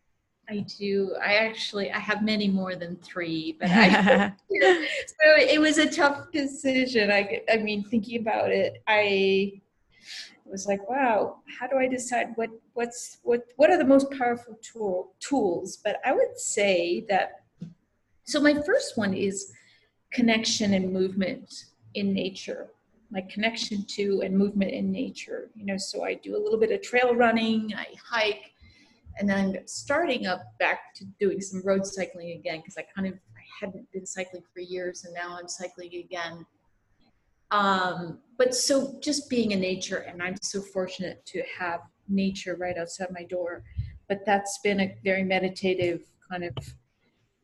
I 0.51 0.65
do. 0.79 1.15
I 1.23 1.35
actually 1.35 1.91
I 1.91 1.99
have 1.99 2.23
many 2.23 2.49
more 2.49 2.75
than 2.75 2.97
three, 2.97 3.57
but 3.61 3.69
I 3.70 4.33
so 4.51 5.37
it 5.37 5.61
was 5.61 5.79
a 5.79 5.91
tough 5.91 6.33
decision. 6.33 7.11
I 7.11 7.43
I 7.53 7.59
mean, 7.59 7.85
thinking 7.85 8.20
about 8.20 8.51
it, 8.51 8.83
I 8.87 9.61
was 10.47 10.66
like, 10.66 10.89
wow, 10.89 11.41
how 11.59 11.66
do 11.66 11.77
I 11.77 11.87
decide 11.87 12.29
what 12.37 12.51
what's 12.73 13.19
what 13.23 13.43
what 13.57 13.70
are 13.70 13.77
the 13.77 13.85
most 13.85 14.11
powerful 14.11 14.59
tool 14.62 15.12
tools? 15.20 15.79
But 15.85 16.01
I 16.05 16.12
would 16.12 16.39
say 16.39 17.05
that 17.09 17.43
so 18.25 18.41
my 18.41 18.55
first 18.62 18.97
one 18.97 19.15
is 19.15 19.53
connection 20.12 20.75
and 20.75 20.93
movement 20.93 21.66
in 21.95 22.12
nature. 22.12 22.69
My 23.11 23.23
connection 23.23 23.85
to 23.97 24.23
and 24.23 24.37
movement 24.37 24.70
in 24.70 24.91
nature. 24.91 25.51
You 25.55 25.66
know, 25.66 25.77
so 25.77 26.05
I 26.05 26.15
do 26.15 26.37
a 26.37 26.43
little 26.43 26.59
bit 26.59 26.73
of 26.73 26.83
trail 26.83 27.15
running, 27.15 27.75
I 27.77 27.87
hike, 28.03 28.48
and 29.19 29.28
then 29.28 29.59
starting 29.66 30.27
up 30.27 30.43
back 30.59 30.95
to 30.95 31.05
doing 31.20 31.40
some 31.40 31.62
road 31.65 31.86
cycling 31.86 32.32
again 32.32 32.59
because 32.59 32.77
I 32.77 32.85
kind 32.95 33.09
of 33.09 33.15
I 33.15 33.43
hadn't 33.61 33.90
been 33.93 34.07
cycling 34.07 34.43
for 34.53 34.61
years 34.61 35.05
and 35.05 35.15
now 35.15 35.36
I'm 35.39 35.49
cycling 35.49 35.95
again. 35.95 36.47
Um, 37.51 38.19
but 38.36 38.55
so 38.55 38.99
just 39.01 39.31
being 39.31 39.53
in 39.53 39.61
nature, 39.61 39.99
and 39.99 40.23
I'm 40.23 40.36
so 40.43 40.61
fortunate 40.61 41.24
to 41.27 41.43
have 41.59 41.81
nature 42.09 42.57
right 42.57 42.77
outside 42.77 43.09
my 43.11 43.24
door. 43.24 43.65
But 44.09 44.24
that's 44.24 44.59
been 44.62 44.81
a 44.81 44.97
very 45.05 45.23
meditative 45.23 46.03
kind 46.31 46.45
of 46.45 46.55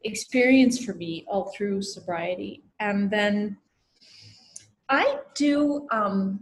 experience 0.02 0.82
for 0.82 0.94
me 0.94 1.24
all 1.26 1.52
through 1.56 1.82
sobriety. 1.82 2.62
And 2.80 3.10
then 3.10 3.56
I 4.88 5.18
do 5.34 5.86
um, 5.90 6.40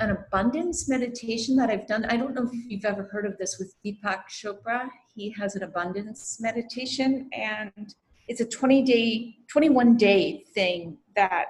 an 0.00 0.10
abundance 0.10 0.88
meditation 0.88 1.56
that 1.56 1.70
I've 1.70 1.86
done. 1.86 2.04
I 2.06 2.16
don't 2.16 2.34
know 2.34 2.42
if 2.42 2.50
you've 2.52 2.84
ever 2.84 3.04
heard 3.04 3.26
of 3.26 3.38
this 3.38 3.58
with 3.58 3.74
Deepak 3.84 4.24
Chopra. 4.28 4.88
He 5.14 5.30
has 5.30 5.56
an 5.56 5.62
abundance 5.62 6.38
meditation, 6.40 7.30
and 7.32 7.94
it's 8.28 8.40
a 8.40 8.46
20 8.46 8.82
day, 8.82 9.36
21 9.48 9.96
day 9.96 10.44
thing 10.54 10.98
that 11.14 11.46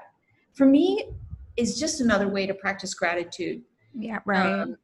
for 0.55 0.67
me 0.67 1.11
is 1.57 1.79
just 1.79 2.01
another 2.01 2.29
way 2.29 2.47
to 2.47 2.55
practice 2.55 2.95
gratitude. 2.95 3.63
Yeah, 3.95 4.21
right. 4.25 4.61
Um, 4.61 4.77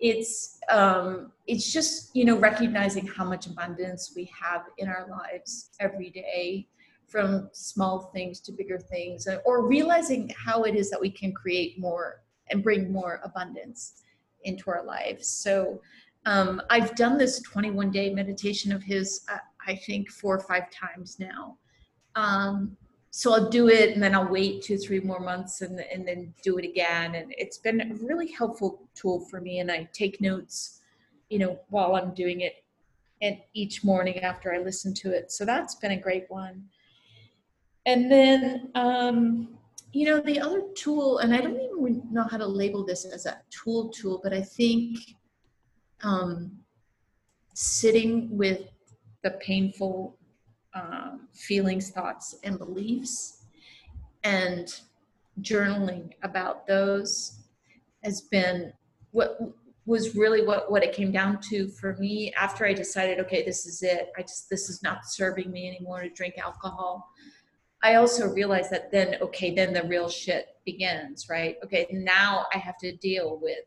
it's 0.00 0.58
um, 0.70 1.32
it's 1.46 1.72
just 1.72 2.14
you 2.14 2.24
know 2.24 2.38
recognizing 2.38 3.06
how 3.06 3.24
much 3.24 3.46
abundance 3.46 4.12
we 4.14 4.30
have 4.40 4.62
in 4.78 4.88
our 4.88 5.06
lives 5.08 5.70
every 5.80 6.10
day, 6.10 6.68
from 7.06 7.50
small 7.52 8.10
things 8.14 8.40
to 8.40 8.52
bigger 8.52 8.78
things, 8.78 9.28
or 9.44 9.66
realizing 9.66 10.32
how 10.36 10.62
it 10.64 10.74
is 10.74 10.90
that 10.90 11.00
we 11.00 11.10
can 11.10 11.32
create 11.32 11.78
more 11.78 12.22
and 12.50 12.62
bring 12.62 12.92
more 12.92 13.20
abundance 13.24 14.02
into 14.44 14.70
our 14.70 14.84
lives. 14.84 15.28
So 15.28 15.80
um, 16.26 16.60
I've 16.70 16.94
done 16.94 17.18
this 17.18 17.40
21 17.40 17.90
day 17.90 18.12
meditation 18.12 18.72
of 18.72 18.82
his, 18.82 19.24
uh, 19.32 19.38
I 19.66 19.74
think 19.74 20.10
four 20.10 20.36
or 20.36 20.40
five 20.40 20.70
times 20.70 21.18
now. 21.18 21.56
Um, 22.14 22.76
so 23.10 23.34
I'll 23.34 23.48
do 23.48 23.68
it 23.68 23.94
and 23.94 24.02
then 24.02 24.14
I'll 24.14 24.28
wait 24.28 24.62
two, 24.62 24.76
three 24.76 25.00
more 25.00 25.20
months 25.20 25.62
and, 25.62 25.80
and 25.80 26.06
then 26.06 26.34
do 26.42 26.58
it 26.58 26.64
again. 26.64 27.14
And 27.14 27.34
it's 27.36 27.58
been 27.58 27.80
a 27.80 27.94
really 28.04 28.30
helpful 28.30 28.88
tool 28.94 29.20
for 29.20 29.40
me. 29.40 29.60
And 29.60 29.72
I 29.72 29.88
take 29.92 30.20
notes, 30.20 30.80
you 31.30 31.38
know, 31.38 31.58
while 31.70 31.96
I'm 31.96 32.14
doing 32.14 32.42
it 32.42 32.64
and 33.22 33.38
each 33.54 33.82
morning 33.82 34.20
after 34.20 34.54
I 34.54 34.58
listen 34.58 34.94
to 34.94 35.10
it. 35.10 35.32
So 35.32 35.44
that's 35.44 35.74
been 35.76 35.92
a 35.92 36.00
great 36.00 36.26
one. 36.28 36.64
And 37.86 38.10
then, 38.10 38.70
um, 38.74 39.57
you 39.92 40.06
know, 40.06 40.20
the 40.20 40.40
other 40.40 40.62
tool, 40.74 41.18
and 41.18 41.34
I 41.34 41.40
don't 41.40 41.56
even 41.56 42.02
know 42.10 42.24
how 42.24 42.36
to 42.36 42.46
label 42.46 42.84
this 42.84 43.04
as 43.04 43.26
a 43.26 43.40
tool 43.50 43.88
tool, 43.88 44.20
but 44.22 44.32
I 44.32 44.42
think 44.42 44.98
um, 46.02 46.52
sitting 47.54 48.36
with 48.36 48.62
the 49.22 49.30
painful 49.40 50.16
um, 50.74 51.28
feelings, 51.34 51.90
thoughts, 51.90 52.36
and 52.44 52.58
beliefs, 52.58 53.44
and 54.24 54.68
journaling 55.40 56.12
about 56.22 56.66
those 56.66 57.38
has 58.04 58.22
been 58.22 58.72
what 59.12 59.38
was 59.86 60.14
really 60.14 60.44
what 60.44 60.70
what 60.70 60.84
it 60.84 60.92
came 60.92 61.10
down 61.10 61.40
to 61.40 61.68
for 61.68 61.96
me 61.96 62.32
after 62.34 62.66
I 62.66 62.74
decided, 62.74 63.18
okay, 63.20 63.44
this 63.44 63.66
is 63.66 63.82
it. 63.82 64.10
I 64.18 64.22
just 64.22 64.50
this 64.50 64.68
is 64.68 64.82
not 64.82 65.06
serving 65.06 65.50
me 65.50 65.66
anymore 65.66 66.02
to 66.02 66.10
drink 66.10 66.34
alcohol. 66.36 67.08
I 67.82 67.94
also 67.94 68.28
realized 68.28 68.70
that 68.70 68.90
then, 68.90 69.16
okay, 69.20 69.54
then 69.54 69.72
the 69.72 69.84
real 69.84 70.08
shit 70.08 70.56
begins, 70.64 71.28
right? 71.28 71.56
Okay, 71.64 71.86
now 71.92 72.46
I 72.52 72.58
have 72.58 72.76
to 72.78 72.92
deal 72.96 73.38
with 73.40 73.64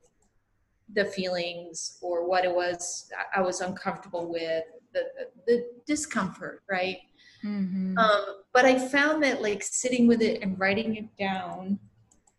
the 0.93 1.05
feelings 1.05 1.97
or 2.01 2.27
what 2.27 2.43
it 2.43 2.53
was 2.53 3.09
I 3.33 3.41
was 3.41 3.61
uncomfortable 3.61 4.29
with, 4.29 4.63
the, 4.93 5.03
the, 5.47 5.65
discomfort, 5.85 6.63
right? 6.69 6.97
Mm-hmm. 7.45 7.97
Um, 7.97 8.25
but 8.53 8.65
I 8.65 8.77
found 8.77 9.23
that 9.23 9.41
like 9.41 9.63
sitting 9.63 10.05
with 10.05 10.21
it 10.21 10.41
and 10.41 10.59
writing 10.59 10.97
it 10.97 11.17
down 11.17 11.79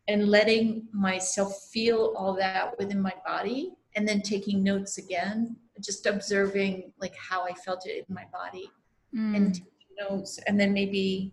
and 0.09 0.29
letting 0.29 0.87
myself 0.93 1.69
feel 1.73 2.15
all 2.17 2.35
that 2.35 2.79
within 2.79 3.01
my 3.01 3.15
body 3.27 3.73
and 3.97 4.07
then 4.07 4.21
taking 4.21 4.63
notes 4.63 4.99
again, 4.99 5.57
just 5.81 6.07
observing 6.07 6.93
like 7.01 7.15
how 7.17 7.45
I 7.47 7.53
felt 7.53 7.87
it 7.87 8.05
in 8.07 8.15
my 8.15 8.27
body 8.33 8.71
mm. 9.15 9.35
and 9.35 9.55
taking 9.55 9.97
notes 9.99 10.39
and 10.47 10.61
then 10.61 10.73
maybe 10.73 11.33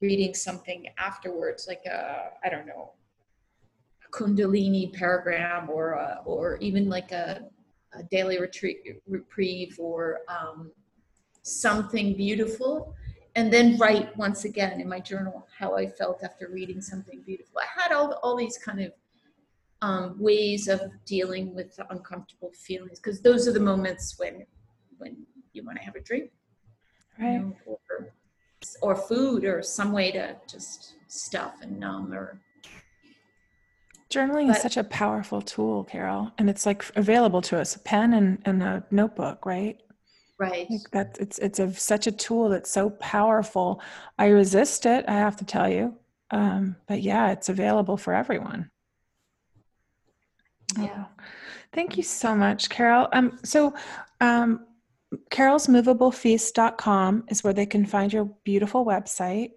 reading 0.00 0.34
something 0.34 0.86
afterwards, 0.98 1.66
like 1.68 1.82
a, 1.86 2.30
I 2.44 2.48
don't 2.48 2.66
know, 2.66 2.92
a 4.06 4.16
Kundalini 4.16 4.94
paragram 4.96 5.68
or, 5.68 5.92
a, 5.92 6.20
or 6.24 6.56
even 6.58 6.88
like 6.88 7.12
a, 7.12 7.42
a 7.92 8.02
daily 8.04 8.40
retreat, 8.40 8.78
reprieve 9.06 9.76
or 9.78 10.20
um, 10.28 10.70
something 11.42 12.16
beautiful 12.16 12.94
and 13.36 13.52
then 13.52 13.76
write 13.78 14.16
once 14.16 14.44
again 14.44 14.80
in 14.80 14.88
my 14.88 15.00
journal 15.00 15.46
how 15.56 15.76
I 15.76 15.86
felt 15.86 16.22
after 16.24 16.48
reading 16.48 16.80
something 16.80 17.22
beautiful. 17.24 17.60
I 17.60 17.80
had 17.80 17.92
all, 17.92 18.12
all 18.22 18.36
these 18.36 18.58
kind 18.58 18.80
of 18.80 18.92
um, 19.82 20.16
ways 20.18 20.68
of 20.68 20.80
dealing 21.06 21.54
with 21.54 21.76
the 21.76 21.90
uncomfortable 21.90 22.50
feelings 22.54 22.98
because 22.98 23.20
those 23.20 23.48
are 23.48 23.52
the 23.52 23.60
moments 23.60 24.18
when 24.18 24.44
when 24.98 25.16
you 25.54 25.64
want 25.64 25.78
to 25.78 25.84
have 25.84 25.94
a 25.94 26.00
drink, 26.00 26.30
right? 27.18 27.32
You 27.32 27.38
know, 27.38 27.56
or, 27.88 28.12
or 28.82 28.94
food 28.94 29.44
or 29.44 29.62
some 29.62 29.92
way 29.92 30.10
to 30.12 30.36
just 30.48 30.94
stuff 31.08 31.54
and 31.62 31.78
numb 31.78 32.12
or 32.12 32.40
Journaling 34.10 34.48
but, 34.48 34.56
is 34.56 34.62
such 34.62 34.76
a 34.76 34.82
powerful 34.82 35.40
tool, 35.40 35.84
Carol, 35.84 36.32
and 36.36 36.50
it's 36.50 36.66
like 36.66 36.84
available 36.96 37.40
to 37.42 37.58
us 37.60 37.76
a 37.76 37.78
pen 37.78 38.12
and, 38.12 38.42
and 38.44 38.60
a 38.60 38.84
notebook, 38.90 39.46
right? 39.46 39.80
Right. 40.36 40.68
Like 40.68 40.90
that 40.90 41.16
it's 41.20 41.38
it's 41.38 41.60
a, 41.60 41.72
such 41.72 42.08
a 42.08 42.12
tool 42.12 42.48
that's 42.48 42.70
so 42.70 42.90
powerful. 42.90 43.80
I 44.18 44.26
resist 44.26 44.84
it, 44.84 45.04
I 45.06 45.12
have 45.12 45.36
to 45.36 45.44
tell 45.44 45.68
you. 45.68 45.96
Um, 46.32 46.76
but 46.88 47.02
yeah, 47.02 47.30
it's 47.30 47.48
available 47.48 47.96
for 47.96 48.12
everyone. 48.12 48.70
Yeah. 50.78 51.04
Oh, 51.06 51.22
thank 51.72 51.96
you 51.96 52.02
so 52.02 52.34
much, 52.34 52.68
Carol. 52.68 53.08
Um, 53.12 53.38
so 53.44 53.74
um, 54.20 54.66
carolsmoveablefeast.com 55.30 57.24
is 57.28 57.42
where 57.42 57.52
they 57.52 57.66
can 57.66 57.84
find 57.84 58.12
your 58.12 58.26
beautiful 58.44 58.84
website. 58.84 59.50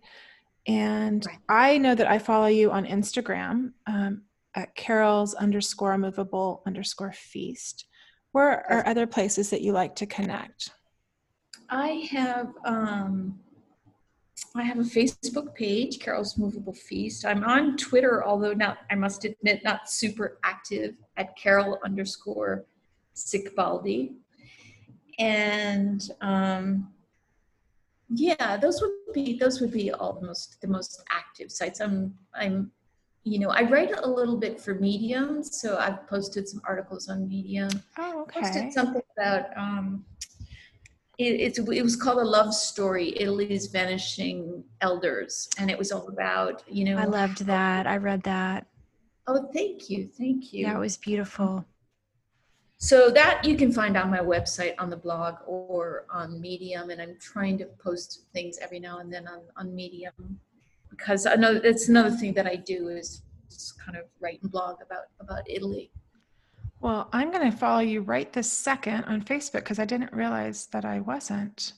And 0.67 1.25
right. 1.25 1.37
I 1.49 1.77
know 1.77 1.93
that 1.95 2.07
I 2.07 2.19
follow 2.19 2.47
you 2.47 2.71
on 2.71 2.85
Instagram 2.85 3.73
um, 3.85 4.23
at 4.55 4.75
carol's 4.75 5.33
underscore 5.33 5.97
moveable 5.97 6.63
underscore 6.65 7.13
feast. 7.13 7.85
Where 8.31 8.65
are 8.71 8.87
other 8.87 9.05
places 9.05 9.49
that 9.49 9.61
you 9.61 9.73
like 9.73 9.95
to 9.95 10.05
connect? 10.05 10.71
I 11.69 12.07
have 12.11 12.53
um, 12.65 13.39
I 14.55 14.63
have 14.63 14.79
a 14.79 14.83
Facebook 14.83 15.55
page, 15.55 15.99
Carol's 15.99 16.37
Moveable 16.37 16.73
Feast. 16.73 17.25
I'm 17.25 17.43
on 17.43 17.75
Twitter, 17.77 18.23
although 18.23 18.53
not 18.53 18.79
I 18.91 18.95
must 18.95 19.25
admit 19.25 19.63
not 19.63 19.89
super 19.89 20.37
active 20.43 20.95
at 21.17 21.35
Carol 21.35 21.79
underscore 21.83 22.65
Sicbaldi. 23.15 24.13
And 25.19 26.09
um, 26.21 26.91
yeah, 28.09 28.57
those 28.57 28.81
would 28.81 29.13
be 29.13 29.37
those 29.37 29.61
would 29.61 29.71
be 29.71 29.91
almost 29.91 30.61
the 30.61 30.67
most 30.67 31.03
active 31.11 31.51
sites. 31.51 31.81
I'm 31.81 32.15
I'm 32.33 32.71
you 33.25 33.39
know, 33.39 33.49
I 33.49 33.63
write 33.63 33.91
a 33.97 34.07
little 34.07 34.35
bit 34.37 34.59
for 34.59 34.75
Medium, 34.75 35.43
so 35.43 35.77
I've 35.77 36.05
posted 36.07 36.47
some 36.47 36.61
articles 36.67 37.07
on 37.07 37.27
Medium. 37.27 37.69
Oh, 37.97 38.23
okay. 38.23 38.41
Posted 38.41 38.73
something 38.73 39.01
about 39.17 39.45
um, 39.57 40.03
it, 41.17 41.57
it 41.57 41.83
was 41.83 41.95
called 41.95 42.17
a 42.17 42.25
love 42.25 42.53
story, 42.53 43.13
Italy's 43.17 43.67
vanishing 43.67 44.63
elders, 44.81 45.49
and 45.57 45.71
it 45.71 45.77
was 45.77 45.91
all 45.91 46.07
about 46.09 46.63
you 46.67 46.85
know. 46.85 46.97
I 46.97 47.05
loved 47.05 47.45
that. 47.45 47.87
I 47.87 47.97
read 47.97 48.23
that. 48.23 48.67
Oh, 49.27 49.49
thank 49.53 49.89
you, 49.89 50.09
thank 50.17 50.51
you. 50.51 50.65
that 50.65 50.79
was 50.79 50.97
beautiful. 50.97 51.65
So 52.83 53.09
that 53.11 53.45
you 53.45 53.55
can 53.55 53.71
find 53.71 53.95
on 53.95 54.11
my 54.11 54.19
website, 54.19 54.73
on 54.77 54.89
the 54.89 54.97
blog, 54.97 55.35
or 55.47 56.05
on 56.13 56.41
Medium, 56.41 56.89
and 56.89 57.01
I'm 57.01 57.15
trying 57.17 57.57
to 57.59 57.65
post 57.81 58.25
things 58.33 58.57
every 58.61 58.81
now 58.81 58.99
and 58.99 59.11
then 59.11 59.25
on 59.25 59.39
on 59.55 59.73
Medium 59.73 60.41
because 60.89 61.25
know 61.37 61.61
it's 61.63 61.87
another 61.87 62.11
thing 62.11 62.33
that 62.33 62.45
I 62.45 62.57
do 62.57 62.89
is 62.89 63.21
kind 63.85 63.97
of 63.97 64.03
write 64.19 64.41
and 64.41 64.51
blog 64.51 64.81
about 64.81 65.05
about 65.21 65.49
Italy. 65.49 65.91
Well, 66.81 67.07
I'm 67.13 67.31
going 67.31 67.49
to 67.49 67.57
follow 67.57 67.79
you 67.79 68.01
right 68.01 68.33
this 68.33 68.51
second 68.51 69.05
on 69.05 69.21
Facebook 69.21 69.63
because 69.63 69.79
I 69.79 69.85
didn't 69.85 70.11
realize 70.11 70.65
that 70.73 70.83
I 70.83 70.99
wasn't 70.99 71.71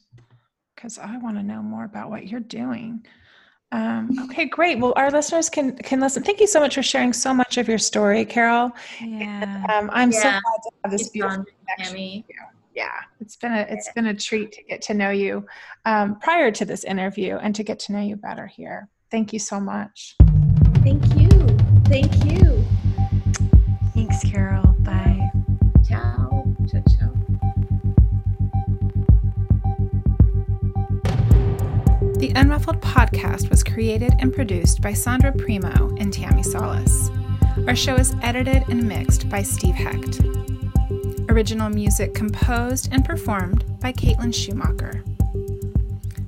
because 0.75 0.97
I 0.97 1.17
want 1.17 1.37
to 1.37 1.43
know 1.43 1.61
more 1.61 1.85
about 1.85 2.09
what 2.09 2.27
you're 2.27 2.39
doing. 2.39 3.05
Um, 3.71 4.09
okay, 4.25 4.45
great. 4.45 4.79
Well, 4.79 4.93
our 4.95 5.11
listeners 5.11 5.49
can 5.49 5.75
can 5.77 5.99
listen. 5.99 6.23
Thank 6.23 6.39
you 6.39 6.47
so 6.47 6.59
much 6.59 6.75
for 6.75 6.83
sharing 6.83 7.13
so 7.13 7.33
much 7.33 7.57
of 7.57 7.67
your 7.67 7.77
story, 7.77 8.23
Carol. 8.23 8.71
Yeah. 9.01 9.65
um, 9.69 9.89
I'm 9.91 10.11
yeah. 10.11 10.17
so 10.17 10.29
glad 10.29 10.39
to 10.39 10.71
have 10.83 10.91
this 10.91 11.09
beautiful 11.09 11.45
connection. 11.77 12.23
Yeah, 12.75 12.89
it's 13.19 13.37
been 13.37 13.53
a 13.53 13.65
it's 13.69 13.91
been 13.93 14.07
a 14.07 14.13
treat 14.13 14.51
to 14.53 14.63
get 14.63 14.81
to 14.83 14.93
know 14.93 15.09
you 15.09 15.45
um, 15.85 16.19
prior 16.19 16.51
to 16.51 16.65
this 16.65 16.83
interview 16.83 17.37
and 17.37 17.55
to 17.55 17.63
get 17.63 17.79
to 17.79 17.93
know 17.93 18.01
you 18.01 18.17
better 18.17 18.47
here. 18.47 18.89
Thank 19.11 19.33
you 19.33 19.39
so 19.39 19.59
much. 19.59 20.15
Thank 20.83 21.03
you. 21.15 21.29
Thank 21.85 22.13
you. 22.25 22.63
Thanks, 23.93 24.23
Carol. 24.23 24.73
Bye. 24.79 25.31
Ciao. 25.87 26.15
Ciao, 26.17 26.24
The 32.25 32.33
Unruffled 32.33 32.81
podcast 32.81 33.51
was 33.51 33.63
created 33.63 34.11
and 34.17 34.33
produced 34.33 34.81
by 34.81 34.93
Sondra 34.93 35.37
Primo 35.37 35.95
and 35.99 36.11
Tammi 36.11 36.41
Salas. 36.41 37.11
Our 37.67 37.75
show 37.75 37.93
is 37.93 38.15
edited 38.23 38.67
and 38.67 38.87
mixed 38.87 39.29
by 39.29 39.43
Steve 39.43 39.75
Hecht. 39.75 40.21
Original 41.29 41.69
music 41.69 42.15
composed 42.15 42.89
and 42.91 43.05
performed 43.05 43.63
by 43.79 43.93
Caitlin 43.93 44.33
Schumacher. 44.33 45.03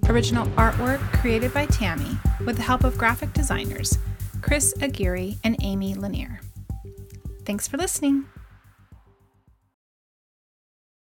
Original 0.07 0.45
artwork 0.49 0.99
created 1.13 1.51
by 1.51 1.65
Tammi 1.65 2.15
with 2.45 2.57
the 2.57 2.61
help 2.61 2.83
of 2.83 2.95
graphic 2.95 3.33
designers 3.33 3.97
Chris 4.43 4.75
Aguirre 4.79 5.37
and 5.43 5.55
Amy 5.63 5.95
Lanier. 5.95 6.41
Thanks 7.43 7.67
for 7.67 7.77
listening. 7.77 8.25